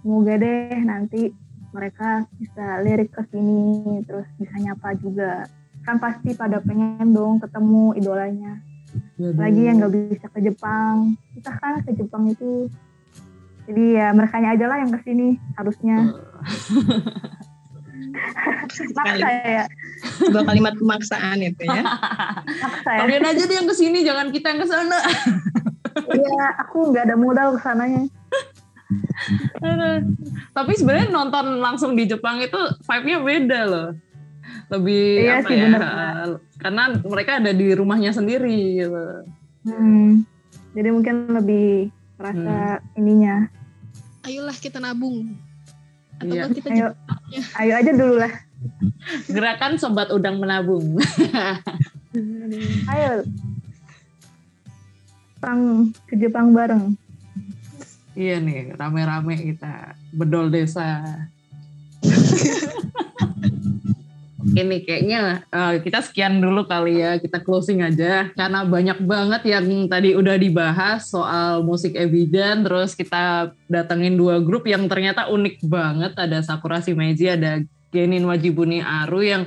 Semoga 0.04 0.34
deh 0.36 0.76
nanti 0.84 1.32
mereka 1.72 2.28
bisa 2.36 2.84
lirik 2.84 3.16
ke 3.16 3.24
sini, 3.32 4.04
terus 4.04 4.28
bisa 4.36 4.54
nyapa 4.60 4.92
juga. 5.00 5.48
Kan 5.82 5.96
pasti 5.98 6.34
pada 6.34 6.62
pengen 6.62 7.10
dong 7.10 7.42
ketemu 7.42 7.94
idolanya. 7.98 8.62
Iya 9.18 9.30
Lagi 9.34 9.62
yang 9.66 9.76
nggak 9.82 9.92
bisa 9.92 10.26
ke 10.30 10.40
Jepang. 10.44 11.16
Kita 11.34 11.50
kan 11.58 11.82
ke 11.82 11.92
Jepang 11.96 12.28
itu. 12.30 12.70
Jadi 13.66 13.94
ya 13.94 14.10
mereka 14.10 14.42
aja 14.42 14.66
lah 14.66 14.78
yang 14.82 14.90
ke 14.90 15.00
sini 15.06 15.38
harusnya. 15.54 15.96
Maksa 18.72 19.28
ya, 19.44 19.64
Sebuah 20.02 20.44
kalimat 20.48 20.74
pemaksaan 20.76 21.38
itu 21.44 21.62
ya. 21.64 21.82
maksa 22.64 22.90
ya. 22.90 23.00
Kalian 23.04 23.24
aja 23.24 23.42
deh 23.44 23.56
yang 23.56 23.68
ke 23.68 23.74
sini, 23.76 23.98
jangan 24.02 24.32
kita 24.32 24.46
yang 24.54 24.60
ke 24.64 24.68
sana. 24.68 24.98
Iya, 25.92 26.56
aku 26.56 26.88
nggak 26.88 27.04
ada 27.04 27.16
modal 27.20 27.52
ke 27.52 27.60
sananya. 27.68 28.08
Aduh. 29.60 30.08
Tapi 30.56 30.72
sebenarnya 30.72 31.12
nonton 31.12 31.60
langsung 31.60 31.92
di 31.92 32.08
Jepang 32.08 32.40
itu 32.40 32.56
vibe-nya 32.88 33.18
beda 33.20 33.60
loh. 33.68 33.88
Lebih 34.72 35.04
Iya 35.20 35.32
apa 35.36 35.48
sih, 35.48 35.54
ya? 35.54 35.64
bener. 35.68 36.28
Karena 36.56 36.82
mereka 36.98 37.30
ada 37.36 37.52
di 37.52 37.66
rumahnya 37.70 38.10
sendiri 38.10 38.56
gitu. 38.78 39.04
Hmm. 39.62 40.24
Jadi 40.72 40.88
mungkin 40.88 41.28
lebih 41.30 41.92
rasa 42.16 42.80
Hmm. 42.80 42.96
ininya. 42.96 43.36
Ayolah 44.22 44.56
kita 44.56 44.78
nabung. 44.78 45.36
Atau 46.16 46.32
Iya. 46.32 46.44
kita 46.48 46.68
Ayo, 46.70 46.88
ayo 47.58 47.72
aja 47.76 47.92
dulu 47.92 48.14
lah. 48.16 48.32
Gerakan 49.26 49.74
sobat 49.74 50.08
udang 50.08 50.38
menabung. 50.38 50.96
Ayo. 52.86 53.26
Jepang 55.34 55.60
ke 56.06 56.14
Jepang 56.14 56.54
bareng. 56.54 56.94
iya 58.12 58.38
nih, 58.38 58.70
rame-rame 58.72 59.34
kita 59.42 59.96
bedol 60.12 60.46
desa. 60.46 61.00
Ini 64.42 64.76
kayaknya 64.82 65.46
eh, 65.48 65.74
kita 65.80 66.02
sekian 66.02 66.42
dulu 66.42 66.66
kali 66.66 66.98
ya, 66.98 67.16
kita 67.22 67.40
closing 67.40 67.80
aja. 67.82 68.30
Karena 68.34 68.66
banyak 68.66 68.98
banget 69.06 69.42
yang 69.46 69.86
tadi 69.86 70.18
udah 70.18 70.34
dibahas 70.34 71.06
soal 71.06 71.62
musik 71.62 71.94
Ebidan, 71.94 72.66
terus 72.66 72.98
kita 72.98 73.54
datengin 73.70 74.18
dua 74.18 74.42
grup 74.42 74.66
yang 74.66 74.90
ternyata 74.90 75.30
unik 75.30 75.62
banget, 75.66 76.12
ada 76.18 76.42
Sakura 76.42 76.82
Shimeji, 76.82 77.30
ada 77.30 77.62
Genin 77.94 78.26
Wajibuni 78.26 78.82
Aru 78.82 79.22
yang 79.22 79.46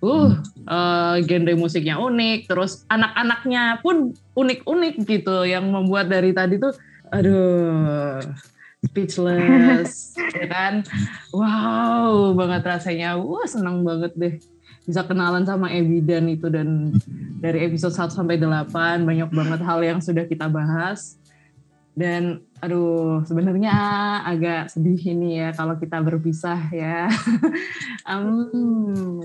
uh 0.00 0.32
eh, 0.64 1.16
genre 1.28 1.54
musiknya 1.60 2.00
unik, 2.00 2.48
terus 2.48 2.88
anak-anaknya 2.88 3.84
pun 3.84 4.16
unik-unik 4.32 4.94
gitu, 5.04 5.44
yang 5.44 5.68
membuat 5.68 6.08
dari 6.08 6.32
tadi 6.32 6.56
tuh, 6.56 6.72
aduh 7.12 8.24
speechless, 8.80 10.16
ya 10.16 10.46
kan? 10.48 10.74
Wow, 11.30 12.32
banget 12.32 12.62
rasanya. 12.64 13.20
Wah, 13.20 13.44
senang 13.44 13.84
banget 13.84 14.12
deh 14.16 14.34
bisa 14.90 15.06
kenalan 15.06 15.44
sama 15.46 15.70
Ebidan 15.70 16.26
itu 16.26 16.50
dan 16.50 16.90
dari 17.38 17.62
episode 17.68 17.94
1 17.94 18.10
sampai 18.10 18.40
8 18.40 19.06
banyak 19.06 19.30
banget 19.30 19.60
hal 19.62 19.80
yang 19.84 20.00
sudah 20.02 20.26
kita 20.26 20.50
bahas. 20.50 21.20
Dan 21.94 22.40
aduh, 22.58 23.20
sebenarnya 23.28 23.74
agak 24.24 24.72
sedih 24.72 24.98
ini 25.10 25.42
ya 25.42 25.52
kalau 25.52 25.76
kita 25.76 26.00
berpisah 26.00 26.58
ya. 26.72 27.06
um, 28.10 29.20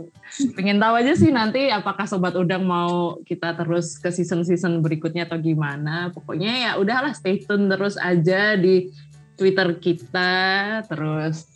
pengen 0.60 0.82
tahu 0.82 0.94
aja 1.00 1.14
sih 1.16 1.32
nanti 1.32 1.72
apakah 1.72 2.04
sobat 2.04 2.36
udang 2.36 2.68
mau 2.68 3.22
kita 3.24 3.56
terus 3.56 3.96
ke 3.96 4.12
season-season 4.12 4.84
berikutnya 4.84 5.24
atau 5.24 5.40
gimana. 5.40 6.12
Pokoknya 6.12 6.52
ya 6.52 6.72
udahlah 6.76 7.16
stay 7.16 7.42
tune 7.42 7.72
terus 7.72 7.96
aja 7.96 8.60
di 8.60 8.92
Twitter 9.36 9.76
kita 9.80 10.32
terus 10.88 11.48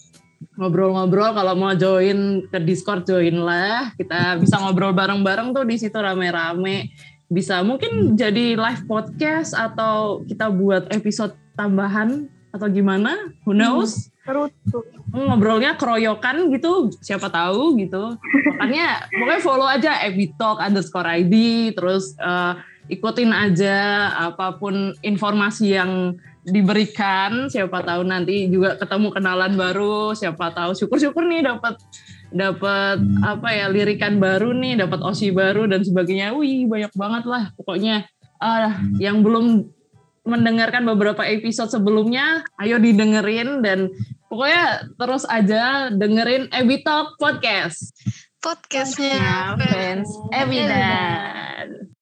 ngobrol-ngobrol. 0.55 1.35
Kalau 1.35 1.53
mau 1.55 1.73
join 1.75 2.47
ke 2.47 2.59
Discord 2.63 3.07
join 3.07 3.39
lah 3.43 3.91
kita 3.95 4.39
bisa 4.39 4.59
ngobrol 4.59 4.95
bareng-bareng 4.95 5.55
tuh 5.55 5.65
di 5.67 5.75
situ 5.79 5.95
rame-rame. 5.95 6.91
Bisa 7.29 7.61
mungkin 7.61 8.17
jadi 8.17 8.57
live 8.57 8.83
podcast 8.89 9.53
atau 9.53 10.25
kita 10.25 10.49
buat 10.49 10.89
episode 10.89 11.35
tambahan 11.53 12.25
atau 12.49 12.67
gimana? 12.67 13.15
Who 13.45 13.53
knows? 13.53 14.09
Seru 14.25 14.49
tuh. 14.69 14.85
ngobrolnya 15.09 15.73
keroyokan 15.73 16.53
gitu 16.53 16.93
siapa 17.01 17.33
tahu 17.33 17.73
gitu. 17.81 18.13
Makanya 18.61 19.09
pokoknya 19.09 19.41
follow 19.41 19.65
aja 19.65 20.05
ebitalk 20.05 20.61
underscore 20.61 21.09
ID 21.09 21.33
terus 21.73 22.13
eh, 22.21 22.53
ikutin 22.93 23.33
aja 23.33 24.09
apa 24.29 24.57
pun 24.61 24.93
informasi 25.01 25.73
yang 25.73 26.13
diberikan 26.49 27.47
siapa 27.47 27.81
tahu 27.85 28.01
nanti 28.05 28.49
juga 28.49 28.75
ketemu 28.75 29.07
kenalan 29.13 29.53
baru 29.55 30.13
siapa 30.17 30.51
tahu 30.53 30.73
syukur-syukur 30.73 31.25
nih 31.25 31.45
dapat 31.45 31.77
dapat 32.29 33.01
apa 33.25 33.49
ya 33.53 33.65
lirikan 33.69 34.21
baru 34.21 34.53
nih 34.53 34.81
dapat 34.85 34.99
osi 35.01 35.33
baru 35.33 35.65
dan 35.65 35.81
sebagainya. 35.81 36.33
Wih 36.37 36.69
banyak 36.69 36.93
banget 36.93 37.23
lah 37.25 37.43
pokoknya. 37.57 38.05
Ah 38.39 38.79
yang 39.01 39.21
belum 39.25 39.69
mendengarkan 40.27 40.85
beberapa 40.85 41.25
episode 41.25 41.73
sebelumnya 41.73 42.45
ayo 42.61 42.77
didengerin 42.77 43.65
dan 43.65 43.89
pokoknya 44.29 44.93
terus 44.99 45.25
aja 45.25 45.89
dengerin 45.89 46.51
Ebi 46.53 46.85
Talk 46.85 47.17
Podcast. 47.17 47.93
Podcastnya 48.39 49.59
fans 49.59 50.07
Ebidan 50.31 51.98